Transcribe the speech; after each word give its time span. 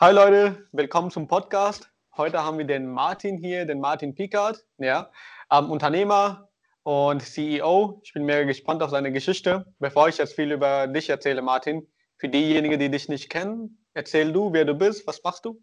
Hi 0.00 0.12
Leute, 0.12 0.66
willkommen 0.72 1.12
zum 1.12 1.28
Podcast. 1.28 1.88
Heute 2.16 2.42
haben 2.42 2.58
wir 2.58 2.64
den 2.64 2.88
Martin 2.88 3.38
hier, 3.38 3.64
den 3.64 3.78
Martin 3.78 4.12
Pickard, 4.12 4.64
ja, 4.78 5.08
ähm, 5.52 5.70
Unternehmer 5.70 6.48
und 6.82 7.22
CEO. 7.22 8.00
Ich 8.02 8.12
bin 8.12 8.24
mega 8.24 8.42
gespannt 8.42 8.82
auf 8.82 8.90
seine 8.90 9.12
Geschichte. 9.12 9.72
Bevor 9.78 10.08
ich 10.08 10.18
jetzt 10.18 10.34
viel 10.34 10.50
über 10.50 10.88
dich 10.88 11.08
erzähle, 11.10 11.42
Martin, 11.42 11.86
für 12.16 12.28
diejenigen, 12.28 12.80
die 12.80 12.90
dich 12.90 13.08
nicht 13.08 13.30
kennen, 13.30 13.78
erzähl 13.94 14.32
du, 14.32 14.52
wer 14.52 14.64
du 14.64 14.74
bist, 14.74 15.06
was 15.06 15.22
machst 15.22 15.44
du? 15.44 15.62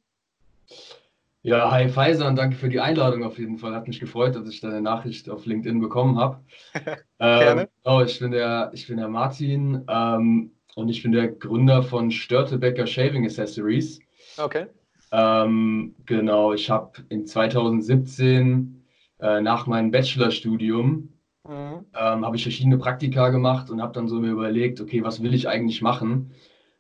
Ja, 1.42 1.70
hi 1.70 1.90
Faisal, 1.90 2.34
danke 2.34 2.56
für 2.56 2.70
die 2.70 2.80
Einladung 2.80 3.26
auf 3.26 3.38
jeden 3.38 3.58
Fall. 3.58 3.76
Hat 3.76 3.90
mich 3.90 4.00
gefreut, 4.00 4.34
dass 4.38 4.48
ich 4.48 4.62
deine 4.62 4.80
Nachricht 4.80 5.30
auf 5.30 5.46
LinkedIn 5.46 5.82
bekommen 5.82 6.18
habe. 6.18 6.40
Gerne. 7.20 7.64
Ähm, 7.64 7.68
oh, 7.84 8.02
ich, 8.06 8.18
bin 8.18 8.32
der, 8.32 8.72
ich 8.74 8.88
bin 8.88 8.96
der 8.96 9.10
Martin 9.10 9.84
ähm, 9.90 10.52
und 10.76 10.88
ich 10.88 11.04
bin 11.04 11.12
der 11.12 11.28
Gründer 11.28 11.84
von 11.84 12.12
Störtebecker 12.12 12.88
Shaving 12.88 13.26
Accessories. 13.26 14.00
Okay. 14.38 14.68
Ähm, 15.12 15.96
genau, 16.06 16.54
ich 16.54 16.70
habe 16.70 17.02
in 17.10 17.26
2017 17.26 18.84
äh, 19.20 19.42
nach 19.42 19.68
meinem 19.68 19.92
Bachelorstudium 19.92 21.10
Mhm. 21.46 21.86
ähm, 21.94 22.26
habe 22.26 22.36
ich 22.38 22.44
verschiedene 22.44 22.78
Praktika 22.78 23.30
gemacht 23.30 23.70
und 23.70 23.82
habe 23.82 23.94
dann 23.94 24.08
so 24.08 24.20
mir 24.20 24.32
überlegt, 24.32 24.82
okay, 24.82 25.04
was 25.04 25.24
will 25.24 25.34
ich 25.34 25.48
eigentlich 25.50 25.82
machen? 25.82 26.34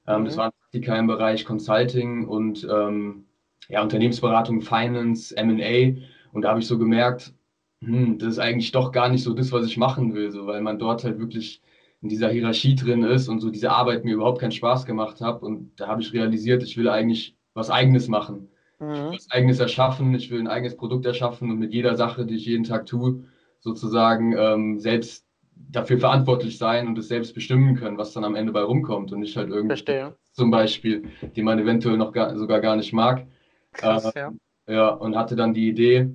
Ähm, 0.07 0.25
Das 0.25 0.35
Mhm. 0.35 0.37
waren 0.37 0.51
Praktika 0.61 0.97
im 0.97 1.07
Bereich 1.07 1.45
Consulting 1.45 2.27
und 2.27 2.65
ähm, 2.69 3.25
ja, 3.69 3.81
Unternehmensberatung, 3.83 4.61
Finance, 4.61 5.35
M&A. 5.37 6.01
Und 6.33 6.43
da 6.43 6.49
habe 6.51 6.59
ich 6.61 6.67
so 6.67 6.77
gemerkt, 6.79 7.33
hm, 7.81 8.17
das 8.19 8.29
ist 8.33 8.39
eigentlich 8.39 8.71
doch 8.71 8.91
gar 8.91 9.09
nicht 9.09 9.23
so 9.23 9.33
das, 9.33 9.51
was 9.51 9.65
ich 9.65 9.77
machen 9.77 10.13
will, 10.13 10.31
so, 10.31 10.47
weil 10.47 10.61
man 10.61 10.79
dort 10.79 11.03
halt 11.03 11.19
wirklich 11.19 11.61
in 12.01 12.09
dieser 12.09 12.29
Hierarchie 12.29 12.75
drin 12.75 13.03
ist 13.03 13.27
und 13.27 13.39
so 13.41 13.49
diese 13.51 13.71
Arbeit 13.71 14.05
mir 14.05 14.15
überhaupt 14.15 14.39
keinen 14.41 14.51
Spaß 14.51 14.85
gemacht 14.85 15.21
hat. 15.21 15.43
Und 15.43 15.79
da 15.79 15.87
habe 15.87 16.01
ich 16.01 16.13
realisiert, 16.13 16.63
ich 16.63 16.77
will 16.77 16.89
eigentlich 16.89 17.35
was 17.53 17.69
Eigenes 17.69 18.07
machen. 18.07 18.47
Ich 18.79 18.87
will 18.87 18.87
Mhm. 18.87 19.13
was 19.13 19.29
Eigenes 19.31 19.59
erschaffen, 19.59 20.15
ich 20.15 20.31
will 20.31 20.39
ein 20.39 20.47
eigenes 20.47 20.75
Produkt 20.75 21.05
erschaffen 21.05 21.51
und 21.51 21.59
mit 21.59 21.71
jeder 21.73 21.95
Sache, 21.95 22.25
die 22.25 22.35
ich 22.35 22.45
jeden 22.47 22.63
Tag 22.63 22.87
tue, 22.87 23.23
sozusagen 23.59 24.33
ähm, 24.35 24.79
selbst 24.79 25.25
dafür 25.55 25.99
verantwortlich 25.99 26.57
sein 26.57 26.87
und 26.87 26.97
es 26.97 27.07
selbst 27.07 27.35
bestimmen 27.35 27.75
können, 27.75 27.97
was 27.99 28.13
dann 28.13 28.23
am 28.23 28.33
Ende 28.35 28.51
bei 28.51 28.63
rumkommt 28.63 29.11
und 29.11 29.19
nicht 29.19 29.37
halt 29.37 29.49
irgendwie 29.49 29.67
Verstehe. 29.67 30.15
zum 30.31 30.49
Beispiel, 30.49 31.03
die 31.35 31.43
man 31.43 31.59
eventuell 31.59 31.97
noch 31.97 32.11
gar, 32.11 32.35
sogar 32.37 32.59
gar 32.59 32.75
nicht 32.75 32.91
mag. 32.93 33.27
Krass, 33.73 34.11
ja. 34.15 34.33
Ja, 34.67 34.89
und 34.89 35.15
hatte 35.15 35.35
dann 35.35 35.53
die 35.53 35.69
Idee, 35.69 36.09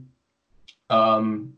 ähm, 0.89 1.57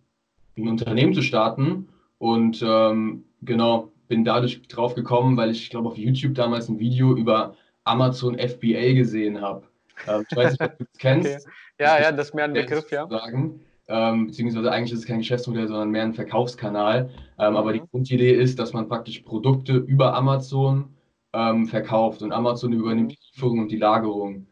ein 0.57 0.69
Unternehmen 0.69 1.15
zu 1.15 1.23
starten 1.23 1.89
und 2.19 2.63
ähm, 2.67 3.25
genau, 3.43 3.93
bin 4.09 4.25
dadurch 4.25 4.63
drauf 4.69 4.95
gekommen, 4.95 5.37
weil 5.37 5.51
ich 5.51 5.71
glaube 5.71 5.89
auf 5.89 5.97
YouTube 5.99 6.35
damals 6.35 6.69
ein 6.69 6.79
Video 6.79 7.15
über 7.15 7.55
Amazon 7.85 8.37
FBA 8.39 8.93
gesehen 8.95 9.41
habe. 9.41 9.68
Ähm, 10.07 10.25
ich 10.29 10.37
weiß 10.37 10.51
nicht, 10.53 10.63
ob 10.63 10.77
du 10.79 10.85
das 10.85 10.99
kennst. 10.99 11.41
Okay. 11.41 11.53
Ja, 11.79 11.99
Das 11.99 11.99
ja, 11.99 12.13
das 12.13 12.29
ist 12.29 12.35
mir 12.35 12.45
ein 12.45 12.57
Begriff, 12.57 12.91
ja. 12.91 13.09
sozusagen. 13.09 13.61
Ähm, 13.89 14.27
beziehungsweise 14.27 14.71
eigentlich 14.71 14.93
ist 14.93 15.01
es 15.01 15.07
kein 15.07 15.19
Geschäftsmodell, 15.19 15.67
sondern 15.69 15.91
mehr 15.91 16.03
ein 16.03 16.15
Verkaufskanal. 16.15 17.11
Ähm, 17.39 17.57
aber 17.57 17.73
die 17.73 17.81
Mhm. 17.81 17.89
Grundidee 17.91 18.33
ist, 18.35 18.59
dass 18.59 18.73
man 18.73 18.89
praktisch 18.89 19.21
Produkte 19.21 19.77
über 19.77 20.15
Amazon 20.15 20.95
ähm, 21.33 21.67
verkauft 21.67 22.23
und 22.23 22.33
Amazon 22.33 22.73
übernimmt 22.73 23.13
Mhm. 23.13 23.15
die 23.15 23.19
Lieferung 23.35 23.59
und 23.61 23.71
die 23.71 23.77
Lagerung. 23.79 24.47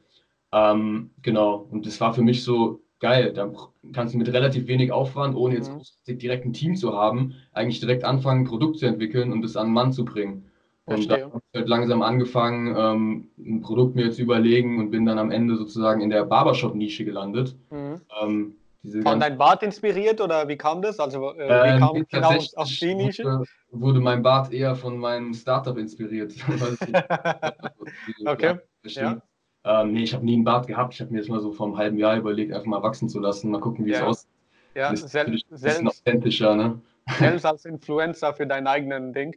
Ähm, 0.53 1.11
genau, 1.23 1.57
und 1.71 1.87
das 1.87 2.01
war 2.01 2.15
für 2.15 2.23
mich 2.23 2.45
so 2.45 2.83
geil. 3.01 3.33
Da 3.33 3.53
kannst 3.93 4.15
du 4.15 4.19
mit 4.19 4.33
relativ 4.33 4.67
wenig 4.69 4.93
Aufwand, 4.93 5.37
ohne 5.37 5.57
jetzt 5.57 5.71
Mhm. 5.71 5.83
direkt 6.09 6.47
ein 6.47 6.53
Team 6.53 6.77
zu 6.77 6.95
haben, 6.95 7.35
eigentlich 7.53 7.81
direkt 7.81 8.05
anfangen, 8.05 8.43
ein 8.43 8.49
Produkt 8.49 8.79
zu 8.79 8.87
entwickeln 8.87 9.33
und 9.33 9.45
es 9.45 9.57
an 9.57 9.69
den 9.69 9.75
Mann 9.75 9.93
zu 9.93 10.05
bringen. 10.05 10.47
Und 10.87 11.11
da 11.11 11.17
habe 11.17 11.43
ich 11.53 11.59
halt 11.59 11.69
langsam 11.69 12.03
angefangen, 12.03 12.75
ähm, 12.77 13.31
ein 13.39 13.61
Produkt 13.61 13.97
mir 13.97 14.11
zu 14.13 14.23
überlegen 14.23 14.79
und 14.79 14.91
bin 14.91 15.05
dann 15.05 15.19
am 15.19 15.31
Ende 15.31 15.57
sozusagen 15.57 16.01
in 16.01 16.11
der 16.11 16.25
Barbershop-Nische 16.25 17.05
gelandet. 17.05 17.57
Mhm. 17.71 18.01
Ähm, 18.23 18.57
Von 19.03 19.19
deinem 19.19 19.37
Bart 19.37 19.65
inspiriert 19.65 20.21
oder 20.21 20.47
wie 20.47 20.57
kam 20.57 20.81
das? 20.83 21.01
Also, 21.01 21.33
äh, 21.35 21.75
wie 21.75 21.81
kam 21.81 21.93
nee, 21.95 22.05
genau 22.09 22.39
auf 22.55 22.69
die 22.69 22.95
Nische? 22.95 23.25
wurde, 23.25 23.45
wurde 23.73 24.01
mein 24.01 24.23
Bart 24.23 24.53
eher 24.53 24.77
von 24.77 24.97
meinem 24.99 25.35
Startup 25.35 25.77
inspiriert. 25.77 26.33
Es- 26.49 26.79
Okay, 28.25 28.59
bestimmt. 28.83 29.23
Ähm, 29.65 29.93
nee, 29.93 30.05
ich 30.05 30.15
habe 30.15 30.25
nie 30.25 30.35
einen 30.35 30.45
Bart 30.45 30.69
gehabt. 30.69 30.95
Ich 30.95 31.01
habe 31.01 31.13
mir 31.13 31.19
das 31.19 31.29
mal 31.29 31.41
so 31.41 31.51
vor 31.53 31.67
einem 31.67 31.77
halben 31.77 31.99
Jahr 31.99 32.17
überlegt, 32.17 32.53
einfach 32.53 32.67
mal 32.67 32.83
wachsen 32.83 33.09
zu 33.09 33.19
lassen. 33.19 33.51
Mal 33.51 33.61
gucken, 33.61 33.85
wie 33.85 33.91
es 33.91 33.99
Ja. 33.99 34.07
aussieht. 34.07 34.31
Ja, 34.77 34.91
Das 34.91 35.03
ist 35.03 35.11
sel 35.11 35.27
ein 35.27 35.33
bisschen 35.51 35.89
authentischer, 35.89 36.55
ne? 36.55 36.81
selbst 37.19 37.47
als 37.47 37.65
Influencer 37.65 38.35
für 38.35 38.47
deinen 38.47 38.67
eigenen 38.67 39.13
Ding. 39.13 39.35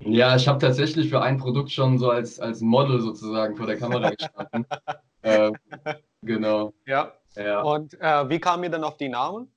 Ja, 0.00 0.34
ich 0.34 0.48
habe 0.48 0.58
tatsächlich 0.58 1.10
für 1.10 1.20
ein 1.20 1.36
Produkt 1.38 1.70
schon 1.70 1.98
so 1.98 2.10
als, 2.10 2.40
als 2.40 2.60
Model 2.60 3.00
sozusagen 3.00 3.56
vor 3.56 3.66
der 3.66 3.76
Kamera 3.76 4.10
gestanden. 4.10 4.66
ähm, 5.22 5.56
genau, 6.22 6.72
Ja. 6.86 7.12
ja. 7.36 7.60
Und 7.62 8.00
äh, 8.00 8.28
wie 8.28 8.38
kam 8.40 8.62
ihr 8.64 8.70
dann 8.70 8.84
auf 8.84 8.96
die 8.96 9.08
Namen? 9.08 9.48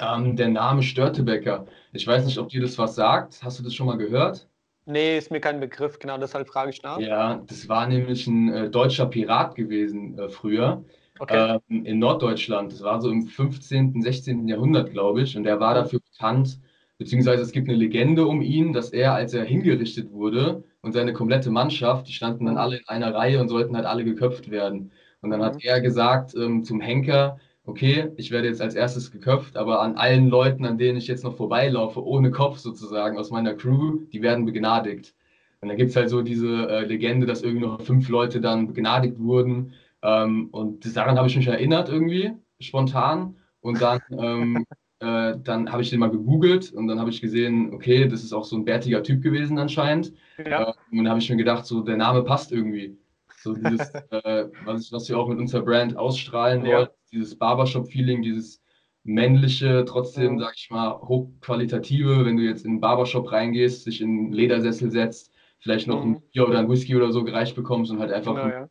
Ähm, 0.00 0.34
der 0.36 0.48
Name 0.48 0.82
Störtebecker. 0.82 1.66
Ich 1.92 2.06
weiß 2.06 2.24
nicht, 2.24 2.38
ob 2.38 2.48
dir 2.48 2.60
das 2.60 2.76
was 2.78 2.96
sagt. 2.96 3.42
Hast 3.44 3.58
du 3.60 3.62
das 3.62 3.74
schon 3.74 3.86
mal 3.86 3.96
gehört? 3.98 4.48
Nee, 4.84 5.16
ist 5.16 5.30
mir 5.30 5.40
kein 5.40 5.60
Begriff, 5.60 6.00
genau 6.00 6.18
deshalb 6.18 6.48
frage 6.48 6.70
ich 6.70 6.82
nach. 6.82 6.98
Ja, 6.98 7.36
das 7.46 7.68
war 7.68 7.86
nämlich 7.86 8.26
ein 8.26 8.52
äh, 8.52 8.70
deutscher 8.70 9.06
Pirat 9.06 9.54
gewesen 9.54 10.18
äh, 10.18 10.28
früher 10.28 10.82
Okay. 11.20 11.60
ähm, 11.68 11.84
in 11.84 12.00
Norddeutschland. 12.00 12.72
Das 12.72 12.82
war 12.82 13.00
so 13.00 13.08
im 13.10 13.26
15., 13.28 14.02
16. 14.02 14.48
Jahrhundert, 14.48 14.90
glaube 14.90 15.22
ich. 15.22 15.36
Und 15.36 15.46
er 15.46 15.60
war 15.60 15.70
Mhm. 15.70 15.76
dafür 15.76 16.00
bekannt, 16.00 16.58
beziehungsweise 17.02 17.42
es 17.42 17.52
gibt 17.52 17.68
eine 17.68 17.76
Legende 17.78 18.26
um 18.26 18.42
ihn, 18.42 18.72
dass 18.72 18.90
er, 18.92 19.14
als 19.14 19.34
er 19.34 19.44
hingerichtet 19.44 20.12
wurde 20.12 20.64
und 20.82 20.92
seine 20.92 21.12
komplette 21.12 21.50
Mannschaft, 21.50 22.08
die 22.08 22.12
standen 22.12 22.46
dann 22.46 22.54
Mhm. 22.54 22.58
alle 22.58 22.76
in 22.78 22.88
einer 22.88 23.14
Reihe 23.14 23.40
und 23.40 23.48
sollten 23.48 23.76
halt 23.76 23.86
alle 23.86 24.04
geköpft 24.04 24.50
werden. 24.50 24.92
Und 25.20 25.30
dann 25.30 25.40
Mhm. 25.40 25.44
hat 25.44 25.62
er 25.64 25.80
gesagt 25.80 26.34
ähm, 26.34 26.64
zum 26.64 26.80
Henker, 26.80 27.38
okay, 27.64 28.10
ich 28.16 28.30
werde 28.30 28.48
jetzt 28.48 28.60
als 28.62 28.74
erstes 28.74 29.10
geköpft, 29.10 29.56
aber 29.56 29.80
an 29.82 29.96
allen 29.96 30.28
Leuten, 30.28 30.64
an 30.64 30.78
denen 30.78 30.98
ich 30.98 31.06
jetzt 31.08 31.24
noch 31.24 31.36
vorbeilaufe, 31.36 32.04
ohne 32.04 32.30
Kopf 32.30 32.58
sozusagen, 32.58 33.18
aus 33.18 33.30
meiner 33.30 33.54
Crew, 33.54 34.00
die 34.12 34.22
werden 34.22 34.44
begnadigt. 34.46 35.14
Und 35.60 35.68
dann 35.68 35.76
gibt 35.76 35.90
es 35.90 35.96
halt 35.96 36.10
so 36.10 36.22
diese 36.22 36.68
äh, 36.68 36.84
Legende, 36.86 37.26
dass 37.26 37.42
irgendwie 37.42 37.66
noch 37.66 37.80
fünf 37.82 38.08
Leute 38.08 38.40
dann 38.40 38.66
begnadigt 38.68 39.18
wurden. 39.18 39.74
Ähm, 40.02 40.48
und 40.50 40.84
das, 40.84 40.92
daran 40.94 41.16
habe 41.18 41.28
ich 41.28 41.36
mich 41.36 41.46
erinnert 41.46 41.88
irgendwie, 41.88 42.32
spontan. 42.60 43.36
Und 43.60 43.80
dann, 43.80 44.00
ähm, 44.10 44.64
äh, 45.02 45.36
dann 45.42 45.70
habe 45.72 45.82
ich 45.82 45.90
den 45.90 45.98
mal 46.00 46.10
gegoogelt 46.10 46.72
und 46.72 46.86
dann 46.86 47.00
habe 47.00 47.10
ich 47.10 47.20
gesehen, 47.20 47.74
okay, 47.74 48.06
das 48.08 48.22
ist 48.22 48.32
auch 48.32 48.44
so 48.44 48.56
ein 48.56 48.64
bärtiger 48.64 49.02
Typ 49.02 49.20
gewesen 49.22 49.58
anscheinend. 49.58 50.12
Ja. 50.38 50.62
Äh, 50.70 50.72
und 50.90 50.98
dann 50.98 51.08
habe 51.08 51.18
ich 51.18 51.28
mir 51.28 51.36
gedacht, 51.36 51.66
so 51.66 51.82
der 51.82 51.96
Name 51.96 52.22
passt 52.22 52.52
irgendwie. 52.52 52.96
So 53.36 53.54
dieses, 53.54 53.80
äh, 54.10 54.46
was, 54.64 54.92
was 54.92 55.08
wir 55.08 55.18
auch 55.18 55.28
mit 55.28 55.38
unserer 55.38 55.62
Brand 55.62 55.96
ausstrahlen 55.96 56.64
Ja. 56.64 56.76
wollen, 56.78 56.88
dieses 57.10 57.36
Barbershop-Feeling, 57.36 58.22
dieses 58.22 58.62
männliche, 59.04 59.84
trotzdem, 59.84 60.34
Mhm. 60.34 60.38
sag 60.38 60.54
ich 60.56 60.70
mal, 60.70 60.92
hochqualitative, 61.00 62.24
wenn 62.24 62.36
du 62.36 62.44
jetzt 62.44 62.64
in 62.64 62.72
einen 62.72 62.80
Barbershop 62.80 63.32
reingehst, 63.32 63.86
dich 63.86 64.00
in 64.00 64.08
einen 64.08 64.32
Ledersessel 64.32 64.90
setzt, 64.92 65.32
vielleicht 65.58 65.88
noch 65.88 66.04
Mhm. 66.04 66.12
ein 66.12 66.22
Bier 66.32 66.48
oder 66.48 66.58
ein 66.60 66.68
Whisky 66.70 66.94
oder 66.94 67.10
so 67.10 67.24
gereicht 67.24 67.56
bekommst 67.56 67.90
und 67.90 67.98
halt 67.98 68.12
einfach 68.12 68.34
Genau, 68.36 68.48
ja. 68.48 68.68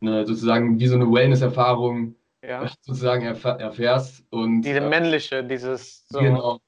eine, 0.00 0.26
sozusagen 0.26 0.80
wie 0.80 0.86
so 0.86 0.94
eine 0.94 1.10
Wellness-Erfahrung 1.12 2.14
ja. 2.42 2.68
sozusagen 2.82 3.26
erf- 3.26 3.58
erfährst. 3.58 4.24
Und 4.30 4.62
Diese 4.62 4.78
äh, 4.78 4.88
männliche, 4.88 5.44
dieses 5.44 6.06
so. 6.08 6.20
genau, 6.20 6.58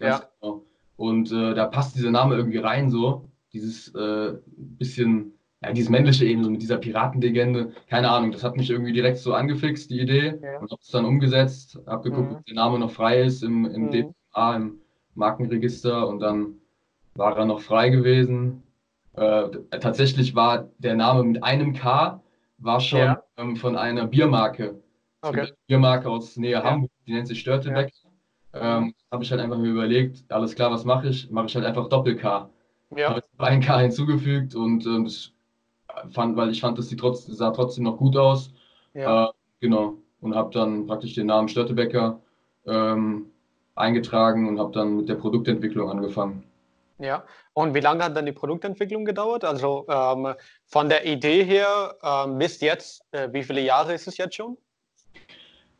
Ja. 0.00 0.22
genau. 0.40 0.64
Und 0.96 1.32
äh, 1.32 1.54
da 1.54 1.66
passt 1.66 1.96
dieser 1.96 2.10
Name 2.10 2.36
irgendwie 2.36 2.58
rein, 2.58 2.90
so 2.90 3.28
dieses 3.52 3.88
äh, 3.94 4.34
bisschen, 4.56 5.32
ja, 5.62 5.72
dieses 5.72 5.90
männliche 5.90 6.24
eben, 6.26 6.44
so 6.44 6.50
mit 6.50 6.62
dieser 6.62 6.78
Piratenlegende. 6.78 7.72
Keine 7.88 8.10
Ahnung, 8.10 8.30
das 8.32 8.44
hat 8.44 8.56
mich 8.56 8.70
irgendwie 8.70 8.92
direkt 8.92 9.18
so 9.18 9.32
angefixt, 9.34 9.90
die 9.90 10.00
Idee. 10.00 10.38
Ja. 10.42 10.58
Und 10.60 10.70
habe 10.70 10.80
es 10.80 10.88
dann 10.90 11.04
umgesetzt, 11.04 11.78
habe 11.86 12.10
geguckt, 12.10 12.30
Mhm. 12.30 12.36
ob 12.36 12.44
der 12.46 12.54
Name 12.54 12.78
noch 12.78 12.90
frei 12.90 13.22
ist 13.22 13.42
im, 13.42 13.64
im 13.66 13.86
Mhm. 13.86 13.90
DPA, 13.90 14.56
im 14.56 14.80
Markenregister. 15.14 16.06
Und 16.06 16.20
dann 16.20 16.54
war 17.14 17.36
er 17.36 17.44
noch 17.44 17.60
frei 17.60 17.88
gewesen. 17.90 18.62
Äh, 19.14 19.48
tatsächlich 19.80 20.34
war 20.34 20.68
der 20.78 20.94
Name 20.96 21.22
mit 21.24 21.42
einem 21.44 21.72
K, 21.74 22.20
war 22.58 22.80
schon 22.80 22.98
Ja. 22.98 23.22
ähm, 23.36 23.56
von 23.56 23.76
einer 23.76 24.06
Biermarke. 24.06 24.80
Okay. 25.24 25.40
eine 25.40 25.52
Biermarke 25.66 26.08
aus 26.08 26.36
Nähe 26.36 26.52
Ja. 26.52 26.64
Hamburg, 26.64 26.90
die 27.06 27.12
nennt 27.12 27.28
sich 27.28 27.40
Störtebeck. 27.40 27.92
Ähm, 28.52 28.94
habe 29.10 29.24
ich 29.24 29.30
halt 29.32 29.40
einfach 29.40 29.58
mir 29.58 29.70
überlegt, 29.70 30.24
alles 30.30 30.54
klar, 30.54 30.70
was 30.70 30.84
mache 30.84 31.08
ich? 31.08 31.30
Mache 31.30 31.46
ich 31.46 31.56
halt 31.56 31.64
einfach 31.64 31.88
Doppel-K. 31.88 32.48
Ja. 32.96 33.08
Habe 33.08 33.22
ein 33.38 33.60
K 33.60 33.80
hinzugefügt 33.80 34.54
und 34.54 34.86
ähm, 34.86 35.04
das 35.04 35.32
fand, 36.12 36.36
weil 36.36 36.50
ich 36.50 36.60
fand, 36.60 36.78
dass 36.78 36.88
die 36.88 36.96
trotz, 36.96 37.26
sah 37.26 37.50
trotzdem 37.50 37.84
noch 37.84 37.96
gut 37.96 38.16
aus. 38.16 38.52
Ja. 38.94 39.26
Äh, 39.26 39.32
genau. 39.60 39.98
Und 40.20 40.34
habe 40.34 40.52
dann 40.52 40.86
praktisch 40.86 41.14
den 41.14 41.26
Namen 41.26 41.48
Störtebecker 41.48 42.20
ähm, 42.66 43.26
eingetragen 43.74 44.48
und 44.48 44.58
habe 44.58 44.72
dann 44.72 44.96
mit 44.96 45.08
der 45.08 45.16
Produktentwicklung 45.16 45.90
angefangen. 45.90 46.44
Ja. 46.98 47.24
Und 47.54 47.74
wie 47.74 47.80
lange 47.80 48.04
hat 48.04 48.16
dann 48.16 48.26
die 48.26 48.32
Produktentwicklung 48.32 49.04
gedauert? 49.04 49.44
Also 49.44 49.84
ähm, 49.88 50.34
von 50.66 50.88
der 50.88 51.04
Idee 51.06 51.44
her 51.44 51.96
ähm, 52.02 52.38
bis 52.38 52.60
jetzt, 52.60 53.02
äh, 53.10 53.28
wie 53.32 53.42
viele 53.42 53.60
Jahre 53.60 53.94
ist 53.94 54.06
es 54.06 54.16
jetzt 54.16 54.36
schon? 54.36 54.56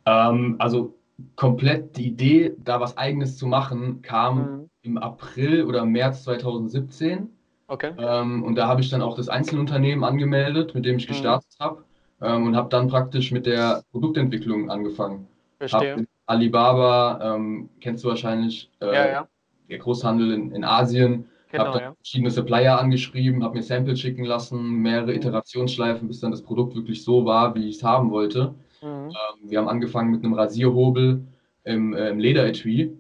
Ähm, 0.07 0.57
also 0.59 0.95
komplett 1.37 1.97
die 1.97 2.09
Idee, 2.09 2.55
da 2.59 2.81
was 2.81 2.97
Eigenes 2.97 3.37
zu 3.39 3.47
machen, 3.47 4.03
kam 4.03 4.39
Mhm. 4.39 4.71
im 4.83 4.99
April 4.99 5.65
oder 5.65 5.85
März 5.85 6.25
2017. 6.25 7.29
Okay. 7.67 7.93
Ähm, 7.99 8.43
und 8.43 8.57
da 8.57 8.69
habe 8.69 8.81
ich 8.83 8.91
dann 8.91 9.03
auch 9.03 9.17
das 9.17 9.29
Einzelunternehmen 9.29 10.05
angemeldet, 10.05 10.75
mit 10.75 10.85
dem 10.85 10.97
ich 10.99 11.05
Mhm. 11.05 11.09
gestartet 11.09 11.57
habe. 11.61 11.85
Ähm, 12.21 12.47
und 12.47 12.57
habe 12.57 12.69
dann 12.69 12.89
praktisch 12.89 13.33
mit 13.33 13.47
der 13.47 13.83
Produktentwicklung 13.93 14.71
angefangen. 14.71 15.27
Verstehe. 15.59 16.07
Alibaba, 16.27 17.35
ähm, 17.37 17.69
kennst 17.81 18.05
du 18.05 18.09
wahrscheinlich, 18.09 18.71
äh, 18.81 18.87
Ja, 18.87 19.07
ja. 19.09 19.29
der 19.69 19.79
Großhandel 19.79 20.33
in, 20.33 20.53
in 20.53 20.65
Asien, 20.65 21.27
Genau, 21.51 21.67
habe 21.67 21.79
dann 21.79 21.83
ja. 21.91 21.95
verschiedene 21.95 22.31
Supplier 22.31 22.79
angeschrieben, 22.81 23.45
habe 23.45 23.57
mir 23.57 23.63
Samples 23.63 24.01
schicken 24.01 24.25
lassen, 24.25 24.83
mehrere 24.83 25.11
Mhm. 25.13 25.17
Iterationsschleifen, 25.19 26.09
bis 26.09 26.21
dann 26.21 26.31
das 26.33 26.43
Produkt 26.43 26.75
wirklich 26.75 27.03
so 27.05 27.25
war, 27.25 27.55
wie 27.55 27.69
ich 27.69 27.77
es 27.77 27.85
haben 27.85 28.11
wollte. 28.11 28.55
Mhm. 28.85 29.09
Ähm, 29.09 29.51
wir 29.51 29.59
haben 29.59 29.69
angefangen 29.69 30.11
mit 30.11 30.23
einem 30.23 30.35
Rasierhobel 30.35 31.23
im, 31.65 31.95
äh, 31.95 32.11
im 32.11 32.19
Lederetui. 32.19 32.97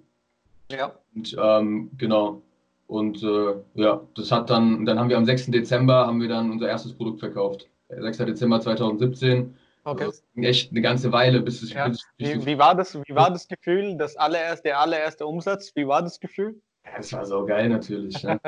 Ja. 0.70 0.92
Und 1.14 1.36
ähm, 1.40 1.90
genau. 1.98 2.42
Und 2.86 3.22
äh, 3.22 3.54
ja, 3.74 4.00
das 4.14 4.30
hat 4.32 4.50
dann, 4.50 4.84
dann 4.84 4.98
haben 4.98 5.08
wir 5.08 5.16
am 5.16 5.24
6. 5.24 5.46
Dezember 5.46 6.06
haben 6.06 6.20
wir 6.20 6.28
dann 6.28 6.50
unser 6.50 6.68
erstes 6.68 6.92
Produkt 6.94 7.20
verkauft. 7.20 7.68
Äh, 7.88 8.00
6. 8.00 8.18
Dezember 8.18 8.60
2017. 8.60 9.54
Okay. 9.84 10.04
Also 10.04 10.22
das 10.34 10.44
echt 10.44 10.70
eine 10.70 10.80
ganze 10.80 11.12
Weile, 11.12 11.40
bis 11.40 11.62
es 11.62 11.72
Ja. 11.72 11.88
bis 11.88 12.02
Wie, 12.16 12.46
wie, 12.46 12.58
war 12.58 12.74
das, 12.74 12.94
wie 12.94 13.14
war 13.14 13.30
das 13.30 13.46
Gefühl, 13.48 13.96
das 13.98 14.16
allererste, 14.16 14.68
der 14.68 14.80
allererste 14.80 15.26
Umsatz? 15.26 15.72
Wie 15.74 15.86
war 15.86 16.02
das 16.02 16.18
Gefühl? 16.18 16.60
Das 16.96 17.12
war 17.12 17.26
so 17.26 17.44
geil 17.44 17.68
natürlich. 17.68 18.22
Ne? 18.22 18.40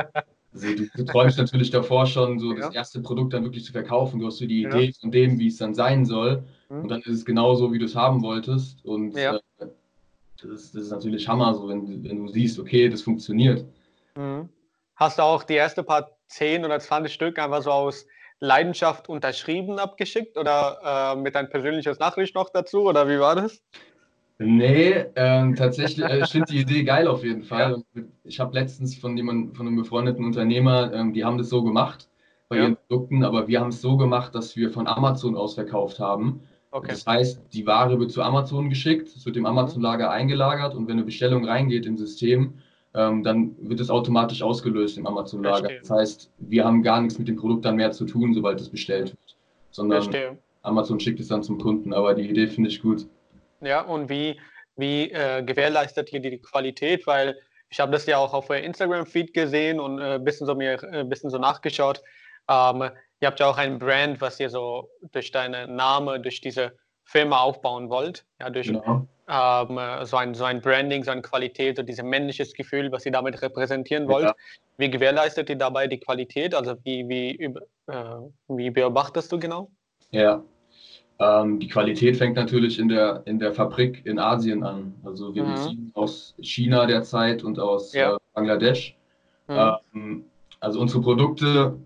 Also 0.53 0.75
du, 0.75 0.87
du 0.95 1.05
träumst 1.05 1.37
natürlich 1.37 1.71
davor 1.71 2.07
schon, 2.07 2.39
so 2.39 2.53
das 2.55 2.73
Ja. 2.75 2.81
erste 2.81 3.01
Produkt 3.01 3.35
dann 3.35 3.45
wirklich 3.45 3.65
zu 3.65 3.73
verkaufen. 3.73 4.21
Du 4.21 4.27
hast 4.27 4.39
so 4.39 4.47
die. 4.47 4.63
Idee 4.63 4.93
von 4.99 5.11
dem, 5.11 5.39
wie 5.39 5.49
es 5.49 5.59
dann 5.59 5.75
sein 5.75 6.05
soll. 6.07 6.45
Mhm. 6.69 6.83
Und 6.83 6.89
dann 6.89 7.01
ist 7.01 7.09
es 7.09 7.25
genauso, 7.25 7.73
wie 7.73 7.79
du 7.79 7.85
es 7.85 7.95
haben 7.97 8.23
wolltest. 8.23 8.85
Und 8.85 9.17
Ja. 9.17 9.37
äh, 9.59 9.67
das, 10.43 10.51
ist, 10.51 10.75
das 10.75 10.83
ist 10.85 10.91
natürlich 10.91 11.29
Hammer, 11.29 11.55
so 11.55 11.69
wenn, 11.69 11.87
du- 12.03 12.09
wenn 12.09 12.27
du 12.27 12.33
siehst, 12.33 12.59
okay, 12.59 12.89
das 12.89 13.03
funktioniert. 13.03 13.65
Mhm. 14.17 14.49
Hast 14.97 15.19
du 15.19 15.23
auch 15.23 15.43
die 15.43 15.55
erste 15.55 15.83
paar 15.83 16.11
10 16.29 16.65
oder 16.65 16.79
20 16.81 17.13
Stück 17.13 17.39
einfach 17.39 17.63
so 17.63 17.71
aus 17.71 18.07
Leidenschaft 18.41 19.09
unterschrieben 19.09 19.79
abgeschickt 19.79 20.37
oder 20.37 21.15
äh, 21.15 21.21
mit 21.21 21.35
dein 21.35 21.49
persönliches 21.49 21.99
Nachricht 21.99 22.35
noch 22.35 22.51
dazu 22.51 22.83
oder 22.83 23.09
wie 23.09 23.19
war 23.19 23.35
das? 23.35 23.63
Nee, 24.39 25.07
ähm, 25.15 25.55
tatsächlich, 25.55 26.05
äh, 26.05 26.21
ich 26.21 26.29
finde 26.29 26.53
die 26.53 26.61
Idee 26.61 26.85
geil 26.85 27.09
auf 27.09 27.25
jeden 27.25 27.43
Fall. 27.43 27.83
Ja. 27.95 28.03
Ich 28.25 28.39
habe 28.39 28.55
letztens 28.55 28.95
von 28.97 29.17
jemandem, 29.17 29.55
von 29.55 29.67
einem 29.67 29.77
befreundeten 29.77 30.25
Unternehmer, 30.25 30.93
ähm, 30.93 31.15
die 31.15 31.25
haben 31.25 31.39
das 31.39 31.49
so 31.49 31.63
gemacht 31.63 32.09
bei 32.51 32.57
Ja. 32.57 32.65
ihren 32.65 32.77
Produkten, 32.77 33.25
aber 33.25 33.49
wir 33.49 33.61
haben 33.61 33.69
es 33.71 33.81
so 33.81 33.97
gemacht, 33.97 34.35
dass 34.35 34.55
wir 34.57 34.71
von 34.71 34.87
Amazon 34.87 35.37
aus 35.37 35.55
verkauft 35.55 35.99
haben. 36.01 36.43
Okay. 36.71 36.89
Das 36.91 37.07
heißt, 37.07 37.41
die 37.53 37.67
Ware 37.67 37.99
wird 37.99 38.13
zu 38.13 38.23
Amazon 38.23 38.69
geschickt, 38.69 39.09
es 39.09 39.25
wird 39.25 39.37
im 39.37 39.47
Amazon-Lager 39.47 40.11
eingelagert 40.11 40.75
und 40.75 40.87
wenn 40.89 40.95
eine 40.95 41.05
Bestellung 41.05 41.47
reingeht 41.47 41.87
im 41.87 41.97
System, 41.97 42.55
ähm, 42.95 43.23
dann 43.23 43.55
wird 43.61 43.81
es 43.81 43.91
automatisch 43.91 44.43
ausgelöst 44.43 44.99
im 44.99 45.07
Amazon-Lager. 45.07 45.71
Das 45.81 45.91
heißt, 45.91 46.31
wir 46.39 46.65
haben 46.65 46.83
gar 46.83 47.01
nichts 47.01 47.19
mit 47.19 47.29
dem 47.29 47.37
Produkt 47.37 47.65
dann 47.65 47.77
mehr 47.77 47.93
zu 47.93 48.07
tun, 48.07 48.35
sobald 48.35 48.61
es 48.61 48.69
bestellt 48.69 49.11
wird, 49.11 49.37
sondern 49.71 50.03
Verstehe. 50.03 50.39
Amazon 50.63 50.99
schickt 50.99 51.21
es 51.21 51.29
dann 51.29 51.43
zum 51.43 51.59
Kunden. 51.59 51.93
Aber 51.93 52.15
die 52.15 52.29
Idee 52.29 52.47
finde 52.47 52.71
ich 52.71 52.83
gut. 52.83 53.07
Ja, 53.61 53.83
und 53.83 54.09
wie, 54.09 54.39
wie 54.77 55.11
äh, 55.11 55.43
gewährleistet 55.43 56.13
ihr 56.13 56.21
die 56.21 56.39
Qualität? 56.39 57.07
Weil 57.07 57.39
ich 57.71 57.81
habe 57.81 57.93
das 57.93 58.07
ja 58.07 58.19
auch 58.19 58.35
auf 58.35 58.51
Instagram-Feed 58.51 59.33
gesehen 59.33 59.81
und 59.81 60.01
ein 60.01 60.21
äh, 60.21 60.25
bisschen 60.25 60.47
so 60.47 60.55
mir 60.55 60.83
äh, 60.93 61.05
bisschen 61.05 61.31
so 61.31 61.39
nachgeschaut. 61.39 62.03
Ähm, 62.49 62.91
ihr 63.21 63.29
habt 63.29 63.41
ja 63.41 63.47
auch 63.49 63.59
ein 63.59 63.79
Brand, 63.79 64.21
was 64.21 64.39
ihr 64.41 64.51
so 64.51 64.89
durch 65.13 65.31
deinen 65.31 65.77
Namen, 65.77 66.23
durch 66.23 66.41
diese 66.41 66.73
Firma 67.05 67.39
aufbauen 67.41 67.89
wollt. 67.89 68.25
Ja, 68.41 68.51
durch 68.51 68.67
Genau. 68.69 69.07
ähm, 69.29 69.79
so, 70.07 70.17
ein, 70.17 70.35
so 70.35 70.45
ein 70.45 70.61
Branding, 70.61 71.03
so 71.05 71.11
eine 71.13 71.23
Qualität, 71.23 71.77
so 71.77 71.83
dieses 71.83 72.05
männliches 72.05 72.53
Gefühl, 72.53 72.91
was 72.93 73.07
ihr 73.07 73.13
damit 73.13 73.41
repräsentieren 73.43 74.09
wollt. 74.09 74.25
Ja. 74.27 74.35
Wie 74.79 74.91
gewährleistet 74.91 75.49
ihr 75.51 75.57
dabei 75.57 75.87
die 75.87 75.99
Qualität? 75.99 76.55
Also 76.55 76.75
wie, 76.85 77.09
wie, 77.09 77.31
äh, 77.87 78.05
wie 78.49 78.71
beobachtest 78.71 79.33
du 79.33 79.39
genau? 79.39 79.71
Ja. 80.11 80.43
Ähm, 81.19 81.59
die 81.61 81.69
Qualität 81.69 82.17
fängt 82.19 82.37
natürlich 82.37 82.79
in 82.79 82.89
der, 82.89 83.23
in 83.25 83.39
der 83.39 83.53
Fabrik 83.53 84.05
in 84.05 84.19
Asien 84.19 84.63
an. 84.63 84.95
Also 85.03 85.35
wir 85.35 85.45
Mhm. 85.45 85.55
beziehen 85.55 85.91
aus 85.95 86.35
China 86.43 86.85
derzeit 86.87 87.43
und 87.43 87.59
aus 87.59 87.95
Ja. 87.95 88.17
äh, 88.17 88.19
Bangladesch. 88.35 88.97
Mhm. 89.49 89.73
Ähm, 89.95 90.25
also 90.61 90.81
unsere 90.81 91.01
Produkte, 91.01 91.79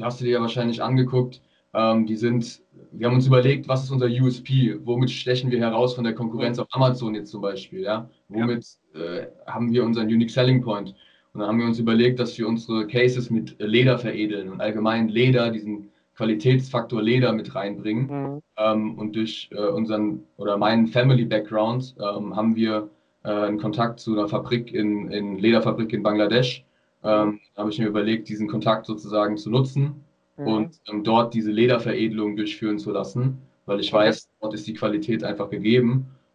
hast 0.00 0.20
du 0.20 0.24
dir 0.24 0.32
ja 0.32 0.40
wahrscheinlich 0.40 0.82
angeguckt, 0.82 1.42
ähm, 1.74 2.06
die 2.06 2.16
sind, 2.16 2.62
wir 2.92 3.06
haben 3.06 3.14
uns 3.14 3.26
überlegt, 3.26 3.68
was 3.68 3.84
ist 3.84 3.90
unser 3.90 4.06
USP? 4.06 4.78
Womit 4.84 5.10
stechen 5.10 5.50
wir 5.50 5.58
heraus 5.58 5.94
von 5.94 6.04
der 6.04 6.14
Konkurrenz 6.14 6.58
auf 6.58 6.68
Amazon 6.72 7.14
jetzt 7.14 7.30
zum 7.30 7.40
Beispiel? 7.40 7.82
Ja? 7.82 8.10
Womit 8.28 8.66
äh, 8.94 9.26
haben 9.46 9.72
wir 9.72 9.84
unseren 9.84 10.06
Unique 10.06 10.30
Selling 10.30 10.62
Point? 10.62 10.94
Und 11.32 11.40
dann 11.40 11.48
haben 11.48 11.58
wir 11.58 11.66
uns 11.66 11.78
überlegt, 11.78 12.18
dass 12.20 12.36
wir 12.36 12.46
unsere 12.46 12.86
Cases 12.86 13.30
mit 13.30 13.56
Leder 13.58 13.98
veredeln 13.98 14.50
und 14.50 14.60
allgemein 14.60 15.08
Leder, 15.08 15.50
diesen 15.50 15.90
Qualitätsfaktor 16.14 17.02
Leder 17.02 17.32
mit 17.32 17.54
reinbringen. 17.54 18.06
Mhm. 18.06 18.42
Ähm, 18.58 18.98
und 18.98 19.16
durch 19.16 19.48
äh, 19.52 19.68
unseren 19.68 20.24
oder 20.36 20.58
meinen 20.58 20.86
Family 20.86 21.24
Background 21.24 21.94
ähm, 21.98 22.36
haben 22.36 22.54
wir 22.54 22.90
äh, 23.24 23.30
einen 23.30 23.58
Kontakt 23.58 24.00
zu 24.00 24.12
einer 24.12 24.28
Fabrik 24.28 24.74
in, 24.74 25.10
in 25.10 25.38
Lederfabrik 25.38 25.92
in 25.94 26.02
Bangladesch. 26.02 26.64
Ähm, 27.04 27.40
da 27.54 27.62
habe 27.62 27.70
ich 27.70 27.78
mir 27.78 27.86
überlegt, 27.88 28.28
diesen 28.28 28.48
Kontakt 28.48 28.86
sozusagen 28.86 29.36
zu 29.36 29.50
nutzen 29.50 30.04
Mhm. 30.38 30.46
und 30.46 30.80
ähm, 30.90 31.04
dort 31.04 31.34
diese 31.34 31.50
Lederveredelung 31.50 32.36
durchführen 32.36 32.78
zu 32.78 32.90
lassen, 32.90 33.38
weil 33.66 33.80
ich 33.80 33.92
weiß, 33.92 34.28
dort 34.40 34.54
ist 34.54 34.66
die 34.66 34.74
Qualität 34.74 35.24
einfach 35.24 35.50
gegeben. 35.50 35.90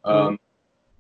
Mhm. 0.06 0.12
Ähm, 0.12 0.40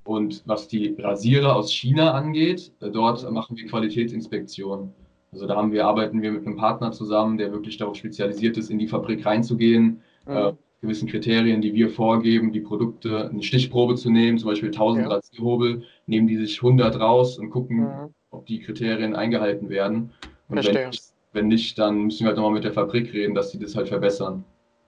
und 0.06 0.44
was 0.46 0.68
die 0.69 0.96
Rasierer 0.98 1.56
aus 1.56 1.72
China 1.72 2.12
angeht, 2.14 2.72
äh, 2.81 2.90
dort 2.90 3.28
Mhm. 3.28 3.34
machen 3.34 3.58
wir 3.58 3.68
Qualitätsinspektionen. 3.68 4.94
Also 5.34 5.46
da 5.46 5.56
haben 5.58 5.72
wir, 5.74 5.86
arbeiten 5.86 6.22
wir 6.22 6.31
mit 6.31 6.46
einem 6.46 6.56
Partner 6.56 6.92
zusammen, 6.94 7.38
der 7.38 7.52
wirklich 7.52 7.78
darauf 7.78 7.96
spezialisiert 7.98 8.58
ist, 8.58 8.70
in 8.72 8.80
die 8.80 8.88
Fabrik 8.88 9.25
reinzugehen, 9.25 10.02
äh, 10.25 10.52
Mhm. 10.52 10.58
gewissen 10.81 11.08
Kriterien, 11.10 11.62
die 11.62 11.74
wir 11.74 11.90
vorgeben, 11.90 12.54
die 12.54 12.62
Produkte, 12.62 13.30
eine 13.30 13.44
Stichprobe 13.44 13.96
zu 13.96 14.10
nehmen, 14.10 14.38
zum 14.38 14.50
Beispiel 14.50 14.72
1000 14.72 15.06
Ja. 15.06 15.12
Rasierhobel, 15.12 15.84
nehmen 16.06 16.28
die 16.28 16.38
sich 16.38 16.62
100 16.62 17.00
raus 17.00 17.38
und 17.38 17.50
gucken, 17.50 17.78
Mhm. 17.80 18.13
Ob 18.31 18.45
die 18.45 18.59
Kriterien 18.59 19.15
eingehalten 19.15 19.69
werden. 19.69 20.13
Und 20.50 20.56
Verstehe. 20.56 20.75
wenn 20.75 20.89
nicht, 20.89 21.03
wenn 21.33 21.47
nicht, 21.47 21.79
dann 21.79 22.03
müssen 22.03 22.21
wir 22.21 22.27
halt 22.27 22.38
nochmal 22.38 22.53
mit 22.53 22.63
der 22.63 22.74
Fabrik 22.74 23.13
reden, 23.13 23.35
dass 23.35 23.51
sie 23.51 23.59
das 23.59 23.75
halt 23.75 23.89
verbessern. 23.89 24.44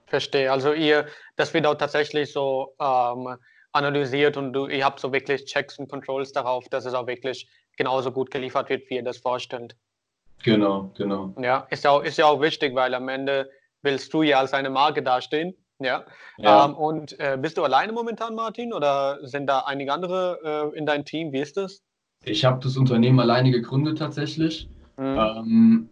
Verstehe. 0.06 0.50
Also 0.50 0.72
ihr, 0.72 1.06
das 1.36 1.54
wird 1.54 1.66
auch 1.66 1.76
tatsächlich 1.76 2.32
so 2.32 2.74
ähm, 2.80 3.36
analysiert 3.72 4.36
und 4.36 4.52
du, 4.52 4.66
ihr 4.66 4.84
habt 4.84 5.00
so 5.00 5.12
wirklich 5.12 5.44
Checks 5.44 5.78
und 5.78 5.88
Controls 5.88 6.32
darauf, 6.32 6.68
dass 6.68 6.84
es 6.84 6.94
auch 6.94 7.06
wirklich 7.06 7.48
genauso 7.76 8.10
gut 8.10 8.30
geliefert 8.30 8.68
wird, 8.68 8.90
wie 8.90 8.96
ihr 8.96 9.04
das 9.04 9.18
vorstellt. 9.18 9.76
Genau, 10.42 10.90
genau. 10.96 11.34
Ja, 11.40 11.66
ist 11.70 11.84
ja 11.84 11.90
auch, 11.90 12.02
ist 12.02 12.18
ja 12.18 12.26
auch 12.26 12.40
wichtig, 12.40 12.74
weil 12.74 12.94
am 12.94 13.08
Ende 13.08 13.50
willst 13.82 14.12
du 14.12 14.22
ja 14.22 14.40
als 14.40 14.52
eine 14.52 14.70
Marke 14.70 15.02
dastehen. 15.02 15.54
Ja. 15.78 16.04
Ja. 16.38 16.66
Ähm, 16.66 16.74
und 16.74 17.18
äh, 17.20 17.38
bist 17.40 17.56
du 17.56 17.64
alleine 17.64 17.92
momentan, 17.92 18.34
Martin, 18.34 18.72
oder 18.72 19.18
sind 19.22 19.46
da 19.46 19.60
einige 19.60 19.92
andere 19.92 20.72
äh, 20.74 20.78
in 20.78 20.86
deinem 20.86 21.04
Team? 21.04 21.32
Wie 21.32 21.40
ist 21.40 21.56
das? 21.56 21.82
Ich 22.24 22.44
habe 22.44 22.60
das 22.62 22.76
Unternehmen 22.76 23.20
alleine 23.20 23.50
gegründet 23.50 23.98
tatsächlich. 23.98 24.68
Mhm. 24.96 25.16
Ähm, 25.18 25.88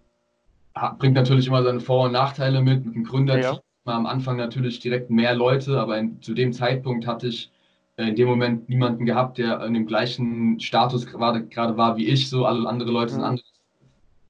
bringt 0.99 1.15
natürlich 1.15 1.47
immer 1.47 1.63
seine 1.63 1.81
Vor- 1.81 2.07
und 2.07 2.13
Nachteile 2.13 2.61
mit. 2.63 2.85
Mit 2.85 2.95
dem 2.95 3.05
Gründerteam 3.05 3.59
Ja. 3.87 3.95
am 3.95 4.07
Anfang 4.07 4.37
natürlich 4.37 4.81
direkt 4.81 5.11
mehr 5.11 5.35
Leute, 5.35 5.81
aber 5.81 5.99
in, 5.99 6.21
zu 6.23 6.35
dem 6.35 6.53
Zeitpunkt 6.53 7.07
hatte 7.07 7.29
ich 7.29 7.51
äh, 7.97 8.09
in 8.09 8.17
dem 8.17 8.29
Moment 8.29 8.69
niemanden 8.69 9.07
gehabt, 9.07 9.39
der 9.39 9.65
in 9.65 9.75
dem 9.75 9.87
gleichen 9.87 10.61
Status 10.61 11.07
gerade 11.07 11.47
gerade 11.47 11.77
war 11.77 11.97
wie 11.97 12.07
ich. 12.07 12.29
So 12.29 12.45
alle 12.45 12.69
andere 12.69 12.91
Leute 12.91 13.13
sind 13.13 13.21
Mhm. 13.23 13.27
andere 13.27 13.47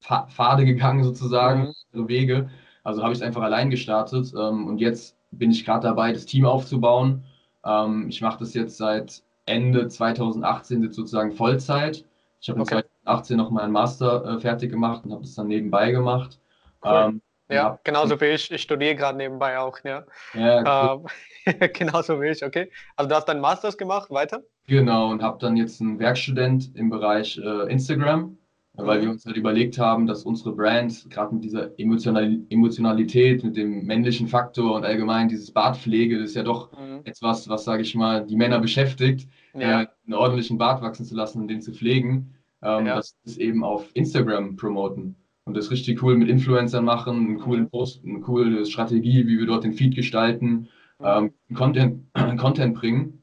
Pfa- 0.02 0.28
Pfade 0.28 0.64
gegangen 0.64 1.02
sozusagen, 1.04 1.62
Mhm. 1.62 1.74
andere 1.92 2.08
Wege. 2.08 2.50
Also 2.84 3.02
habe 3.02 3.12
ich 3.12 3.18
es 3.18 3.22
einfach 3.22 3.42
allein 3.42 3.70
gestartet 3.70 4.32
ähm, 4.38 4.66
und 4.68 4.78
jetzt 4.80 5.16
bin 5.32 5.50
ich 5.50 5.64
gerade 5.64 5.86
dabei, 5.88 6.12
das 6.12 6.24
Team 6.26 6.46
aufzubauen. 6.46 7.24
Ähm, 7.64 8.06
ich 8.08 8.22
mache 8.22 8.38
das 8.38 8.54
jetzt 8.54 8.76
seit 8.78 9.22
Ende 9.48 9.88
2018 9.88 10.82
jetzt 10.82 10.96
sozusagen 10.96 11.32
Vollzeit. 11.32 12.04
Ich 12.40 12.48
habe 12.48 12.60
Okay. 12.60 12.82
2018 13.04 13.36
noch 13.36 13.50
meinen 13.50 13.72
Master 13.72 14.24
äh, 14.36 14.40
fertig 14.40 14.70
gemacht 14.70 15.04
und 15.04 15.12
habe 15.12 15.22
das 15.22 15.34
dann 15.34 15.48
nebenbei 15.48 15.90
gemacht. 15.92 16.40
Cool. 16.84 17.14
Ähm, 17.14 17.22
ja, 17.50 17.80
genauso 17.84 18.20
wie 18.20 18.26
ich. 18.26 18.50
Ich 18.50 18.62
studiere 18.62 18.94
gerade 18.94 19.18
nebenbei 19.18 19.58
auch. 19.58 19.78
Ja. 19.84 20.04
ja, 20.34 20.94
Ähm, 20.94 21.06
genauso 21.72 22.20
wie 22.20 22.28
ich, 22.28 22.44
okay. 22.44 22.70
Also 22.96 23.08
du 23.08 23.14
hast 23.16 23.26
deinen 23.28 23.40
Masters 23.40 23.78
gemacht, 23.78 24.10
weiter? 24.10 24.42
Genau, 24.66 25.10
und 25.10 25.22
habe 25.22 25.38
dann 25.40 25.56
jetzt 25.56 25.80
einen 25.80 25.98
Werkstudent 25.98 26.74
im 26.76 26.90
Bereich 26.90 27.38
äh, 27.38 27.72
Instagram, 27.72 28.36
weil 28.78 28.98
Mhm. 29.00 29.02
wir 29.04 29.10
uns 29.10 29.26
halt 29.26 29.36
überlegt 29.36 29.78
haben, 29.78 30.06
dass 30.06 30.22
unsere 30.24 30.52
Brand, 30.54 31.08
gerade 31.10 31.34
mit 31.34 31.44
dieser 31.44 31.78
Emotional 31.78 32.38
Emotionalität, 32.48 33.42
mit 33.44 33.56
dem 33.56 33.84
männlichen 33.84 34.28
Faktor 34.28 34.76
und 34.76 34.84
allgemein 34.84 35.28
dieses 35.28 35.50
Bartpflege, 35.50 36.18
das 36.18 36.30
ist 36.30 36.36
ja 36.36 36.42
doch 36.44 36.70
Mhm. 36.72 37.00
etwas, 37.04 37.48
was, 37.48 37.64
sage 37.64 37.82
ich 37.82 37.94
mal, 37.94 38.24
die 38.24 38.36
Männer 38.36 38.60
beschäftigt, 38.60 39.28
Ja. 39.54 39.82
äh, 39.82 39.86
einen 40.06 40.14
ordentlichen 40.14 40.58
Bart 40.58 40.80
wachsen 40.82 41.04
zu 41.04 41.14
lassen 41.14 41.40
und 41.42 41.48
den 41.48 41.60
zu 41.60 41.72
pflegen, 41.72 42.34
ähm, 42.62 42.86
Ja. 42.86 42.96
dass 42.96 43.16
wir 43.24 43.30
es 43.32 43.38
eben 43.38 43.64
auf 43.64 43.90
Instagram 43.94 44.56
promoten. 44.56 45.16
Und 45.44 45.56
das 45.56 45.70
richtig 45.70 46.02
cool 46.02 46.16
mit 46.16 46.28
Influencern 46.28 46.84
machen, 46.84 47.16
einen 47.16 47.38
coolen 47.40 47.64
Mhm. 47.64 47.70
Post, 47.70 48.04
eine 48.04 48.20
coole 48.20 48.64
Strategie, 48.66 49.26
wie 49.26 49.38
wir 49.38 49.46
dort 49.46 49.64
den 49.64 49.72
Feed 49.72 49.94
gestalten, 49.96 50.68
ähm, 51.02 51.32
Content, 51.54 52.02
Content 52.38 52.74
bringen. 52.74 53.22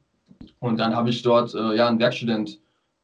Und 0.59 0.79
dann 0.79 0.95
habe 0.95 1.09
ich 1.09 1.21
dort 1.21 1.53
äh, 1.53 1.75
ja 1.75 1.87
einen 1.87 1.99
Werkstudent 1.99 2.59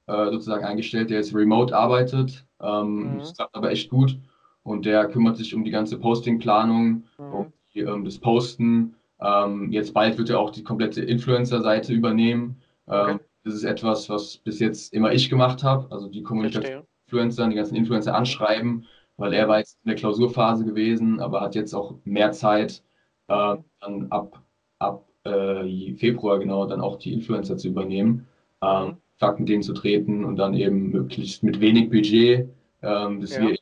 äh, 0.08 0.25
sozusagen 0.31 0.65
eingestellt, 0.65 1.10
der 1.10 1.17
jetzt 1.17 1.34
remote 1.36 1.75
arbeitet. 1.75 2.46
Ähm, 2.62 3.13
Mhm. 3.15 3.20
Das 3.20 3.34
klappt 3.36 3.55
aber 3.55 3.72
echt 3.72 3.89
gut. 3.89 4.17
und 4.63 4.86
der 4.86 5.08
kümmert 5.08 5.38
sich 5.38 5.55
um 5.55 5.63
die 5.63 5.72
ganze 5.72 5.98
Postingplanung, 5.98 7.05
Mhm. 7.17 7.34
um 7.34 7.53
die, 7.74 7.79
ähm, 7.79 8.05
das 8.05 8.20
Posten. 8.20 8.96
Ähm, 9.20 9.72
jetzt 9.72 9.91
bald 9.93 10.17
wird 10.20 10.29
er 10.29 10.39
auch 10.39 10.51
die 10.51 10.63
komplette 10.63 11.01
Influencer-Seite 11.03 11.93
übernehmen. 11.93 12.58
Okay. 12.86 13.13
Ähm, 13.13 13.20
das 13.43 13.55
ist 13.55 13.63
etwas, 13.63 14.08
was 14.10 14.38
bis 14.38 14.60
jetzt 14.60 14.93
immer 14.93 15.13
ich 15.13 15.29
gemacht 15.31 15.63
habe, 15.63 15.91
also 15.91 16.08
die 16.10 16.22
Kommunikation 16.22 16.81
mit 16.81 16.88
Influencern, 17.08 17.50
die 17.50 17.55
ganzen 17.55 17.75
Influencer 17.75 18.13
anschreiben, 18.15 18.86
weil 19.17 19.34
er 19.34 19.48
war 19.48 19.58
jetzt 19.60 19.79
in 19.84 19.89
der 19.89 19.96
Klausurphase 19.96 20.63
gewesen, 20.63 21.20
aber 21.20 21.41
hat 21.41 21.55
jetzt 21.55 21.74
auch 21.74 21.96
mehr 22.03 22.31
Zeit, 22.31 22.84
äh, 23.29 23.58
dann 23.79 24.08
ab, 24.12 24.43
ab 24.79 25.08
äh, 25.24 25.96
Februar 25.96 26.38
genau 26.39 26.65
dann 26.67 26.81
auch 26.81 26.98
die 26.98 27.13
Influencer 27.13 27.58
zu 27.58 27.67
übernehmen, 27.70 28.27
ähm, 28.62 28.88
Mhm. 28.89 28.98
Kontakt 29.22 29.40
mit 29.40 29.50
denen 29.50 29.62
zu 29.62 29.74
treten 29.74 30.25
und 30.25 30.36
dann 30.38 30.56
eben 30.56 30.90
möglichst 30.90 31.44
mit 31.44 31.62
wenig 31.62 31.90
Budget, 31.92 32.50
ähm, 32.82 33.22
dass 33.22 33.36
Ja. 33.38 33.42
wir 33.50 33.56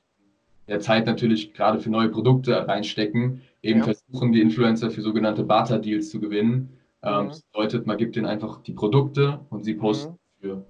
der 0.69 0.79
Zeit 0.79 1.05
natürlich 1.05 1.53
gerade 1.53 1.79
für 1.79 1.89
neue 1.89 2.07
Produkte 2.09 2.65
reinstecken, 2.65 3.41
eben 3.61 3.79
Ja. 3.79 3.85
versuchen, 3.85 4.31
die 4.31 4.39
Influencer 4.41 4.89
für 4.89 5.01
sogenannte 5.01 5.43
Barter-Deals 5.43 6.09
zu 6.11 6.21
gewinnen. 6.21 6.69
Ähm, 7.03 7.25
Mhm. 7.25 7.27
Das 7.29 7.41
bedeutet, 7.41 7.85
man 7.87 7.97
gibt 7.97 8.15
denen 8.15 8.25
einfach 8.25 8.61
die 8.63 8.71
Produkte 8.71 9.41
und 9.49 9.63
sie 9.65 9.73
posten 9.73 10.13
Mhm. 10.13 10.17
für. 10.41 10.63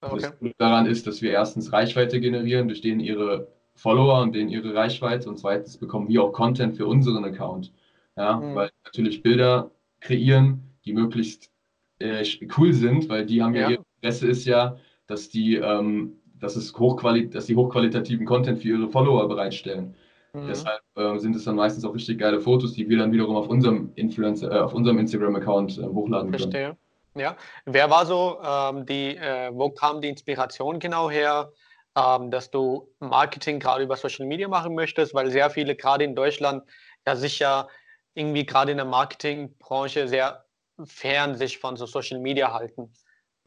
Okay. 0.00 0.20
Das 0.22 0.38
Gute 0.40 0.54
daran 0.58 0.86
ist, 0.86 1.06
dass 1.06 1.22
wir 1.22 1.30
erstens 1.30 1.72
Reichweite 1.72 2.20
generieren 2.20 2.66
durch 2.68 2.80
denen 2.80 2.98
ihre 3.00 3.46
Follower 3.74 4.22
und 4.22 4.34
denen 4.34 4.48
ihre 4.48 4.74
Reichweite 4.74 5.28
und 5.28 5.38
zweitens 5.38 5.76
bekommen 5.76 6.08
wir 6.08 6.22
auch 6.24 6.32
Content 6.32 6.76
für 6.76 6.86
unseren 6.86 7.24
Account. 7.24 7.72
Ja, 8.16 8.38
Mhm. 8.40 8.54
weil 8.56 8.70
natürlich 8.84 9.22
Bilder 9.22 9.70
kreieren, 10.00 10.62
die 10.84 10.92
möglichst 10.94 11.50
äh, 11.98 12.22
cool 12.58 12.74
sind, 12.74 13.08
weil 13.08 13.24
die 13.24 13.42
haben 13.42 13.54
ja, 13.54 13.62
Ja. 13.62 13.70
ihr 13.70 13.78
Interesse 14.06 14.28
ist 14.28 14.44
ja, 14.44 14.76
dass 15.06 15.28
die, 15.28 15.56
ähm, 15.56 16.12
dass 16.38 16.56
es 16.56 16.72
hochquali 16.78 17.28
dass 17.28 17.46
die 17.46 17.56
hochqualitativen 17.56 18.26
Content 18.26 18.60
für 18.60 18.68
ihre 18.68 18.88
Follower 18.88 19.26
bereitstellen. 19.28 19.96
Mhm. 20.32 20.46
Deshalb 20.46 20.82
äh, 20.96 21.18
sind 21.18 21.34
es 21.34 21.44
dann 21.44 21.56
meistens 21.56 21.84
auch 21.84 21.94
richtig 21.94 22.18
geile 22.18 22.40
Fotos, 22.40 22.72
die 22.72 22.88
wir 22.88 22.98
dann 22.98 23.12
wiederum 23.12 23.36
auf 23.36 23.48
unserem 23.48 23.90
Influencer, 23.96 24.52
äh, 24.52 24.58
auf 24.60 24.74
unserem 24.74 24.98
Instagram-Account 24.98 25.78
äh, 25.78 25.82
hochladen 25.82 26.30
können. 26.30 26.50
Verstehe. 26.50 26.76
Ja. 27.16 27.36
Wer 27.64 27.90
war 27.90 28.06
so 28.06 28.38
ähm, 28.44 28.86
die, 28.86 29.16
äh, 29.16 29.50
wo 29.52 29.70
kam 29.70 30.00
die 30.00 30.08
Inspiration 30.08 30.78
genau 30.78 31.10
her, 31.10 31.50
ähm, 31.96 32.30
dass 32.30 32.50
du 32.50 32.88
Marketing 33.00 33.58
gerade 33.58 33.82
über 33.82 33.96
Social 33.96 34.26
Media 34.26 34.46
machen 34.46 34.74
möchtest? 34.74 35.14
Weil 35.14 35.30
sehr 35.30 35.50
viele 35.50 35.74
gerade 35.74 36.04
in 36.04 36.14
Deutschland 36.14 36.62
ja 37.06 37.16
sicher 37.16 37.68
irgendwie 38.14 38.44
gerade 38.44 38.70
in 38.70 38.76
der 38.76 38.86
Marketingbranche 38.86 40.06
sehr 40.06 40.44
fern 40.84 41.34
sich 41.34 41.58
von 41.58 41.76
so 41.76 41.86
Social 41.86 42.20
Media 42.20 42.52
halten. 42.52 42.92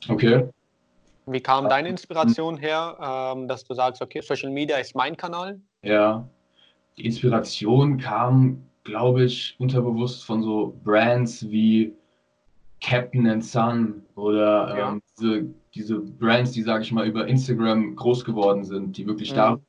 Okay. 0.07 0.47
Wie 1.25 1.41
kam 1.41 1.69
deine 1.69 1.89
Inspiration 1.89 2.57
her, 2.57 2.97
ähm, 3.35 3.47
dass 3.47 3.63
du 3.63 3.73
sagst, 3.73 4.01
okay, 4.01 4.21
Social 4.21 4.49
Media 4.49 4.77
ist 4.77 4.95
mein 4.95 5.15
Kanal? 5.15 5.59
Ja, 5.83 6.27
die 6.97 7.05
Inspiration 7.05 7.97
kam, 7.97 8.63
glaube 8.83 9.25
ich, 9.25 9.55
unterbewusst 9.59 10.25
von 10.25 10.41
so 10.41 10.79
Brands 10.83 11.49
wie 11.49 11.93
Captain 12.81 13.27
and 13.27 13.43
Son 13.43 14.01
oder 14.15 14.75
Ja. 14.75 14.89
ähm, 14.89 15.01
diese, 15.17 15.45
diese 15.75 15.99
Brands, 15.99 16.51
die, 16.51 16.63
sage 16.63 16.83
ich 16.83 16.91
mal, 16.91 17.05
über 17.05 17.27
Instagram 17.27 17.95
groß 17.95 18.25
geworden 18.25 18.63
sind, 18.63 18.97
die 18.97 19.05
wirklich 19.05 19.31
Mhm. 19.31 19.35
darüber 19.35 19.63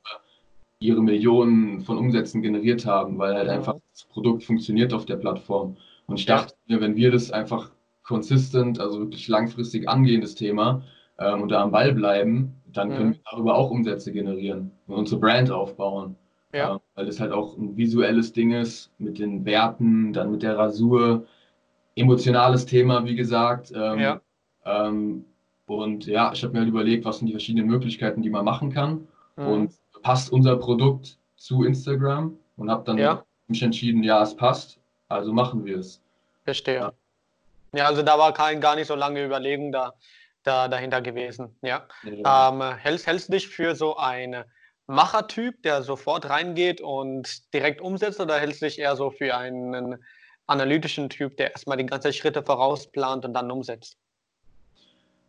ihre 0.79 1.01
Millionen 1.03 1.81
von 1.81 1.97
Umsätzen 1.97 2.41
generiert 2.41 2.85
haben, 2.87 3.19
weil 3.19 3.35
halt 3.35 3.47
Mhm. 3.47 3.53
einfach 3.53 3.75
das 3.91 4.05
Produkt 4.05 4.43
funktioniert 4.43 4.93
auf 4.93 5.05
der 5.05 5.17
Plattform. 5.17 5.77
Und 6.07 6.17
ich 6.17 6.25
dachte 6.25 6.55
mir, 6.65 6.81
wenn 6.81 6.95
wir 6.95 7.11
das 7.11 7.31
einfach 7.31 7.71
consistent, 8.11 8.79
also 8.79 8.99
wirklich 8.99 9.27
langfristig 9.27 9.87
angehen, 9.89 10.21
das 10.21 10.35
Thema, 10.35 10.83
ähm, 11.19 11.41
und 11.43 11.49
da 11.49 11.63
am 11.63 11.71
Ball 11.71 11.93
bleiben, 11.93 12.61
dann 12.71 12.89
können 12.95 13.09
Mhm. 13.09 13.13
wir 13.13 13.21
darüber 13.31 13.55
auch 13.55 13.71
Umsätze 13.71 14.11
generieren 14.11 14.71
und 14.87 14.95
unsere 14.95 15.19
Brand 15.21 15.49
aufbauen. 15.51 16.15
Ja. 16.53 16.73
Ähm, 16.73 16.79
weil 16.95 17.07
es 17.07 17.19
halt 17.21 17.31
auch 17.31 17.57
ein 17.57 17.77
visuelles 17.77 18.33
Ding 18.33 18.51
ist 18.51 18.91
mit 18.99 19.17
den 19.19 19.45
Werten, 19.45 20.13
dann 20.13 20.31
mit 20.31 20.43
der 20.43 20.57
Rasur, 20.57 21.25
emotionales 21.95 22.65
Thema, 22.65 23.05
wie 23.05 23.15
gesagt. 23.15 23.71
Ähm, 23.75 23.99
Ja. 23.99 24.21
ähm, 24.65 25.25
und 25.67 26.05
ja, 26.05 26.31
ich 26.33 26.43
habe 26.43 26.53
mir 26.53 26.59
halt 26.59 26.69
überlegt, 26.69 27.05
was 27.05 27.19
sind 27.19 27.27
die 27.27 27.33
verschiedenen 27.33 27.67
Möglichkeiten, 27.67 28.21
die 28.21 28.29
man 28.29 28.45
machen 28.45 28.71
kann. 28.71 29.07
Mhm. 29.37 29.47
Und 29.47 29.71
passt 30.03 30.31
unser 30.33 30.57
Produkt 30.57 31.17
zu 31.35 31.63
Instagram 31.63 32.37
und 32.57 32.69
habe 32.69 32.83
dann 32.85 32.97
Ja. 32.97 33.23
mich 33.47 33.63
entschieden, 33.63 34.03
ja, 34.03 34.21
es 34.23 34.35
passt, 34.35 34.79
also 35.09 35.31
machen 35.33 35.63
wir 35.65 35.77
es. 35.79 36.01
Verstehe. 36.43 36.75
Ja. 36.75 36.93
Ja, 37.73 37.85
also 37.85 38.01
da 38.01 38.19
war 38.19 38.33
kein, 38.33 38.59
gar 38.59 38.75
nicht 38.75 38.87
so 38.87 38.95
lange 38.95 39.23
Überlegung 39.23 39.71
da, 39.71 39.93
da 40.43 40.67
dahinter 40.67 41.01
gewesen. 41.01 41.57
Ja. 41.61 41.87
Ähm, 42.03 42.61
hältst, 42.77 43.07
hältst 43.07 43.29
du 43.29 43.33
dich 43.33 43.47
für 43.47 43.75
so 43.75 43.95
einen 43.97 44.43
Machertyp, 44.87 45.63
der 45.63 45.83
sofort 45.83 46.29
reingeht 46.29 46.81
und 46.81 47.53
direkt 47.53 47.79
umsetzt, 47.79 48.19
oder 48.19 48.39
hältst 48.39 48.61
du 48.61 48.65
dich 48.65 48.79
eher 48.79 48.95
so 48.95 49.09
für 49.09 49.37
einen 49.37 50.03
analytischen 50.47 51.09
Typ, 51.09 51.37
der 51.37 51.51
erstmal 51.51 51.77
die 51.77 51.85
ganzen 51.85 52.11
Schritte 52.11 52.43
vorausplant 52.43 53.23
und 53.23 53.33
dann 53.33 53.49
umsetzt? 53.49 53.97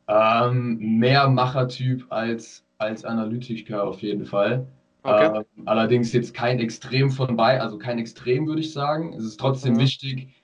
Ähm, 0.09 0.99
mehr 0.99 1.29
Machertyp 1.29 2.07
als, 2.11 2.65
als 2.79 3.05
Analytiker 3.05 3.85
auf 3.85 4.03
jeden 4.03 4.27
Fall. 4.27 4.67
Okay. 5.05 5.45
Ähm, 5.57 5.67
allerdings 5.67 6.13
jetzt 6.13 6.35
kein 6.35 6.59
Extrem 6.59 7.11
von 7.11 7.37
bei, 7.37 7.61
also 7.61 7.79
kein 7.79 8.01
Extrem 8.01 8.49
würde 8.49 8.61
ich 8.61 8.73
sagen. 8.73 9.13
Es 9.13 9.25
ist 9.25 9.39
trotzdem 9.39 9.75
Mhm. 9.75 9.79
wichtig, 9.79 10.42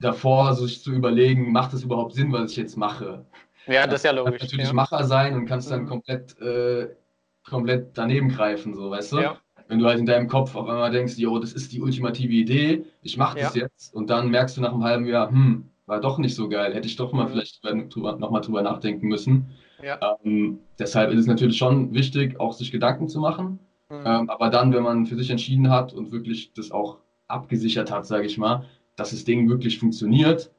davor 0.00 0.54
sich 0.54 0.82
zu 0.82 0.92
überlegen, 0.92 1.52
macht 1.52 1.72
es 1.74 1.82
überhaupt 1.82 2.14
Sinn, 2.14 2.32
was 2.32 2.52
ich 2.52 2.56
jetzt 2.56 2.76
mache? 2.76 3.24
Ja, 3.66 3.86
das 3.86 3.96
ist 4.00 4.04
ja 4.04 4.12
Du 4.12 4.24
kannst 4.24 4.26
logisch. 4.32 4.42
natürlich 4.42 4.66
Ja. 4.68 4.72
Macher 4.72 5.04
sein 5.04 5.34
und 5.34 5.46
kannst 5.46 5.70
dann 5.70 5.82
Mhm. 5.82 5.86
komplett, 5.88 6.40
äh, 6.40 6.88
komplett 7.48 7.90
daneben 7.94 8.28
greifen, 8.28 8.74
so, 8.74 8.90
weißt 8.90 9.12
du? 9.12 9.18
Ja. 9.20 9.36
Wenn 9.68 9.78
du 9.78 9.86
halt 9.86 9.98
in 9.98 10.06
deinem 10.06 10.28
Kopf 10.28 10.54
auf 10.56 10.66
einmal 10.66 10.90
denkst, 10.90 11.18
jo, 11.18 11.38
das 11.38 11.52
ist 11.52 11.72
die 11.72 11.80
ultimative 11.82 12.32
Idee, 12.32 12.84
ich 13.02 13.18
mache 13.18 13.38
das 13.38 13.54
Ja. 13.54 13.62
jetzt 13.64 13.94
und 13.94 14.08
dann 14.08 14.30
merkst 14.30 14.56
du 14.56 14.62
nach 14.62 14.72
einem 14.72 14.84
halben 14.84 15.06
Jahr, 15.06 15.28
hm, 15.30 15.68
war 15.86 16.00
doch 16.00 16.18
nicht 16.18 16.34
so 16.34 16.48
geil, 16.48 16.72
hätte 16.74 16.86
ich 16.86 16.96
doch 16.96 17.12
mal 17.12 17.24
Mhm. 17.26 17.30
vielleicht 17.30 17.64
drüber, 17.94 18.16
nochmal 18.16 18.40
drüber 18.40 18.62
nachdenken 18.62 19.08
müssen. 19.08 19.50
Ja. 19.82 19.98
Ähm, 20.24 20.58
deshalb 20.78 21.12
ist 21.12 21.20
es 21.20 21.26
natürlich 21.26 21.56
schon 21.58 21.92
wichtig, 21.94 22.40
auch 22.40 22.52
sich 22.52 22.72
Gedanken 22.72 23.08
zu 23.08 23.20
machen. 23.20 23.58
Mhm. 23.90 23.96
Ähm, 24.04 24.30
aber 24.30 24.48
dann, 24.50 24.72
wenn 24.72 24.82
man 24.82 25.06
für 25.06 25.16
sich 25.16 25.30
entschieden 25.30 25.70
hat 25.70 25.92
und 25.92 26.12
wirklich 26.12 26.52
das 26.54 26.70
auch 26.70 26.98
abgesichert 27.26 27.90
hat, 27.90 28.06
sage 28.06 28.26
ich 28.26 28.38
mal, 28.38 28.64
dass 28.98 29.10
das 29.12 29.24
Ding 29.24 29.48
wirklich 29.48 29.78
funktioniert, 29.78 30.50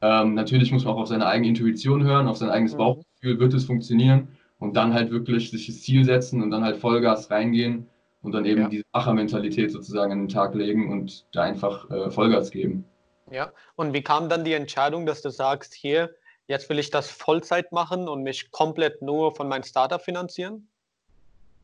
ähm, 0.00 0.34
natürlich 0.34 0.70
muss 0.70 0.84
man 0.84 0.94
auch 0.94 1.00
auf 1.00 1.08
seine 1.08 1.26
eigene 1.26 1.48
Intuition 1.48 2.04
hören, 2.04 2.28
auf 2.28 2.36
sein 2.36 2.50
eigenes 2.50 2.74
Mhm. 2.74 2.78
Bauchgefühl, 2.78 3.40
wird 3.40 3.54
es 3.54 3.64
funktionieren 3.64 4.28
und 4.60 4.76
dann 4.76 4.94
halt 4.94 5.10
wirklich 5.10 5.50
sich 5.50 5.66
das 5.66 5.80
Ziel 5.82 6.04
setzen 6.04 6.42
und 6.42 6.50
dann 6.52 6.62
halt 6.62 6.76
Vollgas 6.76 7.30
reingehen 7.30 7.88
und 8.22 8.32
dann 8.32 8.44
eben 8.44 8.62
Ja. 8.62 8.68
diese 8.68 8.84
Machermentalität 8.92 9.72
sozusagen 9.72 10.12
an 10.12 10.18
den 10.20 10.28
Tag 10.28 10.54
legen 10.54 10.92
und 10.92 11.26
da 11.32 11.42
einfach 11.42 11.90
äh, 11.90 12.10
Vollgas 12.10 12.50
geben. 12.50 12.84
Ja. 13.30 13.52
Und 13.74 13.92
wie 13.92 14.02
kam 14.02 14.28
dann 14.28 14.44
die 14.44 14.52
Entscheidung, 14.52 15.04
dass 15.06 15.22
du 15.22 15.30
sagst, 15.30 15.74
hier, 15.74 16.10
jetzt 16.46 16.68
will 16.70 16.78
ich 16.78 16.90
das 16.90 17.10
Vollzeit 17.10 17.72
machen 17.72 18.08
und 18.08 18.22
mich 18.22 18.50
komplett 18.50 19.02
nur 19.02 19.34
von 19.34 19.48
meinem 19.48 19.64
Startup 19.64 20.00
finanzieren? 20.00 20.68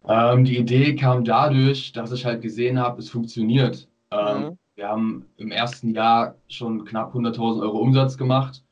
Ähm, 0.07 0.45
die 0.45 0.59
Idee 0.59 0.97
kam 0.97 1.25
dadurch, 1.25 1.93
dass 1.93 2.13
ich 2.13 2.25
halt 2.25 2.43
gesehen 2.43 2.79
habe, 2.79 3.01
es 3.01 3.09
funktioniert. 3.11 3.89
Ähm, 4.11 4.41
Mhm. 4.43 4.59
Wir 4.75 4.89
haben 4.89 5.27
im 5.37 5.51
ersten 5.53 5.95
Jahr 5.95 6.37
schon 6.49 6.85
knapp 6.85 7.15
100.000 7.15 7.63
Euro 7.63 7.79
Umsatz 7.79 8.17
gemacht. 8.17 8.63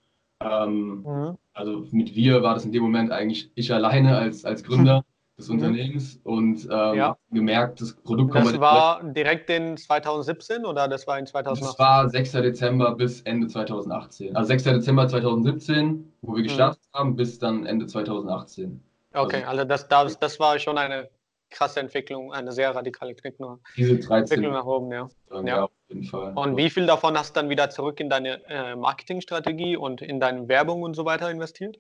Ähm, 0.41 1.05
Mhm. 1.05 1.39
also 1.55 1.87
mit 1.93 2.15
wir 2.17 2.43
war 2.43 2.55
das 2.55 2.65
in 2.65 2.73
dem 2.73 2.83
Moment 2.83 3.13
eigentlich 3.13 3.51
ich 3.55 3.73
alleine 3.73 4.17
als, 4.17 4.45
als 4.45 4.65
Gründer 4.65 5.05
des 5.39 5.49
Mhm. 5.49 5.55
Unternehmens 5.55 6.21
und 6.25 6.65
ähm, 6.71 6.97
Ja. 6.97 7.17
gemerkt, 7.31 7.81
das 7.81 7.95
Produkt 7.95 8.35
Das 8.35 8.45
kommt 8.45 8.61
war 8.61 9.03
direkt 9.05 9.49
in 9.51 9.77
2017 9.77 10.65
oder 10.65 10.89
das 10.89 11.07
war 11.07 11.19
in 11.19 11.25
das 11.25 11.33
2018? 11.33 11.79
war 11.79 12.09
6. 12.09 12.33
Dezember 12.33 12.95
bis 12.97 13.21
Ende 13.23 13.47
2018. 13.47 14.35
Also 14.35 14.49
6. 14.49 14.65
Dezember 14.65 15.07
2017, 15.09 16.13
wo 16.23 16.35
wir 16.35 16.43
gestartet 16.43 16.83
haben, 16.93 17.15
bis 17.15 17.39
dann 17.39 17.65
Ende 17.67 17.87
2018. 17.87 18.83
Okay, 19.15 19.45
also 19.45 19.65
das, 19.65 19.87
das, 19.89 20.19
das 20.19 20.41
war 20.41 20.59
schon 20.59 20.79
eine 20.79 21.09
krasse 21.53 21.81
Entwicklung, 21.81 22.33
eine 22.33 22.53
sehr 22.53 22.75
radikale 22.75 23.13
Entwicklung, 23.13 23.61
Diese 23.77 23.97
13 23.99 24.19
Entwicklung 24.23 24.53
nach 24.53 24.65
oben, 24.67 24.91
ja. 24.93 25.09
Ja. 25.45 25.65
auf 25.65 25.71
jeden 25.89 26.05
Fall. 26.05 26.33
Und 26.35 26.57
wie 26.57 26.71
viel 26.71 26.87
davon 26.87 27.17
hast 27.17 27.37
du 27.37 27.41
dann 27.41 27.49
wieder 27.51 27.71
zurück 27.71 28.01
in 28.01 28.09
deine 28.11 28.43
äh, 28.49 28.75
Marketingstrategie 28.75 29.77
und 29.77 30.03
in 30.03 30.19
deine 30.21 30.49
Werbung 30.49 30.83
und 30.83 30.95
so 30.95 31.05
weiter 31.05 31.31
investiert? 31.31 31.79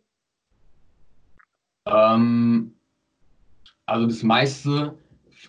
Ähm, 1.86 2.74
also 3.86 4.06
das 4.06 4.22
meiste 4.22 4.94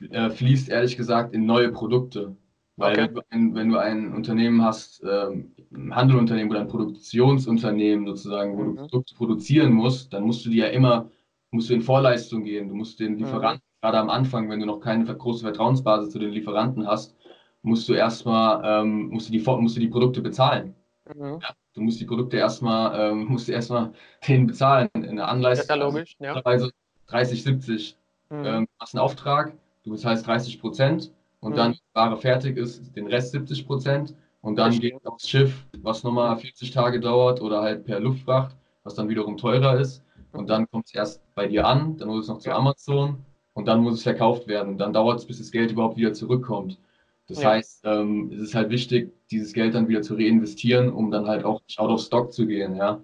äh, 0.10 0.30
fließt 0.30 0.70
ehrlich 0.70 0.98
gesagt 0.98 1.34
in 1.34 1.46
neue 1.46 1.72
Produkte. 1.72 2.36
Weil 2.75 2.94
Okay. 2.94 3.01
wenn, 3.03 3.13
du 3.13 3.22
ein, 3.30 3.56
wenn 3.56 3.70
du 3.70 3.77
ein 3.77 4.13
Unternehmen 4.13 4.63
hast, 4.63 5.03
ähm, 5.08 5.53
ein 5.72 5.96
Handelunternehmen 5.96 6.50
oder 6.50 6.62
ein 6.62 6.68
Produktionsunternehmen 6.68 8.08
sozusagen, 8.08 8.58
wo 8.58 8.63
Mhm. 8.63 8.75
du 8.75 8.88
Produkte 8.88 9.15
produzieren 9.15 9.74
musst, 9.74 10.12
dann 10.12 10.24
musst 10.24 10.44
du 10.46 10.50
die 10.50 10.58
ja 10.58 10.68
immer, 10.68 11.10
musst 11.51 11.70
du 11.70 11.75
in 11.75 11.82
Vorleistung 11.84 12.44
gehen. 12.44 12.68
Du 12.70 12.74
musst 12.75 13.00
Mhm. 13.00 13.03
den 13.06 13.18
Lieferanten, 13.20 13.63
gerade 13.84 14.00
am 14.00 14.10
Anfang, 14.10 14.50
wenn 14.50 14.62
du 14.62 14.66
noch 14.66 14.80
keine 14.80 15.04
große 15.04 15.42
Vertrauensbasis 15.44 16.13
zu 16.13 16.18
den 16.20 16.30
Lieferanten 16.32 16.88
hast, 16.88 17.16
musst 17.63 17.88
du 17.90 17.94
erstmal, 17.94 18.62
ähm, 18.63 19.10
musst 19.10 19.28
du 19.28 19.34
die, 19.34 19.40
musst 19.40 19.75
du 19.75 19.82
die 19.82 19.90
Produkte 19.90 20.22
bezahlen. 20.22 20.74
Mhm. 21.13 21.42
Du 21.74 21.82
musst 21.82 22.00
die 22.00 22.06
Produkte 22.06 22.38
erstmal, 22.38 23.12
ähm, 23.12 23.25
musst 23.30 23.50
du 23.50 23.52
erstmal 23.52 23.92
denen 24.25 24.48
bezahlen 24.48 24.88
in 24.94 25.18
der 25.18 25.25
Das 25.25 25.34
Anleistung. 25.34 25.63
ist 25.63 25.70
ja 25.70 25.75
logisch, 25.75 26.16
ja. 26.20 26.42
Also 26.46 26.70
30, 27.08 27.44
70. 27.44 27.98
Mhm. 28.30 28.46
Ähm, 28.46 28.66
du 28.66 28.72
hast 28.80 28.96
einen 28.96 29.02
Auftrag, 29.02 29.54
du 29.84 29.92
bezahlst 29.92 30.25
30 30.25 30.62
Prozent 30.62 31.12
und 31.42 31.52
Mhm. 31.52 31.56
dann 31.58 31.72
die 31.74 31.82
Ware 31.94 32.16
fertig 32.18 32.56
ist, 32.58 32.96
den 32.96 33.08
Rest 33.08 33.32
70 33.32 33.68
Prozent 33.68 34.16
und 34.42 34.56
dann 34.56 34.80
geht 34.80 34.96
es 34.96 35.06
aufs 35.06 35.28
Schiff, 35.28 35.66
was 35.82 36.04
nochmal 36.04 36.38
40 36.38 36.72
Tage 36.72 37.02
dauert 37.02 37.42
oder 37.42 37.62
halt 37.62 37.86
per 37.86 38.00
Luftfracht, 38.00 38.56
was 38.84 38.96
dann 38.96 39.10
wiederum 39.10 39.36
teurer 39.36 39.78
ist 39.78 40.02
und 40.32 40.50
dann 40.50 40.70
kommt 40.72 40.86
es 40.86 40.94
erst 40.94 41.22
bei 41.36 41.48
dir 41.48 41.68
an, 41.68 41.98
dann 41.98 42.08
muss 42.08 42.22
es 42.24 42.28
noch 42.30 42.38
zu 42.40 42.50
Ja. 42.50 42.56
Amazon 42.56 43.25
und 43.53 43.67
dann 43.67 43.81
muss 43.81 43.95
es 43.95 44.03
verkauft 44.03 44.48
werden 44.48 44.69
und 44.74 44.77
dann 44.79 44.93
dauert 44.93 45.19
es, 45.19 45.25
bis 45.25 45.38
das 45.39 45.51
Geld 45.51 45.72
überhaupt 45.72 45.98
wieder 45.98 46.13
zurückkommt. 46.13 46.79
Das 47.27 47.41
Ja. 47.41 47.51
heißt, 47.51 47.81
ähm, 47.86 48.31
es 48.33 48.41
ist 48.41 48.55
halt 48.55 48.69
wichtig, 48.69 49.12
dieses 49.31 49.53
Geld 49.53 49.75
dann 49.75 49.88
wieder 49.88 50.01
zu 50.01 50.15
reinvestieren, 50.15 50.91
um 50.91 51.12
dann 51.12 51.27
halt 51.27 51.45
auch 51.45 51.62
nicht 51.67 51.79
out 51.79 51.89
of 51.89 52.01
stock 52.01 52.33
zu 52.33 52.45
gehen, 52.48 52.75
ja. 52.75 53.00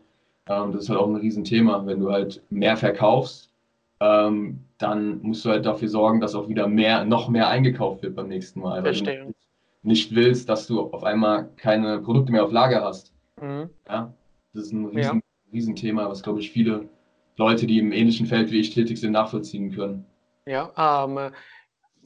Ähm, 0.48 0.72
das 0.72 0.84
ist 0.84 0.90
halt 0.90 1.00
auch 1.00 1.08
ein 1.08 1.16
Riesenthema. 1.16 1.86
Wenn 1.86 2.00
du 2.00 2.12
halt 2.12 2.42
mehr 2.50 2.76
verkaufst, 2.76 3.52
ähm, 4.02 4.60
dann 4.78 5.22
musst 5.22 5.46
du 5.46 5.50
halt 5.50 5.66
dafür 5.66 5.90
sorgen, 5.90 6.20
dass 6.22 6.36
auch 6.36 6.50
wieder 6.50 6.68
mehr, 6.68 7.06
noch 7.06 7.30
mehr 7.30 7.50
eingekauft 7.50 8.02
wird 8.04 8.16
beim 8.16 8.28
nächsten 8.30 8.60
Mal. 8.62 8.78
Weil 8.84 8.94
Verstehe. 8.96 9.26
du 9.26 9.34
nicht 9.84 10.14
willst, 10.16 10.50
dass 10.50 10.68
du 10.68 10.82
auf 10.82 11.04
einmal 11.04 11.50
keine 11.58 12.00
Produkte 12.00 12.32
mehr 12.32 12.44
auf 12.44 12.52
Lager 12.52 12.84
hast. 12.84 13.14
Mhm. 13.42 13.70
Ja? 13.88 14.14
Das 14.54 14.64
ist 14.66 14.74
ein 14.74 14.86
riesen, 14.86 15.22
Riesenthema, 15.54 16.10
was, 16.10 16.24
glaube 16.24 16.40
ich, 16.40 16.52
viele 16.52 16.90
Leute, 17.38 17.68
die 17.68 17.80
im 17.80 17.92
ähnlichen 17.92 18.26
Feld 18.26 18.52
wie 18.52 18.60
ich 18.60 18.74
tätig 18.74 19.00
sind, 19.00 19.12
nachvollziehen 19.14 19.72
können. 19.72 20.06
Ja, 20.50 20.74
ähm, 21.06 21.32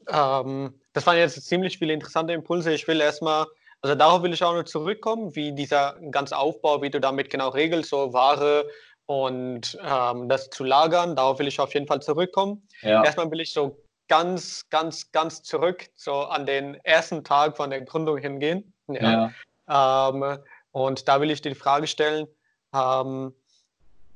ähm, 0.09 0.81
das 0.91 1.07
waren 1.07 1.17
jetzt 1.17 1.41
ziemlich 1.45 1.77
viele 1.77 1.93
interessante 1.93 2.33
Impulse. 2.33 2.73
Ich 2.73 2.85
will 2.89 2.99
erstmal, 2.99 3.45
also 3.81 3.95
darauf 3.95 4.21
will 4.21 4.33
ich 4.33 4.43
auch 4.43 4.53
noch 4.53 4.65
zurückkommen, 4.65 5.33
wie 5.33 5.53
dieser 5.53 5.97
ganze 6.11 6.37
Aufbau, 6.37 6.81
wie 6.81 6.89
du 6.89 6.99
damit 6.99 7.29
genau 7.29 7.49
regelst, 7.49 7.89
so 7.89 8.11
Ware 8.11 8.69
und 9.05 9.77
ähm, 9.81 10.27
das 10.27 10.49
zu 10.49 10.65
lagern. 10.65 11.15
Darauf 11.15 11.39
will 11.39 11.47
ich 11.47 11.57
auf 11.59 11.73
jeden 11.73 11.87
Fall 11.87 12.01
zurückkommen. 12.01 12.67
Ja, 12.81 13.03
Erstmal 13.05 13.31
will 13.31 13.39
ich 13.39 13.53
so 13.53 13.81
ganz, 14.09 14.69
ganz, 14.69 15.09
ganz 15.13 15.41
zurück, 15.43 15.87
so 15.95 16.23
an 16.23 16.45
den 16.45 16.75
ersten 16.83 17.23
Tag 17.23 17.55
von 17.55 17.69
der 17.69 17.81
Gründung 17.81 18.17
hingehen. 18.17 18.73
Ja. 18.87 19.31
ja, 19.69 20.09
Ähm, 20.09 20.37
und 20.71 21.07
da 21.07 21.21
will 21.21 21.31
ich 21.31 21.41
dir 21.41 21.49
die 21.49 21.55
Frage 21.55 21.87
stellen, 21.87 22.27
ähm, 22.75 23.33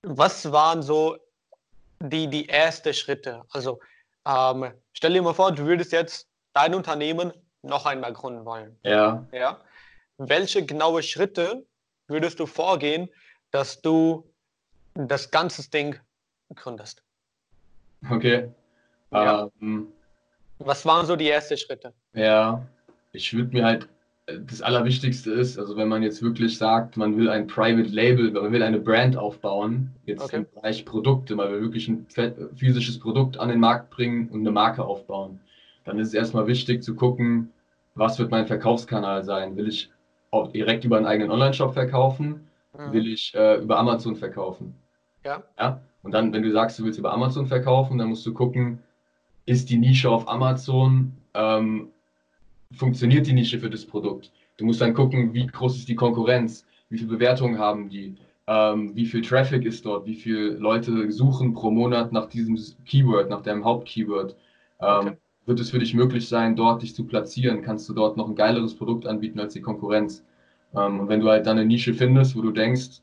was 0.02 0.52
waren 0.52 0.82
so 0.82 1.16
die, 2.00 2.28
die 2.28 2.50
ersten 2.50 2.94
Schritte? 2.94 3.46
Also 3.52 3.80
ähm, 4.28 4.74
stell 4.94 5.14
dir 5.14 5.22
mal 5.22 5.34
vor, 5.34 5.52
du 5.52 5.66
würdest 5.66 5.92
jetzt 5.92 6.28
dein 6.54 6.76
Unternehmen 6.76 7.32
noch 7.62 7.86
einmal 7.86 8.14
gründen 8.14 8.46
wollen. 8.46 8.78
ja. 8.84 9.26
Ja? 9.32 9.62
Welche 10.20 10.66
genaue 10.66 11.04
Schritte 11.04 11.68
würdest 12.08 12.40
du 12.40 12.48
vorgehen, 12.48 13.08
dass 13.52 13.82
du 13.82 14.34
das 14.96 15.30
ganze 15.30 15.70
Ding 15.70 16.00
gründest? 16.56 17.04
Okay. 18.10 18.52
Ja. 19.12 19.50
Ähm, 19.62 19.94
Was 20.58 20.86
waren 20.86 21.06
so 21.06 21.16
die 21.16 21.30
ersten 21.30 21.56
Schritte? 21.56 21.94
Ja, 22.14 22.66
ich 23.12 23.32
würde 23.34 23.52
mir 23.52 23.64
halt, 23.64 23.88
das 24.28 24.62
Allerwichtigste 24.62 25.32
ist, 25.32 25.58
also 25.58 25.78
wenn 25.78 25.88
man 25.88 26.04
jetzt 26.04 26.22
wirklich 26.22 26.58
sagt, 26.58 26.98
man 26.98 27.16
will 27.18 27.30
ein 27.30 27.48
Private 27.48 27.90
Label, 27.90 28.32
man 28.32 28.52
will 28.52 28.62
eine 28.62 28.80
Brand 28.80 29.16
aufbauen, 29.16 29.92
jetzt 30.06 30.24
Okay. 30.26 30.38
im 30.38 30.46
Bereich 30.54 30.84
Produkte, 30.84 31.36
man 31.36 31.50
will 31.52 31.62
wirklich 31.62 31.88
ein 31.88 32.06
physisches 32.56 33.00
Produkt 33.00 33.38
an 33.38 33.48
den 33.50 33.60
Markt 33.62 33.90
bringen 33.90 34.28
und 34.30 34.42
eine 34.42 34.52
Marke 34.52 34.84
aufbauen, 34.84 35.40
dann 35.86 35.98
ist 35.98 36.10
es 36.10 36.14
erstmal 36.14 36.46
wichtig 36.48 36.84
zu 36.84 36.96
gucken, 36.96 37.54
was 37.96 38.20
wird 38.20 38.30
mein 38.30 38.46
Verkaufskanal 38.48 39.24
sein? 39.24 39.56
Will 39.56 39.68
ich 39.70 39.90
auch 40.32 40.52
direkt 40.52 40.84
über 40.84 40.98
einen 40.98 41.06
eigenen 41.06 41.32
Online-Shop 41.32 41.74
verkaufen? 41.74 42.48
Mhm. 42.78 42.92
Will 42.92 43.08
ich 43.08 43.34
äh, 43.34 43.62
über 43.62 43.78
Amazon 43.80 44.18
verkaufen? 44.18 44.76
Ja, 45.24 45.42
Ja? 45.58 45.82
Und 46.04 46.12
dann, 46.14 46.34
wenn 46.34 46.44
du 46.44 46.52
sagst, 46.52 46.78
du 46.80 46.84
willst 46.84 47.00
über 47.00 47.14
Amazon 47.14 47.48
verkaufen, 47.48 47.98
dann 47.98 48.10
musst 48.10 48.26
du 48.26 48.34
gucken, 48.34 48.80
ist 49.46 49.70
die 49.70 49.78
Nische 49.78 50.10
auf 50.10 50.28
Amazon, 50.28 51.14
ähm, 51.34 51.90
funktioniert 52.74 53.28
die 53.28 53.34
Nische 53.34 53.60
für 53.60 53.70
das 53.70 53.86
Produkt? 53.86 54.32
Du 54.58 54.66
musst 54.66 54.82
dann 54.82 54.94
gucken, 54.94 55.34
wie 55.34 55.48
groß 55.48 55.78
ist 55.78 55.90
die 55.90 55.96
Konkurrenz, 55.96 56.66
wie 56.90 56.98
viele 56.98 57.10
Bewertungen 57.12 57.60
haben 57.60 57.90
die, 57.90 58.16
ähm, 58.48 58.96
wie 58.96 59.06
viel 59.06 59.22
Traffic 59.22 59.66
ist 59.66 59.86
dort, 59.86 60.06
wie 60.06 60.16
viele 60.16 60.52
Leute 60.52 61.12
suchen 61.12 61.54
pro 61.54 61.70
Monat 61.72 62.12
nach 62.14 62.28
diesem 62.28 62.58
Keyword, 62.86 63.30
nach 63.30 63.42
deinem 63.42 63.64
Hauptkeyword. 63.66 64.36
Ähm, 64.82 65.08
Okay. 65.08 65.18
Wird 65.48 65.62
es 65.62 65.70
für 65.70 65.80
dich 65.80 65.94
möglich 65.94 66.28
sein, 66.28 66.58
dort 66.58 66.82
dich 66.82 66.94
zu 66.94 67.06
platzieren? 67.08 67.62
Kannst 67.62 67.88
du 67.88 67.94
dort 67.94 68.18
noch 68.18 68.28
ein 68.28 68.36
geileres 68.36 68.76
Produkt 68.76 69.08
anbieten 69.08 69.40
als 69.40 69.54
die 69.54 69.62
Konkurrenz? 69.62 70.26
Ähm, 70.76 71.00
und 71.00 71.08
wenn 71.10 71.22
du 71.22 71.30
halt 71.30 71.46
dann 71.46 71.58
eine 71.58 71.66
Nische 71.66 71.94
findest, 71.94 72.36
wo 72.36 72.42
du 72.42 72.52
denkst, 72.52 73.02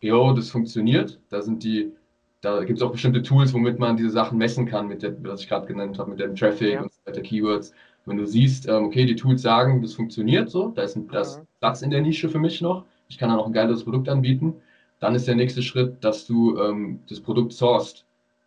jo, 0.00 0.32
das 0.32 0.50
funktioniert. 0.50 1.20
Da 1.28 1.42
sind 1.42 1.62
die, 1.64 1.92
da 2.40 2.64
gibt 2.64 2.78
es 2.78 2.82
auch 2.82 2.92
bestimmte 2.92 3.22
Tools, 3.22 3.52
womit 3.52 3.78
man 3.78 3.96
diese 3.96 4.10
Sachen 4.10 4.38
messen 4.38 4.66
kann, 4.66 4.88
mit 4.88 5.02
der, 5.02 5.22
was 5.24 5.42
ich 5.42 5.48
gerade 5.48 5.66
genannt 5.66 5.98
habe, 5.98 6.10
mit 6.10 6.20
dem 6.20 6.34
Traffic 6.34 6.74
Ja. 6.74 6.82
und 6.82 6.92
so 6.92 7.00
weiter, 7.04 7.20
Keywords. 7.22 7.72
Wenn 8.06 8.16
du 8.16 8.26
siehst, 8.26 8.66
ähm, 8.68 8.84
okay, 8.84 9.04
die 9.06 9.16
Tools 9.16 9.42
sagen, 9.42 9.82
das 9.82 9.94
funktioniert 9.94 10.50
so, 10.50 10.68
da 10.70 10.82
ist 10.82 10.96
ein 10.96 11.08
da 11.08 11.20
ist 11.20 11.38
Mhm. 11.38 11.46
Platz 11.60 11.82
in 11.82 11.90
der 11.90 12.00
Nische 12.00 12.28
für 12.28 12.38
mich 12.38 12.60
noch, 12.60 12.84
ich 13.08 13.18
kann 13.18 13.28
da 13.28 13.36
noch 13.36 13.46
ein 13.46 13.52
geiles 13.52 13.84
Produkt 13.84 14.08
anbieten, 14.08 14.54
dann 15.00 15.14
ist 15.14 15.26
der 15.28 15.34
nächste 15.34 15.62
Schritt, 15.62 16.02
dass 16.04 16.26
du 16.26 16.58
ähm, 16.58 17.00
das 17.08 17.20
Produkt 17.20 17.52
sourced. 17.52 18.04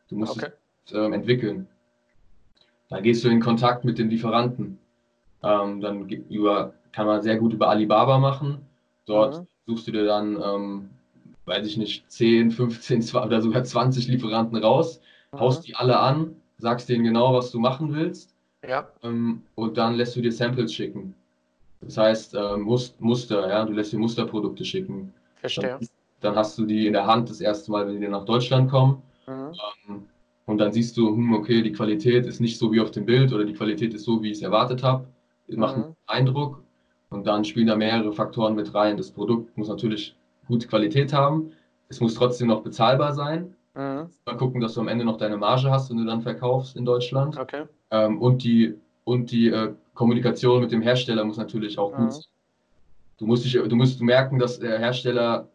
Du 0.10 0.18
musst 0.18 0.38
okay. 0.38 0.52
es 0.86 0.94
ähm, 0.94 1.14
entwickeln. 1.14 1.68
Da 2.90 3.00
gehst 3.00 3.24
du 3.24 3.30
in 3.30 3.40
Kontakt 3.40 3.86
mit 3.86 3.98
den 3.98 4.10
Lieferanten. 4.10 4.78
Ähm, 5.42 5.82
dann 5.82 6.08
über, 6.08 6.74
kann 6.92 7.08
man 7.08 7.22
sehr 7.22 7.38
gut 7.38 7.54
über 7.54 7.70
Alibaba 7.70 8.20
machen. 8.20 8.60
Dort 9.06 9.40
Mhm. 9.42 9.48
suchst 9.66 9.88
du 9.88 9.92
dir 9.92 10.06
dann, 10.06 10.40
ähm, 10.42 10.90
weiß 11.46 11.66
ich 11.66 11.78
nicht, 11.78 12.10
10, 12.12 12.52
15 12.52 13.02
zwa- 13.02 13.26
oder 13.26 13.42
sogar 13.42 13.64
20 13.64 14.08
Lieferanten 14.08 14.58
raus, 14.58 15.02
haust 15.38 15.62
Mhm. 15.62 15.66
die 15.66 15.76
alle 15.76 16.00
an, 16.00 16.36
sagst 16.58 16.88
denen 16.90 17.04
genau, 17.04 17.34
was 17.34 17.52
du 17.52 17.60
machen 17.60 17.94
willst 17.94 18.33
Ja, 18.68 18.88
ähm, 19.04 19.44
und 19.56 19.78
dann 19.78 19.96
lässt 19.96 20.16
du 20.16 20.22
dir 20.22 20.32
Samples 20.32 20.74
schicken. 20.74 21.14
Das 21.82 21.98
heißt, 21.98 22.36
ähm, 22.36 22.62
Mus- 22.62 22.96
Muster, 23.00 23.48
ja, 23.50 23.66
du 23.66 23.74
lässt 23.74 23.92
dir 23.94 24.00
Musterprodukte 24.00 24.64
schicken. 24.66 25.14
verstehe. 25.36 25.78
Dann, 25.80 25.88
dann 26.22 26.36
hast 26.38 26.58
du 26.58 26.66
die 26.66 26.88
in 26.88 26.94
der 26.94 27.06
Hand 27.06 27.30
das 27.30 27.42
erste 27.42 27.72
Mal, 27.72 27.88
wenn 27.88 28.00
die 28.00 28.08
nach 28.08 28.26
Deutschland 28.26 28.72
kommen. 28.72 29.02
Mhm. 29.28 29.52
Ähm, 29.90 30.06
Und 30.46 30.58
dann 30.58 30.74
siehst 30.74 30.98
du, 30.98 31.08
hm, 31.10 31.34
okay, 31.36 31.62
die 31.62 31.72
Qualität 31.72 32.26
ist 32.26 32.42
nicht 32.42 32.58
so 32.60 32.72
wie 32.74 32.82
auf 32.82 32.92
dem 32.92 33.06
Bild 33.06 33.32
oder 33.34 33.46
die 33.46 33.54
Qualität 33.54 33.94
ist 33.94 34.04
so, 34.04 34.22
wie 34.22 34.32
ich 34.32 34.38
es 34.38 34.42
erwartet 34.44 34.84
habe. 34.84 35.08
Macht 35.48 35.78
Mhm. 35.78 35.84
einen 35.84 35.96
Eindruck. 36.08 36.62
Und 37.10 37.28
dann 37.28 37.46
spielen 37.46 37.68
da 37.68 37.76
mehrere 37.78 38.12
Faktoren 38.12 38.56
mit 38.56 38.74
rein. 38.74 38.98
Das 38.98 39.12
Produkt 39.12 39.58
muss 39.58 39.70
natürlich 39.70 40.16
gute 40.48 40.68
Qualität 40.68 41.14
haben. 41.14 41.52
Es 41.90 42.02
muss 42.02 42.16
trotzdem 42.16 42.48
noch 42.48 42.62
bezahlbar 42.62 43.14
sein. 43.14 43.56
Mhm. 43.76 44.10
Mal 44.26 44.38
gucken, 44.38 44.60
dass 44.62 44.74
du 44.74 44.82
am 44.82 44.88
Ende 44.90 45.06
noch 45.06 45.18
deine 45.18 45.38
Marge 45.38 45.70
hast, 45.72 45.90
wenn 45.90 45.98
du 45.98 46.06
dann 46.06 46.22
verkaufst 46.22 46.76
in 46.76 46.86
Deutschland. 46.86 47.38
Okay. 47.38 47.64
Ähm, 47.94 48.20
und 48.22 48.44
die, 48.44 48.74
und 49.06 49.32
die 49.32 49.50
äh, 49.50 49.74
Kommunikation 49.94 50.62
mit 50.62 50.72
dem 50.72 50.82
Hersteller 50.82 51.24
muss 51.24 51.38
natürlich 51.38 51.78
auch 51.78 51.92
Mhm. 51.94 52.04
gut 52.04 52.14
sein. 52.14 52.24
Du 53.20 53.28
musst, 53.28 53.46
dich, 53.46 53.54
du 53.54 53.76
musst 53.76 54.02
merken, 54.02 54.40
dass 54.40 54.60
der 54.60 54.80
Hersteller, 54.80 55.48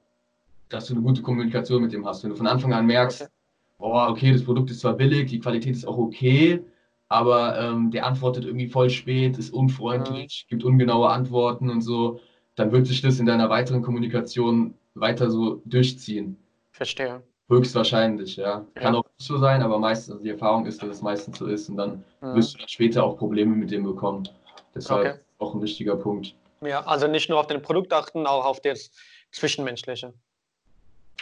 dass 0.68 0.86
du 0.86 0.94
eine 0.94 1.02
gute 1.02 1.20
Kommunikation 1.22 1.82
mit 1.82 1.92
dem 1.92 2.06
hast. 2.06 2.22
Wenn 2.22 2.30
du 2.30 2.36
von 2.36 2.46
Anfang 2.46 2.72
an 2.72 2.86
merkst, 2.86 3.22
Okay. 3.22 3.30
oh, 3.78 4.06
okay, 4.08 4.32
das 4.32 4.44
Produkt 4.44 4.70
ist 4.70 4.80
zwar 4.80 4.94
billig, 4.94 5.28
die 5.30 5.40
Qualität 5.40 5.74
ist 5.74 5.86
auch 5.86 5.98
okay, 5.98 6.62
aber 7.08 7.58
ähm, 7.58 7.90
der 7.90 8.06
antwortet 8.06 8.44
irgendwie 8.44 8.68
voll 8.68 8.88
spät, 8.90 9.36
ist 9.38 9.52
unfreundlich, 9.52 10.46
gibt 10.48 10.62
ungenaue 10.62 11.08
Antworten 11.08 11.68
und 11.70 11.80
so, 11.80 12.20
dann 12.54 12.70
wird 12.70 12.86
sich 12.86 13.00
das 13.02 13.18
in 13.18 13.26
deiner 13.26 13.50
weiteren 13.50 13.82
Kommunikation 13.82 14.74
weiter 14.94 15.30
so 15.30 15.60
durchziehen. 15.64 16.36
Verstehe. 16.70 17.22
Höchstwahrscheinlich, 17.48 18.36
ja. 18.36 18.64
Kann 18.74 18.94
Ja. 18.94 19.00
auch 19.00 19.04
nicht 19.04 19.26
so 19.26 19.38
sein, 19.38 19.62
aber 19.62 19.78
meistens, 19.78 20.12
also 20.12 20.22
die 20.24 20.30
Erfahrung 20.30 20.66
ist, 20.66 20.82
dass 20.82 20.90
es 20.90 21.02
meistens 21.02 21.38
so 21.38 21.46
ist 21.46 21.68
und 21.70 21.76
dann 21.78 22.04
Mhm. 22.20 22.34
wirst 22.36 22.54
du 22.54 22.58
dann 22.58 22.68
später 22.68 23.04
auch 23.04 23.16
Probleme 23.16 23.54
mit 23.56 23.70
dem 23.70 23.84
bekommen. 23.84 24.28
Deshalb 24.74 25.00
Okay. 25.00 25.20
auch 25.38 25.54
ein 25.54 25.62
wichtiger 25.62 25.96
Punkt. 25.96 26.34
Ja, 26.60 26.84
also 26.84 27.06
nicht 27.06 27.30
nur 27.30 27.40
auf 27.40 27.46
den 27.46 27.62
Produkt 27.62 27.92
achten, 27.92 28.26
auch 28.26 28.44
auf 28.44 28.60
das 28.60 28.90
Zwischenmenschliche. 29.32 30.12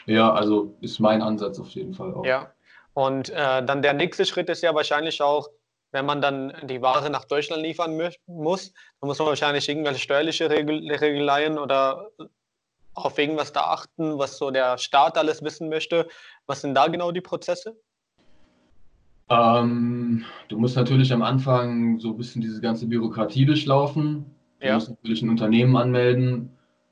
Ja, 0.07 0.33
also 0.33 0.75
ist 0.81 0.99
mein 0.99 1.23
Ansatz 1.23 1.59
auf 1.61 1.69
jeden 1.71 1.95
Fall 1.95 2.13
auch. 2.15 2.25
Ja. 2.25 2.53
Und 2.95 3.29
äh, 3.31 3.65
dann 3.65 3.83
der 3.83 3.93
nächste 3.93 4.25
Schritt 4.25 4.49
ist 4.49 4.63
ja 4.63 4.75
wahrscheinlich 4.75 5.21
auch, 5.23 5.49
wenn 5.93 6.07
man 6.07 6.21
dann 6.21 6.53
die 6.65 6.83
Ware 6.83 7.09
nach 7.11 7.25
Deutschland 7.25 7.63
liefern 7.63 7.97
muss, 8.27 8.73
dann 9.01 9.09
muss 9.09 9.19
man 9.19 9.29
wahrscheinlich 9.29 9.69
irgendwelche 9.69 10.01
steuerliche 10.01 10.51
Regel 10.51 10.91
Regeleien 10.91 11.59
oder 11.59 12.11
auf 12.97 13.19
irgendwas 13.19 13.53
da 13.53 13.63
achten, 13.63 14.19
was 14.19 14.39
so 14.39 14.51
der 14.51 14.79
Staat 14.79 15.19
alles 15.19 15.43
wissen 15.43 15.69
möchte. 15.69 16.09
Was 16.47 16.63
sind 16.63 16.75
da 16.75 16.87
genau 16.89 17.13
die 17.13 17.21
Prozesse? 17.21 17.77
Ähm, 19.29 20.25
du 20.49 20.59
musst 20.59 20.77
natürlich 20.77 21.13
am 21.13 21.23
Anfang 21.23 21.99
so 21.99 22.11
ein 22.11 22.17
bisschen 22.17 22.43
diese 22.43 22.61
ganze 22.61 22.87
Bürokratie 22.87 23.45
durchlaufen. 23.45 24.27
Du 24.61 24.67
Ja. 24.67 24.75
musst 24.75 24.91
natürlich 24.91 25.23
ein 25.23 25.31
Unternehmen 25.31 25.77
anmelden. 25.77 26.51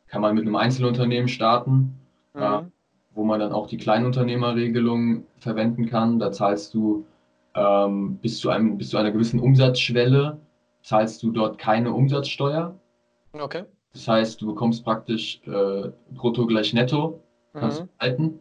Kann 0.08 0.20
man 0.20 0.34
mit 0.34 0.42
einem 0.42 0.56
Einzelunternehmen 0.56 1.28
starten. 1.28 1.98
Mhm. 2.36 2.72
wo 3.16 3.22
man 3.22 3.38
dann 3.38 3.52
auch 3.52 3.68
die 3.68 3.76
Kleinunternehmerregelung 3.76 5.24
verwenden 5.38 5.86
kann. 5.86 6.18
Da 6.18 6.32
zahlst 6.32 6.74
du 6.74 7.06
ähm, 7.54 8.16
bis 8.16 8.40
zu 8.40 8.50
einem, 8.50 8.76
bis 8.76 8.90
zu 8.90 8.96
einer 8.98 9.12
gewissen 9.12 9.38
Umsatzschwelle, 9.38 10.40
zahlst 10.82 11.22
du 11.22 11.30
dort 11.30 11.56
keine 11.58 11.92
Umsatzsteuer. 11.92 12.74
Okay. 13.32 13.66
Das 13.94 14.08
heißt, 14.08 14.42
du 14.42 14.46
bekommst 14.46 14.84
praktisch 14.84 15.40
äh, 15.46 15.90
brutto 16.10 16.46
gleich 16.46 16.72
netto, 16.74 17.20
kannst 17.54 17.80
Mhm. 17.82 17.86
du 17.86 17.90
halten. 18.00 18.38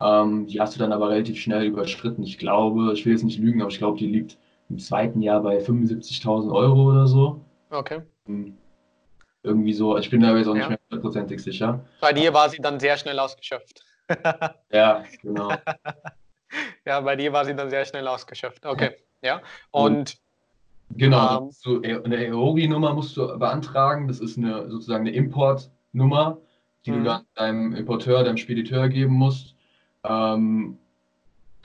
Ähm, 0.00 0.46
die 0.46 0.60
hast 0.60 0.74
du 0.74 0.78
dann 0.80 0.92
aber 0.92 1.10
relativ 1.10 1.38
schnell 1.38 1.64
überschritten. 1.64 2.22
Ich 2.24 2.38
glaube, 2.38 2.92
ich 2.94 3.04
will 3.06 3.12
jetzt 3.12 3.22
nicht 3.22 3.38
lügen, 3.38 3.60
aber 3.60 3.70
ich 3.70 3.78
glaube, 3.78 3.98
die 3.98 4.06
liegt 4.06 4.38
im 4.70 4.78
zweiten 4.78 5.20
Jahr 5.22 5.40
bei 5.42 5.60
75.000 5.60 6.52
Euro 6.52 6.90
oder 6.90 7.06
so. 7.06 7.40
Okay. 7.70 8.00
Hm. 8.26 8.56
Irgendwie 9.42 9.74
so, 9.74 9.98
ich 9.98 10.08
bin 10.08 10.20
da 10.20 10.34
jetzt 10.36 10.48
auch 10.48 10.54
nicht 10.54 10.62
Ja. 10.62 10.68
mehr 10.70 10.78
hundertprozentig 10.90 11.42
sicher. 11.42 11.84
Bei 12.00 12.12
dir 12.14 12.32
war 12.32 12.48
sie 12.48 12.58
dann 12.58 12.80
sehr 12.80 12.96
schnell 12.96 13.18
ausgeschöpft. 13.18 13.84
Ja, 14.72 15.04
genau. 15.22 15.50
Ja, 16.86 17.00
bei 17.00 17.16
dir 17.16 17.32
war 17.32 17.44
sie 17.44 17.54
dann 17.54 17.70
sehr 17.70 17.84
schnell 17.84 18.06
ausgeschöpft. 18.08 18.64
Okay. 18.66 18.96
Ja. 19.22 19.40
Und 19.70 20.16
Genau, 20.90 21.46
musst 21.46 21.64
du, 21.66 21.80
eine 21.82 22.16
EORI-Nummer 22.26 22.94
musst 22.94 23.16
du 23.16 23.26
beantragen. 23.38 24.06
Das 24.08 24.20
ist 24.20 24.38
eine 24.38 24.70
sozusagen 24.70 25.06
eine 25.06 25.16
Importnummer, 25.16 26.38
die 26.86 26.92
Mhm. 26.92 26.96
du 26.98 27.02
dann 27.04 27.22
deinem 27.34 27.72
Importeur, 27.74 28.22
deinem 28.24 28.36
Spediteur 28.36 28.88
geben 28.88 29.14
musst. 29.14 29.56
Ähm, 30.04 30.78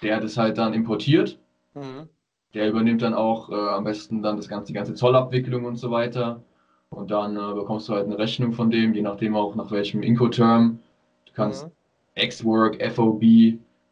der 0.01 0.19
das 0.21 0.37
halt 0.37 0.57
dann 0.57 0.73
importiert. 0.73 1.39
mhm. 1.75 2.09
Der 2.53 2.69
übernimmt 2.69 3.01
dann 3.03 3.13
auch 3.13 3.49
äh, 3.49 3.53
am 3.55 3.83
besten 3.83 4.21
dann 4.23 4.37
das 4.37 4.47
ganze, 4.47 4.67
die 4.67 4.73
ganze 4.73 4.93
Zollabwicklung 4.95 5.65
und 5.65 5.77
so 5.77 5.91
weiter. 5.91 6.43
Und 6.89 7.11
dann 7.11 7.35
äh, 7.37 7.53
bekommst 7.53 7.87
du 7.89 7.93
halt 7.93 8.05
eine 8.05 8.17
Rechnung 8.17 8.53
von 8.53 8.71
dem, 8.71 8.93
je 8.95 9.01
nachdem 9.01 9.35
auch 9.35 9.55
nach 9.55 9.69
welchem 9.71 10.01
Incoterm. 10.01 10.79
Du 11.25 11.33
kannst 11.33 11.67
Mhm. 11.67 11.71
X-Work, 12.15 12.81
FOB, 12.81 13.23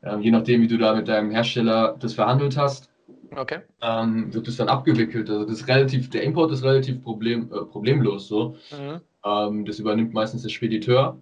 äh, 0.01 0.17
je 0.19 0.31
nachdem, 0.31 0.61
wie 0.61 0.67
du 0.67 0.77
da 0.77 0.95
mit 0.95 1.07
deinem 1.07 1.29
Hersteller 1.31 1.95
das 1.99 2.13
verhandelt 2.15 2.57
hast, 2.57 2.86
Okay. 3.35 3.59
ähm, 3.81 4.33
wird 4.33 4.47
es 4.47 4.57
dann 4.57 4.69
abgewickelt. 4.69 5.29
Also 5.29 5.45
das 5.45 5.61
ist 5.61 5.67
relativ, 5.67 6.09
der 6.09 6.23
Import 6.23 6.51
ist 6.51 6.63
relativ 6.63 7.03
problem, 7.03 7.51
äh, 7.51 7.65
problemlos 7.65 8.27
so. 8.27 8.55
Mhm. 8.71 9.01
Ähm, 9.25 9.65
das 9.65 9.79
übernimmt 9.79 10.13
meistens 10.13 10.43
der 10.43 10.49
Spediteur 10.49 11.17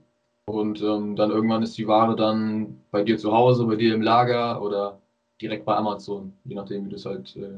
und 0.45 0.81
ähm, 0.81 1.15
dann 1.15 1.31
irgendwann 1.31 1.63
ist 1.63 1.77
die 1.77 1.87
Ware 1.87 2.15
dann 2.15 2.81
bei 2.91 3.03
dir 3.03 3.17
zu 3.17 3.31
Hause, 3.31 3.65
bei 3.65 3.75
dir 3.75 3.93
im 3.95 4.01
Lager 4.01 4.61
oder 4.61 4.99
direkt 5.41 5.65
bei 5.65 5.75
Amazon, 5.75 6.33
je 6.45 6.55
nachdem, 6.55 6.85
wie 6.85 6.89
du 6.89 6.95
es 6.95 7.05
halt 7.05 7.35
äh, 7.35 7.49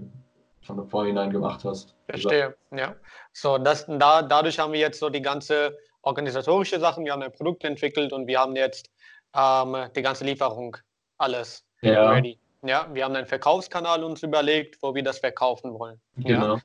von 0.62 0.88
vornherein 0.88 1.32
gemacht 1.32 1.64
hast. 1.64 1.96
Verstehe. 2.08 2.56
Ja. 2.72 2.96
So, 3.34 3.58
das, 3.58 3.86
da, 3.88 4.22
dadurch 4.22 4.60
haben 4.60 4.74
wir 4.74 4.80
jetzt 4.80 5.00
so 5.00 5.10
die 5.10 5.22
ganze 5.22 5.78
organisatorische 6.02 6.80
Sachen. 6.80 7.06
Wir 7.06 7.14
haben 7.14 7.22
ein 7.22 7.32
Produkt 7.32 7.64
entwickelt 7.64 8.14
und 8.14 8.28
wir 8.28 8.40
haben 8.40 8.56
jetzt 8.56 8.90
ähm, 9.36 9.76
die 9.96 10.02
ganze 10.02 10.24
Lieferung, 10.24 10.78
alles 11.18 11.66
Ja, 11.82 12.12
ready. 12.12 12.40
Ja, 12.64 12.88
wir 12.94 13.06
haben 13.06 13.16
einen 13.16 13.28
Verkaufskanal 13.28 14.04
uns 14.04 14.24
überlegt, 14.24 14.82
wo 14.82 14.96
wir 14.96 15.04
das 15.04 15.20
verkaufen 15.20 15.78
wollen. 15.78 16.00
genau. 16.18 16.58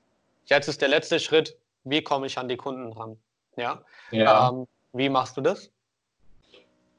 Jetzt 0.46 0.68
ist 0.68 0.80
der 0.80 0.88
letzte 0.88 1.20
Schritt, 1.20 1.56
wie 1.84 2.02
komme 2.02 2.26
ich 2.26 2.36
an 2.36 2.48
die 2.48 2.56
Kunden 2.56 2.92
ran? 2.92 3.16
Ja. 3.56 3.80
Ja. 4.10 4.48
Ähm, 4.50 4.66
wie 4.92 5.08
machst 5.08 5.36
du 5.36 5.40
das? 5.40 5.70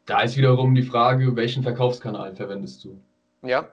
Da 0.05 0.21
ist 0.21 0.37
wiederum 0.37 0.73
die 0.75 0.83
Frage, 0.83 1.35
welchen 1.35 1.61
Verkaufskanal 1.63 2.35
verwendest 2.35 2.83
du? 2.85 2.99
Ja. 3.41 3.67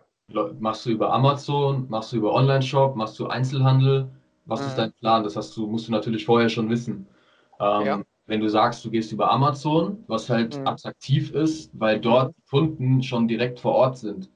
Machst 0.59 0.87
du 0.87 0.91
über 0.91 1.13
Amazon, 1.13 1.87
machst 1.89 2.13
du 2.13 2.17
über 2.17 2.33
Online-Shop, 2.35 2.97
machst 2.97 3.19
du 3.19 3.27
Einzelhandel? 3.29 4.09
Was 4.47 4.61
Mhm. 4.61 4.67
ist 4.67 4.79
dein 4.79 4.93
Plan? 4.93 5.23
Das 5.25 5.37
hast 5.37 5.57
du, 5.57 5.67
musst 5.67 5.87
du 5.89 5.93
natürlich 5.93 6.25
vorher 6.25 6.49
schon 6.49 6.69
wissen. 6.71 7.07
Ähm, 7.61 7.87
Ja. 7.87 8.03
Wenn 8.27 8.41
du 8.41 8.49
sagst, 8.49 8.85
du 8.85 8.91
gehst 8.91 9.11
über 9.11 9.29
Amazon, 9.31 10.05
was 10.07 10.31
halt 10.31 10.57
Mhm. 10.59 10.67
attraktiv 10.69 11.33
ist, 11.33 11.71
weil 11.75 11.99
dort 12.01 12.33
Kunden 12.49 13.03
schon 13.03 13.27
direkt 13.27 13.59
vor 13.59 13.75
Ort 13.75 13.99
sind. 13.99 14.31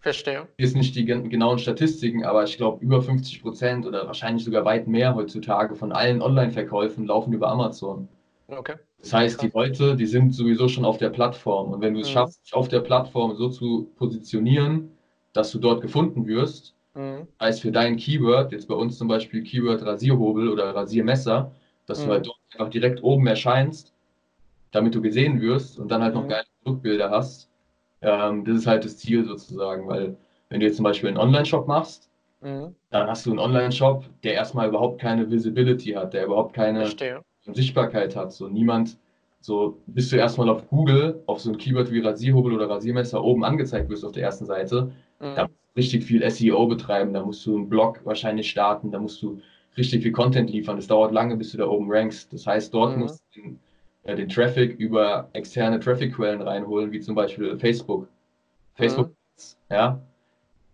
Verstehe. 0.00 0.48
Ist 0.56 0.76
nicht 0.76 0.94
die 0.94 1.04
gen- 1.04 1.28
genauen 1.30 1.58
Statistiken, 1.58 2.24
aber 2.24 2.44
ich 2.44 2.56
glaube, 2.56 2.82
über 2.84 3.02
50 3.02 3.42
Prozent 3.42 3.86
oder 3.86 4.06
wahrscheinlich 4.06 4.44
sogar 4.44 4.64
weit 4.64 4.86
mehr 4.88 5.14
heutzutage 5.14 5.74
von 5.76 5.92
allen 5.92 6.22
Online-Verkäufen 6.22 7.06
laufen 7.06 7.32
über 7.32 7.48
Amazon. 7.48 8.08
Okay. 8.48 8.76
Das 9.00 9.12
heißt, 9.14 9.42
die 9.42 9.50
Leute, 9.54 9.96
die 9.96 10.06
sind 10.06 10.34
sowieso 10.34 10.68
schon 10.68 10.84
auf 10.84 10.98
der 10.98 11.10
Plattform. 11.10 11.72
Und 11.72 11.80
wenn 11.82 11.94
du 11.94 12.00
es 12.00 12.08
Mhm. 12.08 12.12
schaffst, 12.14 12.44
dich 12.44 12.54
auf 12.54 12.68
der 12.68 12.80
Plattform 12.80 13.34
so 13.36 13.48
zu 13.48 13.90
positionieren, 13.96 14.92
dass 15.32 15.50
du 15.52 15.58
dort 15.58 15.82
gefunden 15.82 16.26
wirst, 16.26 16.74
Mhm. 16.94 17.28
heißt 17.40 17.62
für 17.62 17.72
dein 17.72 17.96
Keyword, 17.96 18.52
jetzt 18.52 18.68
bei 18.68 18.74
uns 18.74 18.98
zum 18.98 19.08
Beispiel 19.08 19.42
Keyword 19.44 19.82
Rasierhobel 19.84 20.48
oder 20.50 20.74
Rasiermesser, 20.74 21.52
dass 21.86 22.00
Mhm. 22.02 22.08
du 22.08 22.12
halt 22.12 22.26
dort 22.26 22.38
einfach 22.54 22.70
direkt 22.70 23.02
oben 23.02 23.26
erscheinst, 23.26 23.92
damit 24.72 24.94
du 24.96 25.02
gesehen 25.02 25.40
wirst 25.42 25.78
und 25.80 25.90
dann 25.90 26.02
halt 26.02 26.14
noch 26.14 26.24
Mhm. 26.24 26.30
geile 26.30 26.46
Produktbilder 26.64 27.10
hast. 27.10 27.49
Ähm, 28.02 28.44
das 28.44 28.56
ist 28.58 28.66
halt 28.66 28.84
das 28.84 28.96
Ziel 28.98 29.24
sozusagen, 29.24 29.86
weil 29.88 30.16
wenn 30.48 30.60
du 30.60 30.66
jetzt 30.66 30.76
zum 30.76 30.84
Beispiel 30.84 31.08
einen 31.08 31.18
Online-Shop 31.18 31.66
machst, 31.68 32.08
Mhm. 32.42 32.74
dann 32.90 33.06
hast 33.08 33.26
du 33.26 33.30
einen 33.30 33.38
Online-Shop, 33.38 34.04
der 34.24 34.34
erstmal 34.34 34.68
überhaupt 34.68 35.00
keine 35.00 35.30
Visibility 35.30 35.90
hat, 35.92 36.14
der 36.14 36.24
überhaupt 36.24 36.54
keine 36.54 36.80
Verstehe. 36.80 37.20
Sichtbarkeit 37.52 38.16
hat. 38.16 38.32
So 38.32 38.48
niemand, 38.48 38.96
so 39.40 39.76
bist 39.86 40.10
du 40.12 40.16
erstmal 40.16 40.48
auf 40.48 40.66
Google, 40.68 41.22
auf 41.26 41.40
so 41.40 41.50
ein 41.50 41.58
Keyword 41.58 41.90
wie 41.92 42.00
Rasierhobel 42.00 42.52
oder 42.54 42.68
Rasiermesser 42.70 43.22
oben 43.22 43.44
angezeigt 43.44 43.90
wirst 43.90 44.04
auf 44.04 44.12
der 44.12 44.22
ersten 44.24 44.46
Seite, 44.46 44.90
Mhm. 45.20 45.34
da 45.34 45.42
musst 45.42 45.54
du 45.74 45.78
richtig 45.78 46.04
viel 46.04 46.22
SEO 46.30 46.66
betreiben, 46.66 47.12
da 47.12 47.22
musst 47.24 47.44
du 47.46 47.54
einen 47.56 47.68
Blog 47.68 48.00
wahrscheinlich 48.04 48.48
starten, 48.50 48.90
da 48.90 48.98
musst 48.98 49.22
du 49.22 49.40
richtig 49.76 50.02
viel 50.02 50.12
Content 50.12 50.50
liefern. 50.50 50.76
Das 50.76 50.86
dauert 50.86 51.12
lange, 51.12 51.36
bis 51.36 51.52
du 51.52 51.58
da 51.58 51.66
oben 51.66 51.90
rankst. 51.92 52.32
Das 52.32 52.46
heißt, 52.46 52.72
dort 52.74 52.94
Mhm. 52.96 53.02
musst 53.02 53.22
du 53.34 53.40
den, 53.42 53.60
den 54.06 54.28
Traffic 54.28 54.78
über 54.78 55.28
externe 55.32 55.78
Traffic-Quellen 55.78 56.42
reinholen, 56.42 56.90
wie 56.92 57.00
zum 57.00 57.14
Beispiel 57.14 57.58
Facebook. 57.58 58.08
Facebook, 58.74 59.12
ja, 59.70 60.00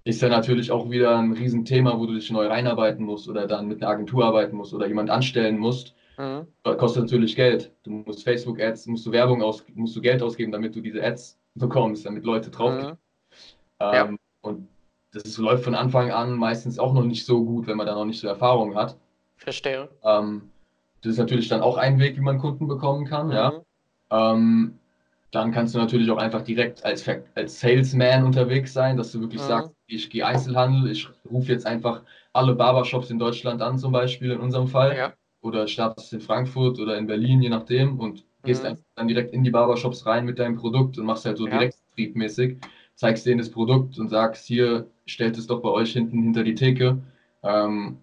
ist 0.05 0.23
ja 0.23 0.29
natürlich 0.29 0.71
auch 0.71 0.89
wieder 0.91 1.19
ein 1.19 1.33
Riesenthema, 1.33 1.99
wo 1.99 2.07
du 2.07 2.15
dich 2.15 2.31
neu 2.31 2.47
reinarbeiten 2.47 3.05
musst 3.05 3.29
oder 3.29 3.47
dann 3.47 3.67
mit 3.67 3.83
einer 3.83 3.91
Agentur 3.91 4.25
arbeiten 4.25 4.57
musst 4.57 4.73
oder 4.73 4.87
jemand 4.87 5.11
anstellen 5.11 5.59
musst. 5.59 5.95
Mhm. 6.17 6.47
Kostet 6.63 7.03
natürlich 7.03 7.35
Geld. 7.37 7.73
Du 7.83 7.91
musst 7.91 8.23
Facebook-Ads, 8.23 8.87
musst 8.87 9.05
du 9.05 9.13
Werbung 9.13 9.43
aus, 9.43 9.65
musst 9.75 9.97
du 9.97 10.01
Geld 10.01 10.23
ausgeben, 10.23 10.53
damit 10.53 10.75
du 10.77 10.81
diese 10.81 11.03
Ads 11.03 11.39
bekommst, 11.57 12.07
damit 12.07 12.25
Leute 12.25 12.51
draufgehen. 12.51 12.93
Mhm. 12.93 12.97
Ja. 13.81 14.07
Ähm, 14.07 14.19
Und 14.41 14.69
das 15.13 15.25
ist, 15.25 15.39
läuft 15.39 15.65
von 15.65 15.75
Anfang 15.75 16.11
an 16.11 16.35
meistens 16.35 16.79
auch 16.79 16.93
noch 16.95 17.05
nicht 17.05 17.27
so 17.27 17.45
gut, 17.45 17.67
wenn 17.67 17.77
man 17.77 17.87
da 17.87 17.95
noch 17.95 18.05
nicht 18.05 18.21
so 18.21 18.29
Erfahrung 18.29 18.77
hat. 18.77 18.97
Verstehe. 19.37 19.89
Ähm, 20.05 20.51
das 21.07 21.13
ist 21.15 21.19
natürlich 21.19 21.49
dann 21.49 21.61
auch 21.61 21.77
ein 21.77 22.01
Weg, 22.01 22.17
wie 22.17 22.21
man 22.21 22.39
Kunden 22.39 22.67
bekommen 22.67 23.07
kann. 23.07 23.31
Ja. 23.31 23.51
Mhm. 23.51 23.63
Ähm, 24.11 24.79
dann 25.31 25.53
kannst 25.53 25.75
du 25.75 25.79
natürlich 25.79 26.11
auch 26.11 26.19
einfach 26.19 26.43
direkt 26.43 26.85
als, 26.85 27.09
als 27.35 27.61
Salesman 27.61 28.25
unterwegs 28.25 28.73
sein, 28.73 28.97
dass 28.97 29.13
du 29.13 29.21
wirklich 29.21 29.43
Mhm. 29.43 29.47
sagst, 29.47 29.73
ich 29.87 30.11
gehe 30.11 30.27
Einzelhandel, 30.27 30.91
ich 30.91 31.09
rufe 31.31 31.53
jetzt 31.53 31.67
einfach 31.67 32.03
alle 32.33 32.55
Barbershops 32.55 33.11
in 33.11 33.19
Deutschland 33.19 33.63
an, 33.63 33.79
zum 33.79 33.93
Beispiel 33.93 34.33
in 34.33 34.41
unserem 34.41 34.67
Fall. 34.67 34.97
Ja. 34.97 35.13
Oder 35.43 35.69
startest 35.69 36.13
in 36.13 36.21
Frankfurt 36.21 36.81
oder 36.81 36.99
in 36.99 37.07
Berlin, 37.07 37.41
je 37.41 37.51
nachdem, 37.51 38.01
und 38.01 38.25
gehst 38.43 38.63
Mhm. 38.65 38.71
einfach 38.71 38.85
dann 38.97 39.07
direkt 39.09 39.33
in 39.33 39.45
die 39.45 39.51
Barbershops 39.51 40.07
rein 40.07 40.25
mit 40.25 40.41
deinem 40.41 40.57
Produkt 40.57 40.99
und 40.99 41.07
machst 41.07 41.25
halt 41.25 41.39
so 41.39 41.47
Ja. 41.47 41.53
direkt 41.59 41.77
triebmäßig, 41.95 42.57
zeigst 42.97 43.27
denen 43.27 43.39
das 43.39 43.51
Produkt 43.51 43.97
und 44.01 44.09
sagst, 44.09 44.45
hier, 44.47 44.89
stellt 45.05 45.39
es 45.39 45.47
doch 45.47 45.61
bei 45.61 45.69
euch 45.69 45.93
hinten 45.93 46.21
hinter 46.23 46.43
die 46.43 46.57
Theke. 46.57 46.99
Ähm, 47.45 47.99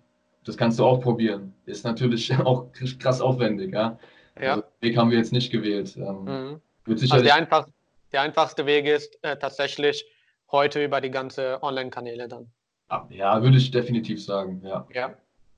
das 0.45 0.58
kannst 0.58 0.79
du 0.79 0.86
auch 0.86 0.99
probieren. 0.99 1.53
Ist 1.65 1.86
natürlich 1.86 2.34
auch 2.45 2.67
krass 2.99 3.21
aufwendig, 3.21 3.73
ja. 3.73 3.97
Ja. 4.39 4.51
Also, 4.51 4.62
den 4.62 4.89
Weg 4.89 4.97
haben 4.97 5.12
wir 5.12 5.17
jetzt 5.17 5.32
nicht 5.34 5.51
gewählt. 5.51 5.95
Ähm, 5.97 6.23
Mhm. 6.25 6.62
Also 6.86 7.23
der, 7.23 7.36
einfach, 7.36 7.65
der 8.12 8.21
einfachste 8.23 8.65
Weg 8.65 8.86
ist 8.88 9.17
äh, 9.23 9.38
tatsächlich 9.38 10.06
heute 10.51 10.84
über 10.84 10.99
die 10.99 11.12
ganze 11.12 11.63
Online-Kanäle 11.63 12.27
dann. 12.27 12.51
Ah, 12.89 13.06
Ja, 13.10 13.41
würde 13.41 13.56
ich 13.58 13.71
definitiv 13.71 14.21
sagen, 14.23 14.62
ja. 14.65 14.86
Ja. 14.93 15.06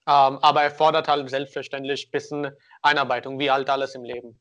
Ähm, 0.08 0.38
aber 0.42 0.62
erfordert 0.62 1.08
halt 1.08 1.28
selbstverständlich 1.32 2.08
ein 2.08 2.12
bisschen 2.12 2.52
Einarbeitung, 2.84 3.40
wie 3.40 3.50
halt 3.50 3.68
alles 3.72 3.96
im 3.96 4.04
Leben. 4.04 4.40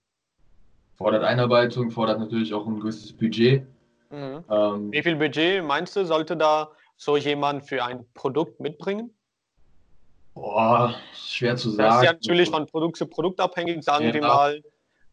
Fordert 0.97 1.25
Einarbeitung, 1.25 1.91
fordert 1.91 2.19
natürlich 2.19 2.53
auch 2.53 2.67
ein 2.67 2.79
gewisses 2.81 3.15
Budget. 3.15 3.63
Mhm. 4.11 4.45
Ähm, 4.51 4.93
Wie 4.93 5.03
viel 5.03 5.17
Budget 5.17 5.65
meinst 5.65 5.97
du, 5.97 6.05
sollte 6.05 6.37
da 6.37 6.71
so 6.99 7.17
jemand 7.17 7.65
für 7.67 7.83
ein 7.83 8.05
Produkt 8.13 8.61
mitbringen? 8.61 9.14
Boah, 10.35 10.95
schwer 11.15 11.57
zu 11.57 11.69
Das 11.69 11.75
ist 11.75 11.79
ja 11.79 11.93
sagen. 11.93 12.19
natürlich 12.21 12.51
von 12.51 12.67
Produkt 12.67 12.97
zu 12.97 13.07
Produkt 13.07 13.41
abhängig, 13.41 13.83
sagen 13.83 14.07
Ja. 14.07 14.15
wir 14.15 14.23
mal. 14.23 14.63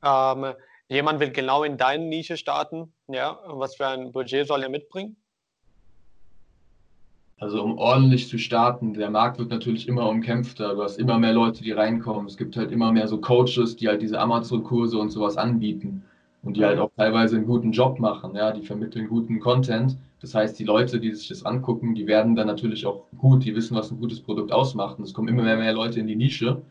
Ähm, 0.04 0.54
jemand 0.90 1.20
will 1.20 1.32
genau 1.32 1.64
in 1.64 1.78
deine 1.78 2.06
Nische 2.06 2.38
starten. 2.38 2.94
Ja, 3.08 3.40
was 3.46 3.76
für 3.76 3.88
ein 3.88 4.12
Budget 4.12 4.48
soll 4.48 4.64
er 4.64 4.70
mitbringen? 4.70 5.16
Also 7.38 7.64
um 7.64 7.80
ordentlich 7.80 8.30
zu 8.30 8.38
starten, 8.38 8.94
der 8.94 9.10
Markt 9.10 9.40
wird 9.40 9.50
natürlich 9.50 9.88
immer 9.88 10.08
umkämpfter. 10.08 10.76
Du 10.76 10.84
hast 10.84 11.00
immer 11.00 11.18
mehr 11.18 11.34
Leute, 11.34 11.64
die 11.64 11.72
reinkommen. 11.72 12.28
Es 12.28 12.38
gibt 12.38 12.56
halt 12.56 12.72
immer 12.72 12.92
mehr 12.92 13.08
so 13.08 13.20
Coaches, 13.20 13.76
die 13.76 13.88
halt 13.88 14.04
diese 14.04 14.20
Amazon-Kurse 14.20 15.00
und 15.00 15.10
sowas 15.10 15.38
anbieten 15.38 16.04
und 16.44 16.58
die 16.58 16.66
halt 16.66 16.80
auch 16.80 16.92
teilweise 16.98 17.36
einen 17.36 17.46
guten 17.46 17.72
Job 17.72 18.00
machen. 18.00 18.36
Ja, 18.36 18.52
die 18.52 18.64
vermitteln 18.64 19.08
guten 19.08 19.40
Content. 19.40 19.98
Das 20.22 20.36
heißt, 20.36 20.58
die 20.60 20.64
Leute, 20.64 21.00
die 21.00 21.14
sich 21.14 21.28
das 21.28 21.46
angucken, 21.46 21.96
die 21.96 22.08
werden 22.08 22.36
dann 22.36 22.48
natürlich 22.48 22.86
auch 22.86 23.04
gut. 23.18 23.44
Die 23.44 23.56
wissen, 23.56 23.76
was 23.76 23.92
ein 23.92 24.00
gutes 24.00 24.20
Produkt 24.20 24.52
ausmacht. 24.52 24.98
Und 24.98 25.06
es 25.06 25.14
kommen 25.14 25.28
immer 25.28 25.44
mehr, 25.44 25.58
mehr 25.58 25.74
Leute 25.74 26.00
in 26.00 26.08
die 26.08 26.16
Nische. 26.16 26.62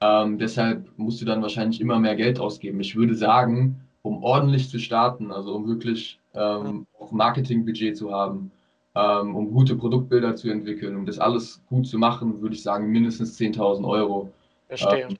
Ähm, 0.00 0.38
deshalb 0.38 0.88
musst 0.96 1.20
du 1.20 1.24
dann 1.24 1.42
wahrscheinlich 1.42 1.80
immer 1.80 1.98
mehr 1.98 2.16
Geld 2.16 2.40
ausgeben. 2.40 2.80
Ich 2.80 2.96
würde 2.96 3.14
sagen, 3.14 3.80
um 4.02 4.22
ordentlich 4.22 4.68
zu 4.70 4.78
starten, 4.78 5.30
also 5.30 5.54
um 5.54 5.68
wirklich 5.68 6.18
ähm, 6.34 6.86
auch 6.98 7.12
Marketingbudget 7.12 7.96
zu 7.96 8.12
haben, 8.12 8.50
ähm, 8.94 9.36
um 9.36 9.52
gute 9.52 9.76
Produktbilder 9.76 10.36
zu 10.36 10.50
entwickeln, 10.50 10.96
um 10.96 11.06
das 11.06 11.18
alles 11.18 11.62
gut 11.68 11.86
zu 11.86 11.98
machen, 11.98 12.40
würde 12.40 12.54
ich 12.54 12.62
sagen 12.62 12.90
mindestens 12.90 13.38
10.000 13.38 13.86
Euro, 13.86 14.30
Verstehe. 14.68 15.08
ähm, 15.08 15.16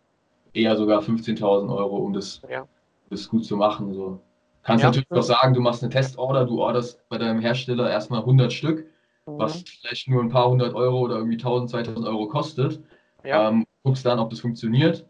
eher 0.55 0.76
sogar 0.76 1.03
15.000 1.03 1.74
Euro, 1.74 1.98
um 1.98 2.12
das, 2.12 2.40
Ja. 2.50 2.66
Das 3.11 3.29
gut 3.29 3.44
zu 3.44 3.57
machen. 3.57 3.92
So. 3.92 4.20
Kannst 4.62 4.83
Ja. 4.83 4.88
natürlich 4.88 5.11
auch 5.11 5.23
sagen, 5.23 5.55
du 5.55 5.61
machst 5.61 5.83
eine 5.83 5.92
Testorder, 5.92 6.44
du 6.44 6.61
orderst 6.61 7.09
bei 7.09 7.18
deinem 7.18 7.40
Hersteller 7.40 7.90
erstmal 7.90 8.20
100 8.20 8.53
Stück, 8.53 8.87
was 9.27 9.62
vielleicht 9.62 10.09
nur 10.09 10.23
ein 10.23 10.29
paar 10.29 10.49
hundert 10.49 10.75
Euro 10.75 11.01
oder 11.01 11.16
irgendwie 11.16 11.37
1000, 11.37 11.70
2000 11.70 12.07
Euro 12.07 12.29
kostet. 12.29 12.83
Ja. 13.25 13.49
Ähm, 13.49 13.66
guckst 13.83 14.05
dann, 14.05 14.18
ob 14.18 14.31
das 14.31 14.40
funktioniert. 14.40 15.07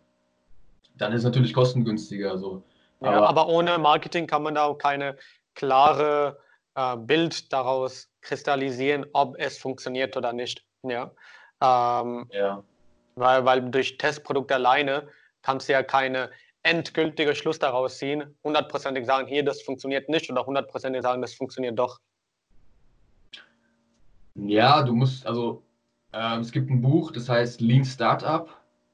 Dann 0.97 1.13
ist 1.13 1.19
es 1.21 1.25
natürlich 1.25 1.55
kostengünstiger. 1.55 2.37
So. 2.39 2.63
Ja, 3.01 3.13
Aber, 3.13 3.29
aber 3.29 3.49
ohne 3.49 3.79
Marketing 3.79 4.27
kann 4.27 4.43
man 4.43 4.55
da 4.55 4.65
auch 4.65 4.77
keine 4.77 5.17
klare 5.55 6.39
äh, 6.75 6.97
Bild 6.97 7.53
daraus 7.53 8.11
kristallisieren, 8.21 9.07
ob 9.13 9.37
es 9.39 9.59
funktioniert 9.59 10.17
oder 10.17 10.33
nicht. 10.33 10.65
Ja. 10.83 11.11
Ähm, 11.63 12.29
ja. 12.33 12.63
weil, 13.15 13.45
weil 13.45 13.71
durch 13.71 13.99
Testprodukt 13.99 14.53
alleine 14.53 15.09
kannst 15.43 15.69
du 15.69 15.73
ja 15.73 15.83
keine 15.83 16.31
endgültige 16.63 17.35
Schluss 17.35 17.59
daraus 17.59 17.99
ziehen, 17.99 18.37
hundertprozentig 18.45 19.07
sagen, 19.07 19.27
hier, 19.27 19.43
das 19.45 19.63
funktioniert 19.63 20.09
nicht 20.09 20.31
oder 20.31 20.45
hundertprozentig 20.45 21.03
sagen, 21.03 21.23
das 21.23 21.35
funktioniert 21.35 21.79
doch. 21.79 21.99
ja, 24.35 24.83
du 24.83 24.95
musst, 24.95 25.27
also 25.27 25.63
ähm, 26.13 26.41
es 26.41 26.53
gibt 26.53 26.71
ein 26.71 26.81
Buch, 26.81 27.13
das 27.13 27.29
heißt 27.29 27.61
Lean 27.61 27.85
Startup. 27.85 28.49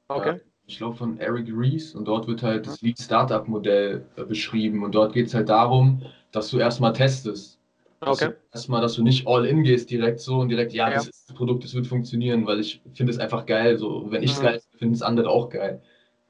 Okay. 0.08 0.40
ich 0.66 0.78
glaube 0.78 0.96
von 0.96 1.18
Eric 1.18 1.48
Ries 1.48 1.94
und 1.94 2.04
dort 2.06 2.26
wird 2.26 2.42
halt 2.42 2.66
das 2.66 2.80
Lean 2.82 2.96
Startup 2.96 3.46
Modell 3.48 4.06
äh, 4.16 4.24
beschrieben 4.24 4.82
und 4.84 4.94
dort 4.94 5.12
geht 5.12 5.26
es 5.26 5.34
halt 5.34 5.48
darum, 5.48 6.02
dass 6.32 6.50
du 6.50 6.58
erstmal 6.58 6.92
testest. 6.92 7.58
Okay. 8.00 8.32
erstmal, 8.52 8.82
dass 8.82 8.94
du 8.94 9.02
nicht 9.02 9.26
all 9.26 9.46
in 9.46 9.62
gehst 9.64 9.90
direkt 9.90 10.20
so 10.20 10.38
und 10.38 10.48
direkt, 10.48 10.72
ja, 10.72 10.88
Ja. 10.88 10.94
das 10.96 11.08
ist 11.08 11.28
das 11.28 11.36
Produkt, 11.36 11.64
das 11.64 11.74
wird 11.74 11.86
funktionieren, 11.86 12.46
weil 12.46 12.60
ich 12.60 12.80
finde 12.94 13.12
es 13.12 13.18
einfach 13.18 13.46
geil. 13.46 13.78
So, 13.78 14.10
wenn 14.10 14.22
ich 14.22 14.32
es 14.32 14.38
Mhm. 14.38 14.44
geil 14.44 14.60
finde, 14.60 14.78
finden 14.78 14.94
es 14.94 15.02
andere 15.02 15.30
auch 15.30 15.48
geil. 15.48 15.82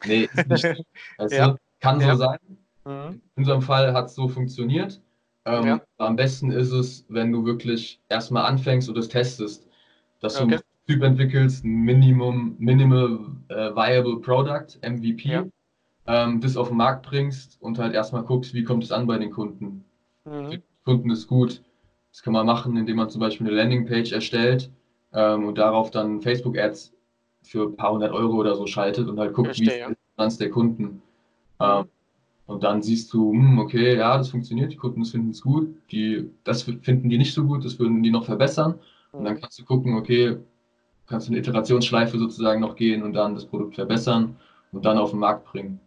Nee, 0.04 0.28
ist 0.34 0.48
nicht, 0.48 0.62
so, 0.62 0.82
weißt 1.18 1.34
Ja. 1.34 1.56
Kann 1.80 2.00
so 2.00 2.06
Ja. 2.08 2.16
sein. 2.16 2.38
Mhm. 2.84 3.20
In 3.36 3.42
unserem 3.42 3.62
Fall 3.62 3.92
hat 3.92 4.06
es 4.06 4.14
so 4.14 4.28
funktioniert. 4.28 5.00
Ähm, 5.44 5.66
Ja. 5.66 5.80
Am 5.98 6.16
besten 6.16 6.50
ist 6.50 6.72
es, 6.72 7.04
wenn 7.08 7.32
du 7.32 7.44
wirklich 7.44 8.00
erstmal 8.08 8.44
anfängst 8.46 8.88
und 8.88 8.98
es 8.98 9.08
testest, 9.08 9.66
dass 10.20 10.36
Okay. 10.40 10.46
du 10.48 10.54
einen 10.56 10.62
Typ 10.88 11.02
entwickelst, 11.02 11.64
ein 11.64 11.82
Minimum, 11.82 12.56
Minimal 12.58 13.18
äh, 13.48 13.74
Viable 13.74 14.20
Product, 14.20 14.78
MVP, 14.82 15.28
Ja. 15.30 15.44
ähm, 16.06 16.40
das 16.40 16.56
auf 16.56 16.68
den 16.68 16.76
Markt 16.76 17.06
bringst 17.06 17.60
und 17.60 17.78
halt 17.78 17.94
erstmal 17.94 18.22
guckst, 18.22 18.54
wie 18.54 18.64
kommt 18.64 18.84
es 18.84 18.92
an 18.92 19.06
bei 19.06 19.18
den 19.18 19.30
Kunden. 19.30 19.84
Mhm. 20.24 20.62
Kunden 20.84 21.10
ist 21.10 21.26
gut. 21.26 21.62
Das 22.12 22.22
kann 22.22 22.32
man 22.32 22.46
machen, 22.46 22.76
indem 22.76 22.96
man 22.96 23.10
zum 23.10 23.20
Beispiel 23.20 23.46
eine 23.46 23.56
Landingpage 23.56 24.12
erstellt 24.12 24.70
ähm, 25.12 25.44
und 25.46 25.58
darauf 25.58 25.90
dann 25.90 26.22
Facebook-Ads 26.22 26.92
für 27.46 27.64
ein 27.68 27.76
paar 27.76 27.92
hundert 27.92 28.12
Euro 28.12 28.34
oder 28.36 28.54
so 28.56 28.66
schaltet 28.66 29.08
und 29.08 29.18
halt 29.18 29.34
guckt, 29.34 29.58
wie 29.58 29.64
Verstehe, 29.64 29.78
ja. 29.80 29.86
ist 29.88 29.96
die 29.98 30.10
Resonanz 30.16 30.38
der 30.38 30.50
Kunden. 30.50 30.84
Mhm. 30.84 31.02
Ähm, 31.60 31.88
und 32.46 32.62
dann 32.62 32.82
siehst 32.82 33.12
du, 33.12 33.32
hm, 33.32 33.58
okay, 33.58 33.96
ja, 33.96 34.16
das 34.18 34.30
funktioniert, 34.30 34.72
die 34.72 34.76
Kunden 34.76 35.04
finden 35.04 35.30
es 35.30 35.42
gut, 35.42 35.74
die, 35.90 36.30
das 36.44 36.62
finden 36.62 37.08
die 37.08 37.18
nicht 37.18 37.34
so 37.34 37.44
gut, 37.44 37.64
das 37.64 37.78
würden 37.78 38.02
die 38.02 38.10
noch 38.10 38.24
verbessern. 38.24 38.78
Und 39.12 39.24
dann 39.24 39.34
Mhm. 39.34 39.40
kannst 39.40 39.58
du 39.58 39.64
gucken, 39.64 39.96
okay, 39.96 40.38
kannst 41.06 41.28
du 41.28 41.32
eine 41.32 41.40
Iterationsschleife 41.40 42.18
sozusagen 42.18 42.60
noch 42.60 42.76
gehen 42.76 43.02
und 43.02 43.12
dann 43.14 43.34
das 43.34 43.46
Produkt 43.46 43.74
verbessern 43.74 44.36
und 44.72 44.84
dann 44.84 44.98
auf 44.98 45.10
den 45.10 45.20
Markt 45.20 45.46
bringen. 45.46 45.80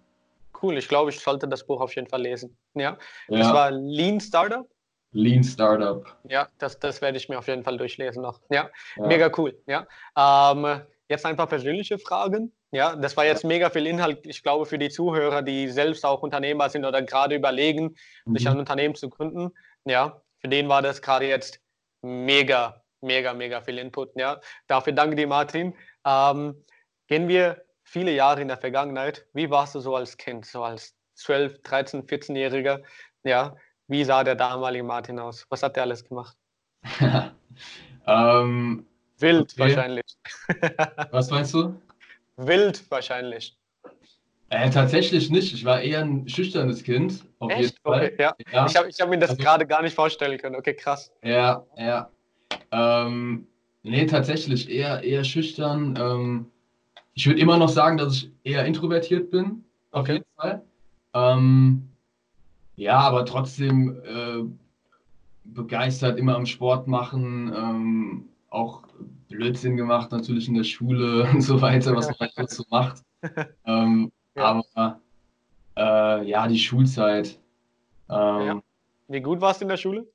Cool, 0.61 0.77
ich 0.77 0.87
glaube, 0.87 1.09
ich 1.11 1.19
sollte 1.19 1.47
das 1.47 1.65
Buch 1.65 1.79
auf 1.79 1.95
jeden 1.95 2.07
Fall 2.07 2.21
lesen. 2.21 2.57
Ja, 2.73 2.97
das 3.29 3.47
Ja, 3.47 3.53
war 3.53 3.71
Lean 3.71 4.19
Startup. 4.19 4.67
Lean 5.11 5.43
Startup. 5.43 6.05
Ja, 6.23 6.49
das, 6.57 6.77
das 6.79 7.01
werde 7.01 7.17
ich 7.17 7.29
mir 7.29 7.39
auf 7.39 7.47
jeden 7.47 7.63
Fall 7.63 7.77
durchlesen 7.77 8.21
noch. 8.21 8.41
Ja, 8.49 8.69
Ja. 8.97 9.07
mega 9.07 9.31
cool. 9.37 9.57
Ja, 9.67 9.87
ähm, 10.17 10.81
jetzt 11.09 11.25
ein 11.25 11.35
paar 11.35 11.47
persönliche 11.47 11.97
Fragen. 11.97 12.53
Ja, 12.71 12.95
das 12.95 13.17
war 13.17 13.25
jetzt 13.25 13.43
mega 13.43 13.69
viel 13.69 13.87
Inhalt, 13.87 14.25
ich 14.25 14.43
glaube, 14.43 14.65
für 14.65 14.77
die 14.77 14.89
Zuhörer, 14.89 15.41
die 15.41 15.67
selbst 15.67 16.05
auch 16.05 16.21
Unternehmer 16.21 16.69
sind 16.69 16.85
oder 16.85 17.01
gerade 17.01 17.35
überlegen, 17.35 17.95
sich 18.25 18.45
Mhm. 18.45 18.51
ein 18.51 18.59
Unternehmen 18.59 18.95
zu 18.95 19.09
gründen. 19.09 19.51
Ja, 19.85 20.21
für 20.39 20.47
den 20.47 20.69
war 20.69 20.81
das 20.81 21.01
gerade 21.01 21.27
jetzt 21.27 21.59
mega, 22.01 22.83
mega, 23.01 23.33
mega 23.33 23.61
viel 23.61 23.79
Input. 23.79 24.11
Ja, 24.15 24.39
dafür 24.67 24.93
danke 24.93 25.15
dir, 25.15 25.27
Martin. 25.27 25.75
Ähm, 26.05 26.63
gehen 27.07 27.27
wir 27.27 27.65
viele 27.83 28.11
Jahre 28.11 28.41
in 28.41 28.47
der 28.47 28.57
Vergangenheit. 28.57 29.25
Wie 29.33 29.49
warst 29.49 29.73
du 29.73 29.79
so 29.79 29.95
als 29.95 30.15
Kind, 30.15 30.45
so 30.45 30.63
als 30.63 30.95
12, 31.15 31.61
13, 31.63 32.03
14-Jähriger? 32.03 32.83
Ja, 33.23 33.55
wie 33.87 34.03
sah 34.03 34.23
der 34.23 34.35
damalige 34.35 34.83
Martin 34.83 35.17
aus? 35.17 35.47
Was 35.49 35.63
hat 35.63 35.75
er 35.75 35.83
alles 35.83 36.05
gemacht? 36.05 36.37
ähm, 38.07 38.85
Wild 39.19 39.51
Okay. 39.53 39.59
wahrscheinlich. 39.75 40.03
was 41.11 41.29
meinst 41.29 41.53
du? 41.53 41.75
Wild 42.37 42.83
wahrscheinlich. 42.89 43.55
Äh, 44.49 44.69
tatsächlich 44.71 45.29
nicht. 45.29 45.53
Ich 45.53 45.63
war 45.65 45.81
eher 45.81 46.01
ein 46.01 46.27
schüchternes 46.27 46.83
Kind, 46.83 47.23
auf 47.39 47.51
jeden 47.51 47.63
Echt? 47.65 47.79
Fall. 47.83 48.05
Okay, 48.05 48.15
ja. 48.23 48.35
Ja, 48.51 48.65
Ich 48.65 48.75
habe 48.75 48.89
ich 48.89 48.99
hab 48.99 49.09
mir 49.09 49.19
das 49.19 49.31
Also- 49.31 49.43
gerade 49.43 49.67
gar 49.67 49.81
nicht 49.81 49.93
vorstellen 49.93 50.37
können. 50.39 50.55
Okay, 50.55 50.73
krass. 50.73 51.11
ja, 51.23 51.63
ja. 51.77 52.09
Ähm, 52.71 53.47
nee, 53.83 54.05
tatsächlich 54.05 54.69
eher, 54.69 55.03
eher 55.03 55.23
schüchtern. 55.23 55.95
Ähm, 55.99 56.45
ich 57.13 57.27
würde 57.27 57.39
immer 57.41 57.57
noch 57.57 57.69
sagen, 57.69 57.97
dass 57.97 58.15
ich 58.15 58.31
eher 58.43 58.65
introvertiert 58.65 59.29
bin, 59.29 59.63
auf 59.91 60.01
Okay. 60.01 60.13
jeden 60.13 60.25
Fall. 60.35 60.63
Ähm, 61.13 61.89
ja, 62.75 62.97
aber 62.99 63.25
trotzdem 63.25 64.01
äh, 64.05 64.43
begeistert, 65.43 66.17
immer 66.17 66.35
am 66.35 66.45
Sport 66.45 66.87
machen, 66.87 67.53
ähm, 67.55 68.29
auch 68.49 68.83
Blödsinn 69.29 69.77
gemacht, 69.77 70.11
natürlich 70.11 70.47
in 70.47 70.55
der 70.55 70.63
Schule 70.63 71.23
und 71.33 71.41
so 71.41 71.61
weiter, 71.61 71.95
was 71.95 72.07
man 72.19 72.29
halt 72.35 72.49
so 72.49 72.63
macht. 72.69 73.03
Ähm, 73.65 74.11
Ja. 74.35 74.63
Aber 74.75 75.01
äh, 75.77 76.29
ja, 76.29 76.47
die 76.47 76.57
Schulzeit. 76.59 77.37
Ähm, 78.09 78.15
Ja. 78.45 78.61
Wie 79.09 79.21
gut 79.21 79.41
warst 79.41 79.59
du 79.59 79.65
in 79.65 79.69
der 79.69 79.77
Schule? 79.77 80.07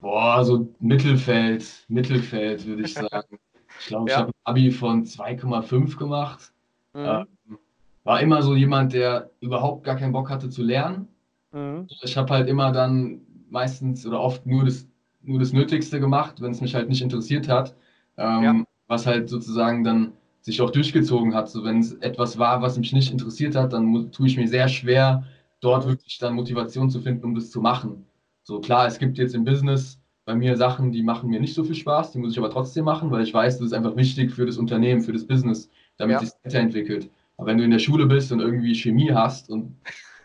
Boah, 0.00 0.44
so 0.44 0.72
Mittelfeld, 0.80 1.84
Mittelfeld 1.88 2.66
würde 2.66 2.82
ich 2.82 2.94
sagen. 2.94 3.38
Ich 3.80 3.86
glaube, 3.86 4.10
ich 4.10 4.12
Ja. 4.14 4.20
habe 4.22 4.28
ein 4.30 4.34
Abi 4.44 4.70
von 4.70 5.04
2,5 5.04 5.96
gemacht. 5.96 6.52
Mhm. 6.92 7.04
Ähm, 7.04 7.58
war 8.04 8.20
immer 8.20 8.42
so 8.42 8.54
jemand, 8.54 8.92
der 8.92 9.30
überhaupt 9.40 9.84
gar 9.84 9.96
keinen 9.96 10.12
Bock 10.12 10.30
hatte 10.30 10.50
zu 10.50 10.62
lernen. 10.62 11.08
Mhm. 11.52 11.86
Ich 12.00 12.16
habe 12.16 12.32
halt 12.32 12.48
immer 12.48 12.72
dann 12.72 13.20
meistens 13.50 14.06
oder 14.06 14.20
oft 14.20 14.46
nur 14.46 14.64
das, 14.64 14.86
nur 15.28 15.38
das 15.38 15.52
Nötigste 15.52 16.00
gemacht, 16.00 16.40
wenn 16.40 16.52
es 16.52 16.60
mich 16.60 16.74
halt 16.74 16.88
nicht 16.88 17.02
interessiert 17.02 17.48
hat. 17.48 17.74
Ähm, 18.16 18.42
Ja. 18.42 18.64
Was 18.88 19.06
halt 19.06 19.28
sozusagen 19.28 19.84
dann 19.84 20.12
sich 20.40 20.60
auch 20.62 20.70
durchgezogen 20.70 21.34
hat. 21.34 21.50
So, 21.50 21.62
wenn 21.64 21.80
es 21.80 21.92
etwas 21.94 22.38
war, 22.38 22.62
was 22.62 22.78
mich 22.78 22.92
nicht 22.94 23.12
interessiert 23.12 23.54
hat, 23.54 23.72
dann 23.74 24.10
tue 24.12 24.26
ich 24.26 24.36
mir 24.38 24.48
sehr 24.48 24.68
schwer, 24.68 25.24
dort 25.60 25.84
Mhm. 25.84 25.90
wirklich 25.90 26.18
dann 26.18 26.34
Motivation 26.34 26.88
zu 26.90 27.00
finden, 27.00 27.24
um 27.26 27.34
das 27.34 27.50
zu 27.50 27.60
machen. 27.60 28.06
So 28.44 28.60
klar, 28.60 28.86
es 28.86 28.98
gibt 28.98 29.18
jetzt 29.18 29.34
im 29.34 29.44
Business 29.44 30.00
bei 30.24 30.34
mir 30.34 30.56
Sachen, 30.56 30.90
die 30.92 31.02
machen 31.02 31.28
mir 31.30 31.40
nicht 31.40 31.54
so 31.54 31.64
viel 31.64 31.74
Spaß, 31.74 32.12
die 32.12 32.18
muss 32.18 32.32
ich 32.32 32.38
aber 32.38 32.50
trotzdem 32.50 32.84
machen, 32.86 33.10
weil 33.10 33.22
ich 33.22 33.34
weiß, 33.34 33.58
das 33.58 33.66
ist 33.68 33.72
einfach 33.74 33.96
wichtig 33.96 34.32
für 34.32 34.46
das 34.46 34.56
Unternehmen, 34.58 35.02
für 35.02 35.12
das 35.12 35.26
Business, 35.26 35.68
damit 35.98 36.14
Ja. 36.14 36.20
sich 36.20 36.30
weiterentwickelt. 36.44 37.10
Aber 37.36 37.46
wenn 37.48 37.58
du 37.58 37.64
in 37.64 37.70
der 37.70 37.78
Schule 37.78 38.06
bist 38.06 38.32
und 38.32 38.40
irgendwie 38.40 38.74
Chemie 38.74 39.12
hast 39.12 39.50
und 39.50 39.76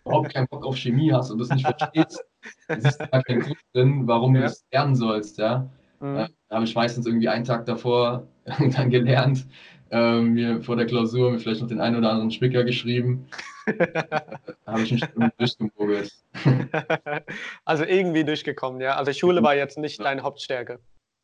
überhaupt 0.05 0.33
keinen 0.33 0.47
Bock 0.47 0.65
auf 0.65 0.77
Chemie 0.77 1.11
hast 1.11 1.31
und 1.31 1.39
das 1.39 1.51
nicht 1.51 1.65
verstehst, 1.67 2.23
siehst 2.67 2.99
du 3.01 3.08
gar 3.08 3.23
keinen 3.23 3.41
Grund 3.41 3.58
drin, 3.73 4.08
warum 4.08 4.36
Ja. 4.36 4.41
du 4.41 4.47
das 4.47 4.65
lernen 4.71 4.95
sollst, 4.95 5.38
ja. 5.38 5.69
Mhm. 5.99 6.17
Äh, 6.17 6.27
Da 6.49 6.56
habe 6.56 6.65
ich 6.65 6.75
meistens 6.75 7.06
irgendwie 7.06 7.29
einen 7.29 7.45
Tag 7.45 7.65
davor 7.65 8.27
dann 8.77 8.89
gelernt, 8.89 9.45
ähm, 9.91 10.34
mir 10.34 10.62
vor 10.63 10.75
der 10.75 10.86
Klausur 10.86 11.32
mir 11.32 11.39
vielleicht 11.39 11.62
noch 11.62 11.67
den 11.67 11.79
einen 11.82 11.95
oder 11.97 12.10
anderen 12.12 12.32
Spicker 12.32 12.63
geschrieben. 12.63 13.27
Da 13.65 13.67
habe 14.67 14.82
ich 14.82 14.91
mich 14.91 15.03
durchgemogelt. 15.38 16.12
also 17.65 17.84
irgendwie 17.86 18.23
durchgekommen, 18.23 18.82
ja. 18.82 18.95
Also 18.95 19.13
Schule 19.13 19.41
war 19.43 19.56
jetzt 19.56 19.77
nicht 19.77 20.03
deine 20.03 20.23
Hauptstärke. 20.23 20.79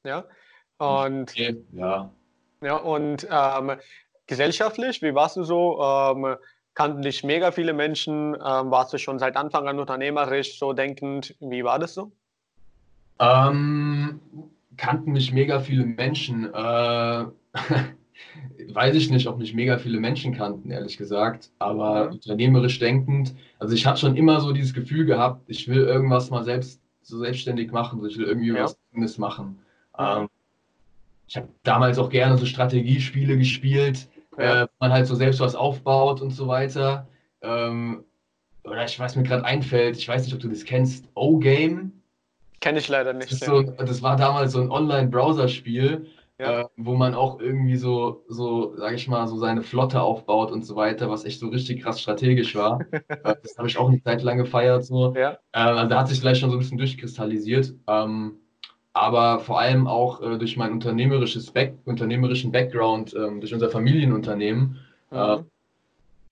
Ja. 0.05 0.25
Und, 0.77 1.31
Okay, 1.31 1.57
ja. 1.73 2.09
ja, 2.61 2.75
und 2.77 3.27
ähm, 3.29 3.71
gesellschaftlich, 4.27 5.01
wie 5.01 5.13
warst 5.13 5.35
du 5.35 5.43
so? 5.43 5.81
Ähm, 5.81 6.35
kannten 6.79 7.01
dich 7.01 7.25
mega 7.25 7.51
viele 7.51 7.73
Menschen? 7.73 8.35
Ähm, 8.35 8.71
warst 8.71 8.93
du 8.93 8.97
schon 8.97 9.19
seit 9.19 9.35
Anfang 9.35 9.67
an 9.67 9.79
unternehmerisch, 9.79 10.57
so 10.57 10.71
denkend? 10.71 11.35
Wie 11.41 11.65
war 11.65 11.77
das 11.77 11.93
so? 11.93 12.13
Ähm, 13.19 14.21
kannten 14.77 15.11
mich 15.11 15.33
mega 15.33 15.59
viele 15.59 15.83
Menschen. 15.83 16.45
Äh, 16.53 17.25
weiß 18.73 18.95
ich 18.95 19.09
nicht, 19.09 19.27
ob 19.27 19.39
mich 19.39 19.53
mega 19.53 19.77
viele 19.77 19.99
Menschen 19.99 20.33
kannten, 20.33 20.71
ehrlich 20.71 20.95
gesagt. 20.95 21.51
Aber 21.59 22.05
Mhm. 22.05 22.11
unternehmerisch 22.13 22.79
denkend, 22.79 23.35
also 23.59 23.75
ich 23.75 23.85
hatte 23.85 23.99
schon 23.99 24.15
immer 24.15 24.39
so 24.39 24.53
dieses 24.53 24.73
Gefühl 24.73 25.03
gehabt, 25.05 25.49
ich 25.49 25.67
will 25.67 25.81
irgendwas 25.81 26.29
mal 26.29 26.45
selbst 26.45 26.81
so 27.01 27.19
selbstständig 27.19 27.73
machen. 27.73 27.99
So 27.99 28.07
ich 28.07 28.17
will 28.17 28.25
irgendwie 28.25 28.53
Ja. 28.53 28.63
was 28.63 28.77
Eigenes 28.93 29.17
machen. 29.17 29.59
Mhm. 29.97 30.05
Ähm, 30.05 30.29
ich 31.27 31.35
habe 31.35 31.49
damals 31.63 31.99
auch 31.99 32.09
gerne 32.09 32.37
so 32.37 32.45
Strategiespiele 32.45 33.37
gespielt, 33.37 34.07
Ja. 34.39 34.63
äh, 34.63 34.67
man 34.79 34.91
halt 34.91 35.07
so 35.07 35.15
selbst 35.15 35.39
was 35.39 35.55
aufbaut 35.55 36.21
und 36.21 36.31
so 36.31 36.47
weiter. 36.47 37.07
Ähm, 37.41 38.03
oder 38.63 38.85
ich 38.85 38.99
weiß 38.99 39.15
mir 39.15 39.23
gerade 39.23 39.45
einfällt, 39.45 39.97
ich 39.97 40.07
weiß 40.07 40.23
nicht, 40.25 40.33
ob 40.33 40.39
du 40.41 40.49
das 40.49 40.63
kennst, 40.65 41.07
O-Game. 41.15 41.91
Kenne 42.61 42.79
ich 42.79 42.87
leider 42.89 43.13
Das, 43.13 43.31
nicht. 43.31 43.41
ja. 43.41 43.47
so, 43.47 43.61
das 43.63 44.01
war 44.01 44.15
damals 44.17 44.51
so 44.51 44.61
ein 44.61 44.69
Online-Browser-Spiel, 44.69 46.07
Ja. 46.39 46.61
äh, 46.61 46.65
wo 46.77 46.95
man 46.95 47.15
auch 47.15 47.39
irgendwie 47.39 47.77
so, 47.77 48.23
so, 48.27 48.75
sag 48.77 48.93
ich 48.93 49.07
mal, 49.07 49.27
so 49.27 49.37
seine 49.37 49.61
Flotte 49.61 50.01
aufbaut 50.01 50.51
und 50.51 50.65
so 50.65 50.75
weiter, 50.75 51.09
was 51.09 51.23
echt 51.25 51.39
so 51.39 51.47
richtig 51.49 51.81
krass 51.81 52.01
strategisch 52.01 52.55
war. 52.55 52.79
Äh, 53.09 53.35
das 53.43 53.57
habe 53.57 53.67
ich 53.67 53.77
auch 53.77 53.87
eine 53.89 54.01
Zeit 54.01 54.23
lang 54.23 54.37
gefeiert. 54.37 54.85
So. 54.85 55.13
Ja. 55.15 55.31
Äh, 55.51 55.59
also 55.59 55.89
da 55.89 55.99
hat 55.99 56.07
sich 56.09 56.19
vielleicht 56.19 56.41
schon 56.41 56.49
so 56.49 56.55
ein 56.57 56.59
bisschen 56.59 56.77
durchkristallisiert. 56.77 57.73
Ähm, 57.87 58.39
aber 58.93 59.39
vor 59.39 59.59
allem 59.59 59.87
auch 59.87 60.21
äh, 60.21 60.37
durch 60.37 60.57
mein 60.57 60.71
unternehmerisches 60.71 61.51
Back 61.51 61.75
unternehmerischen 61.85 62.51
Background, 62.51 63.13
ähm, 63.15 63.39
durch 63.39 63.53
unser 63.53 63.69
Familienunternehmen. 63.69 64.79
Mhm. 65.11 65.17
Äh, 65.17 65.37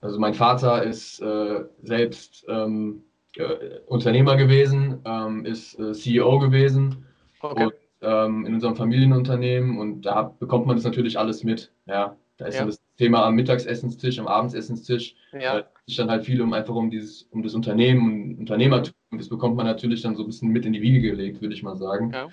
also 0.00 0.18
mein 0.18 0.34
Vater 0.34 0.82
ist 0.82 1.20
äh, 1.20 1.64
selbst 1.82 2.44
ähm, 2.48 3.02
äh, 3.36 3.80
Unternehmer 3.86 4.36
gewesen, 4.36 5.00
ähm, 5.04 5.44
ist 5.44 5.78
äh, 5.78 5.92
CEO 5.92 6.38
gewesen 6.38 7.04
okay. 7.40 7.66
und, 7.66 7.74
ähm, 8.00 8.46
in 8.46 8.54
unserem 8.54 8.76
Familienunternehmen 8.76 9.78
und 9.78 10.02
da 10.02 10.34
bekommt 10.38 10.66
man 10.66 10.76
das 10.76 10.84
natürlich 10.84 11.18
alles 11.18 11.42
mit. 11.42 11.72
Ja, 11.86 12.16
da 12.36 12.46
ist 12.46 12.58
ja. 12.58 12.64
das 12.64 12.80
Thema 12.96 13.24
am 13.24 13.34
Mittagsessenstisch, 13.34 14.18
am 14.18 14.28
Abendsessenstisch. 14.28 15.16
Ja. 15.32 15.60
Da 15.60 15.68
ist 15.86 15.98
dann 15.98 16.10
halt 16.10 16.24
viel 16.24 16.40
um 16.40 16.52
einfach 16.52 16.74
um 16.74 16.90
dieses, 16.90 17.22
um 17.30 17.42
das 17.42 17.54
Unternehmen 17.54 18.12
und 18.12 18.38
Unternehmertum. 18.38 18.94
Und 19.10 19.20
das 19.20 19.28
bekommt 19.28 19.56
man 19.56 19.66
natürlich 19.66 20.02
dann 20.02 20.16
so 20.16 20.22
ein 20.22 20.26
bisschen 20.26 20.50
mit 20.50 20.66
in 20.66 20.72
die 20.72 20.82
Wiege 20.82 21.00
gelegt, 21.00 21.40
würde 21.40 21.54
ich 21.54 21.62
mal 21.62 21.76
sagen. 21.76 22.12
Ja. 22.12 22.28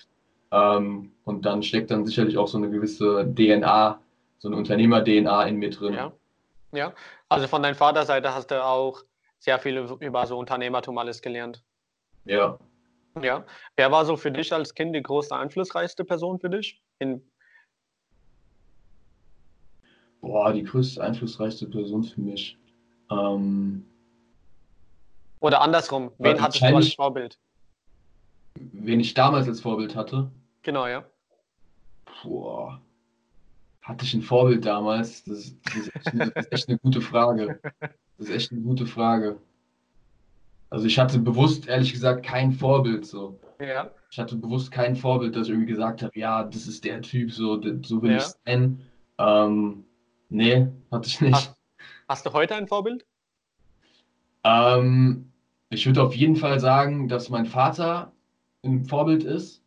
Ähm, 0.56 1.12
und 1.26 1.46
dann 1.46 1.64
steckt 1.64 1.92
dann 1.92 2.06
sicherlich 2.06 2.38
auch 2.38 2.48
so 2.48 2.58
eine 2.58 2.70
gewisse 2.70 3.26
DNA, 3.36 4.00
so 4.38 4.48
eine 4.48 4.56
Unternehmer-DNA 4.56 5.48
in 5.48 5.58
mir 5.58 5.70
drin. 5.70 5.94
Ja. 5.94 6.14
ja, 6.72 6.94
also 7.28 7.48
von 7.48 7.62
deiner 7.62 7.76
Vaterseite 7.76 8.34
hast 8.34 8.52
du 8.52 8.64
auch 8.64 9.04
sehr 9.38 9.60
viel 9.60 9.78
über 10.00 10.26
so 10.26 10.38
Unternehmertum 10.38 10.98
alles 10.98 11.22
gelernt. 11.22 11.62
Ja. 12.24 12.58
Ja. 13.22 13.46
Wer 13.76 13.92
war 13.92 14.06
so 14.06 14.16
für 14.16 14.32
dich 14.32 14.54
als 14.54 14.74
Kind 14.74 14.96
die 14.96 15.04
größte 15.04 15.36
einflussreichste 15.36 16.06
Person 16.06 16.40
für 16.40 16.50
dich? 16.50 16.82
In 17.00 17.22
Boah, 20.22 20.54
die 20.54 20.64
größte 20.64 21.04
einflussreichste 21.04 21.68
Person 21.68 22.04
für 22.04 22.22
mich. 22.22 22.58
Ähm, 23.12 23.86
Oder 25.42 25.62
andersrum, 25.62 26.12
wen 26.18 26.42
hattest 26.42 26.64
du 26.64 26.76
als 26.76 26.94
Vorbild? 26.94 27.38
Wen 28.56 29.02
ich 29.02 29.14
damals 29.14 29.48
als 29.48 29.60
Vorbild 29.60 29.96
hatte? 29.96 30.32
Genau, 30.66 30.88
ja. 30.88 31.06
Boah. 32.24 32.82
Hatte 33.84 34.04
ich 34.04 34.16
ein 34.16 34.24
Vorbild 34.24 34.66
damals? 34.66 35.24
Das, 35.24 35.54
das, 35.64 35.76
ist, 35.76 35.96
echt 35.96 36.08
eine, 36.08 36.32
das 36.32 36.46
ist 36.48 36.52
echt 36.52 36.70
eine 36.70 36.80
gute 36.80 37.02
Frage. 37.02 37.60
Das 38.18 38.30
ist 38.30 38.36
echt 38.36 38.52
eine 38.52 38.62
gute 38.62 38.88
Frage. 38.88 39.38
Also 40.72 40.88
ich 40.88 40.98
hatte 40.98 41.20
bewusst, 41.20 41.68
ehrlich 41.68 41.94
gesagt, 41.94 42.26
kein 42.26 42.52
Vorbild 42.52 43.06
so. 43.06 43.40
Ja. 43.60 43.92
Ich 44.10 44.18
hatte 44.18 44.38
bewusst 44.38 44.72
kein 44.72 44.96
Vorbild, 44.96 45.36
dass 45.36 45.46
ich 45.46 45.54
irgendwie 45.54 45.72
gesagt 45.72 46.02
habe, 46.02 46.18
ja, 46.18 46.44
das 46.44 46.66
ist 46.66 46.84
der 46.84 47.00
Typ, 47.04 47.32
so, 47.32 47.62
so 47.84 48.02
will 48.02 48.14
ja. 48.14 48.18
ich 48.18 48.24
sein. 48.24 48.82
Ähm, 49.20 49.86
nee, 50.30 50.68
hatte 50.92 51.08
ich 51.08 51.22
nicht. 51.22 51.36
Hast, 51.36 51.56
hast 52.10 52.26
du 52.26 52.34
heute 52.34 52.56
ein 52.56 52.68
Vorbild? 52.68 53.06
Ähm, 54.44 55.32
ich 55.70 55.86
würde 55.86 56.02
auf 56.02 56.16
jeden 56.16 56.38
Fall 56.38 56.60
sagen, 56.60 57.08
dass 57.08 57.30
mein 57.30 57.46
Vater 57.46 58.14
ein 58.64 58.86
Vorbild 58.86 59.24
ist. 59.24 59.62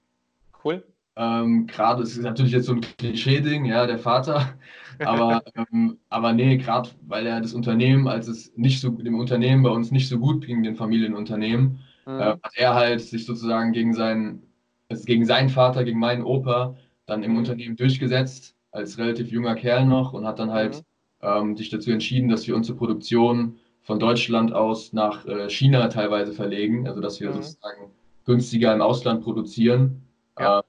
Cool. 0.64 0.84
Ähm, 1.20 1.66
gerade, 1.66 2.04
es 2.04 2.16
ist 2.16 2.22
natürlich 2.22 2.52
jetzt 2.52 2.66
so 2.66 2.74
ein 2.74 2.80
Klischee-Ding, 2.80 3.64
ja, 3.64 3.86
der 3.86 3.98
Vater. 3.98 4.54
Aber, 5.00 5.42
ähm, 5.54 5.96
aber 6.08 6.32
nee, 6.32 6.56
gerade 6.56 6.90
weil 7.06 7.24
er 7.24 7.40
das 7.40 7.54
Unternehmen, 7.54 8.08
als 8.08 8.26
es 8.26 8.52
nicht 8.56 8.80
so, 8.80 8.90
dem 8.90 9.16
Unternehmen 9.16 9.62
bei 9.62 9.70
uns 9.70 9.92
nicht 9.92 10.08
so 10.08 10.18
gut 10.18 10.44
ging, 10.44 10.64
den 10.64 10.74
Familienunternehmen, 10.74 11.78
mhm. 12.04 12.18
äh, 12.18 12.24
hat 12.42 12.52
er 12.56 12.74
halt 12.74 13.00
sich 13.00 13.24
sozusagen 13.24 13.70
gegen 13.70 13.94
seinen, 13.94 14.42
also 14.88 15.04
gegen 15.04 15.24
seinen 15.24 15.50
Vater, 15.50 15.84
gegen 15.84 16.00
meinen 16.00 16.24
Opa 16.24 16.74
dann 17.06 17.22
im 17.22 17.30
mhm. 17.30 17.38
Unternehmen 17.38 17.76
durchgesetzt, 17.76 18.56
als 18.72 18.98
relativ 18.98 19.30
junger 19.30 19.54
Kerl 19.54 19.86
noch 19.86 20.14
und 20.14 20.26
hat 20.26 20.40
dann 20.40 20.50
halt 20.50 20.82
mhm. 21.22 21.28
ähm, 21.28 21.56
sich 21.56 21.70
dazu 21.70 21.92
entschieden, 21.92 22.28
dass 22.28 22.48
wir 22.48 22.56
unsere 22.56 22.76
Produktion 22.76 23.54
von 23.82 24.00
Deutschland 24.00 24.52
aus 24.52 24.92
nach 24.92 25.24
äh, 25.26 25.48
China 25.48 25.86
teilweise 25.86 26.32
verlegen, 26.32 26.88
also 26.88 27.00
dass 27.00 27.20
wir 27.20 27.30
mhm. 27.30 27.34
sozusagen 27.34 27.92
günstiger 28.24 28.74
im 28.74 28.82
Ausland 28.82 29.22
produzieren, 29.22 30.02
ja. 30.40 30.64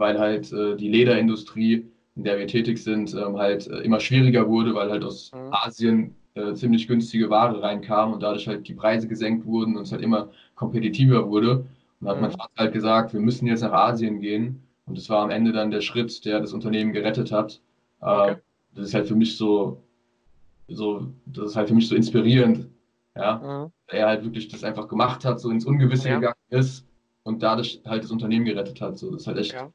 Weil 0.00 0.18
halt 0.18 0.50
äh, 0.52 0.76
die 0.76 0.88
Lederindustrie, 0.88 1.86
in 2.16 2.24
der 2.24 2.38
wir 2.38 2.46
tätig 2.46 2.78
sind, 2.78 3.14
ähm, 3.14 3.36
halt 3.36 3.68
äh, 3.68 3.80
immer 3.80 4.00
schwieriger 4.00 4.48
wurde, 4.48 4.74
weil 4.74 4.90
halt 4.90 5.04
aus 5.04 5.30
mhm. 5.32 5.52
Asien 5.52 6.14
äh, 6.34 6.54
ziemlich 6.54 6.88
günstige 6.88 7.28
Ware 7.28 7.62
reinkam 7.62 8.14
und 8.14 8.22
dadurch 8.22 8.48
halt 8.48 8.66
die 8.66 8.74
Preise 8.74 9.06
gesenkt 9.06 9.44
wurden 9.46 9.76
und 9.76 9.82
es 9.82 9.92
halt 9.92 10.02
immer 10.02 10.30
kompetitiver 10.54 11.28
wurde. 11.28 11.66
Und 12.00 12.06
da 12.06 12.10
hat 12.10 12.16
mhm. 12.16 12.22
mein 12.22 12.30
Vater 12.32 12.52
halt 12.56 12.72
gesagt, 12.72 13.12
wir 13.12 13.20
müssen 13.20 13.46
jetzt 13.46 13.60
nach 13.60 13.72
Asien 13.72 14.20
gehen. 14.20 14.62
Und 14.86 14.96
das 14.96 15.08
war 15.10 15.22
am 15.22 15.30
Ende 15.30 15.52
dann 15.52 15.70
der 15.70 15.82
Schritt, 15.82 16.24
der 16.24 16.40
das 16.40 16.54
Unternehmen 16.54 16.92
gerettet 16.92 17.30
hat. 17.30 17.60
Äh, 18.00 18.06
okay. 18.06 18.36
das 18.74 18.86
ist 18.86 18.94
halt 18.94 19.06
für 19.06 19.14
mich 19.14 19.36
so, 19.36 19.82
so, 20.66 21.06
das 21.26 21.50
ist 21.50 21.56
halt 21.56 21.68
für 21.68 21.74
mich 21.74 21.88
so 21.88 21.94
inspirierend, 21.94 22.68
ja, 23.14 23.36
mhm. 23.66 23.72
er 23.88 24.06
halt 24.06 24.24
wirklich 24.24 24.48
das 24.48 24.64
einfach 24.64 24.88
gemacht 24.88 25.26
hat, 25.26 25.40
so 25.40 25.50
ins 25.50 25.66
Ungewisse 25.66 26.08
ja. 26.08 26.14
gegangen 26.14 26.36
ist 26.48 26.86
und 27.22 27.42
dadurch 27.42 27.82
halt 27.84 28.02
das 28.02 28.10
Unternehmen 28.10 28.46
gerettet 28.46 28.80
hat. 28.80 28.96
So, 28.96 29.10
das 29.10 29.22
ist 29.22 29.26
halt 29.26 29.38
echt. 29.38 29.52
Ja. 29.52 29.70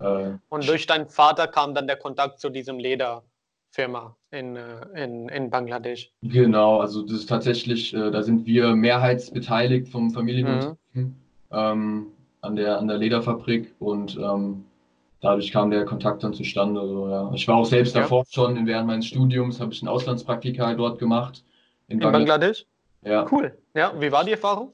Äh, 0.00 0.32
und 0.48 0.68
durch 0.68 0.86
deinen 0.86 1.06
Vater 1.06 1.46
kam 1.46 1.74
dann 1.74 1.86
der 1.86 1.96
Kontakt 1.96 2.40
zu 2.40 2.50
diesem 2.50 2.78
Lederfirma 2.78 4.16
in, 4.30 4.56
äh, 4.56 5.04
in, 5.04 5.28
in 5.28 5.50
Bangladesch. 5.50 6.10
Genau, 6.22 6.80
also 6.80 7.02
das 7.02 7.12
ist 7.12 7.28
tatsächlich, 7.28 7.94
äh, 7.94 8.10
da 8.10 8.22
sind 8.22 8.46
wir 8.46 8.74
mehrheitsbeteiligt 8.74 9.88
vom 9.88 10.10
Familienunternehmen 10.10 10.76
mhm. 10.94 11.14
ähm, 11.52 12.06
an, 12.40 12.56
der, 12.56 12.78
an 12.78 12.88
der 12.88 12.96
Lederfabrik 12.98 13.74
und 13.78 14.16
ähm, 14.16 14.64
dadurch 15.20 15.52
kam 15.52 15.70
der 15.70 15.84
Kontakt 15.84 16.22
dann 16.22 16.32
zustande. 16.32 16.80
Also, 16.80 17.08
ja. 17.08 17.30
Ich 17.34 17.46
war 17.46 17.56
auch 17.56 17.66
selbst 17.66 17.94
ja. 17.94 18.02
davor 18.02 18.24
schon, 18.30 18.66
während 18.66 18.86
meines 18.86 19.06
Studiums 19.06 19.60
habe 19.60 19.72
ich 19.72 19.82
ein 19.82 19.88
Auslandspraktika 19.88 20.74
dort 20.74 20.98
gemacht. 20.98 21.44
In, 21.88 22.00
in 22.00 22.12
Bangladesch? 22.12 22.66
Ja. 23.02 23.26
Cool. 23.30 23.56
Ja, 23.74 23.92
wie 24.00 24.12
war 24.12 24.24
die 24.24 24.32
Erfahrung? 24.32 24.72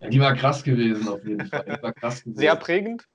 Ja, 0.00 0.08
die 0.08 0.20
war 0.20 0.34
krass 0.34 0.62
gewesen, 0.62 1.08
auf 1.08 1.24
jeden 1.24 1.46
Fall. 1.46 1.64
Die 1.64 1.82
war 1.82 1.92
krass 1.92 2.22
gewesen. 2.22 2.38
Sehr 2.38 2.56
prägend? 2.56 3.06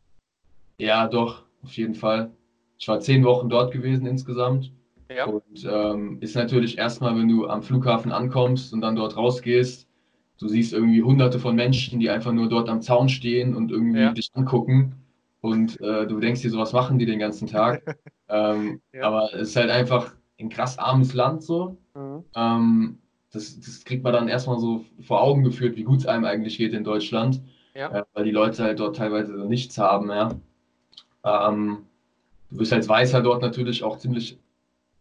Ja, 0.77 1.07
doch, 1.07 1.43
auf 1.63 1.75
jeden 1.77 1.95
Fall. 1.95 2.31
Ich 2.77 2.87
war 2.87 2.99
zehn 2.99 3.23
Wochen 3.23 3.49
dort 3.49 3.71
gewesen 3.71 4.05
insgesamt. 4.05 4.71
Ja. 5.09 5.25
Und 5.25 5.67
ähm, 5.69 6.17
ist 6.21 6.35
natürlich 6.35 6.77
erstmal, 6.77 7.15
wenn 7.15 7.27
du 7.27 7.47
am 7.47 7.61
Flughafen 7.61 8.11
ankommst 8.11 8.73
und 8.73 8.81
dann 8.81 8.95
dort 8.95 9.15
rausgehst, 9.15 9.87
du 10.39 10.47
siehst 10.47 10.73
irgendwie 10.73 11.03
hunderte 11.03 11.39
von 11.39 11.55
Menschen, 11.55 11.99
die 11.99 12.09
einfach 12.09 12.31
nur 12.31 12.49
dort 12.49 12.69
am 12.69 12.81
Zaun 12.81 13.09
stehen 13.09 13.55
und 13.55 13.71
irgendwie 13.71 13.99
ja. 13.99 14.11
dich 14.11 14.29
angucken. 14.33 14.95
Und 15.41 15.79
äh, 15.81 16.07
du 16.07 16.19
denkst 16.19 16.41
dir, 16.41 16.49
so 16.49 16.57
was 16.57 16.73
machen 16.73 16.99
die 16.99 17.05
den 17.05 17.19
ganzen 17.19 17.47
Tag. 17.47 17.97
ähm, 18.29 18.81
ja. 18.93 19.03
Aber 19.03 19.33
es 19.33 19.49
ist 19.49 19.55
halt 19.55 19.69
einfach 19.69 20.15
ein 20.39 20.49
krass 20.49 20.79
armes 20.79 21.13
Land 21.13 21.43
so. 21.43 21.77
Mhm. 21.95 22.23
Ähm, 22.35 22.97
das, 23.31 23.59
das 23.59 23.83
kriegt 23.83 24.03
man 24.03 24.13
dann 24.13 24.27
erstmal 24.27 24.59
so 24.59 24.85
vor 25.01 25.21
Augen 25.21 25.43
geführt, 25.43 25.75
wie 25.75 25.83
gut 25.83 25.99
es 25.99 26.05
einem 26.05 26.25
eigentlich 26.25 26.57
geht 26.57 26.73
in 26.73 26.83
Deutschland. 26.83 27.41
Ja. 27.75 27.91
Äh, 27.91 28.03
weil 28.13 28.25
die 28.25 28.31
Leute 28.31 28.63
halt 28.63 28.79
dort 28.79 28.95
teilweise 28.95 29.33
nichts 29.45 29.77
haben, 29.77 30.09
ja. 30.09 30.29
Ähm, 31.23 31.85
du 32.49 32.57
bist 32.57 32.73
als 32.73 32.87
Weißer 32.87 33.21
dort 33.21 33.41
natürlich 33.41 33.83
auch 33.83 33.97
ziemlich, 33.97 34.37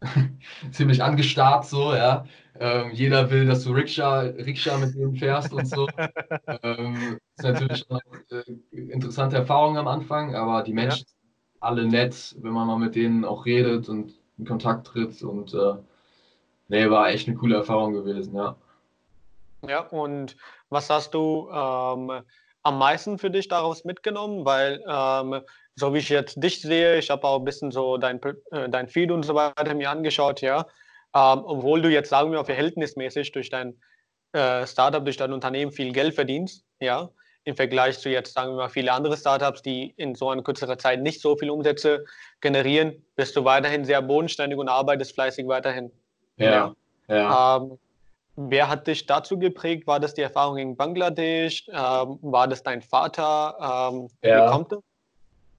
ziemlich 0.71 1.03
angestarrt, 1.03 1.65
so, 1.65 1.93
ja. 1.93 2.25
Ähm, 2.59 2.91
jeder 2.93 3.31
will, 3.31 3.47
dass 3.47 3.63
du 3.63 3.71
Rikscha, 3.71 4.19
Rikscha 4.19 4.77
mit 4.77 4.93
denen 4.93 5.15
fährst 5.15 5.53
und 5.53 5.67
so. 5.67 5.87
ähm, 6.63 7.17
ist 7.35 7.43
natürlich 7.43 7.89
auch 7.89 8.01
äh, 8.29 8.43
interessante 8.71 9.37
Erfahrung 9.37 9.77
am 9.77 9.87
Anfang, 9.87 10.35
aber 10.35 10.61
die 10.61 10.73
Menschen 10.73 10.99
ja. 10.99 11.07
sind 11.07 11.61
alle 11.61 11.85
nett, 11.85 12.35
wenn 12.39 12.53
man 12.53 12.67
mal 12.67 12.77
mit 12.77 12.95
denen 12.95 13.25
auch 13.25 13.45
redet 13.45 13.89
und 13.89 14.13
in 14.37 14.45
Kontakt 14.45 14.87
tritt 14.87 15.21
und 15.23 15.53
äh, 15.53 15.75
nee, 16.67 16.89
war 16.89 17.09
echt 17.09 17.27
eine 17.27 17.37
coole 17.37 17.55
Erfahrung 17.55 17.93
gewesen, 17.93 18.35
ja. 18.35 18.55
Ja, 19.67 19.79
und 19.79 20.35
was 20.69 20.89
hast 20.89 21.13
du 21.13 21.49
ähm, 21.49 22.11
am 22.63 22.77
meisten 22.77 23.17
für 23.17 23.31
dich 23.31 23.47
daraus 23.47 23.85
mitgenommen? 23.85 24.45
Weil, 24.45 24.83
ähm, 24.87 25.41
so 25.75 25.93
wie 25.93 25.99
ich 25.99 26.09
jetzt 26.09 26.41
dich 26.41 26.61
sehe, 26.61 26.97
ich 26.97 27.09
habe 27.09 27.25
auch 27.27 27.39
ein 27.39 27.45
bisschen 27.45 27.71
so 27.71 27.97
dein, 27.97 28.21
äh, 28.51 28.69
dein 28.69 28.87
Feed 28.87 29.11
und 29.11 29.23
so 29.23 29.35
weiter 29.35 29.73
mir 29.73 29.89
angeschaut, 29.89 30.41
ja. 30.41 30.67
Ähm, 31.15 31.41
obwohl 31.45 31.81
du 31.81 31.89
jetzt, 31.89 32.09
sagen 32.09 32.31
wir 32.31 32.39
mal, 32.39 32.45
verhältnismäßig 32.45 33.31
durch 33.31 33.49
dein 33.49 33.79
äh, 34.33 34.65
Startup, 34.65 35.03
durch 35.03 35.17
dein 35.17 35.33
Unternehmen 35.33 35.71
viel 35.71 35.91
Geld 35.91 36.15
verdienst, 36.15 36.65
ja, 36.79 37.09
im 37.45 37.55
Vergleich 37.55 37.99
zu 37.99 38.09
jetzt, 38.09 38.33
sagen 38.33 38.51
wir 38.51 38.57
mal, 38.57 38.69
viele 38.69 38.91
andere 38.91 39.17
Startups, 39.17 39.61
die 39.61 39.93
in 39.97 40.15
so 40.15 40.29
einer 40.29 40.43
kürzeren 40.43 40.79
Zeit 40.79 41.01
nicht 41.01 41.21
so 41.21 41.35
viel 41.35 41.49
Umsätze 41.49 42.05
generieren, 42.41 43.03
bist 43.15 43.35
du 43.35 43.43
weiterhin 43.43 43.85
sehr 43.85 44.01
bodenständig 44.01 44.57
und 44.57 44.69
arbeitest 44.69 45.13
fleißig 45.13 45.47
weiterhin. 45.47 45.91
Ja. 46.37 46.73
ja. 47.07 47.57
Ähm, 47.57 47.77
wer 48.35 48.69
hat 48.69 48.87
dich 48.87 49.05
dazu 49.05 49.37
geprägt? 49.37 49.87
War 49.87 49.99
das 49.99 50.13
die 50.13 50.21
Erfahrung 50.21 50.57
in 50.57 50.77
Bangladesch? 50.77 51.67
Ähm, 51.67 52.19
war 52.21 52.47
das 52.47 52.63
dein 52.63 52.81
Vater? 52.81 53.91
Ähm, 53.91 54.07
ja. 54.23 54.47
Wie 54.47 54.51
kommt 54.51 54.71
das? 54.71 54.79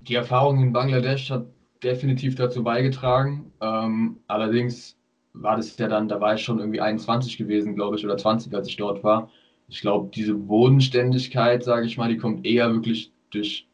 Die 0.06 0.14
Erfahrung 0.14 0.62
in 0.62 0.72
Bangladesch 0.72 1.30
hat 1.30 1.46
definitiv 1.82 2.34
dazu 2.34 2.62
beigetragen. 2.62 3.52
Ähm, 3.60 4.18
allerdings 4.26 4.96
war 5.32 5.56
das 5.56 5.76
ja 5.78 5.88
dann, 5.88 6.08
da 6.08 6.20
war 6.20 6.34
ich 6.34 6.42
schon 6.42 6.58
irgendwie 6.58 6.80
21 6.80 7.36
gewesen, 7.38 7.74
glaube 7.74 7.96
ich, 7.96 8.04
oder 8.04 8.16
20, 8.16 8.54
als 8.54 8.68
ich 8.68 8.76
dort 8.76 9.02
war. 9.02 9.30
Ich 9.68 9.80
glaube, 9.80 10.10
diese 10.14 10.34
Bodenständigkeit, 10.34 11.64
sage 11.64 11.86
ich 11.86 11.96
mal, 11.96 12.08
die 12.08 12.18
kommt 12.18 12.46
eher 12.46 12.72
wirklich 12.72 13.12
durch 13.30 13.66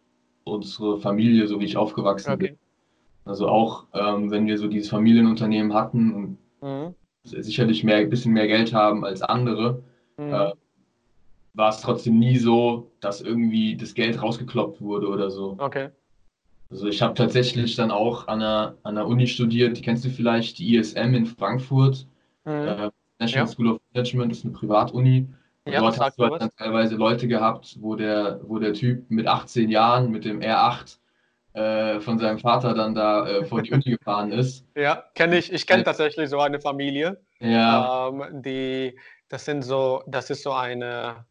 unsere 0.45 0.99
Familie, 0.99 1.47
so 1.47 1.61
wie 1.61 1.67
ich 1.67 1.77
aufgewachsen 1.77 2.33
okay. 2.33 2.49
bin. 2.49 2.59
Also 3.25 3.49
auch, 3.49 3.87
ähm, 3.93 4.31
wenn 4.31 4.47
wir 4.47 4.57
so 4.57 4.69
dieses 4.69 4.89
Familienunternehmen 4.89 5.75
hatten 5.75 6.15
und 6.15 6.39
mhm. 6.63 6.95
sicherlich 7.25 7.85
mehr, 7.85 7.97
ein 7.97 8.11
bisschen 8.11 8.33
mehr 8.33 8.47
Geld 8.47 8.73
haben 8.73 9.05
als 9.05 9.21
andere, 9.23 9.83
mhm. 10.17 10.33
äh, 10.33 10.53
war 11.55 11.69
es 11.69 11.81
trotzdem 11.81 12.19
nie 12.19 12.39
so, 12.39 12.91
dass 13.01 13.21
irgendwie 13.21 13.77
das 13.77 13.95
Geld 13.95 14.23
rausgekloppt 14.23 14.81
wurde 14.81 15.09
oder 15.09 15.31
so. 15.31 15.57
Okay. 15.59 15.91
Also 16.71 16.87
ich 16.89 17.03
habe 17.03 17.15
tatsächlich 17.15 17.75
dann 17.77 17.91
auch 17.91 18.29
an 18.29 18.41
der, 18.41 18.77
an 18.85 18.95
der 18.95 19.07
Uni 19.07 19.27
studiert, 19.27 19.77
die 19.77 19.83
kennst 19.83 20.05
du 20.05 20.11
vielleicht, 20.11 20.59
die 20.59 20.77
ISM 20.77 21.15
in 21.15 21.27
Frankfurt, 21.27 22.07
Mhm. 22.45 22.53
äh, 22.69 22.91
National 23.19 23.47
Ja. 23.47 23.53
School 23.53 23.69
of 23.73 23.81
Management, 23.93 24.33
ist 24.33 24.45
eine 24.45 24.55
Privatuni. 24.55 25.27
Ja, 25.67 25.81
dort 25.81 26.01
hast 26.01 26.19
du 26.19 26.23
halt 26.23 26.33
was. 26.35 26.39
dann 26.41 26.51
teilweise 26.57 26.97
Leute 26.97 27.29
gehabt, 27.29 27.77
wo 27.81 27.95
der, 27.97 28.41
wo 28.45 28.59
der 28.59 28.73
Typ 28.73 29.11
mit 29.11 29.27
18 29.27 29.69
Jahren 29.71 30.11
mit 30.11 30.25
dem 30.25 30.41
R8 30.41 30.99
äh, 31.53 32.01
von 32.01 32.19
seinem 32.19 32.39
Vater 32.39 32.75
dann 32.75 32.95
da 32.95 33.27
äh, 33.27 33.45
vor 33.45 33.63
die 33.63 33.73
Uni 33.73 33.83
gefahren 33.85 34.33
ist. 34.33 34.65
Ja, 34.77 35.05
kenne 35.15 35.39
ich. 35.39 35.53
Ich 35.53 35.67
kenne 35.67 35.83
tatsächlich 35.85 36.31
so 36.31 36.41
eine 36.41 36.61
Familie. 36.61 37.21
Ja, 37.41 38.09
Ähm, 38.09 38.43
die, 38.43 38.99
das 39.29 39.45
sind 39.45 39.63
so, 39.63 40.03
das 40.07 40.31
ist 40.31 40.43
so 40.45 40.53
eine 40.53 41.27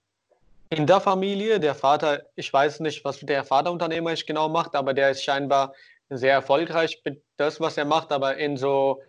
in 0.70 0.86
der 0.86 1.02
Familie. 1.02 1.60
Der 1.60 1.76
Vater, 1.76 2.24
ich 2.36 2.52
weiß 2.52 2.80
nicht, 2.82 3.04
was 3.04 3.20
der 3.20 3.44
Vater 3.44 3.72
unternehmerisch 3.72 4.26
genau 4.26 4.50
macht, 4.50 4.76
aber 4.76 4.94
der 4.94 5.12
ist 5.12 5.24
scheinbar 5.24 5.74
sehr 6.10 6.34
erfolgreich 6.34 7.02
mit 7.06 7.24
das, 7.38 7.60
was 7.60 7.78
er 7.78 7.86
macht, 7.86 8.12
aber 8.12 8.38
in 8.38 8.58
so, 8.58 9.02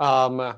ähm, 0.00 0.54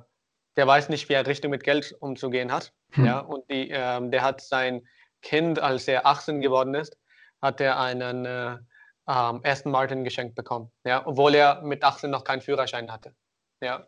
der 0.57 0.67
weiß 0.67 0.89
nicht, 0.89 1.09
wie 1.09 1.15
er 1.15 1.27
richtig 1.27 1.51
mit 1.51 1.65
Geld 1.65 1.95
umzugehen 2.01 2.53
hat. 2.53 2.73
Hm. 2.93 3.05
Ja, 3.05 3.19
und 3.21 3.51
die, 3.51 3.71
ähm, 3.71 4.11
der 4.11 4.23
hat 4.23 4.41
sein 4.41 4.87
Kind, 5.23 5.59
als 5.59 5.89
er 5.89 6.07
18 6.07 6.41
geworden 6.41 6.75
ist, 6.75 6.97
hat 7.41 7.61
er 7.61 7.79
einen 7.79 8.25
äh, 8.25 8.57
ähm, 9.09 9.41
Aston 9.45 9.73
Martin 9.73 10.05
geschenkt 10.05 10.35
bekommen. 10.35 10.71
Ja, 10.85 11.07
obwohl 11.07 11.35
er 11.35 11.63
mit 11.63 11.83
18 11.83 12.11
noch 12.11 12.25
keinen 12.25 12.41
Führerschein 12.41 12.91
hatte. 12.91 13.15
Ja. 13.61 13.87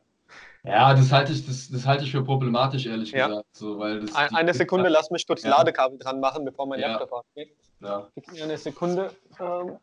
Ja, 0.65 0.95
das 0.95 1.13
halte 1.13 1.33
ich, 1.33 1.47
das, 1.47 1.69
das 1.71 1.87
halte 1.87 2.05
ich 2.05 2.11
für 2.11 2.25
problematisch, 2.25 2.87
ehrlich 2.87 3.11
Ja. 3.13 3.29
gesagt. 3.29 3.47
So, 3.53 3.79
weil 3.79 4.01
das, 4.01 4.15
Ein, 4.15 4.29
die- 4.31 4.35
eine 4.37 4.55
Sekunde, 4.55 4.89
lass 4.89 5.11
mich 5.11 5.27
kurz 5.27 5.43
Ja. 5.43 5.51
Ladekabel 5.51 5.99
dran 5.99 6.21
machen, 6.21 6.45
bevor 6.45 6.67
mein 6.67 6.81
Ja. 6.81 6.93
Laptop 6.93 7.13
ausgeht. 7.13 7.55
Ja. 7.81 8.09
Gib 8.15 8.33
mir 8.33 8.45
eine 8.45 8.57
Sekunde. 8.59 9.11
Ähm, 9.41 9.79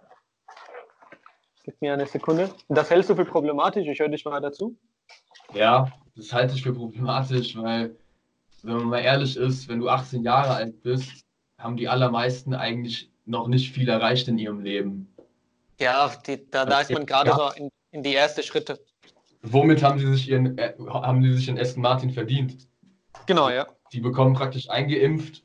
gib 1.64 1.82
mir 1.82 1.94
eine 1.94 2.06
Sekunde. 2.08 2.50
Das 2.70 2.90
hältst 2.90 3.10
du 3.10 3.16
für 3.16 3.26
problematisch? 3.26 3.88
Ich 3.88 4.00
höre 4.00 4.10
dich 4.10 4.26
mal 4.26 4.40
dazu. 4.42 4.76
Ja, 5.54 5.92
das 6.16 6.34
halte 6.34 6.56
ich 6.56 6.64
für 6.64 6.74
problematisch, 6.74 7.56
weil, 7.58 7.96
wenn 8.64 8.76
man 8.78 8.86
mal 8.86 9.00
ehrlich 9.00 9.36
ist, 9.38 9.68
wenn 9.68 9.80
du 9.80 9.90
18 9.90 10.24
Jahre 10.24 10.54
alt 10.56 10.82
bist, 10.82 11.26
haben 11.60 11.78
die 11.78 11.88
allermeisten 11.90 12.54
eigentlich 12.56 13.10
noch 13.26 13.48
nicht 13.48 13.72
viel 13.72 13.88
erreicht 13.88 14.28
in 14.28 14.38
ihrem 14.40 14.62
Leben. 14.62 15.14
Ja, 15.80 16.12
die, 16.26 16.50
da, 16.50 16.66
da 16.66 16.82
ist 16.82 16.92
man 16.92 17.06
gerade 17.06 17.30
Ja. 17.32 17.36
so 17.36 17.50
in, 17.56 17.70
in 17.92 18.02
die 18.04 18.16
ersten 18.16 18.42
Schritte. 18.44 18.80
Womit 19.44 19.84
haben 19.84 20.00
sie 20.00 20.12
sich 20.14 20.30
ihren, 20.30 20.58
äh, 20.58 20.74
haben 20.88 21.24
sie 21.24 21.34
sich 21.34 21.48
in 21.48 21.60
Aston 21.60 21.82
Martin 21.82 22.12
verdient? 22.12 22.68
Genau, 23.26 23.50
ja. 23.50 23.68
Die 23.92 24.00
bekommen 24.00 24.34
praktisch 24.34 24.70
eingeimpft 24.70 25.44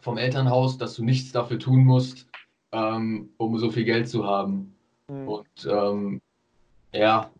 vom 0.00 0.18
Elternhaus, 0.18 0.78
dass 0.78 0.94
du 0.94 1.04
nichts 1.04 1.32
dafür 1.32 1.58
tun 1.58 1.84
musst, 1.84 2.28
ähm, 2.72 3.30
um 3.36 3.58
so 3.58 3.70
viel 3.70 3.84
Geld 3.84 4.08
zu 4.08 4.26
haben. 4.26 4.74
Hm. 5.08 5.28
Und 5.28 5.68
ähm, 5.70 6.20
ja, 6.92 7.30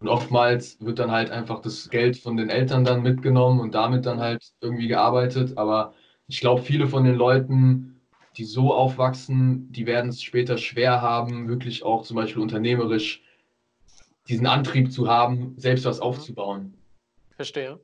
und 0.00 0.08
oftmals 0.08 0.78
wird 0.80 0.98
dann 0.98 1.10
halt 1.10 1.30
einfach 1.30 1.60
das 1.60 1.90
Geld 1.90 2.16
von 2.18 2.36
den 2.36 2.50
Eltern 2.50 2.84
dann 2.84 3.02
mitgenommen 3.02 3.60
und 3.60 3.74
damit 3.74 4.06
dann 4.06 4.20
halt 4.20 4.52
irgendwie 4.60 4.88
gearbeitet. 4.88 5.58
Aber 5.58 5.94
ich 6.28 6.40
glaube, 6.40 6.62
viele 6.62 6.86
von 6.86 7.04
den 7.04 7.16
Leuten, 7.16 8.00
die 8.36 8.44
so 8.44 8.72
aufwachsen, 8.72 9.72
die 9.72 9.86
werden 9.86 10.10
es 10.10 10.22
später 10.22 10.56
schwer 10.56 11.02
haben, 11.02 11.48
wirklich 11.48 11.82
auch 11.82 12.02
zum 12.02 12.16
Beispiel 12.16 12.42
unternehmerisch 12.42 13.22
diesen 14.28 14.46
Antrieb 14.46 14.92
zu 14.92 15.08
haben, 15.08 15.54
selbst 15.56 15.84
was 15.84 16.00
aufzubauen. 16.00 16.74
Verstehe. 17.36 17.80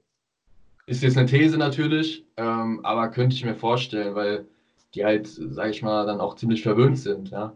Ist 0.86 1.02
jetzt 1.02 1.16
eine 1.16 1.26
These 1.26 1.56
natürlich, 1.56 2.26
ähm, 2.36 2.84
aber 2.84 3.08
könnte 3.08 3.34
ich 3.34 3.44
mir 3.44 3.54
vorstellen, 3.54 4.14
weil 4.14 4.46
die 4.94 5.04
halt, 5.04 5.26
sage 5.26 5.70
ich 5.70 5.82
mal, 5.82 6.06
dann 6.06 6.20
auch 6.20 6.36
ziemlich 6.36 6.62
verwöhnt 6.62 6.98
sind, 6.98 7.30
ja. 7.30 7.54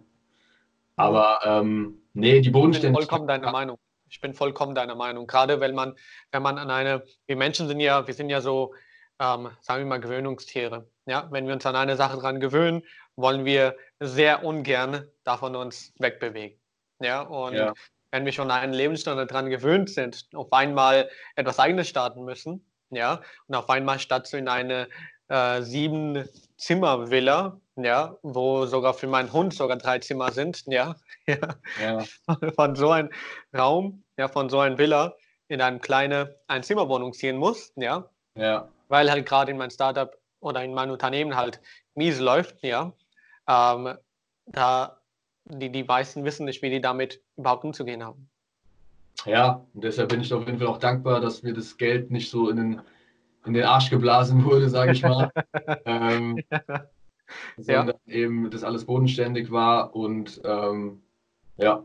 Aber 0.96 1.38
ähm, 1.44 2.00
nee, 2.14 2.32
die 2.32 2.38
Ich 2.38 2.44
bin 2.46 2.52
Bodenständigkeit. 2.52 3.08
vollkommen 3.08 3.28
deiner 3.28 3.52
Meinung. 3.52 3.78
Ich 4.10 4.20
bin 4.20 4.32
vollkommen 4.34 4.74
deiner 4.74 4.94
Meinung. 4.94 5.26
Gerade 5.26 5.60
wenn 5.60 5.74
man, 5.74 5.94
wenn 6.32 6.42
man 6.42 6.58
an 6.58 6.70
eine, 6.70 7.04
wir 7.26 7.36
Menschen 7.36 7.68
sind 7.68 7.78
ja, 7.80 8.06
wir 8.06 8.14
sind 8.14 8.30
ja 8.30 8.40
so, 8.40 8.74
ähm, 9.20 9.50
sagen 9.60 9.82
wir 9.82 9.86
mal, 9.86 10.00
Gewöhnungstiere. 10.00 10.88
Ja, 11.06 11.28
wenn 11.30 11.46
wir 11.46 11.52
uns 11.54 11.66
an 11.66 11.76
eine 11.76 11.96
Sache 11.96 12.16
dran 12.18 12.40
gewöhnen, 12.40 12.82
wollen 13.16 13.44
wir 13.44 13.76
sehr 14.00 14.44
ungern 14.44 15.06
davon 15.24 15.54
uns 15.54 15.92
wegbewegen. 15.98 16.58
Ja, 17.00 17.22
und 17.22 17.54
Ja. 17.54 17.74
Wenn 18.10 18.24
wir 18.24 18.32
schon 18.32 18.50
an 18.50 18.60
einen 18.60 18.72
Lebensstandard 18.72 19.30
dran 19.30 19.50
gewöhnt 19.50 19.90
sind, 19.90 20.26
auf 20.34 20.52
einmal 20.52 21.10
etwas 21.36 21.58
eigenes 21.58 21.88
starten 21.88 22.24
müssen, 22.24 22.64
ja, 22.90 23.20
und 23.46 23.54
auf 23.54 23.68
einmal 23.68 23.98
statt 23.98 24.26
so 24.26 24.36
in 24.36 24.48
eine 24.48 24.88
äh, 25.28 25.62
sieben 25.62 26.28
Zimmer-Villa, 26.56 27.60
ja, 27.76 28.16
wo 28.22 28.66
sogar 28.66 28.94
für 28.94 29.06
meinen 29.06 29.32
Hund 29.32 29.54
sogar 29.54 29.76
drei 29.76 29.98
Zimmer 29.98 30.32
sind, 30.32 30.64
ja, 30.66 30.96
ja, 31.26 31.56
Ja, 31.80 32.04
von 32.56 32.74
so 32.74 32.90
einem 32.90 33.10
Raum, 33.56 34.04
ja, 34.16 34.28
von 34.28 34.48
so 34.48 34.60
einer 34.60 34.78
Villa 34.78 35.14
in 35.48 35.60
eine 35.60 35.78
kleine 35.78 36.36
Einzimmerwohnung 36.46 37.12
ziehen 37.12 37.36
muss, 37.36 37.72
ja, 37.76 38.08
ja, 38.34 38.68
weil 38.88 39.10
halt 39.10 39.26
gerade 39.26 39.50
in 39.50 39.58
mein 39.58 39.70
Startup 39.70 40.16
oder 40.40 40.62
in 40.64 40.72
meinem 40.72 40.92
Unternehmen 40.92 41.36
halt 41.36 41.60
mies 41.94 42.18
läuft, 42.20 42.62
ja, 42.62 42.92
ähm, 43.48 43.96
da 44.46 44.98
die, 45.48 45.70
die 45.70 45.84
meisten 45.84 46.24
wissen 46.24 46.44
nicht, 46.46 46.62
wie 46.62 46.70
die 46.70 46.80
damit 46.80 47.20
überhaupt 47.36 47.64
umzugehen 47.64 48.04
haben. 48.04 48.28
ja. 49.24 49.64
Und 49.74 49.84
deshalb 49.84 50.10
bin 50.10 50.20
ich 50.20 50.32
auf 50.32 50.46
jeden 50.46 50.58
Fall 50.58 50.68
auch 50.68 50.78
dankbar, 50.78 51.20
dass 51.20 51.42
mir 51.42 51.52
das 51.54 51.76
Geld 51.76 52.10
nicht 52.10 52.30
so 52.30 52.48
in 52.50 52.56
den, 52.56 52.80
in 53.46 53.54
den 53.54 53.64
Arsch 53.64 53.90
geblasen 53.90 54.44
wurde, 54.44 54.68
sage 54.68 54.92
ich 54.92 55.02
mal. 55.02 55.30
ähm, 55.84 56.42
sondern 57.56 57.96
eben 58.06 58.50
das 58.50 58.64
alles 58.64 58.86
bodenständig 58.86 59.50
war 59.50 59.94
und 59.94 60.40
ähm, 60.44 61.02
ja, 61.56 61.84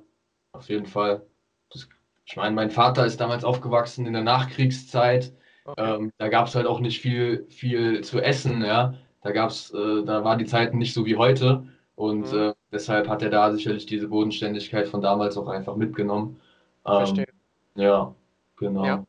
auf 0.53 0.69
jeden 0.69 0.85
Fall. 0.85 1.25
Das, 1.71 1.87
ich 2.25 2.35
meine, 2.35 2.55
mein 2.55 2.69
Vater 2.69 3.05
ist 3.05 3.19
damals 3.19 3.43
aufgewachsen 3.43 4.05
in 4.05 4.13
der 4.13 4.23
Nachkriegszeit. 4.23 5.33
Okay. 5.65 5.95
Ähm, 5.95 6.11
da 6.17 6.27
gab 6.29 6.47
es 6.47 6.55
halt 6.55 6.67
auch 6.67 6.79
nicht 6.79 7.01
viel, 7.01 7.45
viel 7.49 8.01
zu 8.03 8.21
essen, 8.21 8.63
ja. 8.63 8.93
Da 9.21 9.31
gab's, 9.31 9.71
äh, 9.71 10.03
da 10.05 10.23
waren 10.23 10.39
die 10.39 10.45
Zeiten 10.45 10.77
nicht 10.77 10.93
so 10.93 11.05
wie 11.05 11.15
heute. 11.15 11.67
Und 11.95 12.31
Mhm. 12.31 12.37
äh, 12.37 12.52
deshalb 12.73 13.07
hat 13.09 13.21
er 13.21 13.29
da 13.29 13.51
sicherlich 13.53 13.85
diese 13.85 14.07
Bodenständigkeit 14.09 14.87
von 14.87 15.01
damals 15.01 15.37
auch 15.37 15.47
einfach 15.47 15.75
mitgenommen. 15.75 16.41
Ähm, 16.85 16.95
Verstehe. 16.97 17.27
ja, 17.75 18.15
genau. 18.57 18.83
Ja. 18.85 19.05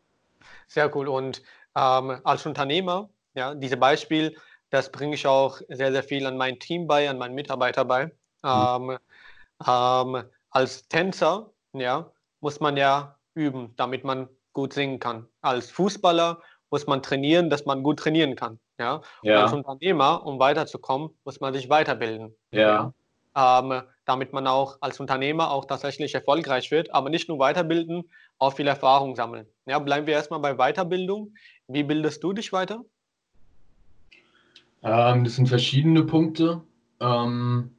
Sehr 0.69 0.95
cool. 0.97 1.09
Und 1.09 1.43
ähm, 1.77 2.21
als 2.25 2.47
Unternehmer, 2.47 3.11
ja, 3.35 3.55
dieses 3.55 3.79
Beispiel, 3.79 4.37
das 4.71 4.91
bringe 4.93 5.15
ich 5.15 5.27
auch 5.27 5.61
sehr, 5.69 5.93
sehr 5.93 6.03
viel 6.03 6.27
an 6.27 6.37
mein 6.37 6.59
Team 6.59 6.87
bei, 6.87 7.09
an 7.09 7.19
meinen 7.19 7.35
Mitarbeiter 7.35 7.85
bei. 7.85 8.12
Ähm, 8.45 8.99
ähm, 9.67 10.25
als 10.51 10.89
Tänzer, 10.89 11.53
ja, 11.73 12.12
muss 12.41 12.61
man 12.61 12.77
ja 12.77 13.19
üben, 13.35 13.75
damit 13.77 14.05
man 14.05 14.29
gut 14.53 14.73
singen 14.75 14.99
kann. 14.99 15.29
Als 15.41 15.71
Fußballer 15.71 16.41
muss 16.71 16.87
man 16.87 17.03
trainieren, 17.03 17.51
dass 17.51 17.65
man 17.67 17.83
gut 17.83 18.01
trainieren 18.01 18.37
kann. 18.37 18.61
Ja? 18.79 19.03
Und 19.27 19.37
als 19.37 19.53
Ja, 19.53 19.53
Unternehmer, 19.53 20.25
um 20.27 20.39
weiterzukommen, 20.39 21.11
muss 21.25 21.41
man 21.41 21.55
sich 21.55 21.69
weiterbilden. 21.69 22.37
ja, 22.51 22.93
ähm, 23.37 23.82
damit 24.05 24.32
man 24.32 24.47
auch 24.47 24.78
als 24.80 25.01
Unternehmer 25.01 25.51
auch 25.51 25.64
tatsächlich 25.64 26.14
erfolgreich 26.14 26.70
wird, 26.70 26.93
aber 26.95 27.11
nicht 27.11 27.28
nur 27.28 27.39
weiterbilden, 27.39 28.05
auch 28.39 28.55
viel 28.55 28.66
Erfahrung 28.66 29.16
sammeln. 29.16 29.47
Ja, 29.66 29.78
bleiben 29.78 30.07
wir 30.07 30.14
erstmal 30.14 30.41
bei 30.41 30.55
Weiterbildung. 30.55 31.35
Wie 31.68 31.82
bildest 31.82 32.22
du 32.22 32.32
dich 32.32 32.53
weiter? 32.53 32.85
Ähm, 34.82 35.24
das 35.24 35.37
sind 35.37 35.49
verschiedene 35.49 36.05
Punkte. 36.05 36.61
Ähm, 37.01 37.74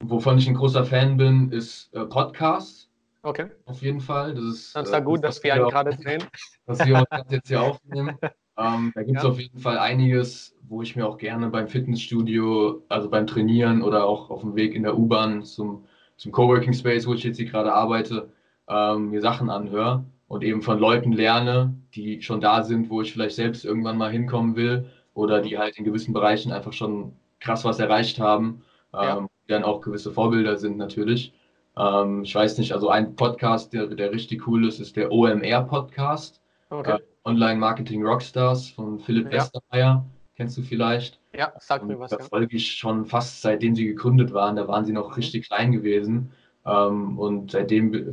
wovon 0.00 0.38
ich 0.38 0.48
ein 0.48 0.54
großer 0.54 0.84
Fan 0.84 1.16
bin, 1.16 1.52
ist 1.52 1.92
äh, 1.94 2.04
Podcast, 2.06 2.86
Okay, 3.26 3.50
auf 3.64 3.82
jeden 3.82 4.00
Fall. 4.00 4.36
Das 4.36 4.44
ist 4.44 4.76
dann 4.76 4.84
ist 4.84 4.90
äh, 4.90 4.92
ja 4.92 5.00
gut, 5.00 5.24
das, 5.24 5.34
dass 5.34 5.42
wir 5.42 5.54
einen 5.54 5.68
gerade 5.68 5.92
sehen. 6.00 6.22
was 6.66 6.78
wir 6.78 7.04
gerade 7.10 7.34
jetzt 7.34 7.48
hier 7.48 7.60
aufnehmen. 7.60 8.16
Ähm, 8.58 8.92
da 8.94 9.02
gibt 9.02 9.18
es 9.18 9.22
Ja. 9.24 9.28
auf 9.30 9.38
jeden 9.40 9.58
Fall 9.58 9.78
einiges, 9.78 10.56
wo 10.68 10.82
ich 10.82 10.96
mir 10.96 11.06
auch 11.06 11.18
gerne 11.18 11.48
beim 11.50 11.68
Fitnessstudio, 11.68 12.82
also 12.88 13.08
beim 13.10 13.26
Trainieren 13.26 13.82
oder 13.82 14.06
auch 14.06 14.30
auf 14.30 14.40
dem 14.40 14.56
Weg 14.56 14.74
in 14.74 14.82
der 14.82 14.98
U-Bahn 14.98 15.42
zum, 15.44 15.84
zum 16.16 16.32
Coworking 16.32 16.72
Space, 16.72 17.06
wo 17.06 17.14
ich 17.14 17.22
jetzt 17.24 17.36
hier 17.36 17.46
gerade 17.46 17.72
arbeite, 17.72 18.30
ähm, 18.68 19.10
mir 19.10 19.20
Sachen 19.20 19.50
anhöre 19.50 20.04
und 20.28 20.42
eben 20.42 20.62
von 20.62 20.78
Leuten 20.78 21.12
lerne, 21.12 21.74
die 21.94 22.22
schon 22.22 22.40
da 22.40 22.62
sind, 22.62 22.90
wo 22.90 23.02
ich 23.02 23.12
vielleicht 23.12 23.36
selbst 23.36 23.64
irgendwann 23.64 23.98
mal 23.98 24.10
hinkommen 24.10 24.56
will 24.56 24.86
oder 25.14 25.40
die 25.40 25.58
halt 25.58 25.76
in 25.78 25.84
gewissen 25.84 26.12
Bereichen 26.14 26.50
einfach 26.52 26.72
schon 26.72 27.12
krass 27.40 27.64
was 27.64 27.78
erreicht 27.78 28.18
haben, 28.18 28.62
ähm, 28.94 29.00
Ja. 29.02 29.26
die 29.46 29.52
dann 29.52 29.64
auch 29.64 29.80
gewisse 29.82 30.10
Vorbilder 30.10 30.56
sind 30.56 30.78
natürlich. 30.78 31.32
Ähm, 31.76 32.22
ich 32.24 32.34
weiß 32.34 32.56
nicht, 32.58 32.72
also 32.72 32.88
ein 32.88 33.14
Podcast, 33.16 33.72
der, 33.74 33.86
der 33.88 34.10
richtig 34.12 34.46
cool 34.48 34.66
ist, 34.66 34.80
ist 34.80 34.96
der 34.96 35.12
OMR-Podcast. 35.12 36.40
Okay, 36.70 36.90
Online 36.92 37.04
Marketing 37.34 38.04
Rockstars 38.04 38.70
von 38.70 38.98
Philipp 38.98 39.26
Ja. 39.32 39.32
Westermeier. 39.40 40.06
Kennst 40.36 40.56
du 40.58 40.62
vielleicht? 40.62 41.18
ja, 41.34 41.52
sag 41.58 41.84
mir 41.86 41.98
was. 41.98 42.10
da 42.10 42.18
folge 42.18 42.56
ich 42.56 42.72
schon 42.72 43.04
fast 43.06 43.42
seitdem 43.42 43.74
sie 43.74 43.86
gegründet 43.86 44.32
waren. 44.32 44.56
Da 44.56 44.68
waren 44.68 44.84
sie 44.84 44.92
noch 44.92 45.08
Mhm. 45.10 45.14
richtig 45.14 45.46
klein 45.48 45.72
gewesen. 45.72 46.30
Ähm, 46.64 47.18
und 47.18 47.52
seitdem 47.52 47.92
äh, 47.94 48.12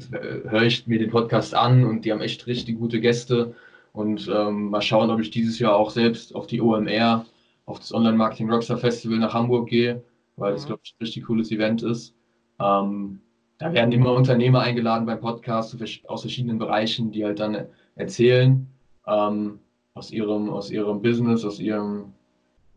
höre 0.49 0.63
ich 0.63 0.87
mir 0.87 0.99
den 0.99 1.09
Podcast 1.09 1.53
an 1.55 1.85
und 1.85 2.05
die 2.05 2.11
haben 2.11 2.21
echt 2.21 2.45
richtig 2.47 2.77
gute 2.79 2.99
Gäste. 2.99 3.55
Und 3.93 4.29
ähm, 4.33 4.69
mal 4.69 4.81
schauen, 4.81 5.09
ob 5.09 5.19
ich 5.19 5.31
dieses 5.31 5.59
Jahr 5.59 5.75
auch 5.75 5.89
selbst 5.89 6.33
auf 6.35 6.47
die 6.47 6.61
OMR, 6.61 7.25
auf 7.65 7.79
das 7.79 7.93
Online 7.93 8.17
Marketing 8.17 8.49
Rockstar 8.51 8.77
Festival 8.77 9.19
nach 9.19 9.33
Hamburg 9.33 9.69
gehe, 9.69 10.03
weil 10.37 10.53
das, 10.53 10.63
Mhm. 10.63 10.67
glaube 10.67 10.81
ich, 10.83 10.93
ein 10.93 11.03
richtig 11.03 11.25
cooles 11.25 11.51
Event 11.51 11.83
ist. 11.83 12.15
Ähm, 12.59 13.19
da 13.59 13.71
werden 13.73 13.91
immer 13.91 14.13
Unternehmer 14.13 14.61
eingeladen 14.61 15.05
beim 15.05 15.19
Podcast 15.19 15.77
aus 16.07 16.21
verschiedenen 16.21 16.57
Bereichen, 16.57 17.11
die 17.11 17.23
halt 17.23 17.39
dann 17.39 17.67
erzählen 17.95 18.67
ähm, 19.07 19.59
aus, 19.93 20.11
ihrem, 20.11 20.49
aus 20.49 20.69
ihrem 20.71 21.01
Business, 21.01 21.45
aus, 21.45 21.59
ihrem, 21.59 22.13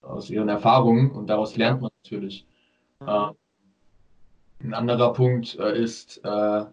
aus 0.02 0.30
ihren 0.30 0.48
Erfahrungen 0.48 1.10
und 1.10 1.28
daraus 1.28 1.56
lernt 1.56 1.80
man 1.80 1.90
natürlich. 2.04 2.46
Äh, 3.00 3.30
ein 4.60 4.74
anderer 4.74 5.12
Punkt 5.12 5.58
äh, 5.58 5.82
ist 5.82 6.20
äh, 6.24 6.64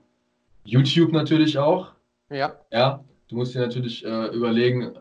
YouTube 0.64 1.12
natürlich 1.12 1.58
auch. 1.58 1.92
Ja. 2.30 2.56
Ja, 2.72 3.04
du 3.28 3.36
musst 3.36 3.54
dir 3.54 3.60
natürlich 3.60 4.06
äh, 4.06 4.28
überlegen, 4.28 4.94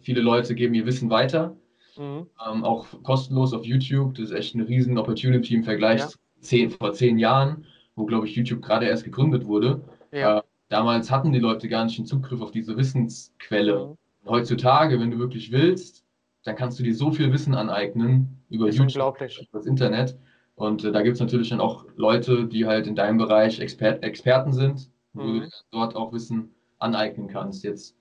viele 0.00 0.20
Leute 0.20 0.54
geben 0.54 0.74
ihr 0.74 0.86
Wissen 0.86 1.10
weiter. 1.10 1.56
Mhm. 1.96 2.26
Ähm, 2.46 2.64
auch 2.64 2.86
kostenlos 3.02 3.54
auf 3.54 3.64
YouTube. 3.64 4.14
Das 4.14 4.26
ist 4.26 4.32
echt 4.32 4.54
eine 4.54 4.68
riesen 4.68 4.98
Opportunity 4.98 5.54
im 5.54 5.64
Vergleich 5.64 6.00
ja. 6.00 6.08
zu 6.08 6.18
zehn, 6.40 6.70
vor 6.70 6.92
zehn 6.92 7.18
Jahren, 7.18 7.64
wo, 7.94 8.04
glaube 8.04 8.26
ich, 8.26 8.36
YouTube 8.36 8.62
gerade 8.62 8.86
erst 8.86 9.04
gegründet 9.04 9.46
wurde. 9.46 9.80
Ja. 10.12 10.44
Damals 10.68 11.10
hatten 11.10 11.32
die 11.32 11.38
Leute 11.38 11.68
gar 11.68 11.84
nicht 11.84 11.98
den 11.98 12.06
Zugriff 12.06 12.40
auf 12.40 12.50
diese 12.50 12.76
Wissensquelle. 12.76 13.96
Mhm. 14.24 14.28
Heutzutage, 14.28 14.98
wenn 14.98 15.10
du 15.10 15.18
wirklich 15.18 15.52
willst, 15.52 16.04
dann 16.44 16.56
kannst 16.56 16.78
du 16.78 16.82
dir 16.82 16.94
so 16.94 17.10
viel 17.10 17.32
Wissen 17.32 17.54
aneignen 17.54 18.42
über 18.48 18.68
YouTube, 18.68 19.16
über 19.20 19.58
das 19.58 19.66
Internet. 19.66 20.18
Und 20.54 20.84
äh, 20.84 20.92
da 20.92 21.02
gibt 21.02 21.14
es 21.14 21.20
natürlich 21.20 21.50
dann 21.50 21.60
auch 21.60 21.84
Leute, 21.96 22.46
die 22.46 22.66
halt 22.66 22.86
in 22.86 22.94
deinem 22.94 23.18
Bereich 23.18 23.60
Exper 23.60 24.02
Experten 24.02 24.52
sind, 24.52 24.90
wo 25.12 25.22
mhm. 25.22 25.40
du 25.40 25.48
dort 25.70 25.94
auch 25.94 26.12
Wissen 26.12 26.54
aneignen 26.78 27.28
kannst. 27.28 27.62
Jetzt 27.62 27.96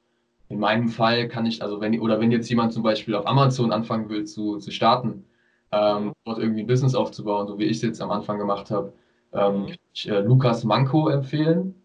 in 0.50 0.60
meinem 0.60 0.90
Fall 0.90 1.28
kann 1.28 1.46
ich, 1.46 1.62
also 1.62 1.82
wenn, 1.82 2.00
oder 2.00 2.20
wenn 2.20 2.32
jetzt 2.32 2.50
jemand 2.50 2.74
zum 2.74 2.84
Beispiel 2.84 3.16
auf 3.16 3.28
Amazon 3.28 3.72
anfangen 3.72 4.10
will 4.10 4.26
zu, 4.26 4.58
zu 4.58 4.72
starten, 4.72 5.26
ähm, 5.72 6.14
dort 6.24 6.40
irgendwie 6.40 6.62
ein 6.62 6.68
Business 6.68 6.96
aufzubauen, 6.96 7.48
so 7.48 7.60
wie 7.60 7.66
ich 7.66 7.78
es 7.78 7.84
jetzt 7.84 8.02
am 8.02 8.12
Anfang 8.12 8.38
gemacht 8.38 8.72
habe, 8.72 8.94
ähm, 9.34 9.62
mhm. 9.62 9.68
kann 9.68 9.78
ich 9.94 10.10
äh, 10.10 10.20
Lukas 10.22 10.64
Manko 10.64 11.10
empfehlen. 11.10 11.76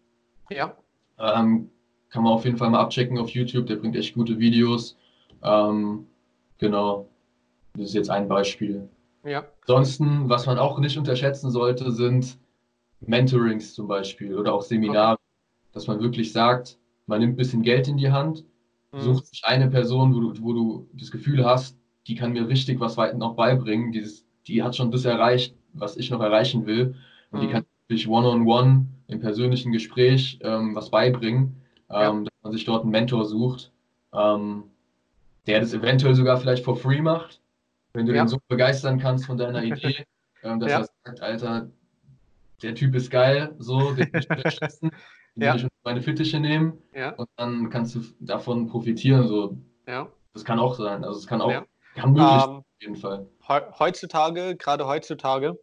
Ja. 0.55 0.75
Ähm, 1.17 1.69
kann 2.09 2.23
man 2.23 2.33
auf 2.33 2.45
jeden 2.45 2.57
Fall 2.57 2.69
mal 2.69 2.79
abchecken 2.79 3.17
auf 3.17 3.29
YouTube, 3.29 3.67
der 3.67 3.77
bringt 3.77 3.95
echt 3.95 4.13
gute 4.15 4.37
Videos. 4.39 4.97
Ähm, 5.43 6.07
genau, 6.57 7.07
das 7.73 7.89
ist 7.89 7.93
jetzt 7.93 8.09
ein 8.09 8.27
Beispiel. 8.27 8.89
Ja. 9.23 9.45
Ansonsten, 9.61 10.29
was 10.29 10.45
man 10.45 10.57
auch 10.57 10.79
nicht 10.79 10.97
unterschätzen 10.97 11.51
sollte, 11.51 11.91
sind 11.91 12.37
Mentorings 13.01 13.73
zum 13.73 13.87
Beispiel 13.87 14.37
oder 14.37 14.53
auch 14.53 14.61
Seminare, 14.61 15.13
okay. 15.13 15.21
dass 15.73 15.87
man 15.87 15.99
wirklich 16.01 16.31
sagt, 16.33 16.77
man 17.07 17.19
nimmt 17.19 17.33
ein 17.33 17.37
bisschen 17.37 17.61
Geld 17.61 17.87
in 17.87 17.97
die 17.97 18.11
Hand, 18.11 18.45
mhm. 18.91 18.99
sucht 18.99 19.27
sich 19.27 19.43
eine 19.45 19.69
Person, 19.69 20.13
wo 20.15 20.19
du, 20.19 20.43
wo 20.43 20.53
du 20.53 20.89
das 20.93 21.11
Gefühl 21.11 21.45
hast, 21.45 21.77
die 22.07 22.15
kann 22.15 22.33
mir 22.33 22.47
richtig 22.47 22.79
was 22.79 22.97
weit 22.97 23.17
noch 23.17 23.35
beibringen, 23.35 23.91
Dieses, 23.91 24.25
die 24.47 24.63
hat 24.63 24.75
schon 24.75 24.91
das 24.91 25.05
erreicht, 25.05 25.55
was 25.73 25.97
ich 25.97 26.09
noch 26.09 26.21
erreichen 26.21 26.65
will 26.65 26.95
und 27.31 27.39
mhm. 27.39 27.47
die 27.47 27.53
kann 27.53 27.65
sich 27.97 28.07
one-on-one 28.07 28.45
-on 28.45 28.45
-one 28.45 28.85
im 29.07 29.19
persönlichen 29.19 29.71
Gespräch 29.71 30.39
ähm, 30.41 30.75
was 30.75 30.89
beibringen, 30.89 31.61
ähm, 31.89 31.95
ja. 31.95 32.23
dass 32.23 32.43
man 32.43 32.51
sich 32.53 32.65
dort 32.65 32.83
einen 32.83 32.91
Mentor 32.91 33.25
sucht, 33.25 33.71
ähm, 34.13 34.63
der 35.47 35.59
das 35.59 35.73
eventuell 35.73 36.15
sogar 36.15 36.37
vielleicht 36.37 36.63
for 36.63 36.77
free 36.77 37.01
macht, 37.01 37.41
wenn 37.93 38.05
du 38.05 38.13
ja. 38.13 38.23
den 38.23 38.29
so 38.29 38.37
begeistern 38.47 38.99
kannst 38.99 39.25
von 39.25 39.37
deiner 39.37 39.63
Idee, 39.63 40.05
ähm, 40.43 40.59
dass 40.59 40.71
ja. 40.71 40.79
er 40.79 40.89
sagt, 41.05 41.21
Alter, 41.21 41.69
der 42.63 42.75
Typ 42.75 42.95
ist 42.95 43.11
geil, 43.11 43.53
so, 43.59 43.91
den 43.91 44.13
will 44.13 44.21
ich 44.21 44.29
unterstützen, 44.29 44.91
den 45.35 45.43
ja. 45.43 45.53
will 45.53 45.61
ich 45.61 45.67
meine 45.83 46.01
Fittiche 46.01 46.39
nehmen 46.39 46.81
und 47.17 47.29
dann 47.35 47.69
kannst 47.69 47.95
du 47.95 48.01
davon 48.19 48.67
profitieren, 48.67 49.27
so. 49.27 49.57
Das 50.33 50.45
kann 50.45 50.59
auch 50.59 50.75
sein, 50.75 51.03
also 51.03 51.19
es 51.19 51.27
kann 51.27 51.41
auch, 51.41 51.65
kann 51.95 52.13
möglich 52.13 52.43
ähm, 52.45 52.57
auf 52.57 52.65
jeden 52.79 52.95
Fall. 52.95 53.27
Heutzutage, 53.49 54.55
gerade 54.55 54.87
heutzutage, 54.87 55.59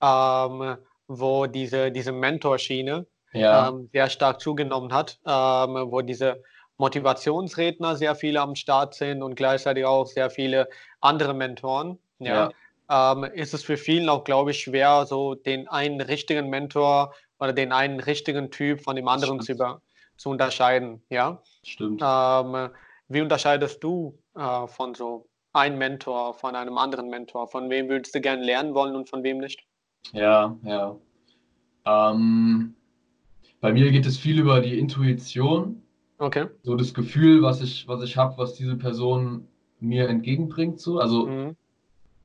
ähm, 0.00 0.78
wo 1.08 1.46
diese, 1.46 1.90
diese 1.90 2.12
Mentorschiene 2.12 3.06
ja. 3.32 3.68
ähm, 3.68 3.88
sehr 3.92 4.08
stark 4.08 4.40
zugenommen 4.40 4.92
hat, 4.92 5.18
ähm, 5.26 5.90
wo 5.90 6.02
diese 6.02 6.42
Motivationsredner 6.76 7.96
sehr 7.96 8.14
viele 8.14 8.40
am 8.40 8.54
Start 8.54 8.94
sind 8.94 9.22
und 9.22 9.34
gleichzeitig 9.34 9.84
auch 9.84 10.06
sehr 10.06 10.30
viele 10.30 10.68
andere 11.00 11.34
Mentoren. 11.34 11.98
Ja. 12.20 12.50
ja. 12.90 13.12
Ähm, 13.12 13.24
ist 13.24 13.52
es 13.52 13.64
für 13.64 13.76
vielen 13.76 14.08
auch, 14.08 14.24
glaube 14.24 14.52
ich, 14.52 14.60
schwer, 14.60 15.04
so 15.06 15.34
den 15.34 15.68
einen 15.68 16.00
richtigen 16.00 16.48
Mentor 16.48 17.14
oder 17.38 17.52
den 17.52 17.72
einen 17.72 18.00
richtigen 18.00 18.50
Typ 18.50 18.80
von 18.80 18.96
dem 18.96 19.08
anderen 19.08 19.40
zu, 19.40 19.52
über, 19.52 19.82
zu 20.16 20.30
unterscheiden. 20.30 21.02
Ja. 21.10 21.42
Stimmt. 21.64 22.00
Ähm, 22.02 22.70
wie 23.08 23.20
unterscheidest 23.20 23.82
du 23.82 24.18
äh, 24.36 24.66
von 24.66 24.94
so 24.94 25.28
einem 25.52 25.78
Mentor, 25.78 26.34
von 26.34 26.54
einem 26.54 26.78
anderen 26.78 27.08
Mentor? 27.08 27.48
Von 27.48 27.68
wem 27.70 27.88
würdest 27.88 28.14
du 28.14 28.20
gerne 28.20 28.44
lernen 28.44 28.74
wollen 28.74 28.94
und 28.94 29.08
von 29.08 29.22
wem 29.22 29.38
nicht? 29.38 29.67
Ja, 30.12 30.56
ja. 30.62 30.96
Ähm, 31.84 32.74
bei 33.60 33.72
mir 33.72 33.90
geht 33.90 34.06
es 34.06 34.18
viel 34.18 34.38
über 34.38 34.60
die 34.60 34.78
Intuition. 34.78 35.82
Okay. 36.18 36.46
So 36.62 36.76
das 36.76 36.94
Gefühl, 36.94 37.42
was 37.42 37.62
ich, 37.62 37.86
was 37.88 38.02
ich 38.02 38.16
habe, 38.16 38.38
was 38.38 38.54
diese 38.54 38.76
Person 38.76 39.46
mir 39.80 40.08
entgegenbringt. 40.08 40.80
So. 40.80 40.98
Also 40.98 41.26
mhm. 41.26 41.56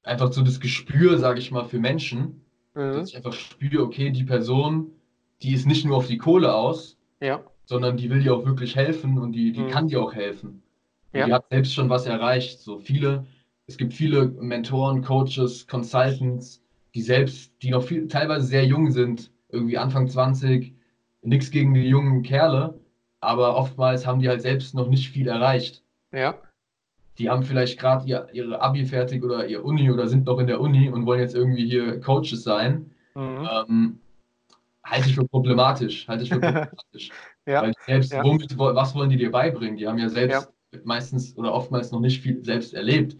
einfach 0.04 0.32
so 0.32 0.42
das 0.42 0.60
Gespür, 0.60 1.18
sage 1.18 1.40
ich 1.40 1.52
mal, 1.52 1.66
für 1.66 1.80
Menschen. 1.80 2.42
Mhm. 2.74 2.94
Dass 2.94 3.10
ich 3.10 3.18
einfach 3.18 3.34
spüre, 3.34 3.84
okay, 3.84 4.10
die 4.10 4.24
Person, 4.24 4.92
die 5.42 5.54
ist 5.54 5.68
nicht 5.68 5.86
nur 5.86 5.98
auf 5.98 6.08
die 6.08 6.18
Kohle 6.18 6.54
aus, 6.56 6.98
ja. 7.22 7.44
sondern 7.66 7.98
die 7.98 8.10
will 8.10 8.24
dir 8.24 8.36
auch 8.36 8.46
wirklich 8.46 8.76
helfen 8.76 9.20
und 9.20 9.34
die, 9.34 9.52
die 9.52 9.62
mhm. 9.62 9.70
kann 9.70 9.88
dir 9.88 10.02
auch 10.02 10.14
helfen. 10.14 10.64
Ja. 11.14 11.28
Die 11.28 11.34
hat 11.34 11.46
selbst 11.50 11.74
schon 11.74 11.90
was 11.90 12.08
erreicht. 12.08 12.60
So 12.60 12.80
viele, 12.80 13.28
es 13.68 13.78
gibt 13.78 13.94
viele 13.94 14.26
Mentoren, 14.26 15.04
Coaches, 15.04 15.68
Consultants, 15.68 16.63
die 16.96 17.02
selbst, 17.02 17.52
die 17.62 17.72
noch 17.72 17.84
viel, 17.84 18.08
teilweise 18.08 18.46
sehr 18.46 18.66
jung 18.66 18.92
sind, 18.92 19.32
irgendwie 19.50 19.78
Anfang 19.78 20.08
20, 20.08 20.76
nichts 21.22 21.52
gegen 21.52 21.74
die 21.74 21.88
jungen 21.88 22.24
Kerle, 22.24 22.80
aber 23.20 23.56
oftmals 23.56 24.06
haben 24.06 24.20
die 24.20 24.30
halt 24.30 24.42
selbst 24.42 24.76
noch 24.76 24.90
nicht 24.90 25.10
viel 25.10 25.28
erreicht. 25.28 25.84
Ja. 26.12 26.36
Die 27.18 27.30
haben 27.30 27.44
vielleicht 27.44 27.80
gerade 27.80 28.08
ihr, 28.08 28.28
ihre 28.34 28.62
Abi 28.62 28.86
fertig 28.86 29.24
oder 29.24 29.48
ihr 29.48 29.64
Uni 29.64 29.92
oder 29.92 30.08
sind 30.08 30.26
noch 30.26 30.40
in 30.40 30.48
der 30.48 30.60
Uni 30.60 30.90
und 30.90 31.06
wollen 31.06 31.20
jetzt 31.20 31.36
irgendwie 31.36 31.66
hier 31.66 32.00
Coaches 32.02 32.44
sein. 32.44 32.92
Mhm. 33.16 33.48
Ähm, 33.70 34.00
halte 34.84 35.10
ich 35.10 35.16
für 35.16 35.28
problematisch. 35.28 36.08
Halte 36.08 36.24
ich 36.24 36.30
für 36.30 36.40
problematisch. 36.42 37.12
ja. 37.46 37.62
Weil 37.62 37.74
selbst, 37.86 38.12
ja. 38.12 38.24
womit, 38.24 38.58
was 38.58 38.96
wollen 38.96 39.10
die 39.10 39.18
dir 39.18 39.32
beibringen? 39.32 39.78
Die 39.78 39.88
haben 39.88 40.00
ja 40.00 40.10
selbst 40.10 40.52
ja. 40.74 40.80
meistens 40.84 41.38
oder 41.38 41.54
oftmals 41.54 41.92
noch 41.92 42.00
nicht 42.00 42.22
viel 42.22 42.44
selbst 42.44 42.74
erlebt. 42.74 43.16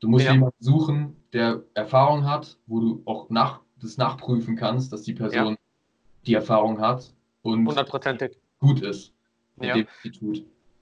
Du 0.00 0.08
musst 0.08 0.26
ja. 0.26 0.32
jemanden 0.32 0.62
suchen, 0.62 1.16
der 1.32 1.62
Erfahrung 1.74 2.26
hat, 2.26 2.58
wo 2.66 2.80
du 2.80 3.02
auch 3.04 3.30
nach, 3.30 3.60
das 3.80 3.96
nachprüfen 3.96 4.56
kannst, 4.56 4.92
dass 4.92 5.02
die 5.02 5.14
Person 5.14 5.56
die 6.26 6.34
Erfahrung 6.34 6.80
hat 6.80 7.12
und 7.42 7.64
gut 8.58 8.80
ist 8.80 9.14
ja. 9.60 9.76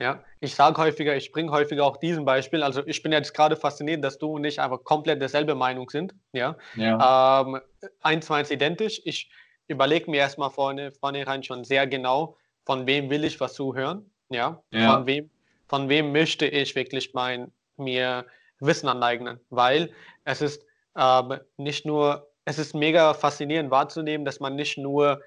Ja, 0.00 0.24
ich 0.40 0.54
sage 0.54 0.80
häufiger, 0.82 1.16
ich 1.16 1.30
bringe 1.30 1.52
häufiger 1.52 1.84
auch 1.84 1.96
diesen 1.96 2.24
Beispiel. 2.24 2.64
Also 2.64 2.84
ich 2.86 3.02
bin 3.04 3.12
jetzt 3.12 3.34
gerade 3.34 3.54
fasziniert, 3.54 4.02
dass 4.02 4.18
du 4.18 4.34
und 4.34 4.42
ich 4.44 4.60
einfach 4.60 4.82
komplett 4.82 5.20
derselbe 5.20 5.54
Meinung 5.54 5.88
sind. 5.90 6.12
Ja. 6.32 6.56
ja. 6.74 7.42
Ähm, 7.42 7.60
eins 8.00 8.26
zu 8.26 8.32
eins 8.32 8.50
identisch. 8.50 9.00
Ich 9.04 9.30
überlege 9.68 10.10
mir 10.10 10.16
erstmal 10.18 10.50
vorne, 10.50 10.90
vornherein 10.90 11.44
schon 11.44 11.62
sehr 11.62 11.86
genau, 11.86 12.36
von 12.64 12.86
wem 12.86 13.10
will 13.10 13.22
ich 13.22 13.38
was 13.38 13.54
zuhören. 13.54 14.10
Ja. 14.28 14.60
ja. 14.72 14.92
Von 14.92 15.06
wem, 15.06 15.30
von 15.68 15.88
wem 15.88 16.10
möchte 16.10 16.46
ich 16.46 16.74
wirklich 16.74 17.14
mein, 17.14 17.52
mir 17.76 18.26
Wissen 18.62 18.88
aneignen. 18.88 19.40
Weil 19.50 19.92
es 20.24 20.40
ist 20.40 20.64
ähm, 20.96 21.38
nicht 21.56 21.84
nur, 21.84 22.28
es 22.44 22.58
ist 22.58 22.74
mega 22.74 23.14
faszinierend 23.14 23.70
wahrzunehmen, 23.70 24.24
dass 24.24 24.40
man 24.40 24.54
nicht 24.54 24.78
nur 24.78 25.20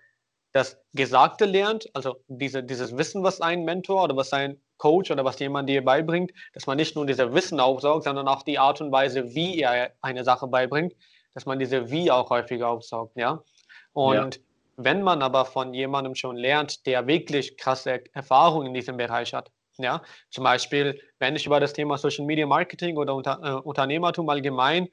das 0.51 0.79
Gesagte 0.93 1.43
lernt, 1.43 1.89
also 1.93 2.15
diese, 2.27 2.63
dieses 2.63 2.97
Wissen, 2.97 3.23
was 3.23 3.41
ein 3.41 3.65
Mentor 3.65 4.03
oder 4.03 4.15
was 4.15 4.31
ein 4.31 4.61
Coach 4.77 5.11
oder 5.11 5.25
was 5.25 5.38
jemand 5.39 5.67
dir 5.67 5.83
beibringt, 5.83 6.31
dass 6.53 6.65
man 6.65 6.77
nicht 6.77 6.95
nur 6.95 7.05
diese 7.05 7.33
Wissen 7.33 7.59
aufsaugt, 7.59 8.05
sondern 8.05 8.27
auch 8.27 8.41
die 8.41 8.57
Art 8.57 8.79
und 8.79 8.91
Weise, 8.91 9.36
wie 9.36 9.59
er 9.59 9.91
eine 10.01 10.23
Sache 10.23 10.47
beibringt, 10.47 10.93
dass 11.33 11.45
man 11.45 11.59
diese 11.59 11.91
Wie 11.91 12.09
auch 12.09 12.29
häufiger 12.29 12.69
aufsaugt, 12.69 13.17
ja. 13.17 13.43
Und 13.91 14.36
ja. 14.36 14.41
wenn 14.77 15.01
man 15.01 15.21
aber 15.21 15.43
von 15.45 15.73
jemandem 15.73 16.15
schon 16.15 16.38
lernt, 16.38 16.86
der 16.86 17.05
wirklich 17.05 17.57
krasse 17.57 18.03
Erfahrungen 18.13 18.67
in 18.67 18.73
diesem 18.73 18.95
Bereich 18.97 19.33
hat, 19.33 19.51
ja, 19.78 20.01
zum 20.30 20.43
Beispiel, 20.43 20.99
wenn 21.19 21.36
ich 21.36 21.45
über 21.45 21.59
das 21.59 21.73
Thema 21.73 21.97
Social 21.97 22.26
Media 22.26 22.45
Marketing 22.45 22.97
oder 22.97 23.15
Unter, 23.15 23.39
äh, 23.43 23.51
Unternehmertum 23.61 24.30
allgemein, 24.30 24.88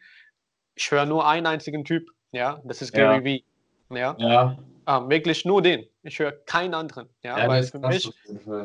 ich 0.75 0.91
höre 0.91 1.07
nur 1.07 1.27
einen 1.27 1.47
einzigen 1.47 1.85
Typ, 1.85 2.09
ja, 2.33 2.61
das 2.65 2.83
ist 2.83 2.93
Gary. 2.93 3.25
Vee, 3.25 3.45
ja. 3.91 4.17
ja. 4.19 4.59
Ähm, 4.87 5.11
wirklich 5.11 5.45
nur 5.45 5.63
den. 5.63 5.87
Ich 6.03 6.19
höre 6.19 6.33
keinen 6.33 6.75
anderen. 6.75 7.09
Ja, 7.23 7.39
ja 7.39 7.49
weil 7.49 7.63
für 7.63 7.79
mich, 7.79 8.11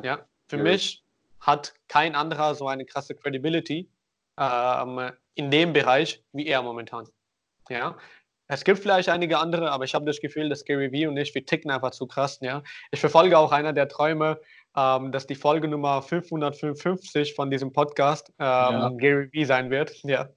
ja, 0.03 0.19
für 0.47 0.57
ja. 0.57 0.63
mich 0.63 1.03
hat 1.39 1.73
kein 1.87 2.15
anderer 2.15 2.55
so 2.55 2.67
eine 2.67 2.85
krasse 2.85 3.13
Credibility 3.13 3.89
ähm, 4.37 5.11
in 5.35 5.51
dem 5.51 5.73
Bereich 5.73 6.23
wie 6.31 6.47
er 6.47 6.61
momentan. 6.61 7.07
Ja, 7.69 7.97
es 8.47 8.63
gibt 8.63 8.79
vielleicht 8.79 9.09
einige 9.09 9.37
andere, 9.39 9.71
aber 9.71 9.83
ich 9.83 9.93
habe 9.93 10.05
das 10.05 10.21
Gefühl, 10.21 10.49
dass 10.49 10.63
Gary 10.63 10.91
Vee 10.91 11.07
und 11.07 11.17
ich, 11.17 11.35
wir 11.35 11.45
ticken 11.45 11.69
einfach 11.69 11.91
zu 11.91 12.07
krass. 12.07 12.39
Ja? 12.41 12.63
Ich 12.91 12.99
verfolge 12.99 13.37
auch 13.37 13.51
einer 13.51 13.73
der 13.73 13.89
Träume, 13.89 14.39
ähm, 14.77 15.11
dass 15.11 15.25
die 15.27 15.35
Folge 15.35 15.67
Nummer 15.67 16.01
555 16.01 17.33
von 17.33 17.49
diesem 17.49 17.73
Podcast 17.73 18.29
ähm, 18.39 18.45
ja. 18.45 18.89
Gary 18.97 19.29
Vee 19.33 19.43
sein 19.43 19.69
wird. 19.71 19.91
Ja. 20.03 20.29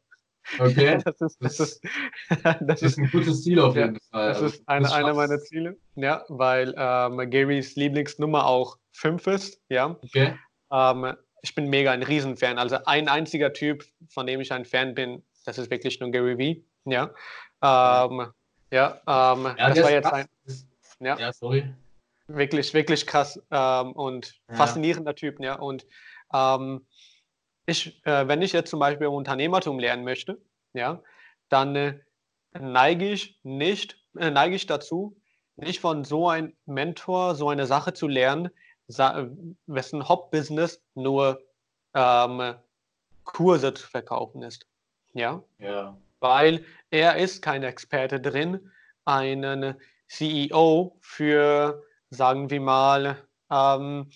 Okay. 0.58 0.98
Das 1.04 1.20
ist, 1.20 1.36
das 1.40 1.60
ist, 1.60 1.84
Das 2.60 2.82
ist 2.82 2.98
ein 2.98 3.10
gutes 3.10 3.42
Ziel 3.42 3.60
auf 3.60 3.76
jeden 3.76 3.98
Fall. 4.10 4.28
das 4.28 4.36
Also, 4.42 4.46
ist 4.46 4.68
eine, 4.68 4.92
einer 4.92 5.14
meiner 5.14 5.38
Ziele. 5.38 5.76
Ja, 5.96 6.24
weil 6.28 6.74
ähm, 6.76 7.30
Garys 7.30 7.76
Lieblingsnummer 7.76 8.46
auch 8.46 8.78
5 8.92 9.26
ist. 9.26 9.60
Ja. 9.68 9.96
Okay. 10.02 10.36
Ähm, 10.72 11.14
ich 11.42 11.54
bin 11.54 11.68
mega 11.68 11.92
ein 11.92 12.02
Riesenfan. 12.02 12.58
Also 12.58 12.78
ein 12.86 13.08
einziger 13.08 13.52
Typ, 13.52 13.84
von 14.08 14.26
dem 14.26 14.40
ich 14.40 14.52
ein 14.52 14.64
Fan 14.64 14.94
bin, 14.94 15.22
das 15.44 15.58
ist 15.58 15.70
wirklich 15.70 16.00
nur 16.00 16.10
Gary 16.10 16.38
Vee. 16.38 16.64
Ja. 16.86 17.10
Ähm, 17.62 18.26
ja, 18.72 19.00
ähm, 19.06 19.54
Ja, 19.58 19.68
das 19.68 19.82
war 19.82 19.90
jetzt 19.90 20.08
krass. 20.08 20.26
ein 21.00 21.06
ja, 21.06 21.18
Ja, 21.18 21.32
sorry. 21.32 21.64
Wirklich, 22.34 22.72
wirklich 22.74 23.06
krass 23.06 23.40
ähm, 23.50 23.92
und 23.92 24.40
Ja. 24.48 24.54
faszinierender 24.56 25.14
Typ. 25.14 25.40
Ja. 25.40 25.54
Und 25.56 25.86
ähm, 26.32 26.86
ich, 27.66 28.04
äh, 28.06 28.26
wenn 28.28 28.42
ich 28.42 28.52
jetzt 28.52 28.70
zum 28.70 28.80
Beispiel 28.80 29.06
Unternehmertum 29.08 29.78
lernen 29.78 30.04
möchte, 30.04 30.40
ja, 30.72 31.02
dann 31.48 31.76
äh, 31.76 31.98
neige 32.58 33.10
ich 33.10 33.38
nicht, 33.42 33.96
äh, 34.18 34.30
neige 34.30 34.54
ich 34.54 34.66
dazu, 34.66 35.16
nicht 35.56 35.80
von 35.80 36.04
so 36.04 36.28
einem 36.28 36.56
Mentor 36.66 37.34
so 37.34 37.48
eine 37.50 37.66
Sache 37.66 37.92
zu 37.92 38.08
lernen, 38.08 38.50
sa- 38.88 39.28
wessen 39.66 40.08
Hauptbusiness 40.08 40.82
nur 40.94 41.42
ähm, 41.94 42.54
Kurse 43.24 43.74
zu 43.74 43.86
verkaufen 43.86 44.42
ist. 44.42 44.66
Ja, 45.12 45.42
Ja. 45.58 45.96
weil 46.20 46.64
er 46.90 47.16
ist 47.16 47.42
kein 47.42 47.62
Experte 47.62 48.20
drin, 48.20 48.70
einen 49.04 49.74
CEO 50.08 50.96
für, 51.00 51.82
sagen 52.10 52.50
wir 52.50 52.60
mal, 52.60 53.16
ähm, 53.50 54.10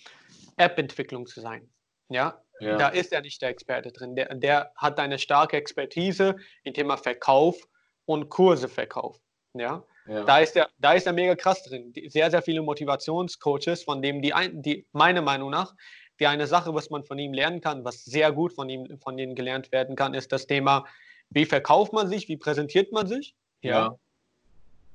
App-Entwicklung 0.57 1.25
zu 1.25 1.41
sein. 1.41 1.69
Ja, 2.09 2.41
Ja. 2.59 2.77
da 2.77 2.87
ist 2.89 3.11
er 3.11 3.21
nicht 3.21 3.41
der 3.41 3.49
Experte 3.49 3.91
drin. 3.91 4.15
Der, 4.15 4.33
der 4.35 4.71
hat 4.77 4.99
eine 4.99 5.19
starke 5.19 5.57
Expertise 5.57 6.35
im 6.63 6.73
Thema 6.73 6.97
Verkauf 6.97 7.57
und 8.05 8.29
Kurseverkauf. 8.29 9.19
Ja, 9.53 9.83
ja. 10.07 10.23
da 10.23 10.39
ist 10.39 10.55
er, 10.55 10.69
da 10.77 10.93
ist 10.93 11.07
er 11.07 11.13
mega 11.13 11.35
krass 11.35 11.63
drin. 11.63 11.93
Sehr, 12.07 12.29
sehr 12.29 12.41
viele 12.41 12.61
Motivationscoaches, 12.61 13.83
von 13.83 14.01
dem 14.01 14.21
die, 14.21 14.33
ein, 14.33 14.61
die 14.61 14.85
meiner 14.91 15.21
Meinung 15.21 15.49
nach, 15.49 15.73
die 16.19 16.27
eine 16.27 16.47
Sache, 16.47 16.73
was 16.73 16.89
man 16.89 17.03
von 17.03 17.17
ihm 17.19 17.33
lernen 17.33 17.61
kann, 17.61 17.83
was 17.83 18.05
sehr 18.05 18.31
gut 18.31 18.53
von 18.53 18.69
ihm, 18.69 18.99
von 18.99 19.17
ihnen 19.17 19.35
gelernt 19.35 19.71
werden 19.71 19.95
kann, 19.95 20.13
ist 20.13 20.31
das 20.31 20.45
Thema, 20.47 20.85
wie 21.29 21.45
verkauft 21.45 21.91
man 21.91 22.07
sich, 22.07 22.27
wie 22.27 22.37
präsentiert 22.37 22.91
man 22.91 23.07
sich. 23.07 23.35
ja. 23.61 23.97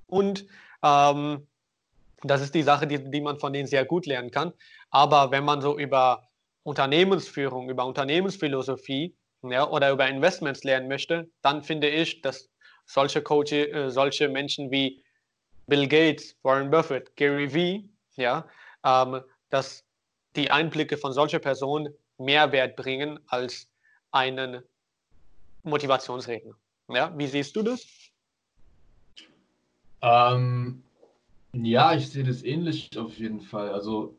Und 0.07 0.47
ähm, 0.83 1.47
das 2.23 2.43
ist 2.43 2.55
die 2.55 2.63
Sache, 2.63 2.87
die, 2.87 3.11
die 3.11 3.21
man 3.21 3.39
von 3.39 3.53
denen 3.53 3.67
sehr 3.67 3.85
gut 3.85 4.07
lernen 4.07 4.31
kann. 4.31 4.53
Aber 4.91 5.31
wenn 5.31 5.45
man 5.45 5.61
so 5.61 5.79
über 5.79 6.29
Unternehmensführung, 6.63 7.69
über 7.71 7.87
Unternehmensphilosophie 7.87 9.15
ja, 9.43 9.69
oder 9.69 9.91
über 9.91 10.09
Investments 10.09 10.65
lernen 10.65 10.89
möchte, 10.89 11.31
dann 11.43 11.63
finde 11.63 11.89
ich, 11.89 12.21
dass 12.21 12.51
solche 12.85 13.23
Coaches, 13.23 13.69
äh, 13.69 13.91
solche 13.91 14.29
Menschen 14.29 14.71
wie 14.71 15.03
Bill 15.67 15.87
Gates, 15.87 16.37
Warren 16.43 16.71
Buffett, 16.71 17.15
Gary 17.17 17.53
Vee, 17.53 17.89
ja, 18.17 18.47
ähm, 18.85 19.23
dass 19.49 19.85
die 20.37 20.51
Einblicke 20.51 20.97
von 20.97 21.13
solchen 21.13 21.41
Personen 21.41 21.95
Mehrwert 22.19 22.77
bringen 22.77 23.19
als 23.29 23.69
einen 24.11 24.63
Motivationsredner. 25.63 26.55
Ja, 26.89 27.17
wie 27.17 27.27
siehst 27.27 27.55
du 27.57 27.63
das? 27.63 27.87
Ähm, 30.03 30.83
ja, 31.55 31.95
ich 31.95 32.09
sehe 32.11 32.25
das 32.25 32.43
ähnlich 32.43 32.89
auf 32.99 33.19
jeden 33.19 33.41
Fall. 33.41 33.71
Also, 33.71 34.17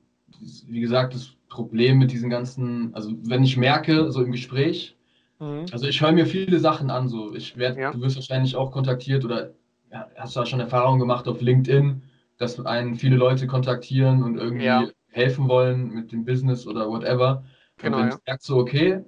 wie 0.67 0.79
gesagt, 0.81 1.13
das 1.15 1.29
Problem 1.49 1.97
mit 1.99 2.11
diesen 2.11 2.29
ganzen, 2.29 2.93
also 2.95 3.11
wenn 3.23 3.43
ich 3.43 3.57
merke, 3.57 4.11
so 4.11 4.21
im 4.23 4.31
Gespräch, 4.31 4.97
Mhm. 5.39 5.65
also 5.71 5.87
ich 5.87 6.01
höre 6.01 6.11
mir 6.11 6.25
viele 6.27 6.59
Sachen 6.59 6.89
an, 6.91 7.07
so 7.09 7.33
ich 7.35 7.57
werde, 7.57 7.81
Ja. 7.81 7.91
du 7.91 8.01
wirst 8.01 8.15
wahrscheinlich 8.17 8.55
auch 8.55 8.71
kontaktiert 8.71 9.25
oder 9.25 9.51
ja, 9.91 10.09
hast 10.17 10.35
du 10.35 10.41
da 10.41 10.45
schon 10.45 10.59
Erfahrungen 10.59 10.99
gemacht 10.99 11.27
auf 11.27 11.41
LinkedIn, 11.41 12.03
dass 12.37 12.59
einen 12.65 12.95
viele 12.95 13.15
Leute 13.17 13.47
kontaktieren 13.47 14.23
und 14.23 14.37
irgendwie 14.37 14.65
Ja. 14.65 14.87
helfen 15.09 15.47
wollen 15.49 15.89
mit 15.91 16.11
dem 16.11 16.25
Business 16.25 16.67
oder 16.67 16.89
whatever. 16.89 17.43
Genau, 17.77 17.97
und 17.97 18.03
wenn 18.03 18.09
ja. 18.09 18.15
ich 18.15 18.21
merke 18.27 18.43
so, 18.43 18.57
okay, 18.57 19.03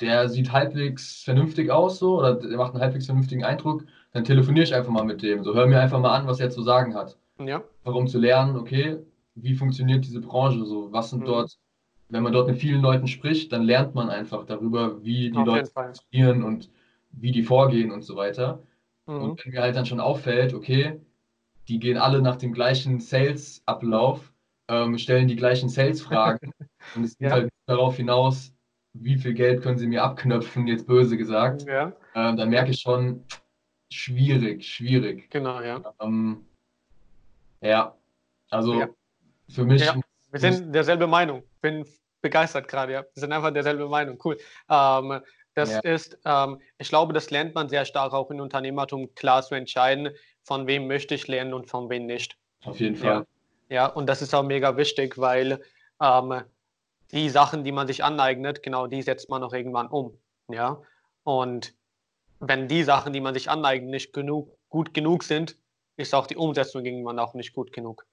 der 0.00 0.28
sieht 0.28 0.52
halbwegs 0.52 1.22
vernünftig 1.24 1.70
aus 1.70 1.98
so 1.98 2.18
oder 2.18 2.34
der 2.34 2.56
macht 2.58 2.74
einen 2.74 2.82
halbwegs 2.82 3.06
vernünftigen 3.06 3.44
Eindruck, 3.44 3.84
dann 4.12 4.24
telefoniere 4.24 4.64
ich 4.64 4.74
einfach 4.74 4.90
mal 4.92 5.04
mit 5.04 5.22
dem. 5.22 5.44
So, 5.44 5.54
hör 5.54 5.66
mir 5.66 5.80
einfach 5.80 6.00
mal 6.00 6.14
an, 6.16 6.26
was 6.26 6.40
er 6.40 6.50
zu 6.50 6.62
sagen 6.62 6.94
hat. 6.94 7.18
Ja, 7.38 7.64
Einfach 7.84 7.98
um 7.98 8.06
zu 8.06 8.18
lernen, 8.18 8.56
okay, 8.56 8.98
wie 9.34 9.54
funktioniert 9.54 10.04
diese 10.04 10.20
Branche 10.20 10.64
so? 10.64 10.92
Was 10.92 11.10
sind 11.10 11.20
Mhm. 11.22 11.26
dort, 11.26 11.58
wenn 12.08 12.22
man 12.22 12.32
dort 12.32 12.48
mit 12.48 12.58
vielen 12.58 12.82
Leuten 12.82 13.08
spricht, 13.08 13.52
dann 13.52 13.62
lernt 13.62 13.94
man 13.94 14.10
einfach 14.10 14.44
darüber, 14.44 15.02
wie 15.02 15.30
die 15.30 15.38
auf 15.38 15.46
Leute 15.46 15.70
funktionieren 15.70 16.42
und 16.44 16.70
wie 17.12 17.32
die 17.32 17.42
vorgehen 17.42 17.90
und 17.90 18.02
so 18.02 18.16
weiter. 18.16 18.62
Mhm. 19.06 19.22
Und 19.22 19.44
wenn 19.44 19.52
mir 19.52 19.62
halt 19.62 19.76
dann 19.76 19.86
schon 19.86 20.00
auffällt, 20.00 20.54
okay, 20.54 21.00
die 21.68 21.78
gehen 21.78 21.96
alle 21.98 22.22
nach 22.22 22.36
dem 22.36 22.52
gleichen 22.52 23.00
Sales-Ablauf, 23.00 24.32
ähm, 24.68 24.98
stellen 24.98 25.28
die 25.28 25.36
gleichen 25.36 25.68
Sales-Fragen 25.68 26.52
und 26.96 27.04
es 27.04 27.16
geht 27.18 27.28
Ja. 27.28 27.34
halt 27.36 27.50
darauf 27.66 27.96
hinaus, 27.96 28.54
wie 28.94 29.16
viel 29.16 29.34
Geld 29.34 29.62
können 29.62 29.78
sie 29.78 29.86
mir 29.86 30.02
abknöpfen, 30.02 30.66
jetzt 30.66 30.86
böse 30.86 31.16
gesagt, 31.16 31.66
Ja, 31.66 31.92
ähm, 32.14 32.36
dann 32.36 32.50
merke 32.50 32.70
ich 32.72 32.80
schon, 32.80 33.24
schwierig, 33.92 34.64
schwierig. 34.66 35.30
genau, 35.30 35.60
ja. 35.62 35.94
Ähm, 36.00 36.46
ja, 37.62 37.96
also 38.50 38.74
Ja. 38.80 38.88
für 39.48 39.64
mich, 39.64 39.84
Ja. 39.84 39.96
Wir 40.30 40.40
sind 40.40 40.72
derselbe 40.72 41.06
Meinung. 41.06 41.42
Bin 41.60 41.86
begeistert 42.22 42.66
gerade, 42.68 42.92
ja. 42.92 43.02
Wir 43.02 43.20
sind 43.20 43.32
einfach 43.32 43.50
derselbe 43.52 43.86
Meinung. 43.88 44.18
Cool. 44.24 44.38
Ähm, 44.70 45.20
das 45.54 45.72
Ja. 45.72 45.80
ist, 45.80 46.18
ähm, 46.24 46.58
ich 46.78 46.88
glaube, 46.88 47.12
das 47.12 47.30
lernt 47.30 47.54
man 47.54 47.68
sehr 47.68 47.84
stark 47.84 48.14
auch 48.14 48.30
in 48.30 48.40
Unternehmertum, 48.40 49.14
klar 49.14 49.42
zu 49.42 49.54
entscheiden, 49.54 50.10
von 50.42 50.66
wem 50.66 50.86
möchte 50.86 51.14
ich 51.14 51.28
lernen 51.28 51.52
und 51.52 51.68
von 51.68 51.90
wem 51.90 52.06
nicht. 52.06 52.36
auf 52.64 52.78
jeden 52.80 52.94
Ja. 52.96 53.00
Fall. 53.00 53.26
Ja, 53.68 53.86
und 53.86 54.06
das 54.06 54.22
ist 54.22 54.32
auch 54.34 54.42
mega 54.44 54.76
wichtig, 54.76 55.18
weil 55.18 55.60
ähm, 56.00 56.42
die 57.10 57.28
Sachen, 57.28 57.64
die 57.64 57.72
man 57.72 57.86
sich 57.88 58.02
aneignet, 58.04 58.62
genau 58.62 58.86
die 58.86 59.02
setzt 59.02 59.28
man 59.28 59.42
auch 59.42 59.52
irgendwann 59.52 59.88
um. 59.88 60.16
Ja, 60.48 60.80
und 61.24 61.74
wenn 62.40 62.68
die 62.68 62.84
Sachen, 62.84 63.12
die 63.12 63.20
man 63.20 63.34
sich 63.34 63.50
aneignet, 63.50 63.90
nicht 63.90 64.12
genug, 64.12 64.56
gut 64.68 64.94
genug 64.94 65.24
sind, 65.24 65.56
ist 65.96 66.14
auch 66.14 66.26
die 66.26 66.36
Umsetzung 66.36 66.84
irgendwann 66.84 67.18
auch 67.18 67.34
nicht 67.34 67.52
gut 67.52 67.72
genug. 67.72 68.06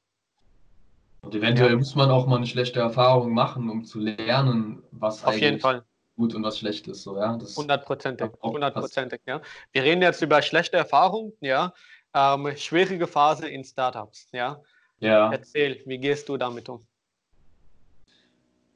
Und 1.22 1.36
eventuell 1.36 1.72
Ja. 1.72 1.78
muss 1.78 1.96
man 1.96 2.10
auch 2.12 2.28
mal 2.28 2.38
eine 2.38 2.48
schlechte 2.48 2.80
Erfahrung 2.80 3.34
machen, 3.34 3.70
um 3.70 3.84
zu 3.84 4.00
lernen, 4.00 4.84
was 4.92 5.24
Auf 5.24 5.36
jeden 5.36 5.48
eigentlich 5.48 5.62
Fall. 5.62 5.84
gut 6.16 6.34
und 6.34 6.44
was 6.44 6.60
schlecht 6.60 6.88
ist. 6.88 7.04
So, 7.04 7.18
ja? 7.18 7.38
Das, 7.38 7.58
Hundertprozentig, 7.58 8.30
hundertprozentig, 8.42 9.22
ja. 9.26 9.42
Wir 9.72 9.84
reden 9.84 10.02
jetzt 10.02 10.22
über 10.22 10.42
schlechte 10.42 10.78
Erfahrungen, 10.78 11.34
ja. 11.42 11.74
Ähm, 12.14 12.56
schwierige 12.56 13.06
Phase 13.06 13.48
in 13.50 13.64
Startups, 13.64 14.30
ja. 14.32 14.62
ja. 15.00 15.32
Erzähl, 15.32 15.82
wie 15.86 15.98
gehst 15.98 16.28
du 16.30 16.38
damit 16.38 16.70
um? 16.70 16.86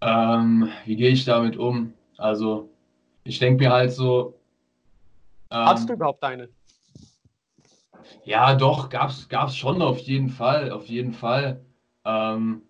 Ähm, 0.02 0.70
wie 0.86 0.96
gehe 0.98 1.10
ich 1.10 1.24
damit 1.24 1.56
um? 1.58 1.94
Also, 2.18 2.70
ich 3.24 3.40
denke 3.40 3.64
mir 3.64 3.72
halt 3.72 3.92
so. 3.94 4.38
Ähm, 5.50 5.66
Hast 5.66 5.90
du 5.90 5.94
überhaupt 5.94 6.22
eine? 6.24 6.50
Ja, 8.24 8.56
doch, 8.56 8.90
gab's, 8.90 9.28
gab's 9.30 9.56
schon 9.56 9.82
auf 9.82 10.00
jeden 10.00 10.30
Fall, 10.30 10.72
auf 10.72 10.86
jeden 10.88 11.14
Fall. 11.14 11.66
Ähm, 12.06 12.64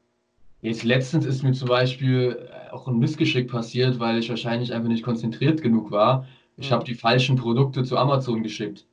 jetzt 0.61 0.83
letztens 0.83 1.25
ist 1.25 1.43
mir 1.43 1.53
zum 1.53 1.69
Beispiel 1.69 2.49
äh, 2.51 2.71
auch 2.71 2.87
ein 2.87 2.99
Missgeschick 2.99 3.49
passiert, 3.51 3.99
weil 3.99 4.19
ich 4.19 4.29
wahrscheinlich 4.29 4.73
einfach 4.73 4.89
nicht 4.89 5.03
konzentriert 5.03 5.61
genug 5.61 5.91
war. 5.91 6.27
Ich 6.57 6.69
Mhm. 6.69 6.73
habe 6.73 6.85
die 6.85 6.95
falschen 6.95 7.35
Produkte 7.37 7.83
zu 7.83 7.97
Amazon 7.97 8.43
geschickt. 8.43 8.87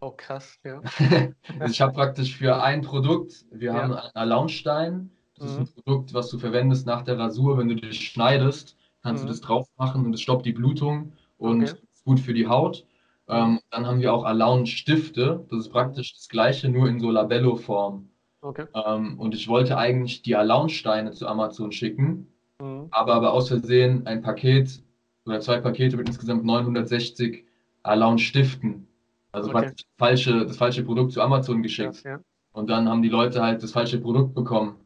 Oh, 0.00 0.10
krass, 0.12 0.58
ja. 0.64 0.82
Also 1.58 1.72
ich 1.72 1.80
habe 1.80 1.92
praktisch 1.92 2.36
für 2.36 2.62
ein 2.62 2.82
Produkt, 2.82 3.44
wir 3.50 3.72
Ja. 3.72 3.82
haben 3.82 3.94
einen 3.94 4.10
Alaunstein. 4.14 5.10
Das 5.36 5.46
ist 5.50 5.58
Mhm. 5.58 5.62
ein 5.62 5.66
Produkt, 5.84 6.14
was 6.14 6.28
du 6.30 6.38
verwendest 6.38 6.86
nach 6.86 7.02
der 7.02 7.18
Rasur, 7.18 7.58
wenn 7.58 7.68
du 7.68 7.76
dich 7.76 8.08
schneidest, 8.10 8.76
kannst 9.02 9.22
Mhm. 9.22 9.26
du 9.26 9.32
das 9.32 9.40
drauf 9.40 9.66
machen 9.78 10.04
und 10.06 10.14
es 10.14 10.20
stoppt 10.22 10.46
die 10.46 10.52
Blutung 10.52 11.12
und 11.38 11.62
Okay. 11.62 11.72
ist 11.92 12.04
gut 12.04 12.20
für 12.20 12.34
die 12.34 12.46
Haut. 12.46 12.86
Ähm, 13.28 13.60
dann 13.70 13.86
haben 13.86 14.00
wir 14.00 14.12
auch 14.12 14.24
Alaun-Stifte. 14.24 15.46
Das 15.50 15.60
ist 15.60 15.70
praktisch 15.70 16.12
das 16.14 16.28
gleiche, 16.28 16.68
nur 16.68 16.88
in 16.88 17.00
so 17.00 17.10
Labello-Form. 17.10 18.08
Okay. 18.40 18.66
Ähm, 18.74 19.18
und 19.18 19.34
ich 19.34 19.48
wollte 19.48 19.76
eigentlich 19.76 20.22
die 20.22 20.36
Alaun-Steine 20.36 21.10
zu 21.12 21.26
Amazon 21.26 21.72
schicken, 21.72 22.28
Mhm. 22.60 22.88
habe 22.92 23.12
aber 23.12 23.32
aus 23.32 23.48
Versehen 23.48 24.06
ein 24.06 24.22
Paket 24.22 24.82
oder 25.26 25.40
zwei 25.40 25.60
Pakete 25.60 25.96
mit 25.96 26.08
insgesamt 26.08 26.44
960 26.44 27.44
Alaun-Stiften. 27.82 28.86
Also 29.32 29.50
Okay. 29.50 29.58
praktisch 29.60 29.84
das 29.86 29.94
falsche, 29.98 30.46
das 30.46 30.56
falsche 30.56 30.82
Produkt 30.84 31.12
zu 31.12 31.20
Amazon 31.20 31.62
geschickt. 31.62 31.92
Krass, 31.94 32.02
ja. 32.04 32.20
Und 32.52 32.70
dann 32.70 32.88
haben 32.88 33.02
die 33.02 33.08
Leute 33.10 33.42
halt 33.42 33.62
das 33.62 33.72
falsche 33.72 33.98
Produkt 34.00 34.34
bekommen 34.34 34.76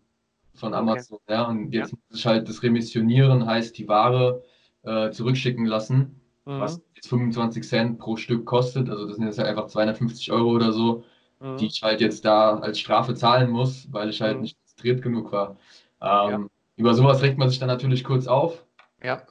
von 0.55 0.72
Okay. 0.72 0.80
Amazon. 0.80 1.18
Ja, 1.28 1.45
und 1.49 1.72
jetzt 1.72 1.93
muss 1.93 2.18
ich 2.18 2.26
halt 2.26 2.49
das 2.49 2.62
Remissionieren, 2.62 3.47
heißt 3.47 3.76
die 3.78 3.86
Ware 3.86 4.43
äh, 4.82 5.11
zurückschicken 5.11 5.66
lassen, 5.66 6.19
was 6.57 6.78
Mhm. 6.78 6.82
jetzt 6.94 7.09
25 7.09 7.64
Cent 7.68 7.98
pro 7.98 8.16
Stück 8.16 8.46
kostet. 8.46 8.88
Also 8.90 9.07
das 9.07 9.16
sind 9.16 9.26
jetzt 9.26 9.38
halt 9.38 9.48
einfach 9.48 9.66
250 9.66 10.32
Euro 10.32 10.51
oder 10.51 10.72
so, 10.72 11.05
Mhm. 11.40 11.57
die 11.59 11.66
ich 11.66 11.82
halt 11.82 12.01
jetzt 12.01 12.24
da 12.24 12.59
als 12.59 12.78
Strafe 12.78 13.14
zahlen 13.14 13.51
muss, 13.51 13.92
weil 13.92 14.11
ich 14.11 14.20
halt 14.20 14.36
Mhm. 14.36 14.42
nicht 14.42 14.57
konzentriert 14.59 15.03
genug 15.03 15.32
war. 15.32 15.57
Ähm, 16.01 16.48
Über 16.76 16.94
sowas 16.94 17.22
regt 17.22 17.38
man 17.38 17.48
sich 17.51 17.59
dann 17.59 17.68
natürlich 17.68 18.05
kurz 18.05 18.26
auf, 18.26 18.64
Ja. 19.03 19.22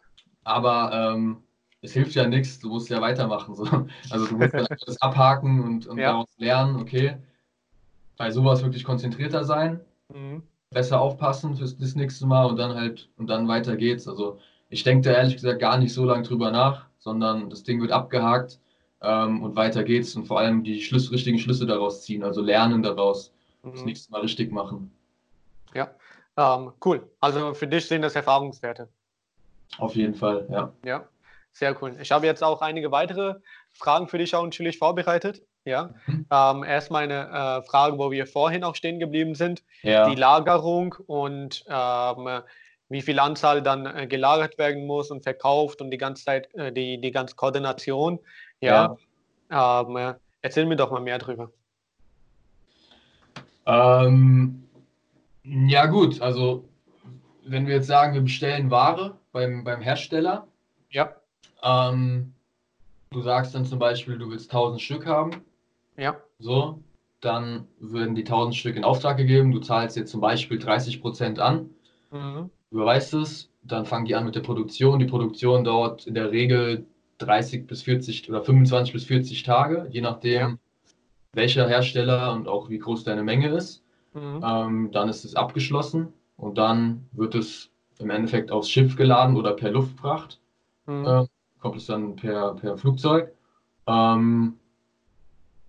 aber 0.43 0.91
ähm, 1.15 1.43
es 1.81 1.93
hilft 1.93 2.13
ja 2.15 2.27
nichts, 2.27 2.59
du 2.59 2.69
musst 2.69 2.89
ja 2.89 3.01
weitermachen. 3.01 3.55
So. 3.55 3.65
Also 4.09 4.27
du 4.27 4.37
musst 4.37 4.53
das 4.53 4.67
abhaken 5.01 5.61
und, 5.63 5.87
und 5.87 5.97
Ja. 5.97 6.11
daraus 6.11 6.27
lernen, 6.37 6.75
okay, 6.77 7.17
bei 8.17 8.31
sowas 8.31 8.63
wirklich 8.63 8.83
konzentrierter 8.83 9.43
sein, 9.45 9.81
Mhm. 10.13 10.43
besser 10.71 11.01
aufpassen 11.01 11.55
fürs 11.57 11.77
das 11.77 11.95
nächste 11.95 12.27
Mal 12.27 12.45
und 12.47 12.57
dann 12.57 12.75
halt, 12.75 13.09
und 13.17 13.27
dann 13.29 13.47
weiter 13.49 13.77
geht's. 13.77 14.07
Also 14.09 14.39
ich 14.69 14.83
denke 14.83 15.09
da 15.09 15.15
ehrlich 15.17 15.35
gesagt 15.35 15.61
gar 15.61 15.79
nicht 15.79 15.93
so 15.93 16.05
lange 16.05 16.23
drüber 16.23 16.51
nach, 16.51 16.88
sondern 16.99 17.49
das 17.49 17.63
Ding 17.63 17.81
wird 17.81 17.91
abgehakt 17.91 18.59
ähm, 19.01 19.41
und 19.43 19.55
weiter 19.55 19.83
geht's 19.83 20.15
und 20.15 20.25
vor 20.25 20.39
allem 20.39 20.63
die 20.63 20.81
Schlüsse, 20.81 21.11
richtigen 21.11 21.39
Schlüsse 21.39 21.65
daraus 21.65 22.03
ziehen, 22.03 22.23
also 22.23 22.41
lernen 22.41 22.83
daraus, 22.83 23.33
das 23.63 23.81
Mhm. 23.81 23.85
nächste 23.85 24.11
Mal 24.11 24.21
richtig 24.21 24.51
machen. 24.51 24.91
Ja, 25.73 25.89
ähm, 26.37 26.71
cool. 26.85 27.09
Also 27.19 27.53
für 27.53 27.67
dich 27.67 27.87
sind 27.87 28.01
das 28.01 28.15
Erfahrungswerte. 28.15 28.89
Auf 29.77 29.95
jeden 29.95 30.15
Fall, 30.15 30.47
ja. 30.49 30.73
Ja, 30.83 31.07
sehr 31.53 31.75
cool. 31.81 31.95
Ich 32.01 32.11
habe 32.11 32.25
jetzt 32.25 32.43
auch 32.43 32.61
einige 32.61 32.91
weitere 32.91 33.35
Fragen 33.73 34.07
für 34.07 34.17
dich 34.17 34.35
auch 34.35 34.43
natürlich 34.43 34.77
vorbereitet. 34.77 35.41
Ja, 35.65 35.93
Mhm. 36.07 36.25
ähm, 36.31 36.63
erstmal 36.63 37.03
eine 37.03 37.59
äh, 37.61 37.67
Frage, 37.69 37.97
wo 37.97 38.11
wir 38.11 38.25
vorhin 38.25 38.63
auch 38.63 38.75
stehen 38.75 38.99
geblieben 38.99 39.35
sind. 39.35 39.63
Ja, 39.83 40.09
Die 40.09 40.15
Lagerung 40.15 40.95
und 41.05 41.63
ähm, 41.67 42.41
wie 42.89 43.01
viel 43.01 43.19
Anzahl 43.19 43.61
dann 43.61 43.85
äh, 43.85 44.07
gelagert 44.07 44.57
werden 44.57 44.85
muss 44.85 45.11
und 45.11 45.23
verkauft 45.23 45.81
und 45.81 45.91
die 45.91 45.97
ganze 45.97 46.25
Zeit, 46.25 46.53
äh, 46.55 46.71
die, 46.71 46.99
die 46.99 47.11
ganze 47.11 47.35
Koordination. 47.35 48.19
Ja, 48.61 48.97
ähm, 49.51 49.95
äh, 49.95 50.13
erzähl 50.41 50.65
mir 50.65 50.75
doch 50.75 50.91
mal 50.91 51.01
mehr 51.01 51.19
drüber. 51.19 51.51
Ähm, 53.65 54.67
ja, 55.43 55.85
gut, 55.85 56.21
also 56.21 56.67
wenn 57.45 57.67
wir 57.67 57.75
jetzt 57.75 57.87
sagen, 57.87 58.13
wir 58.13 58.21
bestellen 58.21 58.71
Ware 58.71 59.17
beim, 59.31 59.63
beim 59.63 59.81
Hersteller, 59.81 60.47
Ja, 60.89 61.15
ähm, 61.63 62.33
du 63.11 63.21
sagst 63.21 63.53
dann 63.53 63.65
zum 63.65 63.79
Beispiel, 63.79 64.17
du 64.17 64.29
willst 64.29 64.49
1000 64.49 64.81
Stück 64.81 65.05
haben, 65.05 65.43
ja, 65.97 66.19
so, 66.39 66.81
dann 67.21 67.67
würden 67.79 68.15
die 68.15 68.23
1000 68.23 68.55
Stück 68.55 68.75
in 68.75 68.83
Auftrag 68.83 69.17
gegeben, 69.17 69.51
du 69.51 69.59
zahlst 69.59 69.97
jetzt 69.97 70.11
zum 70.11 70.21
Beispiel 70.21 70.57
30% 70.57 71.39
an, 71.39 71.69
mhm. 72.11 72.49
Überweist 72.71 73.13
es, 73.13 73.49
dann 73.63 73.85
fangen 73.85 74.05
die 74.05 74.15
an 74.15 74.25
mit 74.25 74.35
der 74.35 74.41
Produktion. 74.41 74.99
Die 74.99 75.05
Produktion 75.05 75.63
dauert 75.63 76.07
in 76.07 76.13
der 76.13 76.31
Regel 76.31 76.85
30 77.19 77.67
bis 77.67 77.83
40 77.83 78.29
oder 78.29 78.41
25 78.41 78.93
bis 78.93 79.05
40 79.05 79.43
Tage, 79.43 79.87
je 79.91 80.01
nachdem, 80.01 80.41
Ja. 80.41 80.57
welcher 81.33 81.67
Hersteller 81.67 82.33
und 82.33 82.47
auch 82.47 82.69
wie 82.69 82.79
groß 82.79 83.03
deine 83.03 83.23
Menge 83.23 83.49
ist. 83.49 83.83
Mhm. 84.13 84.41
Ähm, 84.43 84.91
dann 84.91 85.09
ist 85.09 85.25
es 85.25 85.35
abgeschlossen 85.35 86.13
und 86.37 86.57
dann 86.57 87.07
wird 87.11 87.35
es 87.35 87.69
im 87.99 88.09
Endeffekt 88.09 88.51
aufs 88.51 88.69
Schiff 88.69 88.95
geladen 88.95 89.35
oder 89.35 89.53
per 89.53 89.71
Luftfracht. 89.71 90.39
Mhm. 90.87 91.05
Äh, 91.05 91.25
kommt 91.59 91.75
es 91.75 91.85
dann 91.87 92.15
per, 92.15 92.55
per 92.55 92.77
Flugzeug. 92.77 93.33
Ähm, 93.85 94.57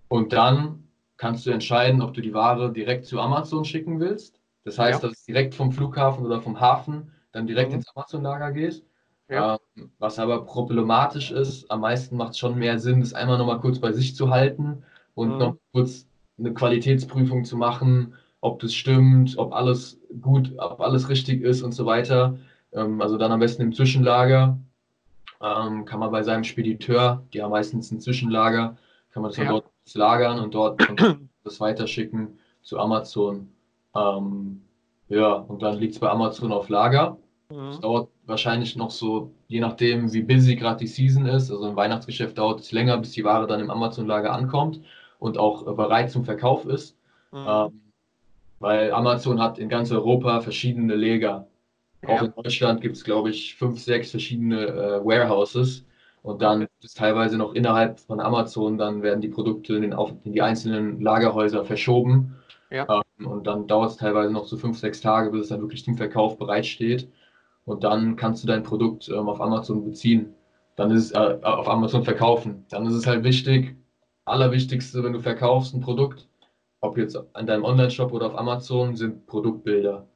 und 0.09 0.33
dann 0.33 0.85
kannst 1.17 1.45
du 1.47 1.51
entscheiden, 1.51 2.01
ob 2.01 2.15
du 2.15 2.21
die 2.21 2.33
Ware 2.33 2.73
direkt 2.73 3.05
zu 3.07 3.21
Amazon 3.21 3.65
schicken 3.65 4.01
willst. 4.01 4.40
Das 4.65 4.79
heißt, 4.79 5.03
Ja. 5.03 5.09
dass 5.09 5.19
es 5.19 5.25
direkt 5.25 5.55
vom 5.55 5.73
Flughafen 5.73 6.25
oder 6.25 6.41
vom 6.41 6.61
Hafen 6.61 7.13
dann 7.33 7.47
direkt 7.47 7.71
Mhm. 7.71 7.77
ins 7.77 7.89
Amazon-Lager 7.95 8.53
geht. 8.53 8.85
Ja. 9.29 9.59
Ähm, 9.79 9.91
was 9.99 10.19
aber 10.19 10.45
problematisch 10.45 11.31
ist, 11.31 11.71
am 11.71 11.81
meisten 11.81 12.17
macht 12.17 12.33
es 12.33 12.39
schon 12.39 12.59
mehr 12.59 12.79
Sinn, 12.79 13.01
das 13.01 13.15
einmal 13.15 13.39
nochmal 13.39 13.61
kurz 13.61 13.79
bei 13.79 13.93
sich 13.93 14.17
zu 14.17 14.31
halten 14.31 14.83
und 15.15 15.33
Mhm. 15.33 15.39
noch 15.39 15.57
kurz 15.73 16.07
eine 16.39 16.53
Qualitätsprüfung 16.53 17.45
zu 17.45 17.57
machen, 17.57 18.15
ob 18.41 18.59
das 18.61 18.75
stimmt, 18.75 19.37
ob 19.39 19.53
alles 19.55 20.01
gut, 20.21 20.53
ob 20.59 20.81
alles 20.81 21.09
richtig 21.09 21.43
ist 21.43 21.63
und 21.63 21.73
so 21.73 21.87
weiter. 21.87 22.39
Ähm, 22.73 23.01
also 23.01 23.17
dann 23.19 23.33
am 23.33 23.41
besten 23.41 23.63
im 23.63 23.73
Zwischenlager. 23.73 24.59
Ähm, 25.43 25.85
kann 25.87 26.01
man 26.01 26.11
bei 26.11 26.23
seinem 26.23 26.45
Spediteur, 26.45 27.25
die 27.33 27.43
haben 27.43 27.51
meistens 27.51 27.91
ein 27.91 28.01
Zwischenlager, 28.01 28.77
kann 29.11 29.23
man 29.23 29.31
das 29.31 29.39
Ja. 29.39 29.49
dort 29.49 29.65
lagern 29.95 30.39
und 30.39 30.55
dort 30.55 30.79
das 31.45 31.61
weiterschicken 31.61 32.39
zu 32.63 32.79
Amazon. 32.79 33.49
Ähm, 33.95 34.63
ja, 35.09 35.33
und 35.33 35.63
dann 35.63 35.79
liegt 35.79 35.95
es 35.95 36.01
bei 36.01 36.09
Amazon 36.11 36.53
auf 36.53 36.69
Lager. 36.69 37.19
Es 37.51 37.57
Mhm. 37.57 37.81
dauert 37.81 38.09
wahrscheinlich 38.27 38.77
noch 38.77 38.91
so, 38.91 39.33
je 39.49 39.61
nachdem, 39.61 40.13
wie 40.13 40.23
busy 40.23 40.55
gerade 40.57 40.79
die 40.79 40.87
Season 40.87 41.27
ist. 41.27 41.51
Also 41.51 41.67
im 41.69 41.77
Weihnachtsgeschäft 41.77 42.39
dauert 42.39 42.61
es 42.61 42.73
länger, 42.73 42.97
bis 42.99 43.13
die 43.13 43.25
Ware 43.25 43.47
dann 43.47 43.61
im 43.61 43.71
Amazon-Lager 43.71 44.33
ankommt 44.33 44.81
und 45.19 45.37
auch 45.39 45.67
äh, 45.67 45.75
bereit 45.75 46.11
zum 46.11 46.25
Verkauf 46.25 46.65
ist. 46.67 46.97
Mhm. 47.33 47.39
Ähm, 47.47 47.81
weil 48.61 48.93
Amazon 48.93 49.41
hat 49.41 49.59
in 49.59 49.69
ganz 49.69 49.91
Europa 49.91 50.41
verschiedene 50.41 50.95
Lager. 50.95 51.49
Auch 52.07 52.23
Ja. 52.23 52.25
in 52.27 52.33
Deutschland 52.35 52.81
gibt 52.81 52.97
es, 52.97 53.05
glaube 53.05 53.31
ich, 53.31 53.57
fünf, 53.57 53.81
sechs 53.81 54.11
verschiedene 54.11 54.67
äh, 54.67 55.05
Warehouses. 55.05 55.87
Und 56.23 56.43
dann 56.43 56.67
ist 56.83 56.99
teilweise 56.99 57.39
noch 57.39 57.55
innerhalb 57.55 57.99
von 58.01 58.21
Amazon, 58.21 58.77
dann 58.79 59.03
werden 59.03 59.23
die 59.23 59.29
Produkte 59.29 59.75
in, 59.77 59.83
den, 59.83 59.93
in 60.25 60.33
die 60.33 60.43
einzelnen 60.43 61.01
Lagerhäuser 61.01 61.65
verschoben. 61.65 62.37
Ja. 62.71 62.87
Ähm, 62.89 63.03
und 63.27 63.47
dann 63.47 63.67
dauert 63.67 63.91
es 63.93 63.97
teilweise 63.97 64.33
noch 64.33 64.47
so 64.47 64.57
fünf, 64.57 64.79
sechs 64.79 65.01
Tage, 65.01 65.31
bis 65.31 65.43
es 65.43 65.49
dann 65.49 65.61
wirklich 65.61 65.85
zum 65.85 65.97
Verkauf 65.97 66.39
bereitsteht. 66.39 67.09
Und 67.65 67.85
dann 67.85 68.17
kannst 68.17 68.43
du 68.43 68.49
dein 68.49 68.63
Produkt 68.63 69.09
ähm, 69.09 69.29
auf 69.29 69.41
Amazon 69.41 69.85
beziehen. 69.85 70.35
Dann 70.77 70.91
ist 70.91 71.07
es 71.07 71.13
äh, 71.13 71.39
auf 71.43 71.69
Amazon 71.69 72.05
verkaufen. 72.05 72.65
Dann 72.71 72.87
ist 72.87 72.95
es 72.95 73.07
halt 73.07 73.25
wichtig, 73.25 73.77
allerwichtigste, 74.25 75.05
wenn 75.05 75.13
du 75.13 75.21
verkaufst 75.21 75.75
ein 75.75 75.81
Produkt, 75.81 76.29
ob 76.81 76.97
jetzt 76.97 77.19
an 77.35 77.47
deinem 77.47 77.65
Online-Shop 77.65 78.13
oder 78.13 78.27
auf 78.27 78.39
Amazon, 78.39 78.97
sind 78.97 79.27
Produktbilder. 79.27 80.07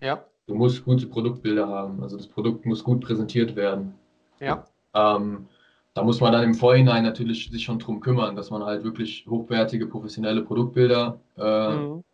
Ja, 0.00 0.24
Du 0.46 0.54
musst 0.54 0.84
gute 0.84 1.06
Produktbilder 1.06 1.66
haben. 1.68 2.02
Also 2.02 2.16
das 2.16 2.28
Produkt 2.28 2.64
muss 2.66 2.84
gut 2.84 3.00
präsentiert 3.00 3.56
werden. 3.56 3.94
ja, 4.40 4.64
Ähm, 4.94 5.48
da 5.94 6.04
muss 6.04 6.20
man 6.20 6.32
dann 6.32 6.44
im 6.44 6.54
Vorhinein 6.54 7.02
natürlich 7.02 7.50
sich 7.50 7.64
schon 7.64 7.78
drum 7.78 8.00
kümmern, 8.00 8.36
dass 8.36 8.50
man 8.50 8.62
halt 8.62 8.84
wirklich 8.84 9.26
hochwertige, 9.28 9.86
professionelle 9.86 10.42
Produktbilder 10.42 11.18
äh, 11.36 11.74
mhm. 11.74 12.04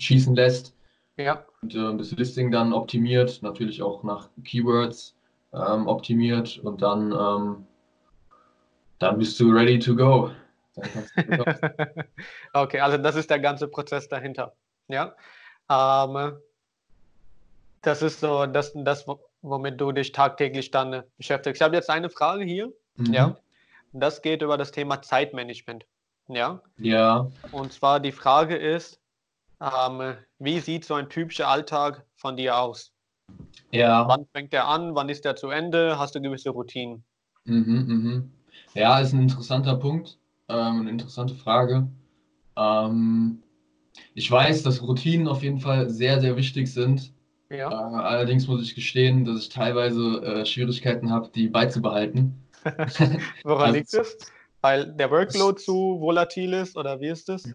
Schießen 0.00 0.34
lässt 0.34 0.74
ja, 1.16 1.44
und 1.62 1.74
äh, 1.74 1.96
das 1.96 2.12
Listing 2.12 2.50
dann 2.50 2.72
optimiert, 2.72 3.42
natürlich 3.42 3.82
auch 3.82 4.02
nach 4.02 4.28
Keywords 4.44 5.14
ähm, 5.52 5.86
optimiert 5.86 6.58
und 6.58 6.80
dann, 6.82 7.12
ähm, 7.12 7.66
dann 8.98 9.18
bist 9.18 9.38
du 9.40 9.50
ready 9.52 9.78
to 9.78 9.94
go. 9.94 10.30
Okay, 12.54 12.80
also 12.80 12.96
das 12.98 13.16
ist 13.16 13.30
der 13.30 13.38
ganze 13.40 13.68
Prozess 13.68 14.08
dahinter. 14.08 14.54
Ja, 14.88 15.14
ähm, 15.68 16.38
das 17.82 18.02
ist 18.02 18.20
so 18.20 18.46
das, 18.46 18.72
das, 18.74 19.06
wo- 19.06 19.20
womit 19.42 19.80
du 19.80 19.92
dich 19.92 20.12
tagtäglich 20.12 20.70
dann 20.70 20.92
äh, 20.92 21.02
beschäftigst. 21.16 21.60
Ich 21.60 21.64
habe 21.64 21.76
jetzt 21.76 21.90
eine 21.90 22.10
Frage 22.10 22.44
hier. 22.44 22.72
Mhm. 22.96 23.14
Ja, 23.14 23.36
das 23.92 24.22
geht 24.22 24.42
über 24.42 24.56
das 24.56 24.70
Thema 24.72 25.02
Zeitmanagement. 25.02 25.86
Ja, 26.28 26.62
Ja, 26.78 27.30
und 27.50 27.72
zwar 27.72 28.00
die 28.00 28.12
Frage 28.12 28.56
ist, 28.56 28.99
ähm, 29.60 30.16
wie 30.38 30.60
sieht 30.60 30.84
so 30.84 30.94
ein 30.94 31.08
typischer 31.08 31.48
Alltag 31.48 32.06
von 32.16 32.36
dir 32.36 32.58
aus? 32.58 32.92
ja. 33.72 34.06
Wann 34.06 34.26
fängt 34.34 34.52
der 34.52 34.68
an? 34.68 34.94
Wann 34.94 35.08
ist 35.08 35.24
der 35.24 35.36
zu 35.36 35.48
Ende? 35.48 35.98
Hast 35.98 36.14
du 36.14 36.20
gewisse 36.20 36.50
Routinen? 36.50 37.06
Mhm, 37.44 37.86
mhm. 37.88 38.32
Ja, 38.74 39.00
ist 39.00 39.12
ein 39.12 39.22
interessanter 39.22 39.76
Punkt, 39.76 40.18
ähm, 40.48 40.80
eine 40.80 40.90
interessante 40.90 41.34
Frage. 41.34 41.88
Ähm, 42.56 43.42
ich 44.14 44.30
weiß, 44.30 44.62
dass 44.64 44.82
Routinen 44.82 45.28
auf 45.28 45.42
jeden 45.44 45.60
Fall 45.60 45.90
sehr, 45.90 46.20
sehr 46.20 46.36
wichtig 46.36 46.72
sind. 46.72 47.14
Äh, 47.50 47.56
Ja, 47.56 47.68
allerdings 47.74 48.48
muss 48.48 48.62
ich 48.62 48.74
gestehen, 48.74 49.24
dass 49.24 49.40
ich 49.42 49.50
teilweise 49.50 50.22
äh, 50.24 50.46
Schwierigkeiten 50.46 51.10
habe, 51.12 51.30
die 51.34 51.48
beizubehalten. 51.48 52.34
woran 53.44 53.72
Also 53.72 53.74
liegt 53.74 53.94
es? 53.94 54.16
Weil 54.62 54.92
der 54.94 55.10
Workload 55.10 55.60
zu 55.60 56.00
volatil 56.00 56.52
ist 56.52 56.76
oder 56.76 57.00
wie 57.00 57.08
ist 57.08 57.28
es? 57.28 57.54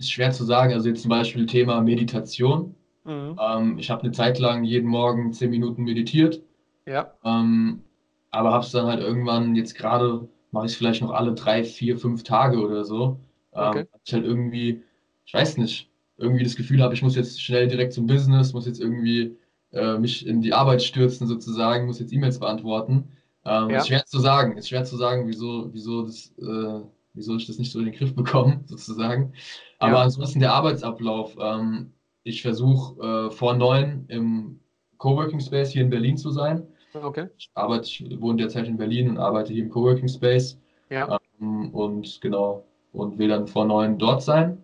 Ist 0.00 0.12
schwer 0.12 0.32
zu 0.32 0.44
sagen. 0.44 0.72
Also 0.74 0.88
jetzt 0.88 1.02
zum 1.02 1.10
Beispiel 1.10 1.46
Thema 1.46 1.80
Meditation. 1.82 2.74
Mhm. 3.04 3.36
Ähm, 3.40 3.78
ich 3.78 3.90
habe 3.90 4.02
eine 4.02 4.12
Zeit 4.12 4.38
lang 4.40 4.64
jeden 4.64 4.88
Morgen 4.88 5.32
zehn 5.32 5.50
Minuten 5.50 5.84
meditiert. 5.84 6.42
Ja, 6.86 7.14
Ähm, 7.24 7.84
aber 8.30 8.52
habe 8.52 8.64
es 8.64 8.72
dann 8.72 8.86
halt 8.86 9.00
irgendwann, 9.00 9.56
jetzt 9.56 9.74
gerade 9.76 10.28
mache 10.52 10.66
ich 10.66 10.72
es 10.72 10.78
vielleicht 10.78 11.02
noch 11.02 11.12
alle 11.12 11.34
drei, 11.34 11.64
vier, 11.64 11.98
fünf 11.98 12.24
Tage 12.24 12.60
oder 12.60 12.84
so. 12.84 13.20
Ähm, 13.54 13.68
Okay. 13.70 13.86
weil 13.92 14.00
ich 14.04 14.12
halt 14.14 14.24
irgendwie, 14.24 14.82
ich 15.26 15.34
weiß 15.34 15.58
nicht, 15.58 15.90
irgendwie 16.18 16.44
das 16.44 16.56
Gefühl 16.56 16.82
habe, 16.82 16.94
ich 16.94 17.02
muss 17.02 17.16
jetzt 17.16 17.42
schnell 17.42 17.68
direkt 17.68 17.92
zum 17.94 18.06
Business, 18.06 18.52
muss 18.54 18.66
jetzt 18.66 18.80
irgendwie 18.80 19.36
äh, 19.72 19.98
mich 19.98 20.26
in 20.26 20.42
die 20.42 20.54
Arbeit 20.54 20.82
stürzen 20.82 21.26
sozusagen, 21.28 21.86
muss 21.86 22.00
jetzt 22.00 22.12
E-Mails 22.12 22.38
beantworten. 22.40 23.08
Ähm, 23.44 23.70
Ja. 23.70 23.78
Ist 23.78 23.88
schwer 23.88 24.04
zu 24.06 24.20
sagen, 24.20 24.56
ist 24.58 24.68
schwer 24.68 24.84
zu 24.84 24.96
sagen, 24.96 25.26
wieso, 25.28 25.70
wieso 25.72 26.04
das, 26.04 26.32
äh, 26.38 26.80
wieso 27.14 27.36
ich 27.36 27.46
das 27.46 27.58
nicht 27.58 27.72
so 27.72 27.78
in 27.80 27.86
den 27.86 27.94
Griff 27.94 28.14
bekomme, 28.14 28.60
sozusagen. 28.66 29.32
Aber 29.78 29.94
Ja. 29.98 30.02
ansonsten 30.02 30.40
der 30.40 30.52
Arbeitsablauf. 30.52 31.36
Ähm, 31.40 31.92
ich 32.22 32.42
versuche 32.42 33.28
äh, 33.28 33.30
vor 33.30 33.54
neun 33.54 34.04
im 34.08 34.60
Coworking 34.98 35.40
Space 35.40 35.70
hier 35.70 35.82
in 35.82 35.90
Berlin 35.90 36.16
zu 36.18 36.30
sein. 36.30 36.66
okay. 36.94 37.28
Ich 37.38 37.50
arbeite, 37.54 37.86
ich 37.86 38.20
wohne 38.20 38.36
derzeit 38.38 38.66
in 38.68 38.76
Berlin 38.76 39.08
und 39.10 39.18
arbeite 39.18 39.52
hier 39.52 39.64
im 39.64 39.70
Coworking 39.70 40.08
Space. 40.08 40.58
Ja, 40.90 41.18
Ähm, 41.40 41.70
und 41.72 42.20
genau, 42.20 42.64
und 42.92 43.18
will 43.18 43.28
dann 43.28 43.46
vor 43.46 43.64
neun 43.64 43.98
dort 43.98 44.22
sein. 44.22 44.62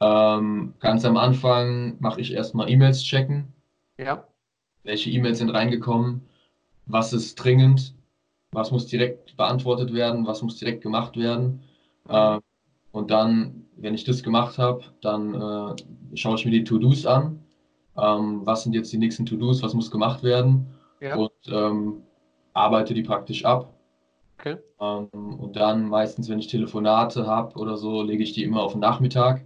Ähm, 0.00 0.74
ganz 0.80 1.04
am 1.04 1.16
Anfang 1.16 1.96
mache 2.00 2.20
ich 2.20 2.32
erstmal 2.32 2.70
E-Mails 2.70 3.02
checken. 3.02 3.52
ja, 3.98 4.26
Welche 4.84 5.10
E-Mails 5.10 5.38
sind 5.38 5.50
reingekommen? 5.50 6.22
was 6.90 7.12
ist 7.12 7.34
dringend, 7.34 7.94
was 8.52 8.70
muss 8.70 8.86
direkt 8.86 9.36
beantwortet 9.36 9.92
werden, 9.92 10.26
was 10.26 10.40
muss 10.40 10.56
direkt 10.56 10.82
gemacht 10.82 11.18
werden. 11.18 11.60
Äh, 12.08 12.40
und 12.92 13.10
dann, 13.10 13.66
wenn 13.76 13.94
ich 13.94 14.04
das 14.04 14.22
gemacht 14.22 14.58
habe, 14.58 14.82
dann 15.00 15.34
äh, 15.34 16.16
schaue 16.16 16.36
ich 16.36 16.44
mir 16.44 16.50
die 16.50 16.64
To-Dos 16.64 17.06
an. 17.06 17.40
Ähm, 17.96 18.40
was 18.44 18.62
sind 18.62 18.74
jetzt 18.74 18.92
die 18.92 18.98
nächsten 18.98 19.26
To-Dos, 19.26 19.62
was 19.62 19.74
muss 19.74 19.90
gemacht 19.90 20.22
werden? 20.22 20.66
Ja. 21.00 21.16
Und 21.16 21.32
ähm, 21.46 22.02
arbeite 22.54 22.94
die 22.94 23.02
praktisch 23.02 23.44
ab. 23.44 23.72
Okay. 24.38 24.56
Ähm, 24.80 25.08
und 25.12 25.56
dann 25.56 25.88
meistens, 25.88 26.28
wenn 26.28 26.38
ich 26.38 26.46
Telefonate 26.46 27.26
habe 27.26 27.56
oder 27.58 27.76
so, 27.76 28.02
lege 28.02 28.22
ich 28.22 28.32
die 28.32 28.44
immer 28.44 28.62
auf 28.62 28.72
den 28.72 28.80
Nachmittag, 28.80 29.44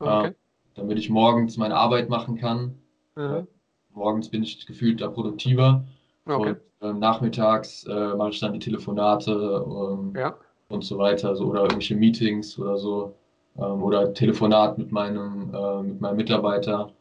Okay. 0.00 0.34
damit 0.74 0.98
ich 0.98 1.08
morgens 1.08 1.56
meine 1.56 1.76
Arbeit 1.76 2.10
machen 2.10 2.36
kann. 2.36 2.78
Mhm. 3.16 3.46
Morgens 3.94 4.28
bin 4.28 4.42
ich 4.42 4.66
gefühlt 4.66 5.00
da 5.00 5.08
produktiver. 5.08 5.84
Okay. 6.26 6.50
Und 6.50 6.58
ähm, 6.80 6.98
nachmittags 6.98 7.84
äh, 7.84 8.14
mache 8.14 8.30
ich 8.30 8.40
dann 8.40 8.52
die 8.52 8.58
Telefonate 8.58 9.64
ähm, 9.66 10.12
Ja. 10.14 10.36
Und 10.68 10.84
so 10.84 10.98
weiter, 10.98 11.34
so, 11.36 11.46
oder 11.46 11.62
irgendwelche 11.62 11.96
Meetings 11.96 12.58
oder 12.58 12.78
so. 12.78 13.14
Ähm, 13.56 13.82
oder 13.82 14.12
Telefonat 14.12 14.78
mit 14.78 14.90
meinem, 14.90 15.54
äh, 15.54 15.82
mit 15.82 16.00
meinem 16.00 16.16
Mitarbeiter, 16.16 16.92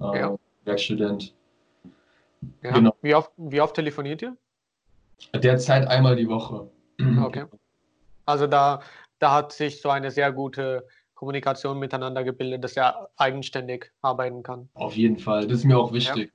äh, 0.00 0.18
Ja. 0.18 0.36
Werkstudent. 0.64 1.34
Ja. 2.62 2.72
Genau. 2.72 2.94
Wie 3.02 3.14
oft, 3.14 3.32
wie 3.36 3.60
oft 3.60 3.74
telefoniert 3.74 4.22
ihr? 4.22 4.36
Derzeit 5.34 5.86
einmal 5.88 6.16
die 6.16 6.28
Woche. 6.28 6.68
Okay. 7.22 7.44
Also 8.26 8.46
da, 8.46 8.80
da 9.18 9.32
hat 9.32 9.52
sich 9.52 9.80
so 9.80 9.88
eine 9.88 10.10
sehr 10.10 10.32
gute 10.32 10.86
Kommunikation 11.14 11.78
miteinander 11.78 12.24
gebildet, 12.24 12.64
dass 12.64 12.76
er 12.76 13.08
eigenständig 13.16 13.90
arbeiten 14.02 14.42
kann. 14.42 14.68
Auf 14.74 14.96
jeden 14.96 15.18
Fall. 15.18 15.46
Das 15.46 15.58
ist 15.58 15.64
mir 15.64 15.78
auch 15.78 15.92
wichtig. 15.92 16.32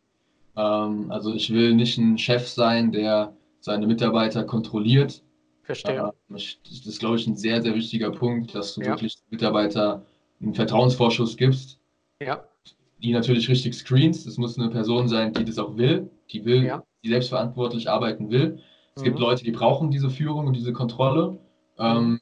Ähm, 0.56 1.12
also 1.12 1.34
ich 1.34 1.54
will 1.54 1.74
nicht 1.76 1.98
ein 1.98 2.18
Chef 2.18 2.48
sein, 2.48 2.92
der 2.92 3.34
seine 3.60 3.88
Mitarbeiter 3.88 4.44
kontrolliert. 4.44 5.24
Verstehe. 5.68 6.00
Ähm, 6.00 6.12
das 6.30 6.86
ist, 6.88 7.00
glaube 7.00 7.18
ich, 7.18 7.28
ein 7.28 7.36
sehr, 7.36 7.62
sehr 7.62 7.76
wichtiger 7.76 8.10
Punkt, 8.12 8.56
dass 8.56 8.76
du 8.76 8.82
Ja. 8.82 8.88
wirklich 8.88 9.18
Mitarbeiter 9.30 10.06
einen 10.42 10.54
Vertrauensvorschuss 10.56 11.38
gibst. 11.38 11.80
Ja. 12.22 12.44
die 13.00 13.12
natürlich 13.14 13.48
richtig 13.48 13.76
screens. 13.76 14.26
Es 14.26 14.40
muss 14.40 14.58
eine 14.58 14.70
Person 14.72 15.08
sein, 15.08 15.32
die 15.32 15.46
das 15.46 15.60
auch 15.60 15.78
will, 15.78 16.10
die 16.32 16.44
will, 16.46 16.66
Ja. 16.66 16.84
die 17.04 17.10
selbstverantwortlich 17.10 17.88
arbeiten 17.92 18.32
will. 18.32 18.58
Es 18.96 19.04
gibt 19.04 19.18
Mhm. 19.18 19.22
Leute, 19.22 19.44
die 19.44 19.52
brauchen 19.52 19.92
diese 19.92 20.10
Führung 20.10 20.48
und 20.48 20.56
diese 20.56 20.74
Kontrolle, 20.74 21.38
ähm, 21.78 22.20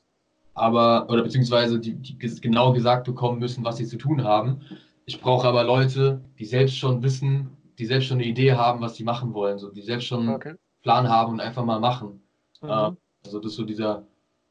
aber, 0.53 1.09
oder 1.09 1.23
beziehungsweise 1.23 1.79
die, 1.79 1.93
die 1.95 2.17
genau 2.41 2.73
gesagt 2.73 3.05
bekommen 3.05 3.39
müssen, 3.39 3.63
was 3.63 3.77
sie 3.77 3.85
zu 3.85 3.97
tun 3.97 4.25
haben. 4.25 4.59
Ich 5.05 5.21
brauche 5.21 5.47
aber 5.47 5.63
Leute, 5.63 6.19
die 6.39 6.45
selbst 6.45 6.75
schon 6.77 7.01
wissen, 7.03 7.55
die 7.79 7.85
selbst 7.85 8.07
schon 8.07 8.17
eine 8.17 8.27
Idee 8.27 8.51
haben, 8.51 8.81
was 8.81 8.95
sie 8.97 9.05
machen 9.05 9.33
wollen, 9.33 9.57
so, 9.59 9.71
die 9.71 9.81
selbst 9.81 10.07
schon 10.07 10.23
einen 10.27 10.35
Okay. 10.35 10.55
Plan 10.83 11.07
haben 11.07 11.31
und 11.33 11.39
einfach 11.39 11.63
mal 11.63 11.79
machen. 11.79 12.21
Mhm. 12.61 12.69
Äh, 12.69 12.91
also 13.25 13.39
das 13.39 13.51
ist 13.51 13.57
so 13.57 13.63
dieser 13.63 14.03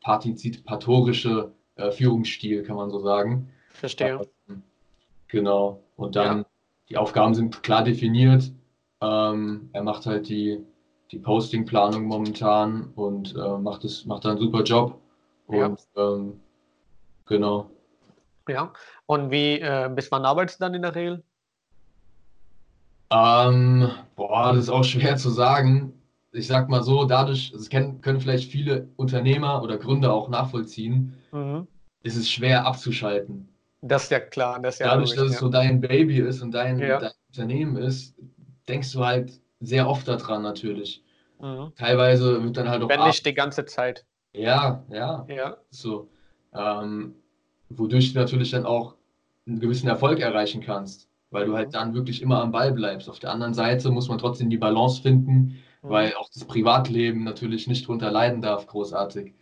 partizipatorische 0.03 1.53
äh, 1.77 1.91
Führungsstil, 1.91 2.63
kann 2.63 2.77
man 2.77 2.91
so 2.91 3.01
sagen. 3.01 3.51
Verstehe. 3.71 4.21
Ähm, 4.49 4.63
Genau. 5.35 5.83
Und 5.97 6.15
dann, 6.15 6.47
die 6.89 6.97
Aufgaben 6.97 7.35
sind 7.35 7.65
klar 7.65 7.83
definiert. 7.83 8.53
Ähm, 9.01 9.69
er 9.73 9.83
macht 9.83 10.07
halt 10.07 10.29
die, 10.29 10.65
die 11.11 11.19
Postingplanung 11.19 12.05
momentan 12.05 12.93
und 12.95 13.35
äh, 13.35 13.59
macht, 13.59 13.83
es, 13.83 14.07
macht 14.07 14.25
da 14.25 14.31
einen 14.31 14.39
super 14.39 14.63
Job. 14.63 15.01
Ja. 15.49 15.67
Und 15.67 15.81
ähm, 15.97 16.41
genau. 17.27 17.69
Ja. 18.49 18.73
Und 19.07 19.33
wie, 19.33 19.59
äh, 19.59 19.91
bis 19.93 20.13
wann 20.13 20.25
arbeitest 20.25 20.61
du 20.61 20.67
dann 20.67 20.75
in 20.75 20.83
der 20.83 20.95
Regel? 20.95 21.25
Ähm, 23.11 23.91
boah, 24.15 24.53
das 24.53 24.65
ist 24.65 24.71
auch 24.71 24.85
schwer 24.85 25.17
zu 25.17 25.31
sagen. 25.31 25.94
Ich 26.35 26.49
sag 26.49 26.69
mal 26.69 26.83
so, 26.83 27.05
dadurch, 27.05 27.53
das 27.53 27.71
können, 27.71 28.01
können 28.01 28.21
vielleicht 28.21 28.51
viele 28.51 28.89
Unternehmer 28.97 29.63
oder 29.63 29.79
Gründer 29.79 30.13
auch 30.13 30.29
nachvollziehen, 30.29 31.15
Mhm. 31.33 31.67
ist 32.03 32.17
es 32.17 32.29
schwer 32.31 32.67
abzuschalten. 32.67 33.49
Das 33.83 34.05
ist 34.05 34.11
ja 34.11 34.21
klar. 34.21 34.61
Das 34.61 34.75
ist 34.77 34.79
ja 34.81 34.89
Dadurch, 34.89 35.11
logisch, 35.11 35.21
dass 35.23 35.29
es 35.29 35.35
ja. 35.35 35.41
so 35.41 35.49
dein 35.49 35.81
Baby 35.81 36.19
ist 36.19 36.43
und 36.43 36.51
dein, 36.53 36.81
Ja. 36.81 36.99
dein 36.99 37.13
Unternehmen 37.29 37.77
ist, 37.77 38.17
denkst 38.69 38.93
du 38.93 39.05
halt 39.05 39.41
sehr 39.61 39.89
oft 39.89 40.09
daran 40.09 40.43
natürlich. 40.43 41.05
Mhm. 41.41 41.73
Teilweise 41.77 42.43
wird 42.43 42.57
dann 42.57 42.69
halt 42.69 42.83
auch 42.83 42.89
Wenn 42.89 43.01
ab- 43.01 43.07
nicht 43.07 43.25
die 43.25 43.35
ganze 43.35 43.65
Zeit. 43.65 44.05
Ja, 44.33 44.83
ja, 44.91 45.27
Ja. 45.29 45.57
so. 45.71 46.09
Ähm, 46.53 47.15
wodurch 47.69 48.13
du 48.13 48.19
natürlich 48.19 48.51
dann 48.51 48.67
auch 48.67 48.95
einen 49.47 49.61
gewissen 49.61 49.89
Erfolg 49.89 50.19
erreichen 50.21 50.63
kannst, 50.63 51.09
weil 51.31 51.45
du 51.47 51.53
Mhm. 51.53 51.57
halt 51.57 51.75
dann 51.75 51.95
wirklich 51.95 52.23
immer 52.23 52.41
am 52.43 52.51
Ball 52.51 52.73
bleibst. 52.73 53.09
Auf 53.09 53.19
der 53.21 53.31
anderen 53.31 53.55
Seite 53.55 53.91
muss 53.91 54.09
man 54.09 54.19
trotzdem 54.19 54.51
die 54.51 54.57
Balance 54.59 55.03
finden, 55.03 55.57
Mhm. 55.85 55.89
weil 55.91 56.15
auch 56.15 56.29
das 56.33 56.45
Privatleben 56.45 57.25
natürlich 57.25 57.67
nicht 57.69 57.87
drunter 57.87 58.11
leiden 58.11 58.41
darf, 58.41 58.67
großartig. 58.67 59.35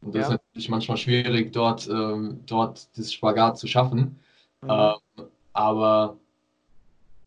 Und 0.00 0.14
das 0.14 0.28
Ja. 0.28 0.34
ist 0.34 0.40
natürlich 0.42 0.68
manchmal 0.70 0.96
schwierig, 0.96 1.52
dort, 1.52 1.88
ähm, 1.88 2.40
dort 2.46 2.88
das 2.96 3.12
Spagat 3.12 3.58
zu 3.58 3.66
schaffen. 3.66 4.18
Mhm. 4.62 4.70
Ähm, 4.70 5.26
aber 5.52 6.16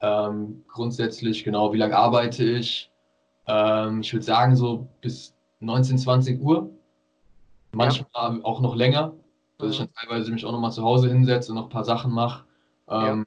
ähm, 0.02 0.64
grundsätzlich, 0.68 1.44
genau, 1.44 1.72
wie 1.72 1.78
lange 1.78 1.96
arbeite 1.96 2.44
ich? 2.44 2.92
Ähm, 3.46 4.02
ich 4.02 4.12
würde 4.12 4.26
sagen, 4.26 4.56
so 4.56 4.88
bis 5.02 5.36
19, 5.60 5.98
20 5.98 6.42
Uhr. 6.42 6.70
Manchmal 7.76 8.42
auch 8.44 8.60
noch 8.60 8.76
länger, 8.76 9.14
dass 9.58 9.72
ich 9.72 9.80
Mhm. 9.80 9.84
dann 9.86 9.94
teilweise 9.94 10.32
mich 10.32 10.46
auch 10.46 10.52
nochmal 10.52 10.72
zu 10.72 10.84
Hause 10.84 11.10
hinsetze 11.10 11.52
und 11.52 11.58
noch 11.58 11.66
ein 11.66 11.70
paar 11.70 11.86
Sachen 11.86 12.12
mache. 12.12 12.46
Ähm, 12.90 13.26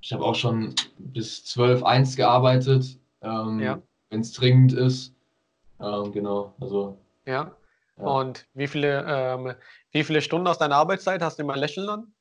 Ich 0.00 0.12
habe 0.12 0.24
auch 0.24 0.34
schon 0.36 0.74
bis 0.98 1.44
12, 1.46 1.82
1 1.82 2.14
gearbeitet, 2.16 2.98
ähm, 3.22 3.60
Ja. 3.60 3.82
wenn 4.10 4.20
es 4.20 4.32
dringend 4.32 4.72
ist. 4.72 5.14
Ähm, 5.80 6.12
genau, 6.12 6.54
also 6.60 6.98
Ja. 7.26 7.56
Ja. 7.98 8.04
Und 8.04 8.46
wie 8.52 8.66
viele, 8.66 9.04
ähm, 9.08 9.54
wie 9.90 10.04
viele 10.04 10.20
Stunden 10.20 10.46
aus 10.46 10.58
deiner 10.58 10.76
Arbeitszeit 10.76 11.22
hast 11.22 11.38
du 11.38 11.42
immer 11.42 11.56
Lächeln 11.56 11.88
an? 11.88 12.12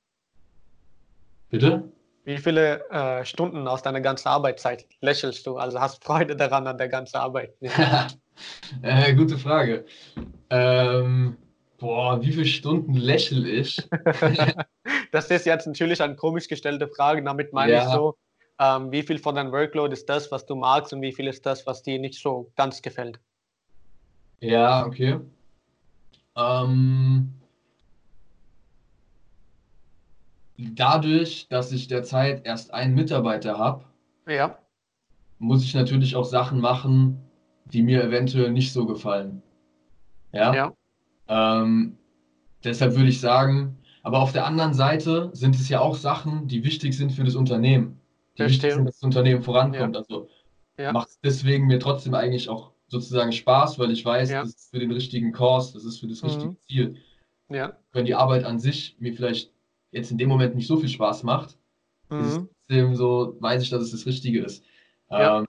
bitte? 1.50 1.92
Wie 2.24 2.38
viele 2.38 2.90
äh, 2.90 3.24
Stunden 3.24 3.68
aus 3.68 3.84
deiner 3.84 4.02
ganzen 4.02 4.28
Arbeitszeit 4.30 4.88
lächelst 5.02 5.46
du? 5.46 5.58
Also 5.58 5.80
hast 5.80 6.04
Freude 6.04 6.36
daran 6.36 6.66
an 6.68 6.78
der 6.78 6.90
ganzen 6.90 7.18
Arbeit? 7.18 7.54
Äh, 8.82 9.14
gute 9.16 9.38
Frage. 9.38 9.86
Ähm, 10.50 11.38
boah, 11.78 12.22
wie 12.22 12.34
viele 12.34 12.46
Stunden 12.46 12.94
lächel 12.96 13.48
ich? 13.48 13.88
Das 15.12 15.32
ist 15.32 15.46
jetzt 15.46 15.66
natürlich 15.66 16.02
eine 16.02 16.16
komisch 16.18 16.50
gestellte 16.50 16.90
Frage. 16.90 17.24
Damit 17.24 17.54
meine 17.54 17.72
ich 17.72 17.84
Ja. 17.84 17.92
so, 17.94 18.18
ähm, 18.60 18.92
wie 18.92 19.04
viel 19.04 19.20
von 19.20 19.36
deinem 19.36 19.52
Workload 19.52 19.94
ist 19.94 20.08
das, 20.10 20.32
was 20.32 20.46
du 20.46 20.56
magst 20.56 20.94
und 20.94 21.02
wie 21.02 21.14
viel 21.14 21.28
ist 21.28 21.46
das, 21.46 21.66
was 21.68 21.84
dir 21.84 22.00
nicht 22.00 22.22
so 22.22 22.52
ganz 22.56 22.82
gefällt? 22.82 23.20
Ja, 24.40 24.86
okay. 24.86 25.20
Ähm, 26.36 27.34
dadurch, 30.58 31.48
dass 31.50 31.72
ich 31.72 31.88
derzeit 31.88 32.46
erst 32.46 32.74
einen 32.74 32.94
Mitarbeiter 32.96 33.58
habe, 33.58 33.86
Ja, 34.28 34.58
muss 35.40 35.64
ich 35.64 35.74
natürlich 35.74 36.16
auch 36.16 36.26
Sachen 36.26 36.60
machen, 36.62 37.22
die 37.66 37.82
mir 37.84 38.04
eventuell 38.04 38.52
nicht 38.52 38.72
so 38.74 38.86
gefallen. 38.86 39.42
Ja. 40.34 40.54
ja, 40.54 40.74
Ähm, 41.28 41.98
deshalb 42.64 42.96
würde 42.96 43.10
ich 43.10 43.22
sagen, 43.22 43.78
aber 44.04 44.20
auf 44.22 44.34
der 44.34 44.46
anderen 44.46 44.74
Seite 44.74 45.32
sind 45.34 45.56
es 45.56 45.70
ja 45.70 45.80
auch 45.82 45.96
Sachen, 45.96 46.48
die 46.48 46.64
wichtig 46.64 46.96
sind 46.98 47.12
für 47.12 47.24
das 47.24 47.36
Unternehmen. 47.36 48.00
Verstehe. 48.36 48.76
dass 48.78 48.86
das 48.86 49.04
Unternehmen 49.04 49.42
vorankommt. 49.42 49.96
Also 49.98 50.30
Ja. 50.78 50.92
macht 50.92 51.10
es 51.10 51.20
deswegen 51.22 51.68
mir 51.68 51.80
trotzdem 51.80 52.14
eigentlich 52.14 52.50
auch 52.50 52.72
sozusagen 52.88 53.32
Spaß, 53.32 53.80
weil 53.80 53.92
ich 53.92 54.04
weiß, 54.06 54.30
Ja. 54.32 54.42
das 54.42 54.50
ist 54.56 54.72
für 54.72 54.80
den 54.80 54.92
richtigen 54.92 55.32
Kurs, 55.32 55.74
das 55.74 55.86
ist 55.86 56.00
für 56.00 56.08
das 56.08 56.22
Mhm. 56.22 56.28
richtige 56.30 56.56
Ziel. 56.68 56.96
ja. 57.50 57.78
Wenn 57.94 58.06
die 58.06 58.16
Arbeit 58.16 58.44
an 58.44 58.60
sich 58.60 58.96
mir 59.00 59.14
vielleicht 59.14 59.52
jetzt 59.92 60.12
in 60.12 60.18
dem 60.18 60.30
Moment 60.30 60.56
nicht 60.56 60.68
so 60.68 60.78
viel 60.78 60.90
Spaß 60.90 61.24
macht, 61.24 61.58
ist 62.10 62.26
es 62.28 62.40
Mhm. 62.40 62.50
trotzdem 62.68 62.96
so, 62.96 63.38
weiß 63.40 63.64
ich, 63.64 63.70
dass 63.70 63.82
es 63.84 63.92
das 63.92 64.06
Richtige 64.06 64.42
ist. 64.44 64.64
Ja. 65.10 65.40
Ähm, 65.40 65.46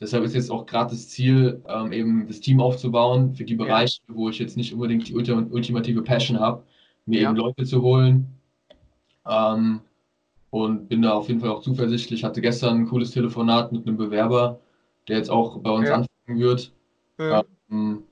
deshalb 0.00 0.24
ist 0.24 0.34
jetzt 0.34 0.50
auch 0.50 0.66
gerade 0.66 0.90
das 0.90 1.08
Ziel, 1.08 1.62
ähm, 1.68 1.92
eben 1.92 2.26
das 2.26 2.40
Team 2.40 2.60
aufzubauen 2.60 3.34
für 3.34 3.44
die 3.44 3.54
Ja. 3.54 3.64
Bereiche, 3.64 4.00
wo 4.08 4.28
ich 4.28 4.38
jetzt 4.38 4.56
nicht 4.56 4.72
unbedingt 4.74 5.08
die 5.08 5.14
ultim 5.14 5.50
ultimative 5.50 6.02
Passion 6.02 6.38
habe, 6.38 6.64
mir 7.06 7.20
Ja. 7.22 7.28
eben 7.30 7.36
Leute 7.38 7.64
zu 7.64 7.80
holen. 7.82 8.26
Ähm, 9.26 9.80
und 10.54 10.88
bin 10.88 11.02
da 11.02 11.14
auf 11.14 11.26
jeden 11.26 11.40
Fall 11.40 11.50
auch 11.50 11.62
zuversichtlich. 11.62 12.22
Hatte 12.22 12.40
gestern 12.40 12.76
ein 12.76 12.86
cooles 12.86 13.10
Telefonat 13.10 13.72
mit 13.72 13.88
einem 13.88 13.96
Bewerber, 13.96 14.60
der 15.08 15.16
jetzt 15.16 15.28
auch 15.28 15.58
bei 15.58 15.70
uns 15.70 15.88
Ja. 15.88 15.94
anfangen 15.96 16.38
wird. 16.40 16.72
Ja. 17.18 17.42
Ähm, 17.70 18.04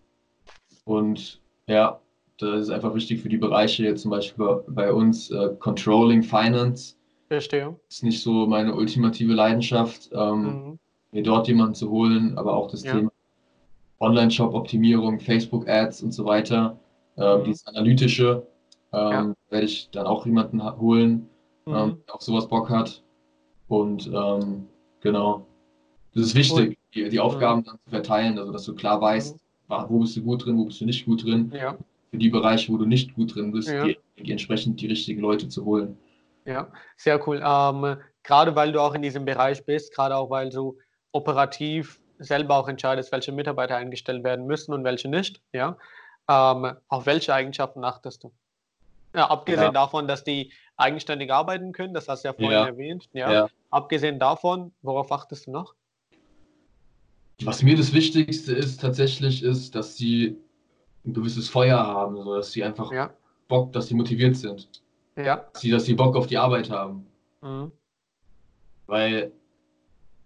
Und 0.84 1.40
ja, 1.68 2.00
das 2.38 2.62
ist 2.62 2.70
einfach 2.70 2.92
wichtig 2.94 3.20
für 3.22 3.28
die 3.28 3.36
Bereiche, 3.36 3.84
jetzt 3.84 4.02
zum 4.02 4.10
Beispiel 4.10 4.44
bei, 4.66 4.92
uns 4.92 5.30
äh, 5.30 5.50
Controlling 5.60 6.24
Finance 6.24 6.96
Verstehe. 7.28 7.78
ist 7.88 8.02
nicht 8.02 8.20
so 8.20 8.46
meine 8.48 8.74
ultimative 8.74 9.34
Leidenschaft, 9.34 10.10
ähm, 10.12 10.42
Mhm. 10.42 10.78
mir 11.12 11.22
dort 11.22 11.46
jemanden 11.46 11.74
zu 11.74 11.90
holen, 11.90 12.36
aber 12.36 12.56
auch 12.56 12.68
das 12.68 12.82
Ja. 12.82 12.96
Thema 12.96 13.12
Online-Shop-Optimierung, 14.00 15.20
Facebook-Ads 15.20 16.02
und 16.02 16.10
so 16.12 16.24
weiter, 16.24 16.76
ähm, 17.16 17.40
Mhm. 17.40 17.44
dieses 17.44 17.66
Analytische, 17.68 18.44
ähm, 18.92 19.34
werde 19.48 19.66
ich 19.66 19.90
dann 19.90 20.06
auch 20.06 20.26
jemanden 20.26 20.60
holen, 20.80 21.28
Mhm. 21.66 21.98
der 22.06 22.14
auf 22.14 22.22
sowas 22.22 22.48
Bock 22.48 22.70
hat. 22.70 23.02
Und 23.68 24.06
ähm, 24.12 24.68
genau, 25.00 25.46
das 26.14 26.26
ist 26.26 26.34
wichtig. 26.34 26.78
die, 26.94 27.08
die 27.08 27.20
Aufgaben 27.20 27.64
dann 27.64 27.78
zu 27.84 27.90
verteilen, 27.90 28.38
also 28.38 28.52
dass 28.52 28.64
du 28.64 28.74
klar 28.74 29.00
weißt, 29.00 29.38
wo 29.88 30.00
bist 30.00 30.16
du 30.16 30.22
gut 30.22 30.44
drin, 30.44 30.58
wo 30.58 30.66
bist 30.66 30.80
du 30.80 30.84
nicht 30.84 31.06
gut 31.06 31.24
drin. 31.24 31.50
Ja. 31.54 31.76
Für 32.10 32.18
die 32.18 32.28
Bereiche, 32.28 32.70
wo 32.70 32.76
du 32.76 32.84
nicht 32.84 33.14
gut 33.14 33.34
drin 33.34 33.52
bist, 33.52 33.70
Ja. 33.70 33.84
die, 33.84 33.98
die 34.18 34.30
entsprechend 34.30 34.80
die 34.80 34.86
richtigen 34.88 35.22
Leute 35.22 35.48
zu 35.48 35.64
holen. 35.64 35.96
Ja, 36.44 36.70
sehr 36.96 37.26
cool. 37.26 37.40
Ähm, 37.42 37.96
gerade 38.22 38.54
weil 38.54 38.72
du 38.72 38.80
auch 38.80 38.94
in 38.94 39.00
diesem 39.02 39.24
Bereich 39.24 39.64
bist, 39.64 39.94
gerade 39.94 40.16
auch 40.16 40.28
weil 40.28 40.50
du 40.50 40.76
operativ 41.12 42.00
selber 42.18 42.56
auch 42.56 42.68
entscheidest, 42.68 43.12
welche 43.12 43.32
Mitarbeiter 43.32 43.76
eingestellt 43.76 44.24
werden 44.24 44.46
müssen 44.46 44.74
und 44.74 44.84
welche 44.84 45.08
nicht. 45.08 45.40
Ja, 45.52 45.78
ähm, 46.28 46.72
auf 46.88 47.06
welche 47.06 47.32
Eigenschaften 47.32 47.84
achtest 47.84 48.24
du? 48.24 48.32
Ja, 49.14 49.28
abgesehen 49.30 49.64
Ja. 49.64 49.72
davon, 49.72 50.08
dass 50.08 50.24
die 50.24 50.52
eigenständig 50.76 51.32
arbeiten 51.32 51.72
können, 51.72 51.94
das 51.94 52.08
hast 52.08 52.24
du 52.24 52.28
ja 52.28 52.32
vorhin 52.32 52.52
Ja. 52.52 52.66
erwähnt. 52.66 53.08
Ja. 53.12 53.48
Abgesehen 53.70 54.18
davon, 54.18 54.72
worauf 54.82 55.12
achtest 55.12 55.46
du 55.46 55.50
noch? 55.50 55.74
Was 57.42 57.62
mir 57.62 57.76
das 57.76 57.92
Wichtigste 57.92 58.52
ist 58.54 58.80
tatsächlich, 58.80 59.42
ist, 59.42 59.74
dass 59.74 59.96
sie 59.96 60.38
ein 61.04 61.14
gewisses 61.14 61.48
Feuer 61.48 61.78
haben, 61.78 62.22
so 62.22 62.36
dass 62.36 62.52
sie 62.52 62.62
einfach 62.62 62.92
Bock, 63.48 63.72
dass 63.72 63.88
sie 63.88 63.94
motiviert 63.94 64.36
sind, 64.36 64.82
ja, 65.16 65.36
dass 65.52 65.62
sie, 65.62 65.70
dass 65.70 65.84
sie 65.84 65.94
Bock 65.94 66.16
auf 66.16 66.26
die 66.26 66.38
Arbeit 66.38 66.70
haben. 66.70 67.06
mhm. 67.40 67.72
Weil 68.86 69.32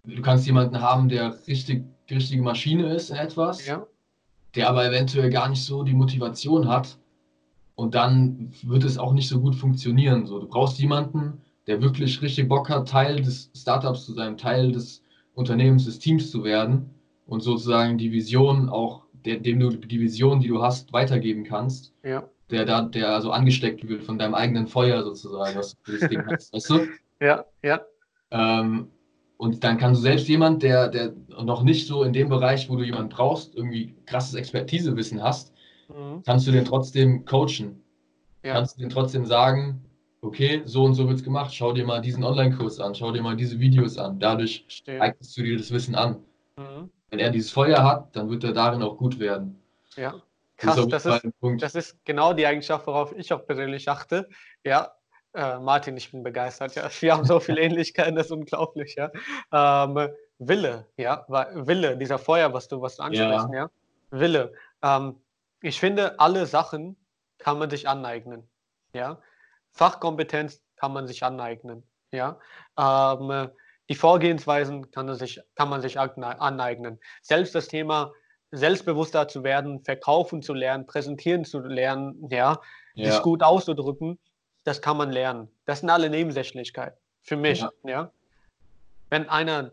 du 0.03 0.21
kannst 0.21 0.45
jemanden 0.45 0.81
haben, 0.81 1.09
der 1.09 1.35
richtig, 1.47 1.85
die 2.09 2.15
richtige 2.15 2.41
Maschine 2.41 2.93
ist 2.93 3.09
in 3.09 3.15
etwas, 3.17 3.65
ja, 3.65 3.85
der 4.55 4.69
aber 4.69 4.85
eventuell 4.85 5.29
gar 5.29 5.49
nicht 5.49 5.63
so 5.63 5.83
die 5.83 5.93
Motivation 5.93 6.67
hat. 6.67 6.97
Und 7.77 7.93
dann 7.93 8.51
wird 8.63 8.83
es 8.83 8.97
auch 8.97 9.13
nicht 9.13 9.27
so 9.29 9.39
gut 9.39 9.53
funktionieren. 9.53 10.25
So, 10.25 10.39
du 10.39 10.47
brauchst 10.47 10.79
jemanden, 10.79 11.43
der 11.67 11.79
wirklich 11.79 12.23
richtig 12.23 12.47
Bock 12.47 12.69
hat, 12.69 12.89
Teil 12.89 13.17
des 13.21 13.51
Startups 13.55 14.03
zu 14.03 14.13
sein, 14.13 14.35
Teil 14.35 14.71
des 14.71 15.03
Unternehmens, 15.35 15.85
des 15.85 15.99
Teams 15.99 16.31
zu 16.31 16.43
werden 16.43 16.89
und 17.27 17.41
sozusagen 17.41 17.99
die 17.99 18.11
Vision 18.11 18.67
auch, 18.69 19.03
der, 19.13 19.37
dem 19.37 19.59
du 19.59 19.69
die 19.69 19.99
Vision, 19.99 20.39
die 20.39 20.47
du 20.47 20.63
hast, 20.63 20.91
weitergeben 20.91 21.43
kannst, 21.43 21.93
ja, 22.03 22.27
der 22.49 22.65
da, 22.65 22.81
der 22.81 23.09
also 23.13 23.29
angesteckt 23.29 23.87
wird 23.87 24.03
von 24.03 24.17
deinem 24.17 24.33
eigenen 24.33 24.65
Feuer 24.65 25.03
sozusagen, 25.03 25.55
was 25.55 25.75
du 25.85 25.91
das 25.91 26.09
Ding 26.09 26.25
hast, 26.25 26.51
weißt 26.53 26.69
du? 26.71 26.87
ja, 27.21 27.45
ja, 27.61 27.81
Ähm, 28.31 28.87
und 29.37 29.63
dann 29.63 29.77
kannst 29.77 29.99
du 29.99 30.03
selbst 30.03 30.27
jemand, 30.27 30.63
der, 30.63 30.87
der 30.87 31.13
noch 31.43 31.61
nicht 31.61 31.85
so 31.85 32.01
in 32.03 32.13
dem 32.13 32.29
Bereich, 32.29 32.71
wo 32.71 32.75
du 32.75 32.83
jemanden 32.83 33.09
brauchst, 33.09 33.53
irgendwie 33.55 33.95
krasses 34.07 34.33
Expertisewissen 34.33 35.21
hast, 35.21 35.53
mhm. 35.87 36.23
kannst 36.25 36.47
du 36.47 36.51
den 36.51 36.65
trotzdem 36.65 37.25
coachen. 37.25 37.83
ja, 38.43 38.53
Kannst 38.53 38.77
du 38.77 38.81
den 38.81 38.89
trotzdem 38.89 39.25
sagen, 39.25 39.83
okay, 40.21 40.61
so 40.65 40.83
und 40.83 40.93
so 40.93 41.07
wird 41.07 41.17
es 41.17 41.23
gemacht, 41.23 41.53
schau 41.53 41.73
dir 41.73 41.85
mal 41.85 42.01
diesen 42.01 42.23
Online-Kurs 42.23 42.79
an, 42.79 42.95
schau 42.95 43.11
dir 43.11 43.21
mal 43.21 43.35
diese 43.35 43.59
Videos 43.59 43.97
an. 43.97 44.19
Dadurch 44.19 44.63
verstehe. 44.63 45.01
eignest 45.01 45.37
du 45.37 45.43
dir 45.43 45.57
das 45.57 45.71
Wissen 45.71 45.95
an. 45.95 46.17
Mhm. 46.57 46.89
Wenn 47.09 47.19
er 47.19 47.29
dieses 47.29 47.51
Feuer 47.51 47.83
hat, 47.83 48.15
dann 48.15 48.29
wird 48.29 48.43
er 48.43 48.53
darin 48.53 48.81
auch 48.83 48.97
gut 48.97 49.19
werden. 49.19 49.61
Ja, 49.95 50.15
krass, 50.57 50.87
das 50.87 51.05
ist. 51.05 51.25
Das 51.59 51.75
ist 51.75 51.97
genau 52.05 52.33
die 52.33 52.45
Eigenschaft, 52.45 52.85
worauf 52.87 53.13
ich 53.15 53.31
auch 53.31 53.45
persönlich 53.45 53.87
achte. 53.87 54.27
Ja, 54.65 54.91
äh, 55.33 55.59
Martin, 55.59 55.95
ich 55.95 56.11
bin 56.11 56.23
begeistert. 56.23 56.75
Ja, 56.75 56.89
wir 56.99 57.13
haben 57.13 57.25
so 57.25 57.39
viele 57.39 57.61
Ähnlichkeiten, 57.61 58.15
das 58.15 58.25
ist 58.27 58.31
unglaublich. 58.31 58.95
Ja, 58.95 59.11
ähm, 59.53 60.09
Wille, 60.39 60.85
ja, 60.97 61.25
Wille, 61.27 61.97
dieser 61.97 62.19
Feuer, 62.19 62.53
was 62.53 62.67
du, 62.67 62.81
was 62.81 62.97
du 62.97 63.03
ansprichst, 63.03 63.47
ja, 63.53 63.69
Wille. 64.11 64.53
Ähm, 64.83 65.15
ich 65.67 65.79
finde, 65.79 66.19
alle 66.19 66.45
Sachen 66.45 66.95
kann 67.37 67.59
man 67.59 67.69
sich 67.69 67.87
aneignen. 67.87 68.49
Ja, 68.93 69.21
Fachkompetenz 69.71 70.61
kann 70.75 70.93
man 70.93 71.07
sich 71.07 71.23
aneignen. 71.23 71.83
Ja, 72.11 72.39
ähm, 72.77 73.49
die 73.89 73.95
Vorgehensweisen 73.95 74.91
kann 74.91 75.05
man 75.05 75.15
sich, 75.15 75.41
kann 75.55 75.69
man 75.69 75.81
sich 75.81 75.99
aneignen. 75.99 76.99
Selbst 77.21 77.53
das 77.53 77.67
Thema 77.67 78.13
selbstbewusster 78.51 79.27
zu 79.27 79.43
werden, 79.43 79.83
verkaufen 79.83 80.41
zu 80.41 80.53
lernen, 80.53 80.85
präsentieren 80.85 81.43
zu 81.43 81.59
lernen, 81.59 82.29
ja, 82.29 82.59
sich 82.95 83.05
Ja, 83.05 83.19
gut 83.19 83.43
auszudrücken, 83.43 84.17
das 84.63 84.81
kann 84.81 84.97
man 84.97 85.11
lernen. 85.11 85.49
Das 85.65 85.81
sind 85.81 85.89
alle 85.89 86.09
Nebensächlichkeiten 86.09 86.97
für 87.21 87.35
mich. 87.35 87.59
Ja. 87.59 87.71
Ja. 87.83 88.11
Wenn 89.09 89.27
einer 89.29 89.71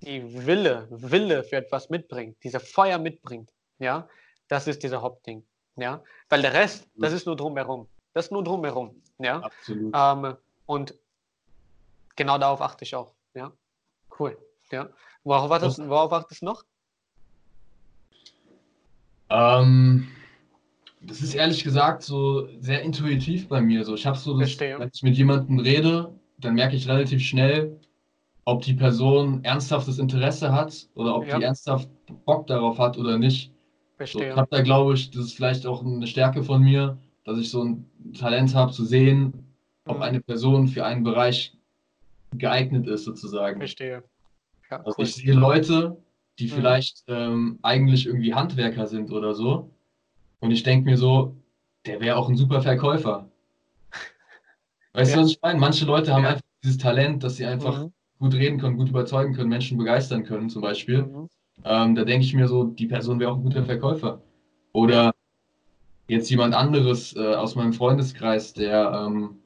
die 0.00 0.46
Wille, 0.46 0.86
Wille 0.90 1.42
für 1.44 1.56
etwas 1.56 1.90
mitbringt, 1.90 2.36
diese 2.44 2.60
Feuer 2.60 2.98
mitbringt, 2.98 3.50
ja, 3.78 4.08
das 4.48 4.66
ist 4.66 4.82
dieser 4.82 5.02
Hauptding. 5.02 5.44
Ja. 5.76 6.02
Weil 6.28 6.42
der 6.42 6.52
Rest, 6.52 6.88
das 6.96 7.12
ist 7.12 7.26
nur 7.26 7.36
drumherum. 7.36 7.88
Das 8.12 8.26
ist 8.26 8.30
nur 8.30 8.44
drumherum. 8.44 9.02
Ja. 9.18 9.40
absolut. 9.40 9.92
Ähm, 9.94 10.36
und 10.66 10.94
genau 12.16 12.38
darauf 12.38 12.60
achte 12.60 12.84
ich 12.84 12.94
auch. 12.94 13.14
Ja. 13.34 13.52
Cool. 14.18 14.38
Ja. 14.70 14.88
Worauf 15.24 15.50
achtest, 15.50 15.78
worauf 15.88 16.12
achtest 16.12 16.42
du 16.42 16.46
noch? 16.46 16.64
Ähm, 19.30 20.08
das 21.00 21.20
ist 21.20 21.34
ehrlich 21.34 21.64
gesagt 21.64 22.02
so 22.02 22.48
sehr 22.60 22.82
intuitiv 22.82 23.48
bei 23.48 23.60
mir. 23.60 23.84
So, 23.84 23.94
ich 23.94 24.06
habe 24.06 24.16
so, 24.16 24.38
das, 24.38 24.58
wenn 24.60 24.90
ich 24.92 25.02
mit 25.02 25.16
jemandem 25.16 25.58
rede, 25.58 26.14
dann 26.38 26.54
merke 26.54 26.76
ich 26.76 26.88
relativ 26.88 27.22
schnell, 27.22 27.80
ob 28.44 28.62
die 28.62 28.74
Person 28.74 29.42
ernsthaftes 29.44 29.98
Interesse 29.98 30.52
hat 30.52 30.88
oder 30.94 31.16
ob 31.16 31.26
Ja. 31.26 31.38
die 31.38 31.44
ernsthaft 31.44 31.88
Bock 32.24 32.46
darauf 32.46 32.78
hat 32.78 32.98
oder 32.98 33.18
nicht. 33.18 33.53
So, 33.98 34.02
ich 34.02 34.10
Verstehe. 34.10 34.36
habe 34.36 34.48
da, 34.50 34.62
glaube 34.62 34.94
ich, 34.94 35.10
das 35.10 35.26
ist 35.26 35.34
vielleicht 35.34 35.66
auch 35.66 35.84
eine 35.84 36.06
Stärke 36.06 36.42
von 36.42 36.62
mir, 36.62 36.98
dass 37.24 37.38
ich 37.38 37.50
so 37.50 37.62
ein 37.62 37.90
Talent 38.18 38.54
habe 38.54 38.72
zu 38.72 38.84
sehen, 38.84 39.32
ob 39.86 39.96
Mhm. 39.98 40.02
eine 40.02 40.20
Person 40.20 40.68
für 40.68 40.84
einen 40.84 41.04
Bereich 41.04 41.56
geeignet 42.36 42.88
ist, 42.88 43.04
sozusagen. 43.04 43.58
Verstehe. 43.60 44.02
Ja, 44.70 44.78
Also 44.78 44.98
cool. 44.98 45.04
ich 45.04 45.14
sehe 45.14 45.32
Leute, 45.34 45.96
die 46.38 46.46
Mhm. 46.46 46.50
vielleicht 46.50 47.04
ähm, 47.06 47.58
eigentlich 47.62 48.06
irgendwie 48.06 48.34
Handwerker 48.34 48.86
sind 48.88 49.12
oder 49.12 49.34
so. 49.34 49.70
Und 50.40 50.50
ich 50.50 50.64
denke 50.64 50.90
mir 50.90 50.96
so, 50.96 51.36
der 51.86 52.00
wäre 52.00 52.16
auch 52.16 52.28
ein 52.28 52.36
super 52.36 52.60
Verkäufer. 52.62 53.30
Weißt 54.94 55.12
Ja. 55.12 55.18
du, 55.18 55.22
was 55.22 55.30
ich 55.32 55.38
meine? 55.40 55.60
Manche 55.60 55.84
Leute 55.84 56.12
haben 56.12 56.24
Ja. 56.24 56.30
einfach 56.30 56.42
dieses 56.64 56.78
Talent, 56.78 57.22
dass 57.22 57.36
sie 57.36 57.46
einfach 57.46 57.84
Mhm. 57.84 57.92
gut 58.18 58.34
reden 58.34 58.58
können, 58.58 58.76
gut 58.76 58.88
überzeugen 58.88 59.34
können, 59.34 59.50
Menschen 59.50 59.78
begeistern 59.78 60.24
können, 60.24 60.50
zum 60.50 60.62
Beispiel. 60.62 61.04
Mhm. 61.04 61.28
Ähm, 61.64 61.94
da 61.94 62.04
denke 62.04 62.24
ich 62.24 62.34
mir 62.34 62.48
so, 62.48 62.64
die 62.64 62.86
Person 62.86 63.20
wäre 63.20 63.30
auch 63.30 63.36
ein 63.36 63.42
guter 63.42 63.64
Verkäufer. 63.64 64.20
Oder 64.72 65.14
jetzt 66.08 66.28
jemand 66.30 66.54
anderes 66.54 67.14
äh, 67.16 67.34
aus 67.34 67.54
meinem 67.54 67.72
Freundeskreis, 67.72 68.52
der, 68.52 69.06
ähm, 69.06 69.36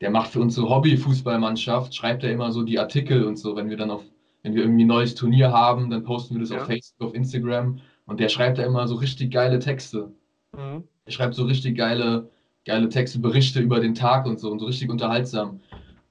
der 0.00 0.10
macht 0.10 0.30
für 0.30 0.40
unsere 0.40 0.68
Hobby-Fußballmannschaft, 0.68 1.94
schreibt 1.94 2.24
er 2.24 2.32
immer 2.32 2.52
so 2.52 2.62
die 2.62 2.78
Artikel 2.78 3.24
und 3.24 3.36
so, 3.36 3.56
wenn 3.56 3.68
wir 3.68 3.76
dann 3.76 3.90
auf, 3.90 4.02
wenn 4.42 4.54
wir 4.54 4.62
irgendwie 4.62 4.84
ein 4.84 4.88
neues 4.88 5.14
Turnier 5.14 5.52
haben, 5.52 5.90
dann 5.90 6.04
posten 6.04 6.34
wir 6.34 6.40
das 6.40 6.50
Ja. 6.50 6.58
auf 6.58 6.66
Facebook, 6.66 7.08
auf 7.08 7.14
Instagram 7.14 7.80
und 8.06 8.20
der 8.20 8.28
schreibt 8.28 8.58
da 8.58 8.62
immer 8.62 8.86
so 8.88 8.94
richtig 8.94 9.30
geile 9.32 9.58
Texte. 9.58 10.12
Mhm. 10.56 10.84
Er 11.04 11.12
schreibt 11.12 11.34
so 11.34 11.44
richtig 11.44 11.76
geile, 11.76 12.30
geile 12.64 12.88
Texte, 12.88 13.18
Berichte 13.18 13.60
über 13.60 13.80
den 13.80 13.94
Tag 13.94 14.26
und 14.26 14.40
so 14.40 14.50
und 14.50 14.60
so 14.60 14.66
richtig 14.66 14.88
unterhaltsam. 14.88 15.60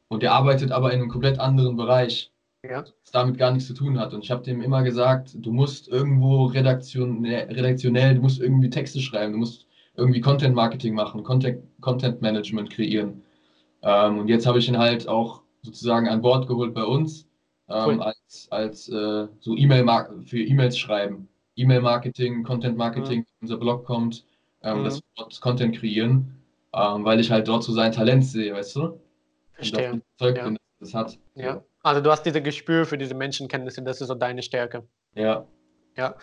Und 0.07 0.23
der 0.23 0.33
arbeitet 0.33 0.71
aber 0.71 0.91
in 0.91 0.99
einem 1.01 1.09
komplett 1.09 1.39
anderen 1.39 1.75
Bereich 1.77 2.31
Ja. 2.67 2.83
was 2.83 3.11
damit 3.11 3.37
gar 3.37 3.51
nichts 3.51 3.67
zu 3.67 3.73
tun 3.73 3.97
hat. 3.99 4.13
Und 4.13 4.23
ich 4.23 4.31
habe 4.31 4.43
dem 4.43 4.61
immer 4.61 4.83
gesagt, 4.83 5.31
du 5.35 5.51
musst 5.51 5.87
irgendwo 5.87 6.45
redaktionell, 6.45 7.47
redaktionell, 7.51 8.15
du 8.15 8.21
musst 8.21 8.41
irgendwie 8.41 8.69
Texte 8.69 8.99
schreiben, 8.99 9.33
du 9.33 9.39
musst 9.39 9.65
irgendwie 9.95 10.19
Content 10.21 10.55
Marketing 10.55 10.93
machen, 10.93 11.23
Content, 11.23 11.63
Content 11.81 12.21
Management 12.21 12.69
kreieren. 12.69 13.21
Ähm, 13.81 14.19
und 14.19 14.27
jetzt 14.27 14.45
habe 14.45 14.59
ich 14.59 14.67
ihn 14.67 14.77
halt 14.77 15.07
auch 15.07 15.41
sozusagen 15.61 16.07
an 16.09 16.21
Bord 16.21 16.47
geholt 16.47 16.73
bei 16.73 16.83
uns, 16.83 17.27
ähm, 17.69 17.85
Cool. 17.85 18.01
als, 18.01 18.47
als 18.51 18.89
äh, 18.89 19.27
so 19.39 19.55
E-Mail 19.55 19.85
für 20.25 20.39
E-Mails 20.41 20.77
schreiben. 20.77 21.27
E-Mail-Marketing, 21.55 22.43
Content 22.43 22.77
Marketing, 22.77 23.25
unser 23.41 23.57
Blog 23.57 23.85
kommt, 23.85 24.25
ähm, 24.63 24.79
Mhm. 24.79 24.83
dass 24.83 24.95
wir 24.97 25.03
dort 25.17 25.39
Content 25.41 25.75
kreieren, 25.77 26.35
ähm, 26.73 27.05
weil 27.05 27.19
ich 27.21 27.31
halt 27.31 27.47
dort 27.47 27.63
so 27.63 27.71
sein 27.73 27.91
Talent 27.91 28.25
sehe, 28.25 28.53
weißt 28.53 28.75
du? 28.77 28.81
Und 28.83 28.99
Verstehe. 29.53 29.81
davon 29.83 30.01
überzeugt 30.17 30.37
Ja. 30.37 30.43
bin, 30.45 30.53
dass 30.55 30.61
es 30.81 30.91
das 30.91 30.93
hat. 30.93 31.19
Ja. 31.35 31.63
Also 31.81 32.01
du 32.01 32.11
hast 32.11 32.23
dieses 32.23 32.43
Gespür 32.43 32.85
für 32.85 32.97
diese 32.97 33.13
Menschenkenntnisse, 33.13 33.81
das 33.83 34.01
ist 34.01 34.07
so 34.07 34.15
deine 34.15 34.41
Stärke. 34.41 34.87
Ja. 35.15 35.45
Ja. 35.95 36.15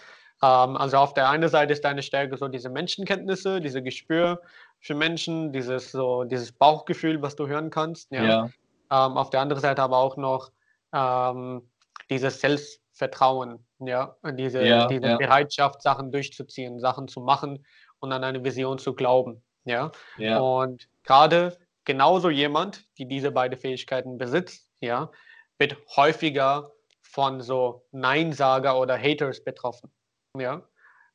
Ähm, 0.42 0.76
also 0.76 0.98
auf 0.98 1.14
der 1.14 1.30
einen 1.30 1.48
Seite 1.48 1.72
ist 1.72 1.84
deine 1.84 2.02
Stärke 2.02 2.36
so 2.36 2.48
diese 2.48 2.68
Menschenkenntnisse, 2.68 3.61
diese 3.61 3.82
Gespür 3.82 4.42
für 4.80 4.94
Menschen, 4.94 5.52
dieses 5.52 5.92
so 5.92 6.24
dieses 6.24 6.52
Bauchgefühl, 6.52 7.22
was 7.22 7.36
du 7.36 7.46
hören 7.46 7.70
kannst. 7.70 8.11
Ja. 8.12 8.24
ja. 8.24 8.44
Ähm, 8.90 9.16
auf 9.16 9.30
der 9.30 9.40
anderen 9.40 9.62
Seite 9.62 9.82
aber 9.82 9.96
auch 9.96 10.16
noch 10.16 10.50
ähm, 10.92 11.62
dieses 12.11 12.40
Selbstvertrauen, 12.40 13.66
ja, 13.80 14.14
diese, 14.32 14.64
Ja, 14.64 14.86
diese 14.86 15.07
ja. 15.07 15.16
Bereitschaft, 15.16 15.82
Sachen 15.82 16.12
durchzuziehen, 16.12 16.78
Sachen 16.78 17.09
zu 17.09 17.20
machen 17.20 17.64
und 18.00 18.12
an 18.12 18.22
eine 18.22 18.44
Vision 18.44 18.78
zu 18.78 18.94
glauben. 18.94 19.42
Ja. 19.64 19.90
Ja, 20.16 20.38
Und 20.38 20.88
gerade 21.02 21.59
genauso 21.84 22.30
jemand, 22.30 22.86
die 22.98 23.07
diese 23.07 23.32
beiden 23.32 23.59
Fähigkeiten 23.59 24.18
besitzt, 24.18 24.70
ja, 24.80 25.11
wird 25.59 25.76
häufiger 25.96 26.70
von 27.02 27.40
so 27.40 27.82
Neinsager 27.92 28.78
oder 28.78 28.98
Haters 28.98 29.42
betroffen, 29.42 29.90
ja, 30.36 30.62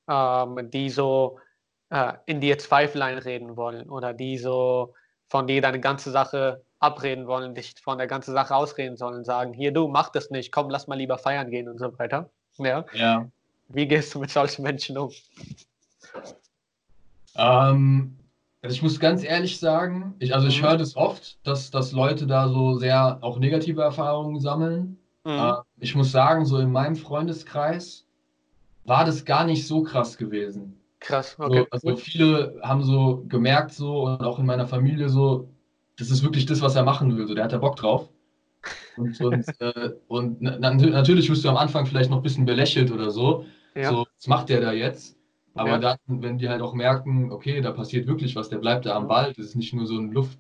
ähm, 0.10 0.72
die 0.72 0.90
so 0.90 1.40
äh, 1.90 2.14
in 2.26 2.42
dir 2.42 2.58
Zweifel 2.58 3.02
einreden 3.02 3.56
wollen 3.56 3.90
oder 3.90 4.14
die 4.14 4.38
so 4.38 4.94
von 5.28 5.48
dir 5.48 5.62
deine 5.62 5.80
ganze 5.80 6.12
Sache 6.12 6.64
abreden 6.80 7.28
wollen, 7.28 7.54
dich 7.54 7.76
von 7.82 7.98
der 7.98 8.08
ganzen 8.08 8.34
Sache 8.34 8.56
ausreden 8.56 8.98
sollen, 8.98 9.24
sagen, 9.24 9.54
hier 9.54 9.72
du, 9.72 9.88
mach 9.88 10.10
das 10.10 10.32
nicht, 10.32 10.52
komm, 10.52 10.70
lass 10.70 10.88
mal 10.88 10.98
lieber 10.98 11.18
feiern 11.18 11.52
gehen 11.52 11.70
und 11.70 11.78
so 11.78 11.98
weiter. 12.00 12.30
Ja. 12.58 12.86
Ja. 12.94 13.30
Wie 13.68 13.88
gehst 13.88 14.14
du 14.14 14.20
mit 14.20 14.32
solchen 14.32 14.64
Menschen 14.64 14.98
um? 14.98 15.12
Ähm, 17.36 18.18
also 18.62 18.74
ich 18.76 18.82
muss 18.84 19.00
ganz 19.00 19.24
ehrlich 19.24 19.60
sagen, 19.60 20.16
ich, 20.20 20.34
also 20.36 20.48
ich 20.48 20.62
Mhm. 20.62 20.66
höre 20.66 20.78
das 20.78 20.96
oft, 20.96 21.46
dass, 21.48 21.72
dass 21.72 21.92
Leute 21.94 22.28
da 22.28 22.48
so 22.50 22.76
sehr 22.78 23.20
auch 23.22 23.40
negative 23.40 23.82
Erfahrungen 23.82 24.40
sammeln. 24.40 24.98
Mhm. 25.26 25.32
Äh, 25.38 25.54
ich 25.80 25.96
muss 25.96 26.12
sagen, 26.12 26.46
so 26.46 26.58
in 26.60 26.72
meinem 26.72 26.96
Freundeskreis 26.96 28.08
war 28.86 29.06
das 29.06 29.26
gar 29.26 29.46
nicht 29.46 29.68
so 29.68 29.84
krass 29.84 30.18
gewesen. 30.18 30.82
Krass, 31.00 31.38
So, 31.38 31.46
okay. 31.46 31.68
also 31.72 31.92
gut. 31.92 32.00
viele 32.00 32.60
haben 32.64 32.84
so 32.84 33.26
gemerkt 33.28 33.74
so 33.74 34.04
und 34.06 34.22
auch 34.24 34.40
in 34.40 34.46
meiner 34.48 34.68
Familie 34.68 35.10
so, 35.10 35.50
das 35.98 36.12
ist 36.12 36.24
wirklich 36.24 36.46
das, 36.48 36.62
was 36.62 36.76
er 36.76 36.84
machen 36.84 37.18
will. 37.18 37.28
So, 37.28 37.36
der 37.36 37.46
hat 37.46 37.54
da 37.54 37.60
Bock 37.60 37.76
drauf. 37.78 38.10
Und, 38.96 39.20
und, 39.22 39.46
äh, 39.62 39.92
und 40.08 40.42
na, 40.42 40.60
natürlich 40.60 41.30
wirst 41.30 41.46
du 41.46 41.50
am 41.50 41.58
Anfang 41.58 41.86
vielleicht 41.88 42.10
noch 42.12 42.18
ein 42.20 42.24
bisschen 42.24 42.46
belächelt 42.46 42.92
oder 42.92 43.12
so. 43.12 43.46
Ja. 43.76 43.90
So, 43.90 44.06
was 44.18 44.28
macht 44.28 44.50
der 44.50 44.62
da 44.62 44.74
jetzt? 44.74 45.18
Aber 45.54 45.72
Ja. 45.72 45.78
dann, 45.80 45.98
wenn 46.08 46.38
die 46.38 46.48
halt 46.50 46.62
auch 46.62 46.74
merken, 46.74 47.32
okay, 47.32 47.62
da 47.62 47.72
passiert 47.72 48.08
wirklich 48.08 48.36
was, 48.36 48.50
der 48.50 48.58
bleibt 48.60 48.86
da 48.86 48.96
am. 48.96 49.08
Ball, 49.08 49.34
das 49.34 49.48
ist 49.48 49.56
nicht 49.56 49.74
nur 49.74 49.86
so 49.86 49.98
ein 49.98 50.12
Luft, 50.12 50.40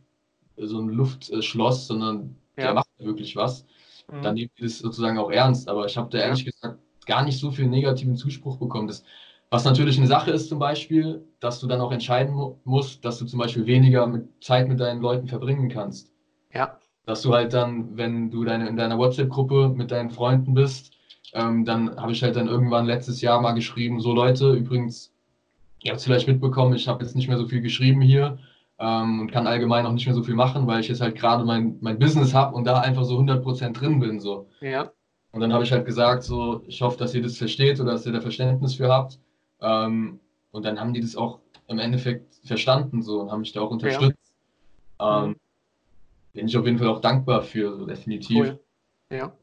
so 0.57 0.79
ein 0.79 0.89
Luftschloss, 0.89 1.87
sondern 1.87 2.35
der 2.57 2.65
Ja. 2.67 2.73
macht 2.73 2.87
wirklich 2.99 3.35
was, 3.35 3.65
Mhm. 4.11 4.21
dann 4.21 4.33
nehmen 4.35 4.51
die 4.57 4.63
das 4.63 4.79
sozusagen 4.79 5.17
auch 5.17 5.31
ernst. 5.31 5.67
Aber 5.67 5.85
ich 5.85 5.97
habe 5.97 6.09
da 6.09 6.19
Ja. 6.19 6.25
ehrlich 6.25 6.45
gesagt 6.45 6.79
gar 7.05 7.23
nicht 7.25 7.39
so 7.39 7.51
viel 7.51 7.67
negativen 7.67 8.15
Zuspruch 8.15 8.57
bekommen. 8.57 8.87
Das, 8.87 9.03
was 9.49 9.65
natürlich 9.65 9.97
eine 9.97 10.07
Sache 10.07 10.31
ist 10.31 10.47
zum 10.47 10.59
Beispiel, 10.59 11.25
dass 11.41 11.59
du 11.59 11.67
dann 11.67 11.81
auch 11.81 11.91
entscheiden 11.91 12.33
mu 12.33 12.55
musst, 12.63 13.03
dass 13.03 13.17
du 13.19 13.25
zum 13.25 13.39
Beispiel 13.39 13.65
weniger 13.65 14.07
mit, 14.07 14.27
Zeit 14.41 14.69
mit 14.69 14.79
deinen 14.79 15.01
Leuten 15.01 15.27
verbringen 15.27 15.67
kannst. 15.69 16.11
Ja. 16.53 16.79
Dass 17.05 17.21
du 17.23 17.33
halt 17.33 17.53
dann, 17.53 17.97
wenn 17.97 18.29
du 18.31 18.45
deine, 18.45 18.69
in 18.69 18.77
deiner 18.77 18.97
WhatsApp-Gruppe 18.97 19.69
mit 19.75 19.91
deinen 19.91 20.11
Freunden 20.11 20.53
bist, 20.53 20.91
ähm, 21.33 21.65
dann 21.65 21.95
habe 21.97 22.11
ich 22.11 22.23
halt 22.23 22.35
dann 22.35 22.47
irgendwann 22.47 22.85
letztes 22.85 23.21
Jahr 23.21 23.41
mal 23.41 23.53
geschrieben, 23.53 23.99
so 24.01 24.13
Leute, 24.13 24.51
übrigens, 24.53 25.13
ihr 25.83 25.91
habt 25.91 25.99
es 25.99 26.05
vielleicht 26.05 26.27
mitbekommen, 26.27 26.75
ich 26.75 26.87
habe 26.87 27.03
jetzt 27.03 27.15
nicht 27.15 27.27
mehr 27.27 27.37
so 27.37 27.47
viel 27.47 27.61
geschrieben 27.61 28.01
hier 28.01 28.37
ähm, 28.79 29.21
und 29.21 29.31
kann 29.31 29.47
allgemein 29.47 29.85
auch 29.85 29.93
nicht 29.93 30.05
mehr 30.05 30.15
so 30.15 30.23
viel 30.23 30.35
machen, 30.35 30.67
weil 30.67 30.79
ich 30.81 30.87
jetzt 30.87 31.01
halt 31.01 31.15
gerade 31.15 31.43
mein, 31.43 31.77
mein 31.81 31.99
Business 31.99 32.33
habe 32.33 32.55
und 32.55 32.65
da 32.65 32.79
einfach 32.81 33.03
so 33.03 33.17
100% 33.19 33.73
drin 33.73 33.99
bin. 33.99 34.19
So. 34.19 34.49
Ja. 34.59 34.91
Und 35.31 35.39
dann 35.39 35.53
habe 35.53 35.63
ich 35.63 35.71
halt 35.71 35.85
gesagt, 35.85 36.23
so, 36.23 36.63
ich 36.67 36.81
hoffe, 36.81 36.97
dass 36.97 37.15
ihr 37.15 37.21
das 37.21 37.37
versteht 37.37 37.79
oder 37.79 37.93
dass 37.93 38.05
ihr 38.05 38.11
da 38.11 38.21
Verständnis 38.21 38.75
für 38.75 38.89
habt. 38.89 39.19
Ähm, 39.61 40.19
und 40.51 40.65
dann 40.65 40.79
haben 40.79 40.93
die 40.93 41.01
das 41.01 41.15
auch 41.15 41.39
im 41.67 41.79
Endeffekt 41.79 42.35
verstanden 42.43 43.01
so 43.01 43.21
und 43.21 43.31
haben 43.31 43.41
mich 43.41 43.53
da 43.53 43.61
auch 43.61 43.71
unterstützt. 43.71 44.33
Ähm, 44.99 45.29
Mhm. 45.29 45.35
bin 46.33 46.47
ich 46.47 46.57
auf 46.57 46.65
jeden 46.65 46.77
Fall 46.77 46.87
auch 46.89 47.01
dankbar 47.01 47.41
für, 47.43 47.75
so 47.77 47.85
definitiv. 47.85 48.37
Cool. 48.37 48.59
Ja. 49.11 49.33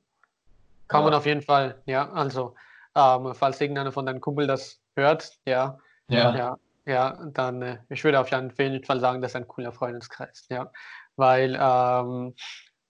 Kann 0.89 1.05
man 1.05 1.15
auf 1.15 1.27
jeden 1.27 1.43
Fall, 1.43 1.83
ja. 1.87 2.11
Also, 2.13 2.55
ähm, 2.95 3.35
falls 3.35 3.61
irgendeiner 3.61 3.93
von 3.93 4.07
deinen 4.07 4.21
Kumpel 4.21 4.47
das 4.47 4.81
hört, 4.97 5.33
ja, 5.47 5.79
Ja, 6.09 6.31
ja, 6.35 6.57
ja, 6.87 7.19
dann, 7.33 7.63
äh, 7.63 7.79
ich 7.91 8.03
würde 8.05 8.21
auf 8.21 8.31
jeden 8.31 8.85
Fall 8.85 9.01
sagen, 9.01 9.21
das 9.23 9.33
ist 9.33 9.37
ein 9.37 9.49
cooler 9.49 9.73
Freundeskreis, 9.73 10.47
ja. 10.51 10.71
Weil 11.17 11.57
ähm, 11.61 12.35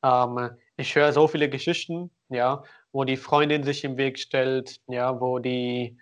ähm, 0.05 0.51
ich 0.77 0.95
höre 0.95 1.13
so 1.13 1.27
viele 1.29 1.49
Geschichten, 1.51 2.11
ja, 2.29 2.63
wo 2.93 3.05
die 3.05 3.17
Freundin 3.17 3.65
sich 3.65 3.85
im 3.85 3.97
Weg 3.97 4.19
stellt, 4.19 4.79
ja, 4.87 5.21
wo 5.21 5.39
die 5.41 5.99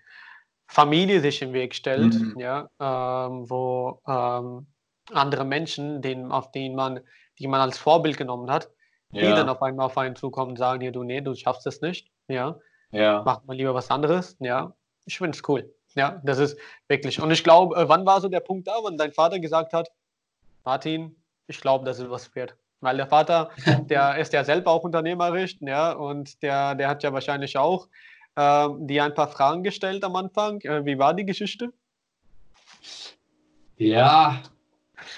Familie 0.69 1.21
sich 1.21 1.43
im 1.43 1.53
Weg 1.53 1.75
stellt, 1.75 2.15
Mhm. 2.15 2.35
ja, 2.37 2.69
ähm, 2.81 3.49
wo 3.49 4.01
ähm, 4.07 4.67
andere 5.13 5.45
Menschen, 5.45 6.03
denen, 6.03 6.33
auf 6.33 6.51
denen 6.51 6.75
man, 6.75 7.01
die 7.39 7.47
man 7.47 7.61
als 7.61 7.79
Vorbild 7.79 8.17
genommen 8.17 8.51
hat, 8.51 8.71
die 9.17 9.31
dann 9.31 9.47
ja, 9.47 9.53
auf 9.53 9.63
einmal 9.63 9.87
auf 9.87 9.99
einen 9.99 10.17
zukommen 10.17 10.53
und 10.53 10.57
sagen, 10.57 10.81
hier, 10.81 10.93
du, 10.93 11.03
nee, 11.03 11.21
du 11.21 11.35
schaffst 11.35 11.67
das 11.67 11.81
nicht, 11.81 12.09
ja, 12.29 12.59
ja. 12.91 13.23
mach 13.25 13.45
mal 13.45 13.57
lieber 13.57 13.75
was 13.75 13.91
anderes, 13.91 14.37
ja. 14.41 14.73
Ich 15.05 15.19
finde 15.19 15.37
es 15.37 15.49
cool, 15.49 15.73
ja, 15.95 16.21
das 16.25 16.39
ist 16.39 16.59
wirklich. 16.89 17.21
Und 17.21 17.31
ich 17.31 17.45
glaube, 17.45 17.77
äh, 17.77 17.89
wann 17.89 18.05
war 18.07 18.21
so 18.21 18.29
der 18.29 18.41
Punkt 18.41 18.67
da, 18.67 18.75
wann 18.83 18.99
dein 18.99 19.13
Vater 19.13 19.39
gesagt 19.39 19.73
hat, 19.73 19.91
Martin, 20.65 21.17
ich 21.47 21.61
glaube, 21.61 21.85
das 21.85 21.99
ist 21.99 22.11
was 22.11 22.35
wert. 22.35 22.57
Weil 22.81 22.97
der 22.97 23.07
Vater, 23.07 23.51
der 23.89 24.19
ist 24.19 24.33
ja 24.33 24.45
selber 24.45 24.73
auch 24.73 24.85
unternehmerisch, 24.85 25.57
ja, 25.61 25.93
und 25.93 26.43
der, 26.43 26.75
der 26.75 26.89
hat 26.89 27.03
ja 27.03 27.13
wahrscheinlich 27.13 27.57
auch 27.57 27.89
ähm, 28.37 28.87
dir 28.87 29.05
ein 29.05 29.15
paar 29.15 29.29
Fragen 29.29 29.63
gestellt 29.63 30.05
am 30.05 30.17
Anfang. 30.17 30.61
Äh, 30.61 30.85
wie 30.85 30.99
war 30.99 31.15
die 31.15 31.25
Geschichte? 31.25 31.73
Ja, 33.79 34.43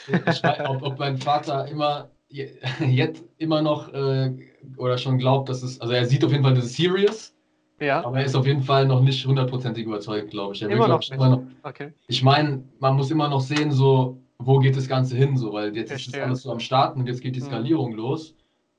ich 0.09 0.42
weiß, 0.42 0.61
ob, 0.68 0.82
ob 0.82 0.99
mein 0.99 1.18
Vater 1.18 1.66
immer 1.66 2.11
jetzt 2.87 3.24
immer 3.39 3.62
noch 3.62 3.93
äh, 3.93 4.35
oder 4.76 4.99
schon 4.99 5.18
glaubt, 5.18 5.49
dass 5.49 5.62
es, 5.62 5.81
also 5.81 5.93
er 5.95 6.05
sieht 6.07 6.24
auf 6.24 6.33
jeden 6.33 6.45
Fall, 6.45 6.55
das 6.55 6.66
ist 6.66 6.76
serious, 6.76 7.35
Ja, 7.81 8.05
aber 8.05 8.18
er 8.18 8.24
ist 8.24 8.35
auf 8.35 8.47
jeden 8.47 8.62
Fall 8.62 8.87
noch 8.87 9.01
nicht 9.03 9.24
hundertprozentig 9.26 9.85
überzeugt, 9.87 10.31
glaube 10.31 10.55
ich. 10.55 10.62
Er 10.62 10.68
will, 10.70 10.76
immer 10.76 10.87
glaub 10.87 11.01
noch 11.01 11.03
ich, 11.03 11.11
immer 11.12 11.29
noch, 11.31 11.43
Okay, 11.62 11.93
ich 12.07 12.22
meine, 12.22 12.64
man 12.81 12.97
muss 12.97 13.11
immer 13.11 13.29
noch 13.29 13.41
sehen, 13.41 13.70
so, 13.72 14.18
wo 14.39 14.59
geht 14.59 14.76
das 14.76 14.89
Ganze 14.89 15.16
hin, 15.16 15.37
so, 15.37 15.53
weil 15.53 15.74
jetzt 15.76 15.91
ist 15.93 16.07
das 16.09 16.16
Verstehe. 16.16 16.24
alles 16.24 16.43
so 16.43 16.51
am 16.53 16.61
Starten 16.61 17.01
und 17.01 17.07
jetzt 17.07 17.20
geht 17.22 17.35
die 17.37 17.41
Mhm. 17.41 17.45
Skalierung 17.47 17.93
los. 17.95 18.35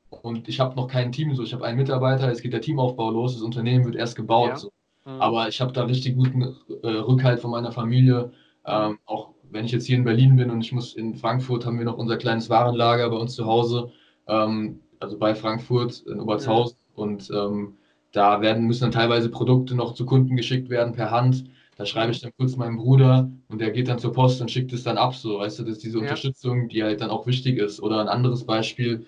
Und 0.10 0.48
ich 0.50 0.60
habe 0.60 0.76
noch 0.76 0.88
kein 0.88 1.12
Team, 1.12 1.36
so 1.36 1.44
ich 1.44 1.54
habe 1.54 1.66
einen 1.66 1.78
Mitarbeiter, 1.78 2.30
jetzt 2.30 2.42
geht 2.42 2.54
der 2.54 2.62
Teamaufbau 2.62 3.12
los, 3.12 3.34
das 3.34 3.42
Unternehmen 3.44 3.86
wird 3.86 3.96
erst 3.96 4.16
gebaut. 4.16 4.50
Ja. 4.50 4.56
So. 4.58 4.72
Mhm. 5.06 5.22
Aber 5.22 5.48
ich 5.48 5.62
habe 5.62 5.72
da 5.74 5.84
richtig 5.84 6.16
guten 6.16 6.42
äh, 6.84 6.88
Rückhalt 6.88 7.40
von 7.42 7.52
meiner 7.52 7.72
Familie. 7.72 8.32
Ähm, 8.66 9.00
auch 9.06 9.34
wenn 9.52 9.66
ich 9.66 9.72
jetzt 9.72 9.86
hier 9.86 9.98
in 9.98 10.04
Berlin 10.04 10.36
bin 10.36 10.50
und 10.50 10.62
ich 10.62 10.72
muss 10.72 10.96
in 10.96 11.16
Frankfurt, 11.16 11.66
haben 11.66 11.78
wir 11.78 11.86
noch 11.86 11.98
unser 11.98 12.18
kleines 12.18 12.50
Warenlager 12.50 13.10
bei 13.10 13.18
uns 13.18 13.36
zu 13.36 13.46
Hause, 13.46 13.92
ähm, 14.28 14.80
also 15.00 15.18
bei 15.18 15.36
Frankfurt 15.36 16.02
in 16.08 16.20
Obertshausen. 16.20 16.78
Und 16.94 17.30
ähm, 17.34 17.78
da 18.12 18.42
werden, 18.42 18.66
müssen 18.66 18.82
dann 18.84 18.92
teilweise 18.92 19.30
Produkte 19.30 19.76
noch 19.76 19.94
zu 19.94 20.06
Kunden 20.06 20.36
geschickt 20.36 20.70
werden 20.70 20.94
per 20.94 21.12
Hand. 21.12 21.46
Da 21.78 21.86
schreibe 21.86 22.12
ich 22.12 22.20
dann 22.20 22.32
kurz 22.38 22.58
meinem 22.58 22.76
Bruder 22.78 23.32
und 23.48 23.62
der 23.62 23.72
geht 23.72 23.88
dann 23.88 24.00
zur 24.00 24.12
Post 24.12 24.42
und 24.42 24.52
schickt 24.52 24.74
es 24.74 24.84
dann 24.84 24.98
ab. 24.98 25.16
So, 25.16 25.40
weißt 25.40 25.60
du, 25.60 25.64
das 25.64 25.78
ist 25.78 25.84
diese 25.84 25.98
Ja. 25.98 26.02
Unterstützung, 26.04 26.68
die 26.68 26.84
halt 26.84 27.00
dann 27.00 27.10
auch 27.10 27.26
wichtig 27.26 27.58
ist. 27.58 27.82
Oder 27.82 28.02
ein 28.02 28.10
anderes 28.10 28.44
Beispiel, 28.44 29.06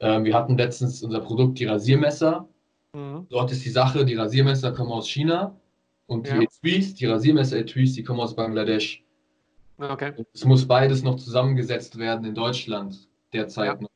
ähm, 0.00 0.24
wir 0.24 0.34
hatten 0.34 0.56
letztens 0.56 1.02
unser 1.02 1.20
Produkt, 1.20 1.58
die 1.58 1.66
Rasiermesser. 1.66 2.48
Mhm. 2.94 3.26
Dort 3.28 3.52
ist 3.52 3.64
die 3.64 3.70
Sache, 3.70 4.06
die 4.06 4.14
Rasiermesser 4.14 4.72
kommen 4.72 4.90
aus 4.90 5.08
China 5.08 5.54
und 6.06 6.26
Ja. 6.26 6.38
die 6.38 6.46
Etuis, 6.46 6.94
die 6.94 7.04
Rasiermesser-Etuis, 7.06 7.92
die 7.92 8.02
kommen 8.02 8.20
aus 8.20 8.34
Bangladesch. 8.34 9.04
Okay, 9.78 10.12
Es 10.32 10.44
muss 10.44 10.66
beides 10.66 11.02
noch 11.02 11.16
zusammengesetzt 11.16 11.98
werden 11.98 12.24
in 12.24 12.34
Deutschland 12.34 13.08
derzeit 13.32 13.74
Ja. 13.76 13.80
noch. 13.80 13.90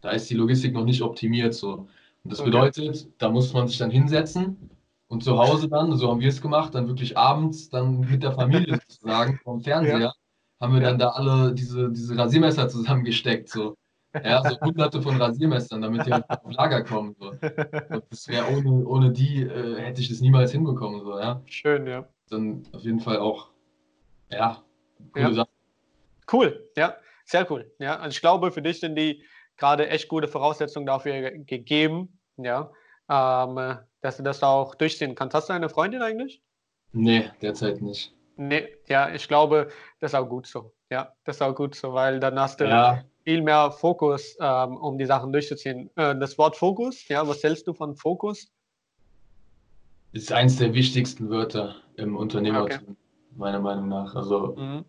Da 0.00 0.10
ist 0.10 0.30
die 0.30 0.34
Logistik 0.34 0.72
noch 0.72 0.84
nicht 0.84 1.02
optimiert 1.02 1.54
so. 1.54 1.88
Und 2.24 2.32
das 2.32 2.40
Okay. 2.40 2.50
bedeutet, 2.50 3.08
da 3.18 3.28
muss 3.28 3.52
man 3.52 3.68
sich 3.68 3.78
dann 3.78 3.90
hinsetzen 3.90 4.70
und 5.08 5.22
zu 5.22 5.38
Hause 5.38 5.68
dann, 5.68 5.94
so 5.96 6.10
haben 6.10 6.20
wir 6.20 6.28
es 6.28 6.40
gemacht, 6.40 6.74
dann 6.74 6.88
wirklich 6.88 7.16
abends 7.16 7.68
dann 7.68 8.00
mit 8.00 8.22
der 8.22 8.32
Familie 8.32 8.78
sozusagen 8.88 9.38
vom 9.44 9.60
Fernseher, 9.60 9.98
Ja. 9.98 10.12
haben 10.60 10.74
wir 10.74 10.80
Ja. 10.82 10.88
dann 10.90 10.98
da 10.98 11.08
alle 11.10 11.52
diese, 11.54 11.90
diese 11.90 12.16
Rasiermesser 12.16 12.68
zusammengesteckt. 12.68 13.48
So. 13.48 13.74
Ja, 14.24 14.42
so 14.42 14.58
hunderte 14.60 15.02
von 15.02 15.16
Rasiermessern, 15.20 15.82
damit 15.82 16.06
die 16.06 16.12
halt 16.12 16.24
auf 16.30 16.50
Lager 16.52 16.82
kommen. 16.84 17.14
So. 17.20 17.30
Und 17.32 18.04
das 18.10 18.26
wäre 18.28 18.46
ohne, 18.50 18.86
ohne 18.86 19.12
die 19.12 19.42
äh, 19.42 19.76
hätte 19.78 20.00
ich 20.00 20.08
das 20.08 20.20
niemals 20.20 20.52
hinbekommen. 20.52 21.02
So, 21.02 21.18
ja. 21.18 21.42
Schön, 21.44 21.86
ja. 21.86 22.08
Dann 22.30 22.62
auf 22.72 22.82
jeden 22.82 23.00
Fall 23.00 23.18
auch, 23.18 23.50
ja, 24.30 24.62
coole 25.12 25.28
Ja. 25.28 25.32
Sache. 25.34 25.48
Cool, 26.32 26.70
ja, 26.76 26.96
sehr 27.24 27.50
cool. 27.50 27.70
Ja, 27.78 27.96
also 27.96 28.10
ich 28.14 28.20
glaube, 28.20 28.50
für 28.50 28.62
dich 28.62 28.80
sind 28.80 28.96
die 28.96 29.22
gerade 29.56 29.88
echt 29.88 30.08
gute 30.08 30.28
Voraussetzungen 30.28 30.86
dafür 30.86 31.12
ge- 31.30 31.44
gegeben, 31.44 32.18
ja, 32.36 32.70
ähm, 33.08 33.58
äh, 33.58 33.76
dass 34.00 34.16
du 34.16 34.22
das 34.22 34.42
auch 34.42 34.74
durchziehen 34.74 35.14
kannst. 35.14 35.34
Hast 35.34 35.48
du 35.48 35.52
eine 35.52 35.68
Freundin 35.68 36.02
eigentlich? 36.02 36.42
Nee, 36.92 37.30
derzeit 37.42 37.80
nicht. 37.80 38.12
Nee, 38.36 38.76
ja, 38.86 39.08
ich 39.14 39.26
glaube, 39.28 39.70
das 40.00 40.12
ist 40.12 40.14
auch 40.14 40.28
gut 40.28 40.46
so. 40.46 40.72
Ja, 40.90 41.12
das 41.24 41.36
ist 41.36 41.42
auch 41.42 41.54
gut 41.54 41.74
so, 41.74 41.94
weil 41.94 42.20
dann 42.20 42.38
hast 42.38 42.60
du 42.60 42.64
Ja, 42.64 43.02
viel 43.24 43.40
mehr 43.42 43.70
Fokus, 43.72 44.36
ähm, 44.40 44.76
um 44.76 44.98
die 44.98 45.06
Sachen 45.06 45.32
durchzuziehen. 45.32 45.90
Äh, 45.96 46.16
das 46.18 46.36
Wort 46.38 46.56
Fokus, 46.56 47.08
ja, 47.08 47.26
was 47.26 47.42
hältst 47.42 47.66
du 47.66 47.72
von 47.74 47.96
Fokus? 47.96 48.52
ist 50.12 50.32
eins 50.32 50.56
der 50.56 50.72
wichtigsten 50.72 51.28
Wörter 51.28 51.76
im 51.96 52.16
Unternehmertum, 52.16 52.96
meiner 53.36 53.60
Meinung 53.60 53.88
nach. 53.88 54.14
Also 54.14 54.54
Mhm. 54.56 54.84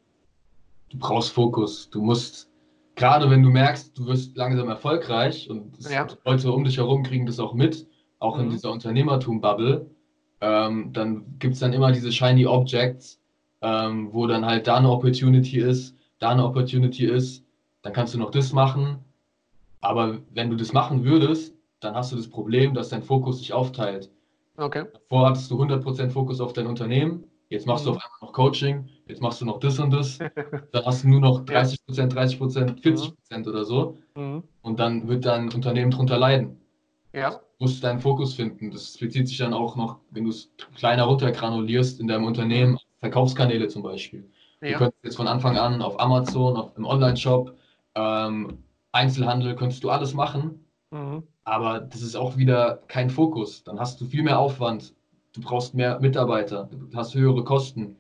du 0.89 0.97
brauchst 0.97 1.31
Fokus. 1.31 1.89
Du 1.89 2.01
musst, 2.01 2.49
gerade 2.95 3.29
wenn 3.29 3.43
du 3.43 3.49
merkst, 3.49 3.97
du 3.97 4.07
wirst 4.07 4.35
langsam 4.37 4.69
erfolgreich 4.69 5.49
und 5.49 5.77
es- 5.77 5.91
Ja. 5.91 6.07
Leute 6.25 6.51
um 6.51 6.63
dich 6.63 6.77
herum 6.77 7.03
kriegen 7.03 7.25
das 7.25 7.39
auch 7.39 7.53
mit, 7.53 7.87
auch 8.19 8.39
in 8.39 8.47
Mhm. 8.47 8.51
dieser 8.51 8.71
Unternehmertum-Bubble, 8.71 9.89
ähm, 10.41 10.93
dann 10.93 11.37
gibt 11.39 11.55
es 11.55 11.59
dann 11.59 11.73
immer 11.73 11.91
diese 11.91 12.11
shiny 12.11 12.45
Objects, 12.45 13.19
ähm, 13.61 14.09
wo 14.13 14.27
dann 14.27 14.45
halt 14.45 14.67
da 14.67 14.77
eine 14.77 14.89
Opportunity 14.91 15.59
ist, 15.59 15.95
da 16.19 16.29
eine 16.29 16.45
Opportunity 16.45 17.05
ist, 17.05 17.43
dann 17.81 17.93
kannst 17.93 18.13
du 18.13 18.19
noch 18.19 18.31
das 18.31 18.53
machen. 18.53 18.99
Aber 19.81 20.19
wenn 20.33 20.49
du 20.49 20.55
das 20.55 20.73
machen 20.73 21.03
würdest, 21.03 21.55
dann 21.79 21.95
hast 21.95 22.11
du 22.11 22.15
das 22.15 22.27
Problem, 22.27 22.73
dass 22.73 22.89
dein 22.89 23.03
Fokus 23.03 23.39
sich 23.39 23.53
aufteilt. 23.53 24.09
Okay, 24.57 24.85
Davor 24.91 25.27
hattest 25.27 25.49
du 25.51 25.57
100% 25.59 26.11
Fokus 26.11 26.41
auf 26.41 26.53
dein 26.53 26.65
Unternehmen, 26.65 27.23
jetzt 27.49 27.65
machst 27.67 27.85
du 27.85 27.91
Mhm. 27.91 27.97
auf 27.97 28.03
einmal 28.03 28.19
noch 28.21 28.33
Coaching, 28.33 28.89
jetzt 29.07 29.21
machst 29.21 29.41
du 29.41 29.45
noch 29.45 29.59
das 29.59 29.79
und 29.79 29.91
das, 29.91 30.17
dann 30.71 30.85
hast 30.85 31.03
du 31.03 31.09
nur 31.09 31.21
noch 31.21 31.45
30%, 31.45 32.11
30%, 32.11 32.81
40% 32.81 33.47
oder 33.47 33.63
so 33.65 33.97
mhm. 34.15 34.43
und 34.61 34.79
dann 34.79 35.07
wird 35.07 35.25
dein 35.25 35.51
Unternehmen 35.51 35.91
drunter 35.91 36.17
leiden. 36.17 36.59
Ja. 37.13 37.31
Du 37.31 37.39
musst 37.65 37.83
deinen 37.83 37.99
Fokus 37.99 38.35
finden. 38.35 38.69
Das 38.69 38.95
bezieht 38.97 39.27
sich 39.27 39.37
dann 39.37 39.53
auch 39.53 39.75
noch, 39.75 39.97
wenn 40.11 40.25
du 40.25 40.29
es 40.29 40.51
kleiner 40.75 41.03
runtergranulierst 41.05 41.99
in 41.99 42.07
deinem 42.07 42.25
Unternehmen, 42.25 42.77
Verkaufskanäle 42.99 43.67
zum 43.67 43.81
Beispiel. 43.81 44.29
Du 44.61 44.67
Ja. 44.67 44.77
könntest 44.77 45.03
jetzt 45.03 45.17
von 45.17 45.27
Anfang 45.27 45.57
an 45.57 45.81
auf 45.81 45.99
Amazon, 45.99 46.55
auf, 46.57 46.77
im 46.77 46.85
Online-Shop, 46.85 47.55
ähm, 47.95 48.59
Einzelhandel, 48.91 49.55
könntest 49.55 49.83
du 49.83 49.89
alles 49.89 50.13
machen, 50.13 50.65
Mhm. 50.91 51.23
aber 51.43 51.79
das 51.79 52.01
ist 52.01 52.15
auch 52.15 52.37
wieder 52.37 52.81
kein 52.87 53.09
Fokus. 53.09 53.63
Dann 53.63 53.79
hast 53.79 53.99
du 54.01 54.05
viel 54.05 54.23
mehr 54.23 54.39
Aufwand. 54.39 54.93
Du 55.37 55.43
brauchst 55.43 55.75
mehr 55.75 55.99
Mitarbeiter, 55.99 56.67
du 56.71 56.97
hast 56.97 57.13
höhere 57.13 57.43
Kosten. 57.43 57.95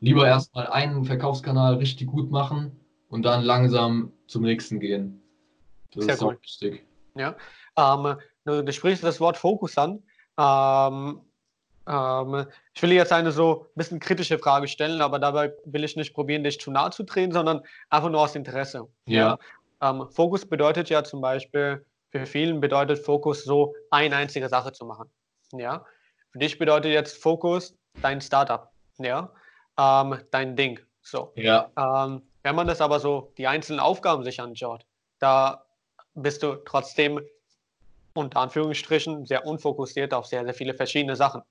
Lieber 0.00 0.26
erstmal 0.26 0.66
einen 0.66 1.04
Verkaufskanal 1.04 1.76
richtig 1.76 2.08
gut 2.08 2.30
machen 2.30 2.78
und 3.08 3.22
dann 3.22 3.42
langsam 3.42 4.12
zum 4.26 4.42
nächsten 4.42 4.78
gehen. 4.78 5.22
Das 5.94 6.04
Sehr 6.04 6.14
ist 6.14 6.22
cool. 6.22 6.34
auch 6.34 6.42
wichtig. 6.42 6.84
Ähm, 7.16 8.16
du, 8.44 8.62
du 8.62 8.72
sprichst 8.72 9.02
das 9.02 9.20
Wort 9.20 9.38
Fokus 9.38 9.78
an. 9.78 10.02
Ähm, 10.38 11.20
ähm, 11.86 12.46
ich 12.74 12.82
will 12.82 12.92
jetzt 12.92 13.12
eine 13.12 13.32
so 13.32 13.68
ein 13.70 13.76
bisschen 13.76 14.00
kritische 14.00 14.38
Frage 14.38 14.68
stellen, 14.68 15.00
aber 15.00 15.18
dabei 15.18 15.54
will 15.64 15.84
ich 15.84 15.96
nicht 15.96 16.12
probieren, 16.12 16.44
dich 16.44 16.60
zu 16.60 16.70
nahe 16.70 16.90
zu 16.90 17.04
treten, 17.04 17.32
sondern 17.32 17.62
einfach 17.88 18.10
nur 18.10 18.20
aus 18.20 18.34
Interesse. 18.34 18.86
Ja. 19.06 19.38
Ähm, 19.80 20.06
Fokus 20.10 20.44
bedeutet 20.44 20.90
ja 20.90 21.02
zum 21.04 21.22
Beispiel, 21.22 21.86
für 22.10 22.26
vielen 22.26 22.60
bedeutet 22.60 22.98
Fokus 22.98 23.44
so, 23.44 23.74
eine 23.90 24.16
einzige 24.16 24.50
Sache 24.50 24.72
zu 24.72 24.84
machen. 24.84 25.08
Ja. 25.52 25.86
Für 26.32 26.38
dich 26.38 26.58
bedeutet 26.58 26.92
jetzt 26.92 27.22
Fokus 27.22 27.76
dein 28.00 28.20
Startup. 28.20 28.70
Ja. 28.98 29.30
Ähm, 29.78 30.18
dein 30.30 30.56
Ding. 30.56 30.80
So. 31.02 31.32
Ja, 31.36 31.70
Ähm, 31.76 32.22
wenn 32.42 32.54
man 32.54 32.66
das 32.66 32.80
aber 32.80 33.00
so, 33.00 33.32
die 33.38 33.46
einzelnen 33.46 33.80
Aufgaben 33.80 34.24
sich 34.24 34.40
anschaut, 34.40 34.84
da 35.18 35.64
bist 36.14 36.42
du 36.42 36.56
trotzdem 36.64 37.20
unter 38.14 38.40
Anführungsstrichen 38.40 39.26
sehr 39.26 39.46
unfokussiert 39.46 40.12
auf 40.12 40.26
sehr, 40.26 40.44
sehr 40.44 40.54
viele 40.54 40.74
verschiedene 40.74 41.16
Sachen. 41.16 41.42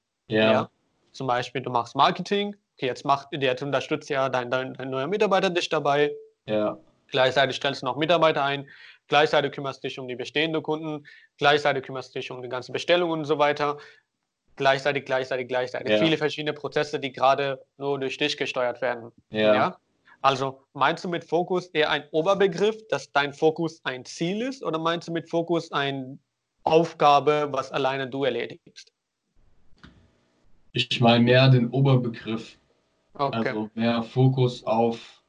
ja, 0.52 0.70
Zum 1.12 1.28
Beispiel, 1.28 1.62
du 1.62 1.70
machst 1.70 1.95
Marketing, 1.95 2.56
okay, 2.78 2.88
jetzt, 2.88 3.06
macht, 3.06 3.28
jetzt 3.32 3.64
unterstützt 3.64 4.10
ja 4.10 4.30
dein, 4.30 4.52
dein, 4.52 4.74
dein 4.74 4.90
neuer 4.90 5.08
Mitarbeiter 5.08 5.49
dich 5.49 5.70
dabei, 5.70 6.12
ja, 6.45 6.78
gleichzeitig 7.08 7.58
stellst 7.58 7.82
du 7.82 7.86
noch 7.86 7.98
Mitarbeiter 7.98 8.44
ein, 8.44 8.70
gleichzeitig 9.08 9.52
kümmerst 9.52 9.84
du 9.84 9.88
dich 9.88 9.99
um 9.99 10.08
die 10.08 10.16
bestehenden 10.16 10.62
Kunden, 10.64 11.06
gleichzeitig 11.38 11.84
kümmerst 11.84 12.14
du 12.14 12.20
dich 12.20 12.32
um 12.32 12.41
die 12.41 12.49
ganzen 12.49 12.74
Bestellungen 12.74 13.20
und 13.20 13.26
so 13.26 13.40
weiter, 13.40 13.78
gleichzeitig, 14.56 15.06
gleichzeitig, 15.06 15.48
gleichzeitig. 15.48 15.91
Ja. 15.91 15.98
Viele 15.99 16.18
verschiedene 16.18 16.53
Prozesse, 16.53 16.99
die 16.99 17.11
gerade 17.11 17.60
nur 17.78 17.99
durch 17.99 18.18
dich 18.18 18.38
gesteuert 18.38 18.82
werden. 18.82 19.11
ja, 19.30 19.53
Ja. 19.53 19.78
Also 20.23 20.61
meinst 20.73 21.03
du 21.03 21.10
mit 21.10 21.23
Fokus 21.23 21.68
eher 21.68 21.90
ein 21.90 22.03
Oberbegriff, 22.11 22.88
dass 22.90 23.11
dein 23.11 23.34
Fokus 23.34 23.82
ein 23.84 24.06
Ziel 24.06 24.44
ist, 24.44 24.64
oder 24.64 24.78
meinst 24.78 25.07
du 25.07 25.11
mit 25.11 25.28
Fokus 25.28 25.72
eine 25.72 26.19
Aufgabe, 26.64 27.48
was 27.52 27.72
alleine 27.72 28.07
du 28.07 28.23
erledigst? 28.23 28.94
Ich 30.73 31.02
meine 31.02 31.23
mehr 31.23 31.49
den 31.49 31.69
Oberbegriff, 31.69 32.57
Okay. 33.14 33.49
also 33.49 33.69
mehr 33.73 34.03
Fokus 34.03 34.64
auf 34.64 35.22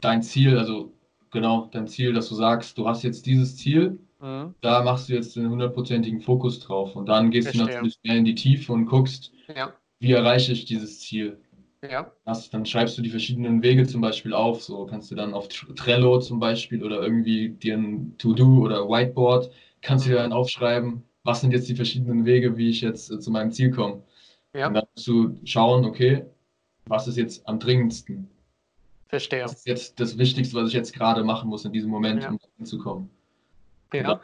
dein 0.00 0.22
Ziel, 0.22 0.58
also 0.58 0.92
genau 1.30 1.66
dein 1.72 1.86
Ziel, 1.86 2.14
dass 2.14 2.28
du 2.28 2.34
sagst, 2.34 2.78
du 2.78 2.88
hast 2.88 3.02
jetzt 3.02 3.26
dieses 3.26 3.56
Ziel, 3.56 3.98
Mhm. 4.20 4.54
da 4.60 4.82
machst 4.82 5.08
du 5.08 5.14
jetzt 5.14 5.36
den 5.36 5.48
hundertprozentigen 5.50 6.20
Fokus 6.20 6.60
drauf 6.60 6.96
und 6.96 7.06
dann 7.08 7.30
gehst 7.30 7.54
du 7.54 7.58
Verstehe. 7.58 7.76
natürlich 7.76 7.98
mehr 8.04 8.16
in 8.16 8.24
die 8.24 8.34
Tiefe 8.34 8.72
und 8.72 8.86
guckst, 8.86 9.32
Ja, 9.54 9.72
wie 10.00 10.12
erreiche 10.12 10.52
ich 10.52 10.64
dieses 10.66 11.00
Ziel. 11.00 11.38
ja, 11.82 12.12
Hast, 12.26 12.52
dann 12.54 12.66
schreibst 12.66 12.96
du 12.98 13.02
die 13.02 13.10
verschiedenen 13.10 13.62
Wege 13.62 13.86
zum 13.86 14.00
Beispiel 14.02 14.34
auf, 14.34 14.62
so 14.62 14.86
kannst 14.86 15.10
du 15.10 15.14
dann 15.14 15.34
auf 15.34 15.48
Trello 15.48 16.20
zum 16.20 16.38
Beispiel 16.40 16.84
oder 16.84 17.02
irgendwie 17.02 17.50
dir 17.50 17.76
ein 17.76 18.16
To-Do 18.18 18.60
oder 18.64 18.88
Whiteboard, 18.88 19.50
kannst 19.82 20.06
du 20.06 20.10
Mhm. 20.10 20.14
dir 20.14 20.18
dann 20.22 20.32
aufschreiben, 20.32 21.02
was 21.24 21.40
sind 21.40 21.52
jetzt 21.52 21.68
die 21.68 21.74
verschiedenen 21.76 22.24
Wege, 22.26 22.56
wie 22.56 22.68
ich 22.70 22.80
jetzt 22.82 23.10
äh, 23.10 23.18
zu 23.20 23.30
meinem 23.30 23.52
Ziel 23.52 23.70
komme. 23.70 24.02
ja, 24.54 24.68
Und 24.68 24.74
dann 24.74 24.84
musst 24.94 25.06
du 25.08 25.38
schauen, 25.44 25.84
okay, 25.84 26.24
was 26.86 27.08
ist 27.08 27.16
jetzt 27.16 27.46
am 27.48 27.58
dringendsten? 27.60 28.28
verstehe. 29.08 29.44
Was 29.44 29.52
ist 29.54 29.66
jetzt 29.66 30.00
das 30.00 30.16
Wichtigste, 30.18 30.56
was 30.56 30.68
ich 30.68 30.74
jetzt 30.74 30.92
gerade 30.94 31.24
machen 31.24 31.48
muss 31.50 31.64
in 31.64 31.72
diesem 31.72 31.90
Moment, 31.90 32.22
Ja. 32.22 32.30
um 32.30 32.38
dahin 32.38 32.66
zu 32.66 32.78
kommen? 32.78 33.10
Ja. 33.92 34.20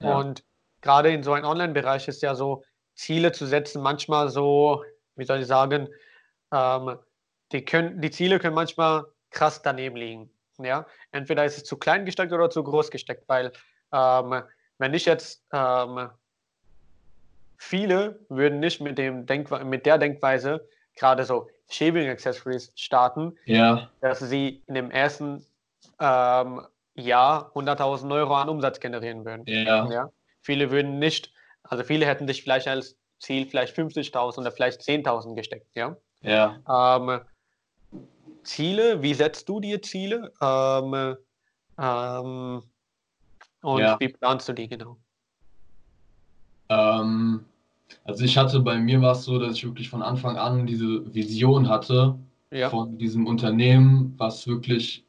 Ja. 0.00 0.16
Und 0.16 0.44
gerade 0.80 1.10
in 1.10 1.22
so 1.22 1.32
einem 1.32 1.44
Online-Bereich 1.44 2.08
ist 2.08 2.22
ja 2.22 2.34
so, 2.34 2.62
Ziele 2.98 3.30
zu 3.30 3.46
setzen, 3.46 3.80
manchmal 3.80 4.28
so, 4.28 4.84
wie 5.14 5.24
soll 5.24 5.40
ich 5.40 5.46
sagen, 5.46 5.88
ähm, 6.52 6.98
die, 7.52 7.64
können, 7.64 8.00
die 8.00 8.10
Ziele 8.10 8.40
können 8.40 8.56
manchmal 8.56 9.04
krass 9.30 9.62
daneben 9.62 9.96
liegen. 9.96 10.30
Ja? 10.58 10.84
Entweder 11.12 11.44
ist 11.44 11.58
es 11.58 11.64
zu 11.64 11.76
klein 11.76 12.04
gesteckt 12.04 12.32
oder 12.32 12.50
zu 12.50 12.64
groß 12.64 12.90
gesteckt, 12.90 13.28
weil 13.28 13.52
ähm, 13.92 14.42
wenn 14.78 14.94
ich 14.94 15.04
jetzt 15.04 15.44
ähm, 15.52 16.10
viele 17.56 18.18
würden 18.28 18.58
nicht 18.58 18.80
mit, 18.80 18.98
dem 18.98 19.26
Denkwe 19.26 19.64
mit 19.64 19.86
der 19.86 19.98
Denkweise 19.98 20.66
gerade 20.96 21.24
so 21.24 21.48
Shaving 21.70 22.08
Accessories 22.08 22.72
starten, 22.74 23.36
Ja, 23.44 23.90
dass 24.00 24.18
sie 24.18 24.62
in 24.66 24.74
dem 24.74 24.90
ersten 24.90 25.46
ähm, 26.00 26.66
Jahr 26.98 27.52
100.000 27.54 28.12
Euro 28.12 28.34
an 28.34 28.48
Umsatz 28.48 28.80
generieren 28.80 29.24
würden. 29.24 29.44
ja, 29.46 29.90
Ja. 29.90 30.10
Viele 30.42 30.70
würden 30.70 30.98
nicht, 30.98 31.32
also 31.62 31.84
viele 31.84 32.06
hätten 32.06 32.26
sich 32.26 32.42
vielleicht 32.42 32.68
als 32.68 32.96
Ziel 33.18 33.46
vielleicht 33.46 33.76
50.000 33.76 34.38
oder 34.38 34.52
vielleicht 34.52 34.80
10.000 34.80 35.34
gesteckt. 35.34 35.74
Ja. 35.74 35.96
ja. 36.22 36.60
Ähm, 36.68 37.20
Ziele, 38.44 39.02
wie 39.02 39.14
setzt 39.14 39.48
du 39.48 39.60
dir 39.60 39.82
Ziele? 39.82 40.32
Ähm, 40.40 41.16
ähm, 41.78 42.62
und 43.62 43.80
Ja. 43.80 43.96
wie 43.98 44.08
planst 44.08 44.48
du 44.48 44.52
die 44.52 44.68
genau? 44.68 44.98
Ähm, 46.68 47.44
also 48.04 48.24
ich 48.24 48.36
hatte, 48.36 48.60
bei 48.60 48.78
mir 48.78 49.00
war 49.00 49.12
es 49.12 49.24
so, 49.24 49.38
dass 49.38 49.54
ich 49.56 49.64
wirklich 49.64 49.88
von 49.88 50.02
Anfang 50.02 50.36
an 50.36 50.66
diese 50.66 51.12
Vision 51.14 51.68
hatte 51.68 52.18
Ja. 52.50 52.70
von 52.70 52.98
diesem 52.98 53.26
Unternehmen, 53.26 54.14
was 54.16 54.46
wirklich 54.46 55.04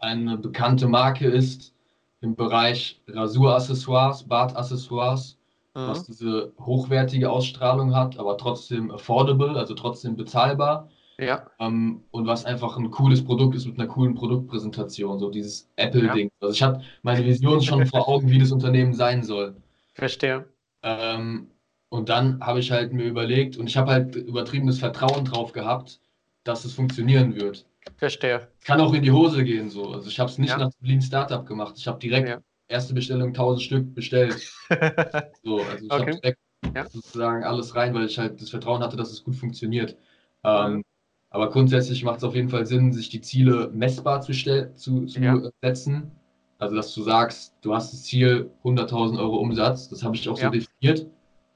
eine 0.00 0.38
bekannte 0.38 0.86
Marke 0.88 1.26
ist 1.28 1.74
im 2.20 2.34
Bereich 2.36 3.00
Rasuraccessoires, 3.08 4.24
Bartaccessoires, 4.24 5.38
was 5.74 6.00
Mhm. 6.02 6.04
diese 6.08 6.52
hochwertige 6.60 7.30
Ausstrahlung 7.30 7.94
hat, 7.94 8.18
aber 8.18 8.36
trotzdem 8.36 8.90
affordable, 8.90 9.56
also 9.56 9.74
trotzdem 9.74 10.16
bezahlbar. 10.16 10.88
Ja. 11.18 11.46
Ähm, 11.58 12.02
und 12.10 12.26
was 12.26 12.44
einfach 12.46 12.76
ein 12.78 12.90
cooles 12.90 13.24
Produkt 13.24 13.54
ist 13.54 13.66
mit 13.66 13.78
einer 13.78 13.88
coolen 13.88 14.14
Produktpräsentation, 14.14 15.18
so 15.18 15.30
dieses 15.30 15.68
Apple-Ding. 15.76 16.30
Also 16.40 16.54
ich 16.54 16.62
hatte 16.62 16.82
meine 17.02 17.24
Vision 17.24 17.60
schon 17.62 17.86
vor 17.86 18.08
Augen, 18.08 18.30
wie 18.30 18.38
das 18.38 18.52
Unternehmen 18.52 18.94
sein 18.94 19.22
soll. 19.22 19.54
Verstehe. 19.94 20.46
Ähm, 20.82 21.48
und 21.90 22.08
dann 22.08 22.40
habe 22.40 22.60
ich 22.60 22.70
halt 22.70 22.92
mir 22.92 23.04
überlegt 23.04 23.56
und 23.56 23.66
ich 23.68 23.76
habe 23.76 23.90
halt 23.90 24.16
übertriebenes 24.16 24.78
Vertrauen 24.78 25.24
drauf 25.24 25.52
gehabt, 25.52 26.00
dass 26.44 26.64
es 26.64 26.72
funktionieren 26.74 27.34
wird. 27.36 27.66
Verstehe. 27.96 28.48
Kann 28.64 28.80
auch 28.80 28.92
in 28.94 29.02
die 29.02 29.10
Hose 29.10 29.44
gehen 29.44 29.70
so. 29.70 29.90
Also 29.90 30.08
ich 30.08 30.18
habe 30.20 30.30
es 30.30 30.38
nicht 30.38 30.50
Ja. 30.50 30.58
nach 30.58 30.70
Lean 30.80 31.02
Startup 31.02 31.44
gemacht. 31.46 31.74
Ich 31.76 31.86
habe 31.86 31.98
direkt 31.98 32.28
Ja. 32.28 32.38
erste 32.68 32.94
Bestellung 32.94 33.32
1000 33.32 33.62
Stück 33.62 33.94
bestellt. 33.94 34.52
So, 35.42 35.62
also 35.62 35.84
ich 35.86 35.90
Okay. 35.90 36.00
habe 36.00 36.20
direkt 36.20 36.38
Ja. 36.74 36.86
sozusagen 36.88 37.44
alles 37.44 37.74
rein, 37.74 37.94
weil 37.94 38.04
ich 38.06 38.18
halt 38.18 38.40
das 38.40 38.50
Vertrauen 38.50 38.82
hatte, 38.82 38.96
dass 38.96 39.10
es 39.10 39.24
gut 39.24 39.34
funktioniert. 39.36 39.96
Ähm, 40.44 40.84
aber 41.30 41.50
grundsätzlich 41.50 42.04
macht 42.04 42.18
es 42.18 42.24
auf 42.24 42.34
jeden 42.34 42.48
Fall 42.48 42.66
Sinn, 42.66 42.92
sich 42.92 43.08
die 43.08 43.20
Ziele 43.20 43.70
messbar 43.72 44.20
zu, 44.20 44.32
zu, 44.32 45.06
zu 45.06 45.50
setzen. 45.62 46.12
Also, 46.58 46.76
dass 46.76 46.94
du 46.94 47.02
sagst, 47.02 47.54
du 47.62 47.74
hast 47.74 47.92
das 47.92 48.02
Ziel 48.04 48.50
100.000 48.62 49.18
Euro 49.18 49.38
Umsatz. 49.38 49.88
Das 49.88 50.02
habe 50.02 50.14
ich 50.14 50.28
auch 50.28 50.36
so 50.36 50.50
definiert. 50.50 51.06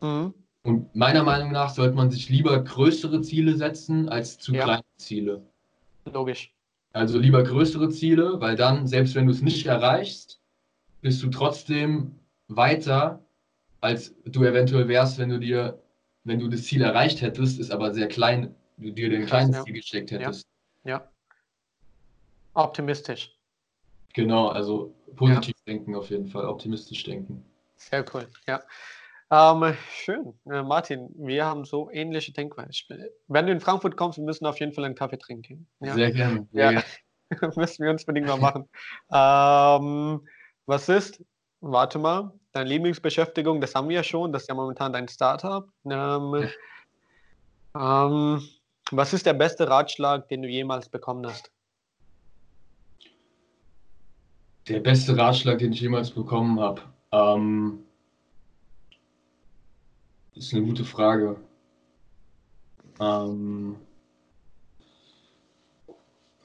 Mhm. 0.00 0.32
Und 0.62 0.94
meiner 0.94 1.22
Meinung 1.22 1.52
nach 1.52 1.68
sollte 1.68 1.94
man 1.94 2.10
sich 2.10 2.30
lieber 2.30 2.58
größere 2.62 3.20
Ziele 3.20 3.54
setzen 3.56 4.08
als 4.08 4.38
zu 4.38 4.52
kleine 4.52 4.82
Ziele. 4.96 5.42
Logisch. 6.04 6.52
Also 6.92 7.18
lieber 7.18 7.42
größere 7.42 7.90
Ziele, 7.90 8.40
weil 8.40 8.56
dann, 8.56 8.86
selbst 8.86 9.14
wenn 9.14 9.26
du 9.26 9.32
es 9.32 9.42
nicht 9.42 9.66
erreichst, 9.66 10.40
bist 11.00 11.22
du 11.22 11.28
trotzdem 11.28 12.20
weiter, 12.48 13.24
als 13.80 14.14
du 14.24 14.44
eventuell 14.44 14.88
wärst, 14.88 15.18
wenn 15.18 15.28
du 15.28 15.38
dir, 15.38 15.82
wenn 16.22 16.38
du 16.38 16.48
das 16.48 16.62
Ziel 16.64 16.82
erreicht 16.82 17.20
hättest, 17.20 17.58
ist 17.58 17.70
aber 17.70 17.92
sehr 17.92 18.08
klein, 18.08 18.54
du 18.76 18.90
dir 18.92 19.10
den 19.10 19.22
Krass, 19.22 19.30
kleines 19.30 19.56
ja. 19.56 19.64
Ziel 19.64 19.74
gesteckt 19.74 20.10
Ja. 20.12 20.18
hättest. 20.18 20.46
Ja. 20.84 21.10
Optimistisch. 22.54 23.36
Genau, 24.14 24.48
also 24.48 24.94
positiv 25.16 25.54
denken 25.66 25.94
auf 25.96 26.10
jeden 26.10 26.26
Fall, 26.26 26.46
optimistisch 26.46 27.02
denken. 27.02 27.44
Sehr 27.76 28.04
cool, 28.14 28.28
ja. 28.46 28.62
Ähm, 29.34 29.76
schön. 29.90 30.38
Äh, 30.48 30.62
Martin, 30.62 31.08
wir 31.16 31.44
haben 31.44 31.64
so 31.64 31.90
ähnliche 31.90 32.32
Denkweise. 32.32 32.84
Wenn 33.26 33.46
du 33.46 33.52
in 33.52 33.58
Frankfurt 33.58 33.96
kommst, 33.96 34.16
wir 34.18 34.24
müssen 34.24 34.46
auf 34.46 34.60
jeden 34.60 34.72
Fall 34.72 34.84
einen 34.84 34.94
Kaffee 34.94 35.18
trinken. 35.18 35.66
Ja, 35.80 35.94
Sehr 35.94 36.12
gerne. 36.12 36.46
Sehr 36.52 36.70
Ja. 36.72 36.82
gerne. 37.30 37.52
müssen 37.56 37.82
wir 37.82 37.90
uns 37.90 38.04
unbedingt 38.04 38.28
mal 38.28 38.36
machen. 38.38 38.68
ähm, 39.12 40.28
was 40.66 40.88
ist, 40.88 41.20
warte 41.60 41.98
mal, 41.98 42.32
deine 42.52 42.68
Lieblingsbeschäftigung? 42.68 43.60
Das 43.60 43.74
haben 43.74 43.88
wir 43.88 43.96
ja 43.96 44.02
schon, 44.04 44.32
das 44.32 44.42
ist 44.42 44.48
ja 44.48 44.54
momentan 44.54 44.92
dein 44.92 45.08
Startup. 45.08 45.68
Ähm, 45.84 46.48
ähm, 47.76 48.42
was 48.92 49.12
ist 49.14 49.26
der 49.26 49.34
beste 49.34 49.68
Ratschlag, 49.68 50.28
den 50.28 50.42
du 50.42 50.48
jemals 50.48 50.88
bekommen 50.88 51.26
hast? 51.26 51.50
Der 54.68 54.78
beste 54.78 55.16
Ratschlag, 55.16 55.58
den 55.58 55.72
ich 55.72 55.80
jemals 55.80 56.10
bekommen 56.12 56.60
habe. 56.60 56.82
Ähm, 57.10 57.84
Das 60.34 60.46
ist 60.46 60.54
eine 60.54 60.64
gute 60.64 60.84
Frage. 60.84 61.36
Ähm, 63.00 63.76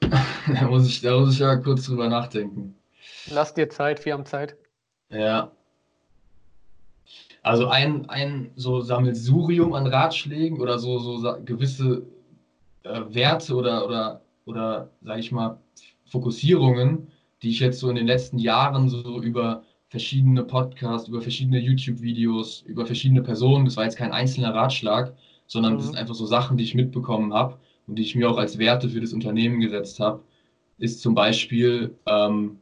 da, 0.00 0.68
muss 0.68 0.86
ich, 0.86 1.00
da 1.00 1.18
muss 1.18 1.34
ich 1.34 1.40
ja 1.40 1.56
kurz 1.56 1.86
drüber 1.86 2.08
nachdenken. 2.08 2.76
Lass 3.30 3.54
dir 3.54 3.68
Zeit, 3.68 4.04
wir 4.04 4.12
haben 4.12 4.26
Zeit. 4.26 4.56
Ja. 5.10 5.50
Also 7.42 7.68
ein, 7.68 8.08
ein 8.08 8.52
so 8.54 8.80
Sammelsurium 8.80 9.72
an 9.72 9.86
Ratschlägen 9.86 10.60
oder 10.60 10.78
so, 10.78 10.98
so 10.98 11.36
gewisse 11.44 12.02
äh, 12.82 13.02
Werte 13.08 13.54
oder, 13.54 13.86
oder, 13.86 14.20
oder, 14.44 14.90
sag 15.02 15.18
ich 15.18 15.32
mal, 15.32 15.58
Fokussierungen, 16.04 17.10
die 17.42 17.50
ich 17.50 17.60
jetzt 17.60 17.80
so 17.80 17.88
in 17.88 17.96
den 17.96 18.06
letzten 18.06 18.38
Jahren 18.38 18.88
so 18.88 19.20
über 19.22 19.64
verschiedene 19.90 20.44
Podcasts, 20.44 21.08
über 21.08 21.20
verschiedene 21.20 21.58
YouTube-Videos, 21.58 22.62
über 22.62 22.86
verschiedene 22.86 23.22
Personen, 23.22 23.64
das 23.64 23.76
war 23.76 23.84
jetzt 23.84 23.98
kein 23.98 24.12
einzelner 24.12 24.54
Ratschlag, 24.54 25.12
sondern 25.46 25.74
mhm. 25.74 25.76
das 25.78 25.86
sind 25.86 25.96
einfach 25.96 26.14
so 26.14 26.26
Sachen, 26.26 26.56
die 26.56 26.64
ich 26.64 26.76
mitbekommen 26.76 27.34
habe 27.34 27.58
und 27.88 27.96
die 27.96 28.02
ich 28.02 28.14
mir 28.14 28.30
auch 28.30 28.38
als 28.38 28.56
Werte 28.56 28.88
für 28.88 29.00
das 29.00 29.12
Unternehmen 29.12 29.60
gesetzt 29.60 29.98
habe, 29.98 30.22
ist 30.78 31.00
zum 31.00 31.14
Beispiel 31.16 31.94
ähm, 32.06 32.58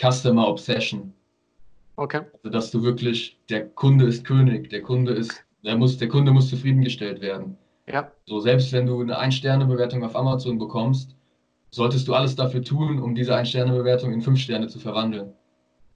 Customer 0.00 0.48
Obsession. 0.48 1.12
Okay. 1.96 2.22
Also, 2.32 2.48
dass 2.48 2.70
du 2.70 2.82
wirklich, 2.82 3.38
der 3.50 3.68
Kunde 3.68 4.06
ist 4.06 4.24
König, 4.24 4.70
der 4.70 4.82
Kunde 4.82 5.12
ist, 5.12 5.44
der 5.62 5.76
muss, 5.76 5.98
der 5.98 6.08
Kunde 6.08 6.32
muss 6.32 6.48
zufriedengestellt 6.48 7.20
werden. 7.20 7.56
Ja. 7.86 8.10
So, 8.24 8.40
selbst 8.40 8.72
wenn 8.72 8.86
du 8.86 8.98
eine 8.98 9.18
Ein-Sterne-Bewertung 9.18 10.02
auf 10.02 10.16
Amazon 10.16 10.58
bekommst, 10.58 11.14
solltest 11.70 12.08
du 12.08 12.14
alles 12.14 12.34
dafür 12.34 12.62
tun, 12.62 12.98
um 12.98 13.14
diese 13.14 13.36
Ein-Sterne-Bewertung 13.36 14.14
in 14.14 14.22
fünf 14.22 14.40
Sterne 14.40 14.68
zu 14.68 14.78
verwandeln. 14.78 15.34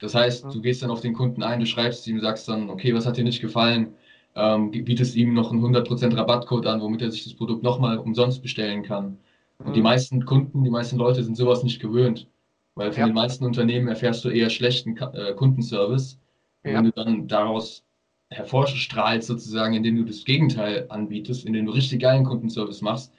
Das 0.01 0.15
heißt, 0.15 0.45
du 0.45 0.61
gehst 0.61 0.83
dann 0.83 0.91
auf 0.91 1.01
den 1.01 1.12
Kunden 1.12 1.43
ein, 1.43 1.61
du 1.61 1.66
schreibst 1.66 2.07
ihm, 2.07 2.20
sagst 2.20 2.49
dann, 2.49 2.70
okay, 2.70 2.95
was 2.95 3.07
hat 3.07 3.16
dir 3.16 3.25
nicht 3.25 3.41
gefallen, 3.41 3.95
ähm, 4.37 4.70
bietest 4.70 5.16
ihm 5.16 5.35
noch 5.35 5.51
einen 5.51 5.61
100% 5.61 6.16
Rabattcode 6.16 6.66
an, 6.66 6.81
womit 6.81 7.03
er 7.03 7.11
sich 7.11 7.25
das 7.25 7.35
Produkt 7.35 7.62
nochmal 7.62 7.99
umsonst 7.99 8.43
bestellen 8.43 8.83
kann. 8.83 9.19
Und 9.59 9.70
mhm. 9.70 9.73
die 9.73 9.83
meisten 9.83 10.25
Kunden, 10.25 10.62
die 10.62 10.70
meisten 10.70 10.97
Leute 10.97 11.25
sind 11.25 11.37
sowas 11.37 11.65
nicht 11.65 11.81
gewöhnt, 11.81 12.29
weil 12.77 12.93
von 12.93 13.01
ja. 13.01 13.07
den 13.07 13.15
meisten 13.15 13.45
Unternehmen 13.45 13.89
erfährst 13.89 14.25
du 14.25 14.29
eher 14.29 14.51
schlechten 14.51 14.97
äh, 14.97 15.35
Kundenservice. 15.35 16.20
Und 16.62 16.70
ja. 16.70 16.79
wenn 16.79 16.85
du 16.85 16.93
dann 16.93 17.29
daraus 17.29 17.85
hervorstrahlst, 18.31 19.27
sozusagen, 19.27 19.75
indem 19.75 19.97
du 19.97 20.05
das 20.05 20.25
Gegenteil 20.25 20.87
anbietest, 20.91 21.45
indem 21.45 21.66
du 21.66 21.73
richtig 21.73 22.01
geilen 22.01 22.25
Kundenservice 22.25 22.83
machst, 22.83 23.12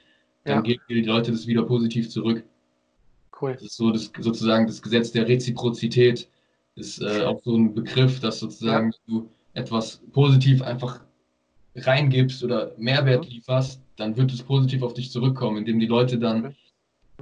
dann 0.45 0.57
ja. 0.57 0.61
geben 0.61 0.81
die 0.89 1.01
Leute 1.01 1.31
das 1.31 1.47
wieder 1.47 1.64
positiv 1.64 2.10
zurück. 2.10 2.45
Cool. 3.41 3.53
Das 3.53 3.64
ist 3.64 3.77
so 3.77 3.91
das, 3.91 4.11
sozusagen 4.18 4.68
das 4.68 4.81
Gesetz 4.81 5.11
der 5.11 5.27
Reziprozität. 5.27 6.30
Ist 6.80 7.01
äh, 7.01 7.23
auch 7.23 7.41
so 7.43 7.56
ein 7.56 7.73
Begriff, 7.73 8.19
dass 8.19 8.39
sozusagen 8.39 8.91
du 9.07 9.30
etwas 9.53 10.01
positiv 10.14 10.61
einfach 10.61 11.01
reingibst 11.76 12.43
oder 12.43 12.72
Mehrwert 12.77 13.26
mhm. 13.26 13.31
lieferst, 13.31 13.81
dann 13.97 14.15
wird 14.18 14.31
es 14.31 14.41
positiv 14.41 14.81
auf 14.81 14.93
dich 14.93 15.11
zurückkommen, 15.11 15.57
indem 15.57 15.80
die 15.80 15.88
Leute 15.88 16.18
dann 16.18 16.56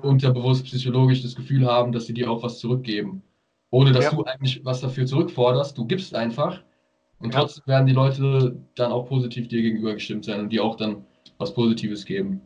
unterbewusst 0.02 0.66
psychologisch 0.66 1.24
das 1.24 1.36
Gefühl 1.36 1.66
haben, 1.66 1.92
dass 1.92 2.06
sie 2.06 2.14
dir 2.14 2.30
auch 2.30 2.44
was 2.44 2.60
zurückgeben. 2.60 3.24
Ohne 3.72 3.92
dass 3.92 4.06
ja. 4.06 4.12
du 4.12 4.24
eigentlich 4.24 4.64
was 4.64 4.82
dafür 4.82 5.06
zurückforderst, 5.06 5.78
du 5.78 5.86
gibst 5.86 6.16
einfach 6.16 6.62
und 7.20 7.34
ja. 7.34 7.40
trotzdem 7.40 7.66
werden 7.68 7.88
die 7.88 7.94
Leute 7.94 8.56
dann 8.76 8.92
auch 8.92 9.08
positiv 9.08 9.48
dir 9.48 9.62
gegenüber 9.62 9.94
gestimmt 9.94 10.26
sein 10.26 10.40
und 10.40 10.50
dir 10.50 10.64
auch 10.64 10.76
dann 10.76 11.04
was 11.38 11.54
Positives 11.54 12.06
geben. 12.06 12.42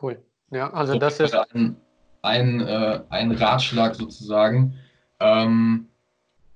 Cool. 0.00 0.18
Ja, 0.50 0.72
also 0.72 0.94
so, 0.94 0.98
das 0.98 1.20
ist 1.20 1.34
ein, 1.34 1.76
ein, 2.22 2.60
äh, 2.60 3.00
ein 3.10 3.32
Ratschlag 3.32 3.94
sozusagen. 3.94 4.74
Ähm, 5.20 5.88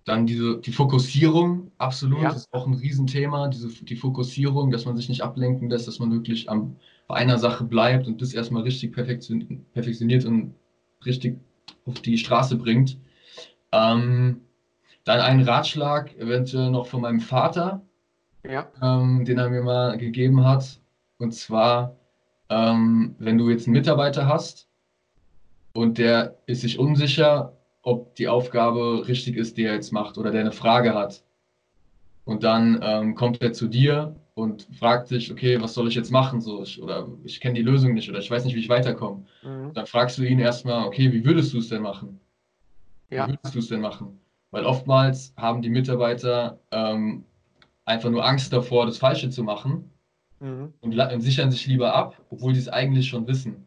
dann 0.09 0.27
diese, 0.27 0.59
die 0.59 0.73
Fokussierung, 0.73 1.71
absolut, 1.77 2.23
ja. 2.23 2.31
ist 2.31 2.53
auch 2.53 2.67
ein 2.67 2.75
Riesenthema, 2.75 3.49
diese, 3.49 3.69
die 3.69 3.97
Fokussierung, 3.97 4.71
dass 4.71 4.87
man 4.87 4.97
sich 4.97 5.09
nicht 5.09 5.23
ablenken 5.23 5.69
lässt, 5.69 5.87
dass 5.87 5.99
man 5.99 6.11
wirklich 6.11 6.49
am, 6.49 6.77
bei 7.07 7.17
einer 7.17 7.39
Sache 7.39 7.65
bleibt 7.65 8.07
und 8.07 8.23
das 8.23 8.33
erstmal 8.33 8.63
richtig 8.63 8.93
perfektioniert 8.93 10.25
und 10.25 10.55
richtig 11.05 11.39
auf 11.85 12.01
die 12.01 12.17
Straße 12.17 12.57
bringt. 12.57 12.97
Ähm, 13.73 14.41
dann 15.05 15.21
ein 15.21 15.43
Ratschlag, 15.43 16.17
eventuell 16.17 16.71
noch 16.71 16.87
von 16.87 17.03
meinem 17.03 17.21
Vater, 17.21 17.83
ja. 18.49 18.67
ähm, 18.81 19.27
den 19.27 19.39
er 19.39 19.51
mir 19.51 19.63
mal 19.63 19.99
gegeben 19.99 20.45
hat. 20.45 20.81
Und 21.19 21.35
zwar, 21.35 21.97
ähm, 22.49 23.15
wenn 23.19 23.37
du 23.37 23.51
jetzt 23.51 23.67
einen 23.67 23.77
Mitarbeiter 23.77 24.27
hast 24.27 24.69
und 25.75 25.99
der 25.99 26.39
ist 26.47 26.63
sich 26.63 26.79
unsicher, 26.79 27.58
ob 27.89 28.15
die 28.17 28.29
Aufgabe 28.29 29.09
richtig 29.09 29.37
ist, 29.37 29.57
die 29.57 29.65
er 29.65 29.73
jetzt 29.73 29.93
macht 29.93 30.19
oder 30.19 30.31
der 30.31 30.43
eine 30.43 30.53
Frage 30.53 30.95
hat. 30.95 31.25
Und 32.27 32.45
dann 32.45 32.79
ähm, 32.83 33.15
kommt 33.15 33.41
er 33.41 33.55
zu 33.55 33.67
dir 33.67 34.15
und 34.35 34.69
fragt 34.79 35.11
dich, 35.11 35.33
okay, 35.33 35.59
was 35.59 35.73
soll 35.73 35.89
ich 35.89 35.95
jetzt 35.95 36.11
machen? 36.11 36.43
So, 36.43 36.63
ich, 36.63 36.83
oder 36.83 37.09
ich 37.25 37.41
kenne 37.41 37.55
die 37.55 37.63
Lösung 37.63 37.95
nicht 37.95 38.11
oder 38.11 38.19
ich 38.19 38.31
weiß 38.31 38.45
nicht, 38.45 38.55
wie 38.55 38.61
ich 38.61 38.69
weiterkomme. 38.69 39.25
Mhm. 39.43 39.73
Dann 39.73 39.87
fragst 39.87 40.19
du 40.19 40.23
ihn 40.23 40.39
erstmal, 40.39 40.87
okay, 40.87 41.11
wie 41.11 41.25
würdest 41.25 41.55
du 41.55 41.59
es 41.59 41.71
denn 41.71 41.81
machen? 41.81 42.21
Ja. 43.09 43.27
Wie 43.27 43.33
würdest 43.33 43.55
du 43.55 43.59
es 43.59 43.69
denn 43.69 43.81
machen? 43.81 44.21
Weil 44.51 44.67
oftmals 44.67 45.33
haben 45.39 45.63
die 45.63 45.71
Mitarbeiter 45.71 46.61
ähm, 46.71 47.25
einfach 47.87 48.11
nur 48.11 48.23
Angst 48.23 48.53
davor, 48.53 48.85
das 48.85 48.99
Falsche 48.99 49.31
zu 49.31 49.43
machen 49.43 49.91
mhm. 50.41 50.75
und, 50.83 50.99
und 50.99 51.21
sichern 51.23 51.51
sich 51.51 51.67
lieber 51.67 51.95
ab, 51.95 52.21
obwohl 52.29 52.53
die 52.53 52.59
es 52.59 52.69
eigentlich 52.69 53.09
schon 53.09 53.27
wissen. 53.27 53.65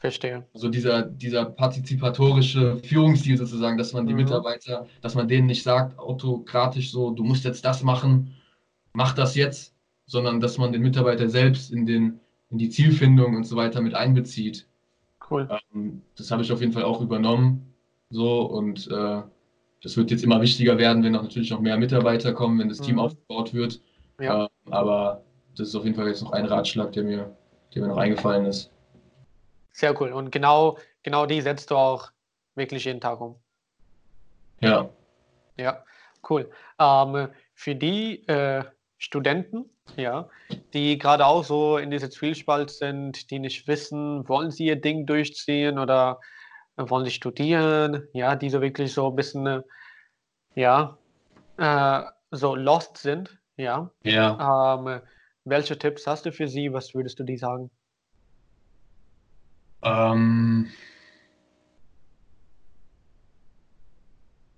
Verstehe. 0.00 0.46
Also 0.54 0.70
dieser, 0.70 1.02
dieser 1.02 1.44
partizipatorische 1.44 2.78
Führungsstil 2.78 3.36
sozusagen, 3.36 3.76
dass 3.76 3.92
man 3.92 4.06
die 4.06 4.14
mhm. 4.14 4.20
Mitarbeiter, 4.20 4.86
dass 5.02 5.14
man 5.14 5.28
denen 5.28 5.46
nicht 5.46 5.62
sagt, 5.62 5.98
autokratisch 5.98 6.90
so, 6.90 7.10
du 7.10 7.22
musst 7.22 7.44
jetzt 7.44 7.66
das 7.66 7.82
machen, 7.82 8.34
mach 8.94 9.14
das 9.14 9.34
jetzt, 9.34 9.74
sondern 10.06 10.40
dass 10.40 10.56
man 10.56 10.72
den 10.72 10.80
Mitarbeiter 10.80 11.28
selbst 11.28 11.70
in, 11.70 11.84
den, 11.84 12.18
in 12.48 12.56
die 12.56 12.70
Zielfindung 12.70 13.36
und 13.36 13.44
so 13.44 13.56
weiter 13.56 13.82
mit 13.82 13.94
einbezieht. 13.94 14.66
Cool. 15.30 15.46
Ähm, 15.74 16.00
das 16.16 16.30
habe 16.30 16.42
ich 16.42 16.50
auf 16.50 16.60
jeden 16.60 16.72
Fall 16.72 16.84
auch 16.84 17.02
übernommen. 17.02 17.74
So 18.08 18.40
und 18.40 18.90
äh, 18.90 19.22
das 19.82 19.96
wird 19.98 20.10
jetzt 20.10 20.24
immer 20.24 20.40
wichtiger 20.40 20.78
werden, 20.78 21.02
wenn 21.04 21.14
auch 21.14 21.22
natürlich 21.22 21.50
noch 21.50 21.60
mehr 21.60 21.76
Mitarbeiter 21.76 22.32
kommen, 22.32 22.58
wenn 22.58 22.70
das 22.70 22.80
mhm. 22.80 22.84
Team 22.84 22.98
aufgebaut 22.98 23.52
wird. 23.52 23.82
Ja. 24.18 24.46
Äh, 24.46 24.48
aber 24.70 25.22
das 25.58 25.68
ist 25.68 25.74
auf 25.74 25.84
jeden 25.84 25.94
Fall 25.94 26.08
jetzt 26.08 26.22
noch 26.22 26.32
ein 26.32 26.46
Ratschlag, 26.46 26.92
der 26.92 27.04
mir, 27.04 27.36
der 27.74 27.82
mir 27.82 27.88
noch 27.88 27.98
eingefallen 27.98 28.46
ist. 28.46 28.70
Sehr 29.72 29.98
cool. 30.00 30.12
Und 30.12 30.30
genau, 30.30 30.78
genau 31.02 31.26
die 31.26 31.40
setzt 31.40 31.70
du 31.70 31.76
auch 31.76 32.10
wirklich 32.54 32.84
jeden 32.84 33.00
Tag 33.00 33.20
um. 33.20 33.36
Ja. 34.60 34.88
Ja, 35.56 35.84
cool. 36.28 36.50
Ähm, 36.78 37.28
für 37.54 37.74
die 37.74 38.26
äh, 38.28 38.64
Studenten, 38.98 39.70
ja, 39.96 40.28
die 40.74 40.98
gerade 40.98 41.26
auch 41.26 41.44
so 41.44 41.78
in 41.78 41.90
dieser 41.90 42.10
Zwiespalt 42.10 42.70
sind, 42.70 43.30
die 43.30 43.38
nicht 43.38 43.66
wissen, 43.66 44.28
wollen 44.28 44.50
sie 44.50 44.66
ihr 44.66 44.80
Ding 44.80 45.06
durchziehen 45.06 45.78
oder 45.78 46.20
wollen 46.76 47.04
sie 47.04 47.10
studieren, 47.10 48.06
ja, 48.12 48.36
die 48.36 48.50
so 48.50 48.60
wirklich 48.60 48.92
so 48.92 49.08
ein 49.08 49.16
bisschen, 49.16 49.62
ja, 50.54 50.98
äh, 51.56 52.02
so 52.30 52.54
lost 52.54 52.98
sind, 52.98 53.38
ja. 53.56 53.90
Ja. 54.02 54.76
Ähm, 54.78 55.00
welche 55.44 55.78
Tipps 55.78 56.06
hast 56.06 56.26
du 56.26 56.32
für 56.32 56.48
sie? 56.48 56.72
Was 56.72 56.94
würdest 56.94 57.18
du 57.18 57.24
die 57.24 57.36
sagen? 57.36 57.70
Ähm, 59.82 60.66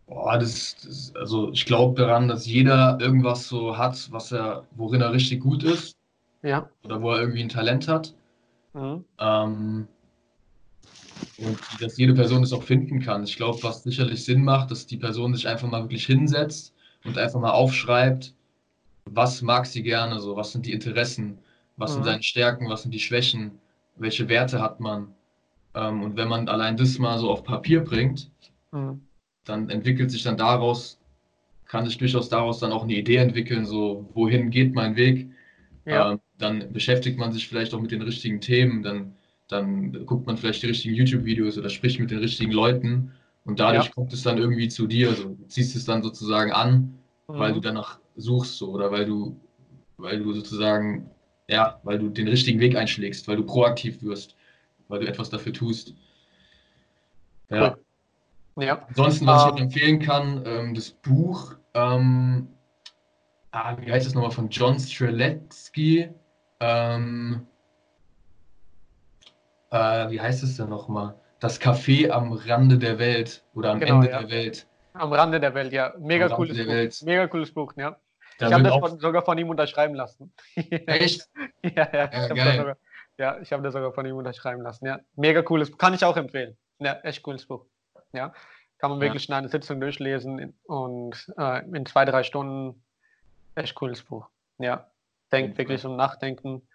boah, 0.07 0.39
das, 0.39 0.77
das, 0.83 1.13
also 1.17 1.53
ich 1.53 1.65
glaube 1.67 2.01
daran, 2.01 2.29
dass 2.29 2.47
jeder 2.47 2.99
irgendwas 3.01 3.49
so 3.49 3.77
hat, 3.79 4.11
was 4.11 4.33
er, 4.33 4.67
worin 4.73 5.01
er 5.01 5.13
richtig 5.13 5.41
gut 5.41 5.65
ist. 5.65 5.97
Ja. 6.43 6.69
Oder 6.85 7.01
wo 7.01 7.13
er 7.13 7.21
irgendwie 7.21 7.43
ein 7.43 7.49
Talent 7.49 7.89
hat. 7.89 8.15
Mhm. 8.75 9.05
Ähm, 9.19 9.89
und 11.39 11.59
dass 11.81 11.97
jede 11.99 12.15
Person 12.15 12.43
es 12.43 12.53
auch 12.53 12.63
finden 12.63 13.01
kann. 13.01 13.25
Ich 13.25 13.37
glaube, 13.37 13.63
was 13.63 13.83
sicherlich 13.83 14.25
Sinn 14.25 14.45
macht, 14.45 14.71
dass 14.71 14.87
die 14.87 14.97
Person 14.97 15.35
sich 15.35 15.49
einfach 15.49 15.69
mal 15.69 15.83
wirklich 15.83 16.07
hinsetzt 16.07 16.75
und 17.05 17.17
einfach 17.17 17.41
mal 17.41 17.51
aufschreibt, 17.51 18.35
was 19.05 19.43
mag 19.43 19.67
sie 19.67 19.83
gerne, 19.83 20.21
so, 20.21 20.37
was 20.37 20.53
sind 20.53 20.67
die 20.67 20.73
Interessen, 20.73 21.39
was 21.77 21.91
mhm. 21.91 21.95
sind 21.95 22.05
seine 22.05 22.23
Stärken, 22.23 22.69
was 22.69 22.83
sind 22.83 22.93
die 22.93 23.01
Schwächen, 23.01 23.59
welche 24.03 24.29
Werte 24.29 24.61
hat 24.61 24.81
man. 24.81 25.15
Ähm, 25.75 26.03
und 26.03 26.17
wenn 26.17 26.29
man 26.29 26.49
allein 26.49 26.77
das 26.77 26.99
mal 26.99 27.19
so 27.19 27.31
auf 27.31 27.45
Papier 27.45 27.81
bringt, 27.81 28.31
mhm. 28.73 29.01
dann 29.45 29.71
entwickelt 29.71 30.11
sich 30.11 30.23
dann 30.23 30.37
daraus, 30.37 30.99
kann 31.67 31.87
sich 31.87 31.97
durchaus 31.99 32.29
daraus 32.29 32.59
dann 32.59 32.73
auch 32.73 32.83
eine 32.83 32.95
Idee 32.95 33.17
entwickeln, 33.17 33.65
so 33.65 34.09
wohin 34.15 34.51
geht 34.51 34.75
mein 34.75 34.97
Weg. 34.97 35.31
Ja. 35.85 36.13
Ähm, 36.13 36.21
dann 36.39 36.73
beschäftigt 36.73 37.19
man 37.19 37.33
sich 37.33 37.49
vielleicht 37.49 37.73
auch 37.73 37.81
mit 37.81 37.91
den 37.91 38.03
richtigen 38.03 38.41
Themen, 38.41 38.83
dann, 38.83 39.15
dann 39.49 40.05
guckt 40.07 40.27
man 40.27 40.37
vielleicht 40.37 40.63
die 40.63 40.67
richtigen 40.67 40.95
YouTube-Videos 40.95 41.57
oder 41.57 41.71
spricht 41.71 42.01
mit 42.01 42.11
den 42.11 42.19
richtigen 42.19 42.53
Leuten 42.53 43.13
und 43.45 43.59
dadurch 43.59 43.87
ja. 43.87 43.93
kommt 43.93 44.13
es 44.13 44.23
dann 44.23 44.39
irgendwie 44.39 44.69
zu 44.69 44.87
dir. 44.87 45.09
Also 45.11 45.37
ziehst 45.49 45.75
es 45.77 45.85
dann 45.85 46.03
sozusagen 46.03 46.53
an, 46.53 46.95
mhm. 47.29 47.39
weil 47.39 47.53
du 47.53 47.61
danach 47.61 47.99
suchst 48.17 48.59
so, 48.59 48.71
oder 48.71 48.91
weil 48.91 49.07
du, 49.07 49.37
weil 49.97 50.19
du 50.19 50.33
sozusagen, 50.33 51.11
ja, 51.49 51.81
weil 51.83 51.99
du 51.99 52.09
den 52.09 52.29
richtigen 52.29 52.61
Weg 52.61 52.77
einschlägst, 52.77 53.29
weil 53.29 53.37
du 53.37 53.45
proaktiv 53.45 54.03
wirst 54.03 54.37
weil 54.89 55.01
du 55.01 55.09
etwas 55.09 55.31
dafür 55.31 55.55
tust. 55.55 55.95
Ja. 57.49 57.79
ja. 58.59 58.85
Ansonsten, 58.89 59.27
was 59.27 59.47
ich 59.47 59.53
ähm. 59.53 59.63
empfehlen 59.63 60.01
kann, 60.01 60.43
ähm, 60.45 60.75
das 60.75 60.91
Buch 60.91 61.55
ähm, 61.73 62.49
ah, 63.53 63.77
wie 63.79 63.91
heißt 63.91 64.07
es 64.07 64.15
nochmal, 64.15 64.31
von 64.31 64.49
John 64.49 64.79
Streletsky. 64.79 66.11
Ähm, 66.61 67.47
äh, 69.71 70.11
wie 70.11 70.21
heißt 70.21 70.43
es 70.43 70.57
denn 70.57 70.69
nochmal? 70.69 71.15
Das 71.41 71.61
Café 71.61 72.11
am 72.11 72.33
Rande 72.33 72.79
der 72.79 72.99
Welt 72.99 73.45
oder 73.55 73.73
am 73.73 73.81
Genau, 73.81 73.97
Ende 73.97 74.11
ja. 74.11 74.21
der 74.21 74.31
Welt. 74.31 74.67
Am 74.95 75.13
Rande 75.13 75.41
der 75.41 75.55
Welt, 75.55 75.73
ja. 75.73 75.95
Mega 75.99 76.29
cooles 76.29 76.57
Buch. 76.57 76.67
Welt. 76.67 77.03
Mega 77.05 77.27
cooles 77.27 77.53
Buch, 77.53 77.73
ja. 77.77 77.97
Da 78.43 78.49
ich 78.49 78.53
habe 78.55 78.63
das 78.65 78.91
von, 78.91 79.01
sogar 79.01 79.23
von 79.23 79.39
ihm 79.39 79.49
unterschreiben 79.51 79.95
lassen. 79.95 80.33
echt? 80.57 81.29
ja, 81.63 81.71
ja, 81.93 82.05
ich 82.05 82.13
Ja, 82.13 82.21
habe 82.23 82.35
geil. 82.35 82.45
das, 82.47 82.57
sogar- 82.57 82.77
ja, 83.19 83.39
ich 83.41 83.53
hab 83.53 83.63
das 83.63 83.73
sogar 83.75 83.93
von 83.93 84.07
ihm 84.07 84.17
unterschreiben 84.17 84.63
lassen. 84.63 84.87
Ja. 84.87 85.01
Mega 85.17 85.43
cooles 85.43 85.71
Buch. 85.71 85.79
Kann 85.79 85.95
ich 85.95 86.05
auch 86.05 86.17
empfehlen. 86.17 86.57
Ja, 86.79 86.95
echt 87.03 87.23
cooles 87.23 87.47
Buch. 87.47 87.67
Ja. 88.13 88.33
Kann 88.79 88.91
man 88.91 88.99
Ja. 89.01 89.07
wirklich 89.07 89.29
in 89.29 89.35
einer 89.35 89.49
Sitzung 89.49 89.81
durchlesen 89.81 90.55
und 90.65 91.33
äh, 91.39 91.65
in 91.77 91.87
zwei, 91.87 92.05
drei 92.05 92.23
Stunden. 92.23 92.83
Echt 93.55 93.75
cooles 93.75 94.03
Buch. 94.03 94.29
Ja. 94.59 94.91
Denkt 95.31 95.57
wirklich 95.59 95.81
zum 95.83 95.97
Nachdenken. 95.97 96.67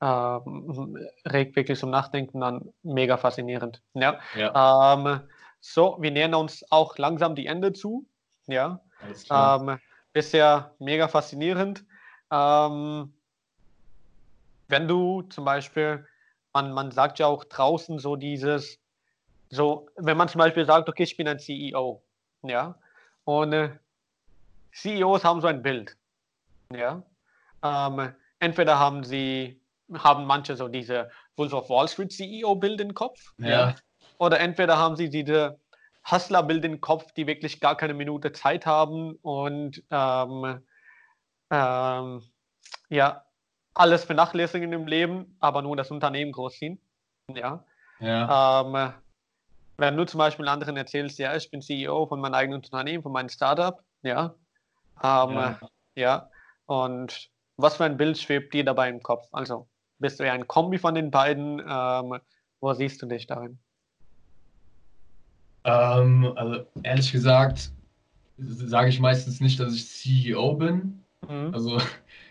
Ähm, 0.00 0.98
regt 1.26 1.54
wirklich 1.56 1.78
zum 1.78 1.90
Nachdenken 1.90 2.42
an. 2.42 2.72
Mega 2.82 3.16
faszinierend. 3.16 3.82
Ja. 3.94 4.18
Ja, 4.36 4.94
Ähm, 4.94 5.20
so, 5.60 5.96
wir 6.00 6.10
nähern 6.10 6.34
uns 6.34 6.64
auch 6.70 6.96
langsam 6.98 7.34
die 7.34 7.46
Ende 7.46 7.72
zu. 7.72 8.06
Ja. 8.46 8.80
alles 9.00 9.24
klar. 9.24 9.60
Ähm, 9.60 9.78
bisher 10.12 10.74
mega 10.78 11.08
faszinierend. 11.08 11.84
Ähm, 12.30 13.12
wenn 14.68 14.88
du 14.88 15.22
zum 15.22 15.44
Beispiel, 15.44 16.06
man, 16.52 16.72
man 16.72 16.90
sagt 16.90 17.18
ja 17.18 17.26
auch 17.26 17.44
draußen 17.44 17.98
so 17.98 18.16
dieses, 18.16 18.78
so, 19.50 19.88
wenn 19.96 20.16
man 20.16 20.28
zum 20.28 20.38
Beispiel 20.38 20.64
sagt, 20.64 20.88
okay, 20.88 21.02
ich 21.02 21.16
bin 21.16 21.28
ein 21.28 21.38
CEO, 21.38 22.02
ja, 22.42 22.74
und 23.24 23.52
äh, 23.52 23.70
CEOs 24.72 25.24
haben 25.24 25.40
so 25.40 25.46
ein 25.46 25.62
Bild, 25.62 25.96
ja. 26.72 27.02
Ähm, 27.62 28.14
entweder 28.38 28.78
haben 28.78 29.04
sie, 29.04 29.60
haben 29.92 30.24
manche 30.24 30.56
so 30.56 30.68
diese 30.68 31.10
Wolf 31.36 31.52
of 31.52 31.68
Wall 31.68 31.88
Street 31.88 32.12
CEO-Bild 32.12 32.80
im 32.80 32.94
Kopf, 32.94 33.34
Ja, 33.38 33.74
oder 34.18 34.40
entweder 34.40 34.78
haben 34.78 34.96
sie 34.96 35.10
diese 35.10 35.58
Hustler-Bild 36.10 36.64
im 36.64 36.80
Kopf, 36.80 37.12
die 37.12 37.26
wirklich 37.26 37.60
gar 37.60 37.76
keine 37.76 37.94
Minute 37.94 38.32
Zeit 38.32 38.66
haben 38.66 39.12
und 39.22 39.82
ähm, 39.90 40.60
ähm, 41.50 42.22
ja, 42.88 43.24
alles 43.74 44.04
vernachlässigen 44.04 44.72
im 44.72 44.86
Leben, 44.86 45.36
aber 45.40 45.62
nur 45.62 45.76
das 45.76 45.90
Unternehmen 45.90 46.32
großziehen. 46.32 46.80
Ja. 47.28 47.64
ja, 48.00 48.62
Ähm, 48.62 48.92
wenn 49.76 49.96
du 49.96 50.04
zum 50.04 50.18
Beispiel 50.18 50.48
anderen 50.48 50.76
erzählst, 50.76 51.18
ja, 51.18 51.34
ich 51.36 51.50
bin 51.50 51.62
CEO 51.62 52.06
von 52.06 52.20
meinem 52.20 52.34
eigenen 52.34 52.62
Unternehmen, 52.62 53.02
von 53.02 53.12
meinem 53.12 53.28
Startup, 53.28 53.80
ja, 54.02 54.34
ähm, 55.02 55.34
ja. 55.34 55.58
ja, 55.94 56.30
und 56.66 57.30
was 57.56 57.76
für 57.76 57.84
ein 57.84 57.96
Bild 57.96 58.18
schwebt 58.18 58.54
dir 58.54 58.64
dabei 58.64 58.88
im 58.88 59.02
Kopf? 59.02 59.28
Also, 59.32 59.68
bist 59.98 60.20
du 60.20 60.26
ja 60.26 60.32
ein 60.32 60.48
Kombi 60.48 60.78
von 60.78 60.94
den 60.94 61.10
beiden? 61.10 61.60
Ähm, 61.60 62.18
wo 62.60 62.72
siehst 62.72 63.02
du 63.02 63.06
dich 63.06 63.26
darin? 63.26 63.58
Ähm, 65.64 66.32
also 66.36 66.66
ehrlich 66.82 67.12
gesagt, 67.12 67.70
sage 68.38 68.88
ich 68.88 69.00
meistens 69.00 69.40
nicht, 69.40 69.60
dass 69.60 69.74
ich 69.74 69.88
CEO 69.88 70.54
bin. 70.54 71.04
Mhm. 71.28 71.50
Also 71.52 71.78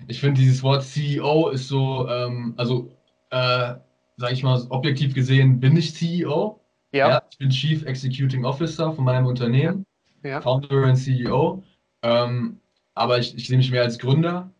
ich 0.08 0.20
finde 0.20 0.42
dieses 0.42 0.64
Wort 0.64 0.84
CEO 0.84 1.50
ist 1.50 1.68
so, 1.68 2.08
ähm, 2.10 2.54
also 2.58 2.92
äh, 3.30 3.76
sage 4.18 4.34
ich 4.34 4.44
mal, 4.44 4.62
objektiv 4.70 5.14
gesehen 5.14 5.60
bin 5.60 5.78
ich 5.78 5.96
CEO. 5.96 6.60
Ja, 6.92 7.10
Ja, 7.10 7.22
ich 7.32 7.38
bin 7.38 7.50
Chief 7.50 7.86
Executing 7.86 8.44
Officer 8.44 8.92
von 8.92 9.06
meinem 9.06 9.26
Unternehmen, 9.26 9.86
ja, 10.24 10.42
Founder 10.42 10.84
und 10.84 10.98
CEO. 10.98 11.64
Ähm, 12.02 12.60
aber 12.96 13.18
ich, 13.20 13.36
ich 13.36 13.48
sehe 13.48 13.58
mich 13.58 13.72
mehr 13.72 13.84
als 13.84 13.98
Gründer, 13.98 14.52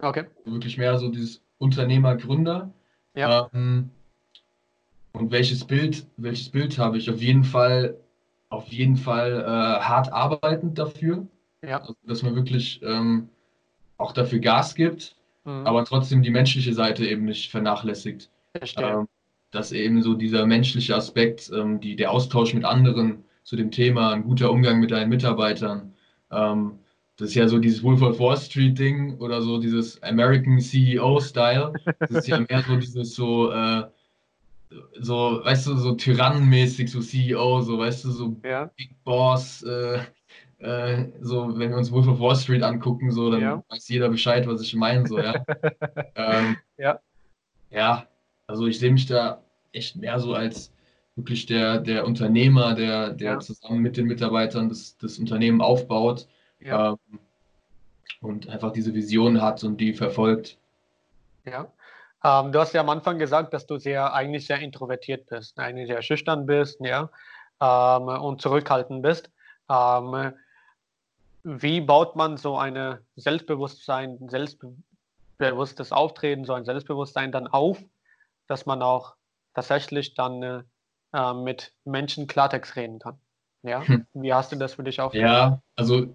okay. 0.00 0.26
wirklich 0.44 0.76
mehr 0.76 0.98
so 0.98 1.08
dieses 1.08 1.42
Unternehmer-Gründer. 1.56 2.70
Ja. 3.14 3.48
Ähm, 3.54 3.90
und 5.12 5.30
welches 5.30 5.64
Bild, 5.64 6.06
welches 6.18 6.50
Bild 6.50 6.78
habe 6.78 6.98
ich? 6.98 7.10
Auf 7.10 7.20
jeden 7.20 7.44
Fall, 7.44 7.96
auf 8.50 8.68
jeden 8.68 8.96
Fall 8.96 9.40
äh, 9.40 9.82
hart 9.82 10.12
arbeitend 10.12 10.78
dafür, 10.78 11.26
Ja, 11.62 11.80
also, 11.80 11.94
dass 12.04 12.22
man 12.22 12.34
wirklich 12.34 12.80
ähm, 12.82 13.28
auch 13.98 14.12
dafür 14.12 14.38
Gas 14.38 14.74
gibt, 14.74 15.16
mhm. 15.44 15.66
aber 15.66 15.84
trotzdem 15.84 16.22
die 16.22 16.30
menschliche 16.30 16.72
Seite 16.72 17.06
eben 17.06 17.24
nicht 17.24 17.50
vernachlässigt. 17.50 18.30
verstehe. 18.56 18.86
Ähm, 18.86 19.08
dass 19.50 19.72
eben 19.72 20.02
so 20.02 20.12
dieser 20.14 20.44
menschliche 20.46 20.94
Aspekt, 20.94 21.50
ähm, 21.54 21.80
die, 21.80 21.96
der 21.96 22.10
Austausch 22.10 22.52
mit 22.52 22.64
anderen 22.64 23.24
zu 23.44 23.56
dem 23.56 23.70
Thema, 23.70 24.12
ein 24.12 24.24
guter 24.24 24.50
Umgang 24.50 24.78
mit 24.78 24.90
deinen 24.90 25.08
Mitarbeitern, 25.08 25.94
ähm, 26.30 26.78
das 27.18 27.30
ist 27.30 27.34
ja 27.34 27.48
so 27.48 27.58
dieses 27.58 27.82
Wolf 27.82 28.00
of 28.02 28.20
Wall 28.20 28.36
Street 28.36 28.78
Ding 28.78 29.18
oder 29.18 29.42
so 29.42 29.58
dieses 29.58 30.00
American 30.04 30.60
CEO 30.60 31.18
Style. 31.18 31.72
Das 31.98 32.10
ist 32.10 32.28
ja 32.28 32.38
mehr 32.48 32.62
so 32.62 32.76
dieses 32.76 33.14
so, 33.14 33.50
äh, 33.50 33.84
so, 35.00 35.40
weißt 35.44 35.66
du, 35.66 35.76
so 35.76 35.94
tyrannenmäßig, 35.94 36.90
so 36.90 37.00
CEO, 37.00 37.60
so, 37.62 37.78
weißt 37.78 38.04
du, 38.04 38.10
so 38.10 38.36
Ja, 38.44 38.70
Big 38.76 39.02
Boss, 39.04 39.62
äh, 39.62 40.00
äh, 40.58 41.12
so, 41.20 41.58
wenn 41.58 41.70
wir 41.70 41.76
uns 41.78 41.90
Wolf 41.92 42.06
of 42.08 42.20
Wall 42.20 42.36
Street 42.36 42.62
angucken, 42.62 43.10
so, 43.10 43.30
dann 43.30 43.40
Ja. 43.40 43.64
weiß 43.68 43.88
jeder 43.88 44.08
Bescheid, 44.08 44.46
was 44.46 44.60
ich 44.62 44.74
meine, 44.74 45.06
so, 45.06 45.18
ja. 45.18 45.44
ähm, 46.16 46.56
Ja. 46.76 47.00
Ja, 47.70 48.06
also 48.46 48.66
ich 48.66 48.78
sehe 48.78 48.90
mich 48.92 49.06
da 49.06 49.42
echt 49.72 49.96
mehr 49.96 50.18
so 50.18 50.34
als 50.34 50.72
wirklich 51.16 51.46
der, 51.46 51.80
der 51.80 52.06
Unternehmer, 52.06 52.74
der, 52.74 53.10
der 53.12 53.32
Ja. 53.32 53.38
zusammen 53.40 53.80
mit 53.80 53.96
den 53.96 54.06
Mitarbeitern 54.06 54.68
das, 54.68 54.96
das 54.98 55.18
Unternehmen 55.18 55.60
aufbaut 55.60 56.28
ähm, 56.60 56.96
und 58.20 58.48
einfach 58.48 58.72
diese 58.72 58.94
Vision 58.94 59.42
hat 59.42 59.62
und 59.64 59.80
die 59.80 59.92
verfolgt. 59.92 60.58
ja. 61.44 61.70
Ähm, 62.24 62.52
du 62.52 62.58
hast 62.58 62.72
ja 62.72 62.80
am 62.80 62.88
Anfang 62.88 63.18
gesagt, 63.18 63.54
dass 63.54 63.66
du 63.66 63.78
sehr, 63.78 64.12
eigentlich 64.12 64.46
sehr 64.46 64.58
introvertiert 64.58 65.26
bist, 65.26 65.58
eigentlich 65.58 65.88
sehr 65.88 66.02
schüchtern 66.02 66.46
bist, 66.46 66.80
ja, 66.80 67.10
ähm, 67.60 68.08
und 68.08 68.40
zurückhaltend 68.40 69.02
bist. 69.02 69.30
Ähm, 69.70 70.32
wie 71.44 71.80
baut 71.80 72.16
man 72.16 72.36
so 72.36 72.58
eine 72.58 73.02
Selbstbewusstsein, 73.16 74.18
selbstbewusstes 74.28 75.92
Auftreten, 75.92 76.44
so 76.44 76.54
ein 76.54 76.64
Selbstbewusstsein 76.64 77.32
dann 77.32 77.46
auf, 77.46 77.78
dass 78.48 78.66
man 78.66 78.82
auch 78.82 79.14
tatsächlich 79.54 80.14
dann 80.14 80.42
äh, 80.42 80.62
äh, 81.12 81.34
mit 81.34 81.72
Menschen 81.84 82.26
Klartext 82.26 82.76
reden 82.76 82.98
kann? 82.98 83.18
Ja, 83.62 83.86
Hm. 83.86 84.06
wie 84.14 84.32
hast 84.32 84.52
du 84.52 84.56
das 84.56 84.74
für 84.74 84.84
dich 84.84 85.00
aufgebaut? 85.00 85.26
Ja, 85.26 85.62
also 85.76 86.06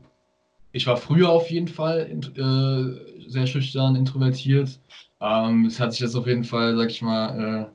ich 0.71 0.87
war 0.87 0.97
früher 0.97 1.29
auf 1.29 1.49
jeden 1.49 1.67
Fall 1.67 2.09
äh, 2.09 3.29
sehr 3.29 3.47
schüchtern, 3.47 3.95
introvertiert. 3.95 4.79
Ähm, 5.23 5.65
es 5.65 5.79
hat 5.79 5.93
sich 5.93 6.01
jetzt 6.01 6.15
auf 6.15 6.27
jeden 6.27 6.43
Fall, 6.43 6.75
sag 6.75 6.89
ich 6.89 7.01
mal, 7.01 7.69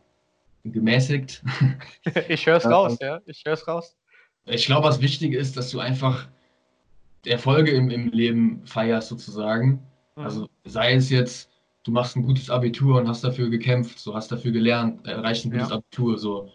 äh, 0.65 0.69
gemäßigt. 0.69 1.43
Ich 2.29 2.47
höre 2.47 2.59
es 2.59 2.67
raus, 2.67 2.99
ja, 3.01 3.21
ich 3.25 3.43
höre 3.45 3.55
es 3.55 3.67
raus. 3.67 3.97
Ich 4.45 4.67
glaube, 4.67 4.87
was 4.87 5.01
wichtig 5.01 5.33
ist, 5.33 5.57
dass 5.57 5.71
du 5.71 5.81
einfach 5.81 6.29
Erfolge 7.25 7.71
im, 7.71 7.91
im 7.91 8.09
Leben 8.09 8.63
feierst, 8.67 9.09
sozusagen. 9.09 9.83
Mhm. 10.17 10.25
Also 10.25 10.49
sei 10.65 10.95
es 10.95 11.09
jetzt, 11.09 11.51
du 11.85 11.91
machst 11.91 12.17
ein 12.17 12.23
gutes 12.23 12.51
Abitur 12.51 13.01
und 13.01 13.09
hast 13.09 13.25
dafür 13.25 13.49
gekämpft, 13.49 13.99
so 13.99 14.15
hast 14.15 14.31
dafür 14.31 14.53
gelernt, 14.53 15.07
erreichst 15.07 15.47
ein 15.47 15.51
gutes 15.51 15.71
Ja. 15.71 15.77
Abitur, 15.77 16.19
so. 16.19 16.51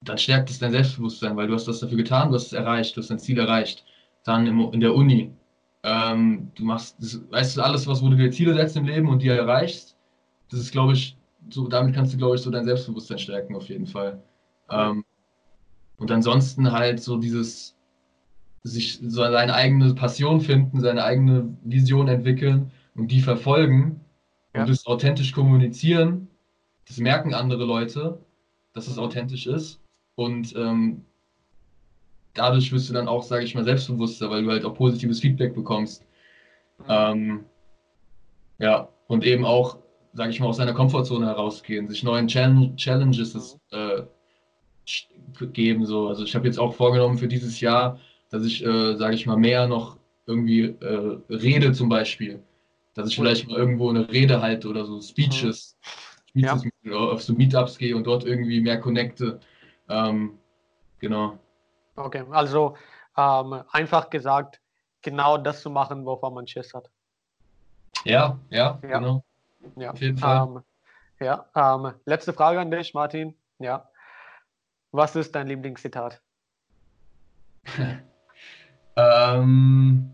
Dann 0.00 0.18
stärkt 0.18 0.50
es 0.50 0.60
dein 0.60 0.72
Selbstbewusstsein, 0.72 1.36
weil 1.36 1.48
du 1.48 1.54
hast 1.54 1.66
das 1.66 1.80
dafür 1.80 1.96
getan, 1.96 2.28
du 2.28 2.36
hast 2.36 2.46
es 2.46 2.52
erreicht, 2.52 2.96
du 2.96 3.00
hast 3.00 3.10
dein 3.10 3.18
Ziel 3.18 3.38
erreicht. 3.38 3.84
Dann 4.24 4.46
im, 4.46 4.60
in 4.72 4.80
der 4.80 4.94
Uni, 4.94 5.32
ähm, 5.84 6.52
du 6.54 6.64
machst, 6.64 6.96
das, 7.00 7.20
weißt 7.30 7.56
du, 7.56 7.62
alles, 7.62 7.86
was 7.86 8.02
wo 8.02 8.08
du 8.08 8.16
dir 8.16 8.30
Ziele 8.30 8.54
setzt 8.54 8.76
im 8.76 8.84
Leben 8.86 9.08
und 9.08 9.22
die 9.22 9.28
erreichst, 9.28 9.96
das 10.50 10.60
ist, 10.60 10.72
glaube 10.72 10.92
ich, 10.94 11.16
so, 11.50 11.68
damit 11.68 11.94
kannst 11.94 12.12
du, 12.14 12.18
glaube 12.18 12.36
ich, 12.36 12.42
so 12.42 12.50
dein 12.50 12.64
Selbstbewusstsein 12.64 13.18
stärken, 13.18 13.56
auf 13.56 13.68
jeden 13.68 13.86
Fall. 13.86 14.22
Ähm, 14.70 15.04
und 15.98 16.10
ansonsten 16.10 16.72
halt 16.72 17.00
so 17.00 17.16
dieses, 17.18 17.76
sich 18.64 18.98
so 19.02 19.22
seine 19.22 19.54
eigene 19.54 19.94
Passion 19.94 20.40
finden, 20.40 20.80
seine 20.80 21.04
eigene 21.04 21.56
Vision 21.64 22.08
entwickeln 22.08 22.70
und 22.94 23.08
die 23.10 23.20
verfolgen 23.20 24.00
Ja. 24.54 24.62
und 24.62 24.68
das 24.70 24.86
authentisch 24.86 25.32
kommunizieren. 25.32 26.28
Das 26.86 26.98
merken 26.98 27.34
andere 27.34 27.64
Leute, 27.64 28.20
dass 28.74 28.88
es 28.88 28.96
Mhm. 28.96 29.02
authentisch 29.04 29.46
ist. 29.46 29.80
Und 30.16 30.54
ähm, 30.56 31.04
dadurch 32.34 32.72
wirst 32.72 32.88
du 32.88 32.94
dann 32.94 33.08
auch, 33.08 33.22
sage 33.22 33.44
ich 33.44 33.54
mal, 33.54 33.64
selbstbewusster, 33.64 34.30
weil 34.30 34.44
du 34.44 34.50
halt 34.50 34.64
auch 34.64 34.74
positives 34.74 35.20
Feedback 35.20 35.54
bekommst. 35.54 36.04
Mhm. 36.78 36.84
Ähm, 36.88 37.44
ja, 38.58 38.88
und 39.08 39.24
eben 39.24 39.44
auch, 39.44 39.78
sage 40.12 40.30
ich 40.30 40.40
mal, 40.40 40.46
aus 40.46 40.56
seiner 40.56 40.74
Komfortzone 40.74 41.26
herausgehen, 41.26 41.88
sich 41.88 42.02
neuen 42.02 42.28
Challenge 42.28 42.74
Challenges 42.76 43.58
äh, 43.70 44.02
geben. 45.52 45.86
So. 45.86 46.08
Also 46.08 46.24
ich 46.24 46.34
habe 46.34 46.46
jetzt 46.46 46.58
auch 46.58 46.74
vorgenommen 46.74 47.18
für 47.18 47.28
dieses 47.28 47.60
Jahr, 47.60 47.98
dass 48.30 48.44
ich, 48.44 48.64
äh, 48.64 48.96
sage 48.96 49.14
ich 49.14 49.26
mal, 49.26 49.36
mehr 49.36 49.66
noch 49.66 49.98
irgendwie 50.26 50.62
äh, 50.80 51.18
rede 51.28 51.72
zum 51.72 51.88
Beispiel. 51.88 52.42
Dass 52.94 53.08
ich 53.08 53.16
vielleicht 53.16 53.48
mal 53.48 53.56
irgendwo 53.56 53.88
eine 53.88 54.10
Rede 54.10 54.40
halte 54.42 54.68
oder 54.68 54.84
so, 54.84 55.00
Speeches, 55.00 55.76
Ja. 56.34 56.56
Speeches 56.56 56.72
mit- 56.82 56.94
auf 56.94 57.22
so 57.22 57.32
Meetups 57.32 57.78
gehe 57.78 57.96
und 57.96 58.06
dort 58.06 58.24
irgendwie 58.24 58.60
mehr 58.60 58.78
connecte. 58.80 59.40
Ähm, 59.88 60.38
genau. 60.98 61.38
Okay, 61.96 62.24
also 62.30 62.76
ähm, 63.16 63.62
einfach 63.70 64.10
gesagt, 64.10 64.60
genau 65.02 65.36
das 65.36 65.62
zu 65.62 65.70
machen, 65.70 66.04
wovon 66.06 66.34
man 66.34 66.46
Schiss 66.46 66.72
hat. 66.74 66.90
Ja, 68.04 68.38
ja, 68.50 68.78
Ja. 68.82 68.98
genau. 68.98 69.24
Ja. 69.76 69.90
Auf 69.92 70.00
jeden 70.00 70.18
Fall. 70.18 70.46
Ähm, 70.46 70.62
ja. 71.20 71.46
Ähm, 71.54 71.94
letzte 72.04 72.32
Frage 72.32 72.60
an 72.60 72.70
dich, 72.70 72.94
Martin. 72.94 73.36
Ja. 73.58 73.88
Was 74.90 75.14
ist 75.16 75.34
dein 75.34 75.46
Lieblingszitat? 75.46 76.20
Ähm, 78.94 80.12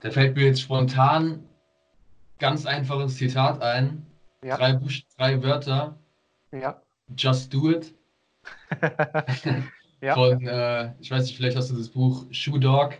da 0.00 0.10
fällt 0.10 0.36
mir 0.36 0.44
jetzt 0.44 0.60
spontan 0.60 1.48
ganz 2.38 2.66
einfaches 2.66 3.16
Zitat 3.16 3.62
ein. 3.62 4.04
Ja. 4.42 4.58
Drei, 4.58 4.74
Buch 4.74 4.90
drei 5.16 5.42
Wörter. 5.42 5.96
Ja. 6.52 6.82
Just 7.16 7.52
do 7.54 7.70
it. 7.70 7.94
ja. 10.04 10.14
Von, 10.14 10.46
äh, 10.46 10.92
ich 11.00 11.10
weiß 11.10 11.22
nicht, 11.24 11.36
vielleicht 11.36 11.56
hast 11.56 11.70
du 11.70 11.76
das 11.76 11.88
Buch 11.88 12.26
Shoe 12.30 12.58
Dog. 12.60 12.92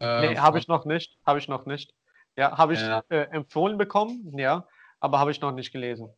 Äh, 0.00 0.28
Nee, 0.28 0.36
habe 0.38 0.58
ich 0.58 0.68
noch 0.68 0.84
nicht. 0.84 1.16
Habe 1.26 1.38
ich 1.38 1.48
noch 1.48 1.66
nicht. 1.66 1.92
Ja, 2.36 2.56
habe 2.58 2.74
ich 2.74 2.80
Ja. 2.80 3.02
äh, 3.08 3.22
empfohlen 3.30 3.78
bekommen, 3.78 4.36
ja, 4.36 4.66
aber 5.00 5.18
habe 5.20 5.30
ich 5.30 5.40
noch 5.40 5.52
nicht 5.52 5.72
gelesen. 5.72 6.08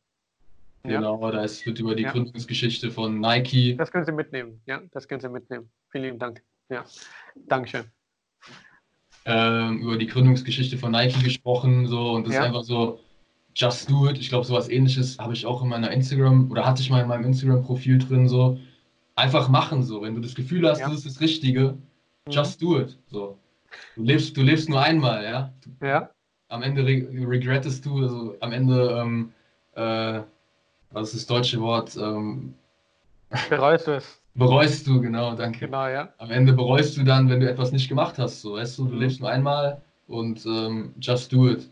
Ja. 0.84 0.96
Genau, 0.98 1.30
da 1.30 1.42
ist, 1.42 1.66
wird 1.66 1.78
über 1.80 1.94
die 1.94 2.04
Ja. 2.04 2.12
Gründungsgeschichte 2.12 2.90
von 2.90 3.20
Nike. 3.20 3.76
Das 3.76 3.90
können 3.90 4.04
Sie 4.06 4.12
mitnehmen. 4.12 4.60
Ja, 4.66 4.80
das 4.92 5.08
können 5.08 5.20
Sie 5.20 5.28
mitnehmen. 5.28 5.68
Vielen 5.90 6.04
lieben 6.04 6.18
Dank. 6.18 6.42
Ja. 6.68 6.84
Dankeschön. 7.48 7.84
ähm, 9.24 9.80
über 9.80 9.96
die 9.98 10.06
Gründungsgeschichte 10.06 10.78
von 10.78 10.92
Nike 10.92 11.20
gesprochen, 11.24 11.86
so 11.88 12.12
und 12.12 12.26
das 12.28 12.34
Ja. 12.34 12.40
ist 12.42 12.46
einfach 12.46 12.62
so 12.62 13.00
just 13.56 13.90
do 13.90 14.08
it. 14.08 14.18
Ich 14.18 14.28
glaube, 14.28 14.44
sowas 14.44 14.68
ähnliches 14.68 15.18
habe 15.18 15.32
ich 15.32 15.44
auch 15.46 15.62
in 15.62 15.68
meiner 15.68 15.90
Instagram 15.90 16.48
oder 16.50 16.64
hatte 16.64 16.80
ich 16.82 16.90
mal 16.90 17.02
in 17.02 17.08
meinem 17.08 17.24
Instagram-Profil 17.24 17.98
drin, 17.98 18.28
so 18.28 18.58
einfach 19.16 19.48
machen, 19.48 19.82
so 19.82 20.02
wenn 20.02 20.14
du 20.14 20.20
das 20.20 20.34
Gefühl 20.34 20.68
hast, 20.68 20.80
Ja. 20.80 20.88
das 20.88 20.98
ist 20.98 21.06
das 21.06 21.20
Richtige, 21.20 21.72
Mhm. 22.26 22.30
just 22.32 22.60
do 22.62 22.78
it. 22.80 22.96
So. 23.08 23.38
Du 23.96 24.02
lebst, 24.02 24.36
du 24.36 24.42
lebst 24.42 24.68
nur 24.68 24.80
einmal, 24.80 25.24
ja. 25.24 25.52
Ja, 25.80 26.10
Am 26.48 26.62
Ende 26.62 26.84
re 26.86 27.08
regrettest 27.28 27.84
du, 27.84 28.02
also 28.02 28.36
am 28.40 28.52
Ende, 28.52 28.90
ähm, 29.00 29.32
äh, 29.74 30.20
was 30.92 31.08
ist 31.08 31.16
das 31.16 31.26
deutsche 31.26 31.60
Wort? 31.60 31.96
Ähm, 31.96 32.54
bereust 33.50 33.86
du 33.88 33.96
es. 33.96 34.20
bereust 34.34 34.86
du, 34.86 35.00
genau, 35.00 35.34
danke. 35.34 35.60
Genau, 35.66 35.88
ja. 35.88 36.08
am 36.18 36.30
Ende 36.30 36.52
bereust 36.52 36.96
du 36.96 37.02
dann, 37.02 37.28
wenn 37.28 37.40
du 37.40 37.50
etwas 37.50 37.72
nicht 37.72 37.88
gemacht 37.88 38.18
hast. 38.18 38.42
So, 38.42 38.52
weißt 38.54 38.78
du, 38.78 38.84
du 38.86 38.94
Mhm. 38.94 39.00
lebst 39.00 39.20
nur 39.20 39.30
einmal 39.30 39.82
und 40.06 40.46
ähm, 40.46 40.94
just 41.00 41.32
do 41.32 41.48
it. 41.50 41.68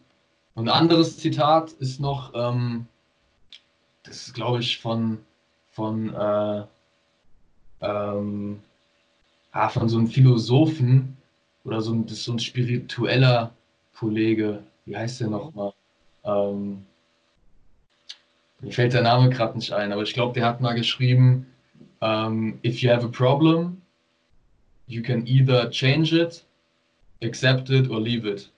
Und 0.55 0.69
ein 0.69 0.75
anderes 0.75 1.19
Zitat 1.19 1.71
ist 1.73 2.01
noch, 2.01 2.33
ähm, 2.35 2.87
das 4.03 4.27
ist 4.27 4.35
glaube 4.35 4.59
ich 4.61 4.79
von, 4.79 5.19
von, 5.71 6.12
äh, 6.15 6.65
ähm, 7.85 8.61
ah, 9.52 9.69
von 9.69 9.89
so 9.89 9.98
einem 9.98 10.09
Philosophen 10.09 11.16
oder 11.65 11.81
so 11.81 11.93
ein, 11.93 12.09
so 12.09 12.32
ein 12.32 12.39
spiritueller 12.39 13.52
Kollege. 13.94 14.62
Wie 14.86 14.97
heißt 14.97 15.20
der 15.20 15.28
nochmal? 15.28 15.73
Ähm, 16.24 16.85
mir 18.61 18.73
fällt 18.73 18.94
der 18.94 19.02
Name 19.02 19.28
gerade 19.28 19.56
nicht 19.56 19.73
ein, 19.73 19.93
aber 19.93 20.02
ich 20.02 20.15
glaube, 20.15 20.32
der 20.32 20.47
hat 20.47 20.61
mal 20.61 20.74
geschrieben, 20.74 21.47
um, 22.01 22.59
if 22.65 22.81
you 22.81 22.90
have 22.90 23.05
a 23.05 23.09
problem, 23.09 23.81
you 24.86 25.02
can 25.02 25.27
either 25.27 25.70
change 25.70 26.12
it, 26.15 26.44
accept 27.23 27.70
it 27.70 27.90
or 27.90 28.01
leave 28.01 28.27
it. 28.28 28.51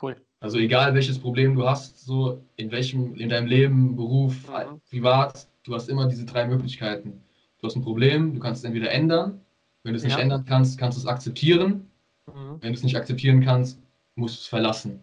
Cool. 0.00 0.16
Also 0.40 0.58
egal 0.58 0.94
welches 0.94 1.18
Problem 1.18 1.54
du 1.56 1.66
hast, 1.68 2.04
so 2.04 2.40
in 2.56 2.70
welchem, 2.70 3.14
in 3.14 3.28
deinem 3.28 3.46
Leben, 3.46 3.96
Beruf, 3.96 4.34
Mhm. 4.48 4.80
privat, 4.90 5.46
du 5.64 5.74
hast 5.74 5.88
immer 5.88 6.06
diese 6.06 6.24
drei 6.24 6.46
Möglichkeiten. 6.46 7.20
Du 7.66 7.70
hast 7.70 7.76
ein 7.78 7.82
Problem, 7.82 8.32
du 8.32 8.38
kannst 8.38 8.60
es 8.60 8.64
entweder 8.64 8.92
ändern. 8.92 9.40
Wenn 9.82 9.92
du 9.92 9.96
es 9.96 10.04
nicht 10.04 10.12
Ja. 10.12 10.20
ändern 10.20 10.44
kannst, 10.44 10.78
kannst 10.78 10.96
du 10.96 11.02
es 11.02 11.06
akzeptieren. 11.08 11.90
Mhm. 12.26 12.58
Wenn 12.60 12.72
du 12.72 12.78
es 12.78 12.84
nicht 12.84 12.96
akzeptieren 12.96 13.44
kannst, 13.44 13.80
musst 14.14 14.36
du 14.36 14.40
es 14.42 14.46
verlassen. 14.46 15.02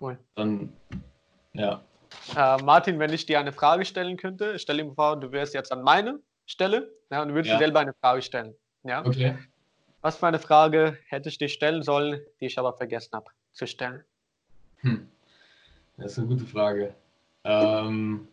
Cool. 0.00 0.18
Dann, 0.34 0.72
ja. 1.52 1.84
Äh, 2.34 2.60
Martin, 2.64 2.98
wenn 2.98 3.12
ich 3.12 3.26
dir 3.26 3.38
eine 3.38 3.52
Frage 3.52 3.84
stellen 3.84 4.16
könnte, 4.16 4.58
stell 4.58 4.78
dir 4.78 4.92
vor, 4.92 5.20
du 5.20 5.30
wärst 5.30 5.54
jetzt 5.54 5.70
an 5.70 5.82
meine 5.82 6.18
Stelle 6.46 6.90
ja, 7.12 7.22
und 7.22 7.28
du 7.28 7.34
würdest 7.34 7.50
Ja. 7.52 7.58
dir 7.58 7.64
selber 7.64 7.78
eine 7.78 7.94
Frage 7.94 8.22
stellen. 8.22 8.56
Ja? 8.82 9.06
Okay. 9.06 9.38
Was 10.00 10.16
für 10.16 10.26
eine 10.26 10.40
Frage 10.40 10.98
hätte 11.06 11.28
ich 11.28 11.38
dir 11.38 11.48
stellen 11.48 11.84
sollen, 11.84 12.20
die 12.40 12.46
ich 12.46 12.58
aber 12.58 12.72
vergessen 12.72 13.10
habe 13.12 13.30
zu 13.52 13.68
stellen? 13.68 14.02
Hm. 14.78 15.08
Das 15.96 16.10
ist 16.10 16.18
eine 16.18 16.26
gute 16.26 16.44
Frage. 16.44 16.92
Ähm, 17.44 18.26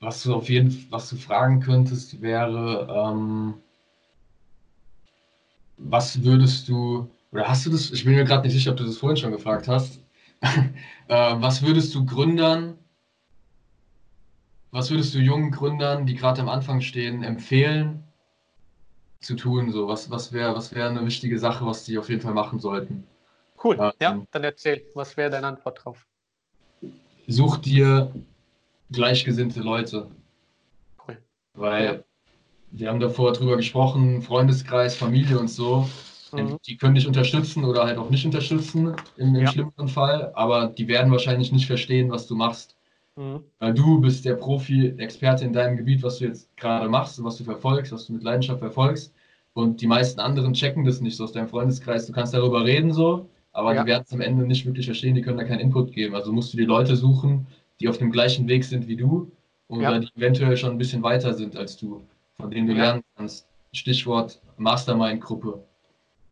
was 0.00 0.22
du 0.22 0.34
auf 0.34 0.48
jeden 0.48 0.86
was 0.90 1.08
du 1.10 1.16
fragen 1.16 1.60
könntest, 1.60 2.20
wäre, 2.20 2.88
ähm, 2.90 3.54
was 5.76 6.22
würdest 6.24 6.68
du, 6.68 7.08
oder 7.32 7.48
hast 7.48 7.66
du 7.66 7.70
das, 7.70 7.90
ich 7.90 8.04
bin 8.04 8.14
mir 8.14 8.24
gerade 8.24 8.42
nicht 8.46 8.54
sicher, 8.54 8.72
ob 8.72 8.76
du 8.76 8.84
das 8.84 8.98
vorhin 8.98 9.16
schon 9.16 9.32
gefragt 9.32 9.68
hast, 9.68 10.00
äh, 11.08 11.34
was 11.40 11.62
würdest 11.62 11.94
du 11.94 12.04
Gründern, 12.04 12.78
was 14.70 14.90
würdest 14.90 15.14
du 15.14 15.18
jungen 15.18 15.50
Gründern, 15.50 16.06
die 16.06 16.14
gerade 16.14 16.40
am 16.40 16.48
Anfang 16.48 16.80
stehen, 16.80 17.22
empfehlen 17.22 18.04
zu 19.20 19.36
tun? 19.36 19.70
So, 19.72 19.88
was, 19.88 20.10
was 20.10 20.32
wäre 20.32 20.54
was 20.54 20.74
wär 20.74 20.88
eine 20.88 21.04
wichtige 21.04 21.38
Sache, 21.38 21.66
was 21.66 21.84
die 21.84 21.98
auf 21.98 22.08
jeden 22.08 22.20
Fall 22.22 22.34
machen 22.34 22.58
sollten? 22.58 23.06
Cool. 23.62 23.76
Ja, 23.76 23.92
Ja, 24.00 24.12
ähm, 24.12 24.26
dann 24.30 24.44
erzähl, 24.44 24.86
was 24.94 25.16
wäre 25.16 25.30
deine 25.30 25.48
Antwort 25.48 25.84
drauf? 25.84 26.06
such 27.26 27.58
dir 27.58 28.12
gleichgesinnte 28.90 29.60
Leute. 29.60 30.08
Cool. 31.06 31.18
Weil 31.54 32.04
wir 32.70 32.88
haben 32.88 33.00
davor 33.00 33.32
drüber 33.32 33.56
gesprochen, 33.56 34.22
Freundeskreis, 34.22 34.94
Familie 34.96 35.38
und 35.38 35.48
so. 35.48 35.88
Mhm. 36.32 36.58
Die 36.66 36.76
können 36.76 36.94
dich 36.94 37.06
unterstützen 37.06 37.64
oder 37.64 37.84
halt 37.84 37.96
auch 37.96 38.10
nicht 38.10 38.26
unterstützen 38.26 38.94
im, 39.16 39.34
im 39.34 39.42
Ja. 39.42 39.50
schlimmsten 39.50 39.88
Fall, 39.88 40.30
aber 40.34 40.66
die 40.66 40.86
werden 40.86 41.10
wahrscheinlich 41.10 41.52
nicht 41.52 41.66
verstehen, 41.66 42.10
was 42.10 42.26
du 42.26 42.34
machst. 42.34 42.76
Mhm. 43.16 43.40
Weil 43.58 43.72
du 43.74 44.00
bist 44.00 44.24
der 44.24 44.34
Profi, 44.34 44.88
Experte 44.98 45.44
in 45.44 45.52
deinem 45.52 45.76
Gebiet, 45.78 46.02
was 46.02 46.18
du 46.18 46.26
jetzt 46.26 46.54
gerade 46.56 46.88
machst 46.88 47.18
und 47.18 47.24
was 47.24 47.36
du 47.38 47.44
verfolgst, 47.44 47.92
was 47.92 48.06
du 48.06 48.12
mit 48.12 48.22
Leidenschaft 48.22 48.60
verfolgst. 48.60 49.12
Und 49.54 49.80
die 49.80 49.86
meisten 49.86 50.20
anderen 50.20 50.52
checken 50.52 50.84
das 50.84 51.00
nicht 51.00 51.16
so 51.16 51.24
aus 51.24 51.32
deinem 51.32 51.48
Freundeskreis. 51.48 52.06
Du 52.06 52.12
kannst 52.12 52.34
darüber 52.34 52.64
reden 52.64 52.92
so, 52.92 53.28
aber 53.52 53.74
Ja. 53.74 53.82
die 53.82 53.88
werden 53.88 54.04
es 54.06 54.12
am 54.12 54.20
Ende 54.20 54.46
nicht 54.46 54.66
wirklich 54.66 54.86
verstehen, 54.86 55.14
die 55.14 55.22
können 55.22 55.38
da 55.38 55.44
keinen 55.44 55.60
Input 55.60 55.92
geben. 55.92 56.14
Also 56.14 56.32
musst 56.32 56.52
du 56.52 56.58
dir 56.58 56.66
Leute 56.66 56.94
suchen, 56.94 57.46
die 57.80 57.88
auf 57.88 57.98
dem 57.98 58.10
gleichen 58.10 58.48
Weg 58.48 58.64
sind 58.64 58.88
wie 58.88 58.96
du 58.96 59.30
oder 59.68 59.82
Ja. 59.82 59.98
die 59.98 60.08
eventuell 60.16 60.56
schon 60.56 60.72
ein 60.72 60.78
bisschen 60.78 61.02
weiter 61.02 61.34
sind 61.34 61.56
als 61.56 61.76
du, 61.76 62.02
von 62.36 62.50
denen 62.50 62.66
du 62.66 62.72
Ja. 62.74 62.84
lernen 62.84 63.02
kannst. 63.16 63.46
Stichwort 63.72 64.40
Mastermind-Gruppe. 64.56 65.62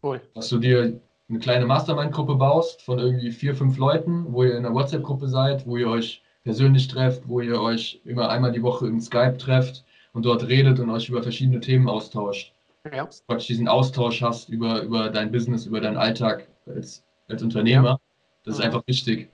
Cool. 0.02 0.20
Dass 0.34 0.48
du 0.48 0.58
dir 0.58 1.00
eine 1.28 1.38
kleine 1.38 1.66
Mastermind-Gruppe 1.66 2.36
baust 2.36 2.82
von 2.82 2.98
irgendwie 2.98 3.30
vier, 3.32 3.54
fünf 3.54 3.76
Leuten, 3.78 4.26
wo 4.32 4.42
ihr 4.44 4.52
in 4.56 4.64
einer 4.64 4.74
WhatsApp-Gruppe 4.74 5.28
seid, 5.28 5.66
wo 5.66 5.76
ihr 5.76 5.88
euch 5.88 6.22
persönlich 6.44 6.86
trefft, 6.88 7.28
wo 7.28 7.40
ihr 7.40 7.60
euch 7.60 8.00
immer 8.04 8.28
einmal 8.28 8.52
die 8.52 8.62
Woche 8.62 8.86
im 8.86 9.00
Skype 9.00 9.36
trefft 9.36 9.84
und 10.12 10.24
dort 10.24 10.46
redet 10.48 10.78
und 10.80 10.88
euch 10.90 11.08
über 11.08 11.22
verschiedene 11.22 11.60
Themen 11.60 11.88
austauscht. 11.88 12.52
Ja. 12.92 13.08
Praktisch 13.26 13.48
diesen 13.48 13.66
Austausch 13.68 14.22
hast 14.22 14.48
über, 14.48 14.82
über 14.82 15.08
dein 15.10 15.32
Business, 15.32 15.66
über 15.66 15.80
deinen 15.80 15.96
Alltag 15.96 16.46
als, 16.66 17.04
als 17.28 17.42
Unternehmer. 17.42 18.00
Das 18.44 18.54
ist 18.54 18.58
Mhm. 18.60 18.66
einfach 18.66 18.82
wichtig. 18.86 19.28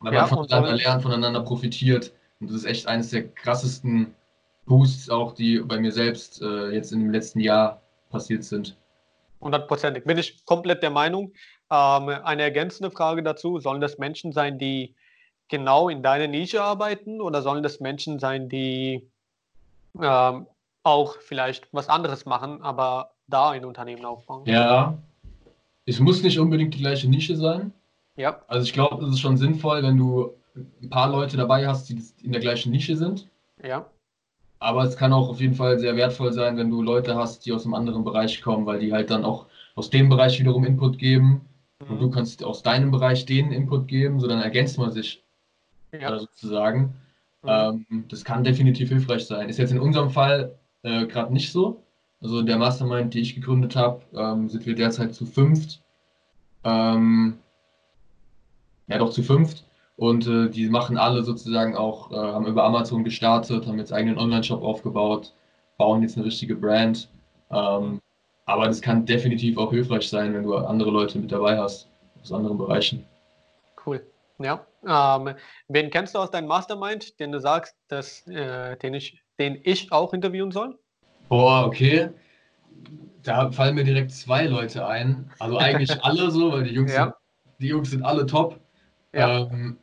Weil 0.00 0.14
Ja, 0.14 0.20
man 0.20 0.28
voneinander 0.28 0.76
lernt, 0.76 1.02
voneinander 1.02 1.40
profitiert. 1.40 2.12
Und 2.40 2.50
das 2.50 2.56
ist 2.56 2.64
echt 2.64 2.86
eines 2.86 3.10
der 3.10 3.28
krassesten 3.28 4.14
Boosts 4.66 5.08
auch, 5.10 5.32
die 5.32 5.60
bei 5.60 5.78
mir 5.78 5.92
selbst 5.92 6.42
äh, 6.42 6.70
jetzt 6.70 6.92
im 6.92 7.10
letzten 7.10 7.40
Jahr 7.40 7.80
passiert 8.10 8.44
sind. 8.44 8.76
Hundertprozentig. 9.40 10.04
Bin 10.04 10.18
ich 10.18 10.44
komplett 10.44 10.82
der 10.82 10.90
Meinung. 10.90 11.32
Ähm, 11.70 12.08
eine 12.08 12.42
ergänzende 12.42 12.90
Frage 12.90 13.22
dazu: 13.22 13.58
Sollen 13.58 13.80
das 13.80 13.98
Menschen 13.98 14.32
sein, 14.32 14.58
die 14.58 14.94
genau 15.48 15.88
in 15.88 16.02
deiner 16.02 16.26
Nische 16.26 16.62
arbeiten 16.62 17.20
oder 17.20 17.42
sollen 17.42 17.62
das 17.62 17.80
Menschen 17.80 18.18
sein, 18.18 18.48
die 18.48 19.08
ähm, 20.00 20.46
auch 20.82 21.16
vielleicht 21.20 21.68
was 21.72 21.88
anderes 21.88 22.26
machen, 22.26 22.62
aber 22.62 23.12
da 23.28 23.50
ein 23.50 23.64
Unternehmen 23.64 24.04
aufbauen? 24.04 24.44
Ja, 24.46 24.98
es 25.84 26.00
muss 26.00 26.22
nicht 26.22 26.38
unbedingt 26.38 26.74
die 26.74 26.78
gleiche 26.78 27.08
Nische 27.08 27.36
sein. 27.36 27.72
Ja, 28.16 28.42
Also 28.48 28.64
ich 28.66 28.72
glaube, 28.72 29.04
es 29.04 29.12
ist 29.12 29.20
schon 29.20 29.36
sinnvoll, 29.36 29.82
wenn 29.82 29.96
du 29.96 30.32
ein 30.82 30.90
paar 30.90 31.10
Leute 31.10 31.36
dabei 31.36 31.66
hast, 31.68 31.88
die 31.88 32.02
in 32.22 32.32
der 32.32 32.40
gleichen 32.40 32.72
Nische 32.72 32.96
sind. 32.96 33.28
ja, 33.62 33.86
Aber 34.58 34.84
es 34.84 34.96
kann 34.96 35.12
auch 35.12 35.28
auf 35.28 35.40
jeden 35.40 35.54
Fall 35.54 35.78
sehr 35.78 35.96
wertvoll 35.96 36.32
sein, 36.32 36.56
wenn 36.56 36.70
du 36.70 36.82
Leute 36.82 37.14
hast, 37.14 37.44
die 37.44 37.52
aus 37.52 37.64
einem 37.64 37.74
anderen 37.74 38.04
Bereich 38.04 38.40
kommen, 38.40 38.64
weil 38.64 38.78
die 38.80 38.92
halt 38.92 39.10
dann 39.10 39.24
auch 39.24 39.46
aus 39.74 39.90
dem 39.90 40.08
Bereich 40.08 40.40
wiederum 40.40 40.64
Input 40.64 40.98
geben. 40.98 41.42
Und 41.78 42.00
du 42.00 42.06
mhm. 42.06 42.10
kannst 42.10 42.42
aus 42.42 42.62
deinem 42.62 42.90
Bereich 42.90 43.26
denen 43.26 43.52
Input 43.52 43.86
geben, 43.86 44.18
so 44.18 44.26
dann 44.26 44.40
ergänzt 44.40 44.78
man 44.78 44.92
sich 44.92 45.22
ja, 45.92 46.18
sozusagen. 46.18 46.94
mhm. 47.42 47.48
Ähm, 47.90 48.04
das 48.08 48.24
kann 48.24 48.44
definitiv 48.44 48.88
hilfreich 48.88 49.26
sein. 49.26 49.48
Ist 49.50 49.58
jetzt 49.58 49.72
in 49.72 49.80
unserem 49.80 50.10
Fall 50.10 50.58
äh, 50.82 51.06
gerade 51.06 51.32
nicht 51.32 51.52
so. 51.52 51.82
Also 52.22 52.42
der 52.42 52.56
Mastermind, 52.56 53.12
die 53.12 53.20
ich 53.20 53.34
gegründet 53.34 53.76
habe, 53.76 54.00
ähm, 54.14 54.48
sind 54.48 54.64
wir 54.64 54.74
derzeit 54.74 55.14
zu 55.14 55.26
fünft. 55.26 55.82
Ähm, 56.64 57.38
ja, 58.88 58.98
doch 58.98 59.10
zu 59.10 59.22
fünft. 59.22 59.64
Und 59.96 60.26
äh, 60.26 60.50
die 60.50 60.68
machen 60.68 60.98
alle 60.98 61.22
sozusagen 61.22 61.74
auch, 61.74 62.12
äh, 62.12 62.16
haben 62.16 62.46
über 62.46 62.64
Amazon 62.64 63.02
gestartet, 63.02 63.66
haben 63.66 63.78
jetzt 63.78 63.92
eigenen 63.92 64.18
Online-Shop 64.18 64.62
aufgebaut, 64.62 65.32
bauen 65.78 66.02
jetzt 66.02 66.16
eine 66.16 66.26
richtige 66.26 66.54
Brand. 66.54 67.08
Ähm, 67.50 68.00
aber 68.44 68.66
das 68.66 68.80
kann 68.82 69.06
definitiv 69.06 69.56
auch 69.56 69.70
hilfreich 69.70 70.08
sein, 70.08 70.34
wenn 70.34 70.44
du 70.44 70.54
andere 70.54 70.90
Leute 70.90 71.18
mit 71.18 71.32
dabei 71.32 71.58
hast. 71.58 71.88
aus 72.20 72.32
anderen 72.32 72.58
Bereichen. 72.58 73.04
Cool. 73.84 74.04
Ja. 74.38 74.66
Ähm, 74.86 75.34
wen 75.68 75.90
kennst 75.90 76.14
du 76.14 76.18
aus 76.18 76.30
deinem 76.30 76.46
Mastermind, 76.46 77.18
den 77.18 77.32
du 77.32 77.40
sagst, 77.40 77.74
dass, 77.88 78.26
äh, 78.26 78.76
den, 78.76 78.94
ich, 78.94 79.20
den 79.38 79.58
ich 79.64 79.90
auch 79.92 80.12
interviewen 80.12 80.52
soll? 80.52 80.78
Boah, 81.28 81.66
okay. 81.66 82.10
Da 83.22 83.50
fallen 83.50 83.74
mir 83.74 83.84
direkt 83.84 84.12
zwei 84.12 84.46
Leute 84.46 84.86
ein. 84.86 85.30
Also 85.38 85.56
eigentlich 85.56 85.90
alle 86.04 86.30
so, 86.30 86.52
weil 86.52 86.64
die 86.64 86.74
Jungs, 86.74 86.92
ja. 86.92 87.04
sind, 87.04 87.14
die 87.60 87.68
Jungs 87.68 87.90
sind 87.90 88.04
alle 88.04 88.26
top. 88.26 88.60
Ja. 89.12 89.40
Ähm, 89.40 89.78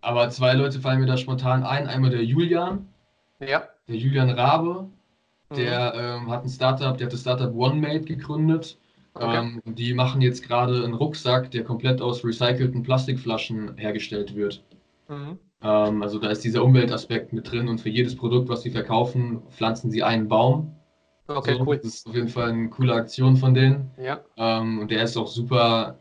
aber 0.00 0.30
zwei 0.30 0.54
Leute 0.54 0.80
fallen 0.80 1.00
mir 1.00 1.06
da 1.06 1.16
spontan 1.16 1.62
ein. 1.62 1.86
Einmal 1.86 2.10
der 2.10 2.24
Julian. 2.24 2.88
Ja. 3.40 3.64
Der 3.88 3.96
Julian 3.96 4.30
Rabe. 4.30 4.88
Der 5.54 5.92
mhm. 5.94 6.26
ähm, 6.26 6.30
hat 6.30 6.44
ein 6.44 6.48
Startup, 6.48 6.96
der 6.96 7.06
hat 7.06 7.12
das 7.12 7.22
Startup 7.22 7.52
OneMate 7.52 8.02
gegründet. 8.02 8.78
Okay. 9.14 9.36
Ähm, 9.36 9.62
die 9.64 9.94
machen 9.94 10.20
jetzt 10.20 10.46
gerade 10.46 10.84
einen 10.84 10.94
Rucksack, 10.94 11.50
der 11.50 11.64
komplett 11.64 12.00
aus 12.00 12.24
recycelten 12.24 12.82
Plastikflaschen 12.84 13.76
hergestellt 13.76 14.36
wird. 14.36 14.62
Mhm. 15.08 15.38
Ähm, 15.62 16.02
also 16.02 16.18
da 16.20 16.30
ist 16.30 16.44
dieser 16.44 16.62
Umweltaspekt 16.62 17.32
mit 17.32 17.50
drin 17.50 17.68
und 17.68 17.80
für 17.80 17.88
jedes 17.88 18.14
Produkt, 18.16 18.48
was 18.48 18.62
sie 18.62 18.70
verkaufen, 18.70 19.42
pflanzen 19.50 19.90
sie 19.90 20.04
einen 20.04 20.28
Baum. 20.28 20.76
Okay, 21.26 21.56
so, 21.58 21.66
cool. 21.66 21.76
Das 21.76 21.94
ist 21.94 22.06
auf 22.08 22.14
jeden 22.14 22.28
Fall 22.28 22.50
eine 22.50 22.68
coole 22.70 22.94
Aktion 22.94 23.36
von 23.36 23.54
denen. 23.54 23.90
Ja. 24.00 24.20
Ähm, 24.36 24.78
und 24.78 24.90
der 24.90 25.02
ist 25.02 25.16
auch 25.16 25.28
super 25.28 25.98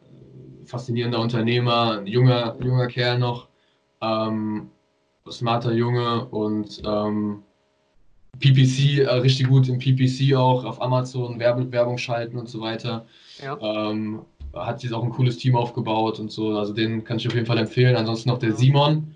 faszinierender 0.70 1.20
Unternehmer, 1.20 2.00
ein 2.00 2.08
junger, 2.08 2.56
junger 2.62 2.88
Kerl 2.88 3.20
noch, 3.20 3.48
ähm, 4.02 4.70
smarter 5.30 5.74
Junge 5.74 6.26
und 6.26 6.82
ähm, 6.86 7.44
PPC, 8.40 9.00
äh, 9.00 9.10
richtig 9.16 9.48
gut 9.48 9.68
im 9.68 9.80
PPC 9.80 10.36
auch, 10.36 10.64
auf 10.64 10.82
Amazon 10.82 11.40
Werbe, 11.40 11.72
Werbung 11.72 11.98
schalten 11.98 12.38
und 12.38 12.48
so 12.48 12.62
weiter. 12.62 13.06
Ja. 13.44 13.58
Ähm, 13.62 14.22
hat 14.54 14.84
jetzt 14.84 14.94
auch 14.94 15.04
ein 15.04 15.12
cooles 15.12 15.38
Team 15.38 15.56
aufgebaut 15.56 16.20
und 16.20 16.32
so, 16.32 16.58
also 16.58 16.74
den 16.74 17.04
kann 17.04 17.18
ich 17.18 17.28
auf 17.28 17.34
jeden 17.34 17.46
Fall 17.46 17.58
empfehlen. 17.58 17.96
Ansonsten 17.96 18.30
noch 18.30 18.40
der 18.40 18.54
Simon, 18.54 19.16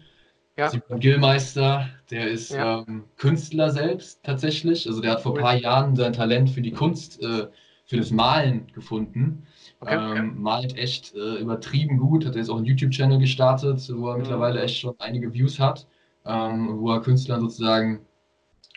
ja. 0.58 0.70
Simon 0.70 1.00
Gillmeister, 1.00 1.90
der 2.12 2.30
ist 2.30 2.52
ja. 2.52 2.84
ähm, 2.88 3.06
Künstler 3.18 3.72
selbst 3.72 4.24
tatsächlich. 4.24 4.88
Also 4.88 5.02
der 5.02 5.12
hat 5.12 5.22
vor 5.22 5.36
ein 5.36 5.42
paar 5.42 5.56
Jahren 5.56 5.96
sein 5.96 6.14
Talent 6.14 6.50
für 6.50 6.62
die 6.62 6.72
Kunst, 6.72 7.22
äh, 7.22 7.48
für 7.86 7.98
das 7.98 8.12
Malen 8.12 8.68
gefunden. 8.74 9.48
Okay, 9.84 9.96
ähm, 9.96 10.12
okay. 10.12 10.40
Malt 10.40 10.78
echt 10.78 11.14
äh, 11.14 11.36
übertrieben 11.36 11.98
gut, 11.98 12.26
hat 12.26 12.36
jetzt 12.36 12.50
auch 12.50 12.58
einen 12.58 12.66
YouTube-Channel 12.66 13.20
gestartet, 13.20 13.92
wo 13.94 14.10
er 14.10 14.16
mhm. 14.16 14.22
mittlerweile 14.22 14.62
echt 14.62 14.78
schon 14.78 14.96
einige 15.00 15.34
Views 15.34 15.60
hat, 15.60 15.88
ähm, 16.26 16.80
wo 16.80 16.92
er 16.92 17.02
Künstlern 17.02 17.42
sozusagen 17.42 18.00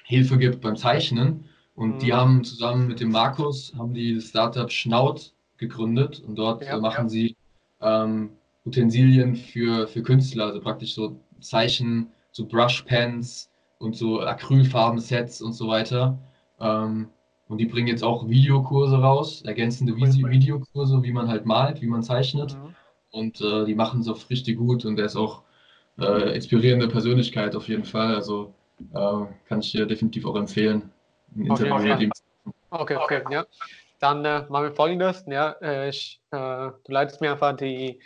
Hilfe 0.04 0.36
gibt 0.36 0.60
beim 0.60 0.76
Zeichnen. 0.76 1.44
Und 1.74 1.96
mhm. 1.96 1.98
die 2.00 2.12
haben 2.12 2.44
zusammen 2.44 2.88
mit 2.88 3.00
dem 3.00 3.10
Markus, 3.10 3.72
haben 3.76 3.94
die 3.94 4.16
das 4.16 4.24
Startup 4.24 4.70
Schnaut 4.70 5.32
gegründet 5.58 6.22
und 6.26 6.36
dort 6.36 6.64
ja, 6.64 6.78
machen 6.78 7.04
ja. 7.04 7.08
sie 7.08 7.36
ähm, 7.80 8.30
Utensilien 8.64 9.36
für, 9.36 9.86
für 9.86 10.02
Künstler, 10.02 10.46
also 10.46 10.60
praktisch 10.60 10.94
so 10.94 11.20
Zeichen, 11.40 12.08
so 12.32 12.46
Brushpens 12.46 13.50
und 13.78 13.94
so 13.94 14.20
Acrylfarben-Sets 14.20 15.40
und 15.40 15.52
so 15.52 15.68
weiter. 15.68 16.18
Ähm, 16.58 17.08
und 17.48 17.58
die 17.58 17.66
bringen 17.66 17.88
jetzt 17.88 18.02
auch 18.02 18.28
Videokurse 18.28 18.96
raus, 18.96 19.42
ergänzende 19.42 19.96
Visi 19.96 20.24
Videokurse, 20.24 21.02
wie 21.02 21.12
man 21.12 21.28
halt 21.28 21.46
malt, 21.46 21.80
wie 21.80 21.86
man 21.86 22.02
zeichnet. 22.02 22.56
Mhm. 22.56 22.74
Und 23.10 23.40
äh, 23.40 23.64
die 23.64 23.74
machen 23.74 24.00
es 24.00 24.08
auch 24.08 24.18
richtig 24.28 24.58
gut 24.58 24.84
und 24.84 24.98
er 24.98 25.06
ist 25.06 25.16
auch 25.16 25.42
äh, 25.98 26.34
inspirierende 26.34 26.88
Persönlichkeit 26.88 27.54
auf 27.54 27.68
jeden 27.68 27.84
Fall. 27.84 28.14
Also 28.14 28.52
äh, 28.92 29.26
kann 29.48 29.60
ich 29.60 29.72
dir 29.72 29.86
definitiv 29.86 30.26
auch 30.26 30.36
empfehlen. 30.36 30.90
Ein 31.34 31.46
Interview 31.46 31.78
mit 31.78 32.00
ihm. 32.00 32.12
Okay, 32.70 32.96
okay, 32.96 33.22
ja. 33.30 33.46
Dann 34.00 34.24
äh, 34.24 34.44
machen 34.48 34.64
wir 34.64 34.72
folgendes. 34.72 35.24
Ja, 35.26 35.52
äh, 35.62 35.88
ich, 35.88 36.20
äh, 36.30 36.36
du 36.36 36.92
leitest 36.92 37.20
mir 37.20 37.32
einfach 37.32 37.56
die, 37.56 38.00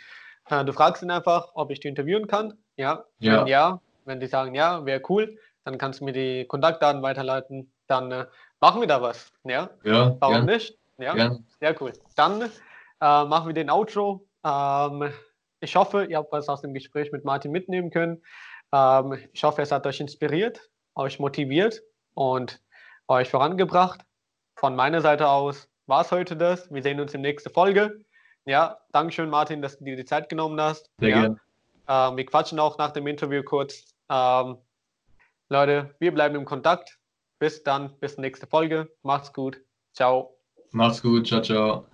du 0.49 0.71
fragst 0.71 1.03
ihn 1.03 1.11
einfach, 1.11 1.49
ob 1.55 1.71
ich 1.71 1.79
die 1.79 1.87
interviewen 1.87 2.27
kann. 2.27 2.53
Ja, 2.77 3.03
ja. 3.19 3.41
wenn 3.41 3.47
ja, 3.47 3.81
wenn 4.05 4.19
die 4.19 4.27
sagen 4.27 4.55
ja, 4.55 4.85
wäre 4.85 5.01
cool, 5.09 5.37
dann 5.65 5.77
kannst 5.77 5.99
du 5.99 6.05
mir 6.05 6.13
die 6.13 6.45
Kontaktdaten 6.45 7.01
weiterleiten. 7.01 7.71
Dann 7.87 8.25
machen 8.61 8.81
wir 8.81 8.87
da 8.87 9.01
was. 9.01 9.31
Ja, 9.43 9.69
ja 9.83 10.15
warum 10.19 10.35
gern. 10.35 10.45
nicht? 10.45 10.77
Ja, 10.97 11.13
gern. 11.13 11.45
sehr 11.59 11.81
cool. 11.81 11.91
Dann 12.15 12.49
machen 12.99 13.47
wir 13.47 13.53
den 13.53 13.69
Outro. 13.69 14.25
Ähm, 14.45 15.11
ich 15.59 15.75
hoffe, 15.75 16.05
ihr 16.05 16.17
habt 16.17 16.31
was 16.31 16.49
aus 16.49 16.61
dem 16.61 16.73
Gespräch 16.73 17.11
mit 17.11 17.25
Martin 17.25 17.51
mitnehmen 17.51 17.91
können. 17.91 18.21
Ähm, 18.71 19.17
ich 19.33 19.43
hoffe, 19.43 19.61
es 19.61 19.71
hat 19.71 19.85
euch 19.85 19.99
inspiriert, 19.99 20.69
euch 20.95 21.19
motiviert 21.19 21.81
und 22.13 22.61
euch 23.07 23.29
vorangebracht. 23.29 24.01
Von 24.55 24.75
meiner 24.75 25.01
Seite 25.01 25.27
aus 25.27 25.69
war 25.87 26.01
es 26.01 26.11
heute 26.11 26.35
das. 26.35 26.71
Wir 26.71 26.83
sehen 26.83 26.99
uns 26.99 27.13
in 27.13 27.23
der 27.23 27.31
nächsten 27.31 27.53
Folge. 27.53 27.99
Ja, 28.45 28.79
Dankeschön, 28.91 29.29
Martin, 29.29 29.61
dass 29.61 29.77
du 29.77 29.85
dir 29.85 29.95
die 29.95 30.05
Zeit 30.05 30.29
genommen 30.29 30.59
hast. 30.59 30.89
Sehr 30.99 31.09
ja. 31.09 31.19
gerne. 31.21 31.39
Ähm, 31.87 32.17
wir 32.17 32.25
quatschen 32.25 32.59
auch 32.59 32.77
nach 32.77 32.91
dem 32.91 33.07
Interview 33.07 33.43
kurz. 33.43 33.83
Ähm, 34.09 34.57
Leute, 35.49 35.93
wir 35.99 36.13
bleiben 36.13 36.35
im 36.35 36.45
Kontakt. 36.45 36.97
Bis 37.41 37.63
dann, 37.63 37.97
bis 37.99 38.19
nächste 38.19 38.45
Folge. 38.45 38.95
Macht's 39.01 39.33
gut. 39.33 39.59
Ciao. 39.93 40.37
Macht's 40.69 41.01
gut. 41.01 41.25
Ciao, 41.25 41.41
ciao. 41.41 41.87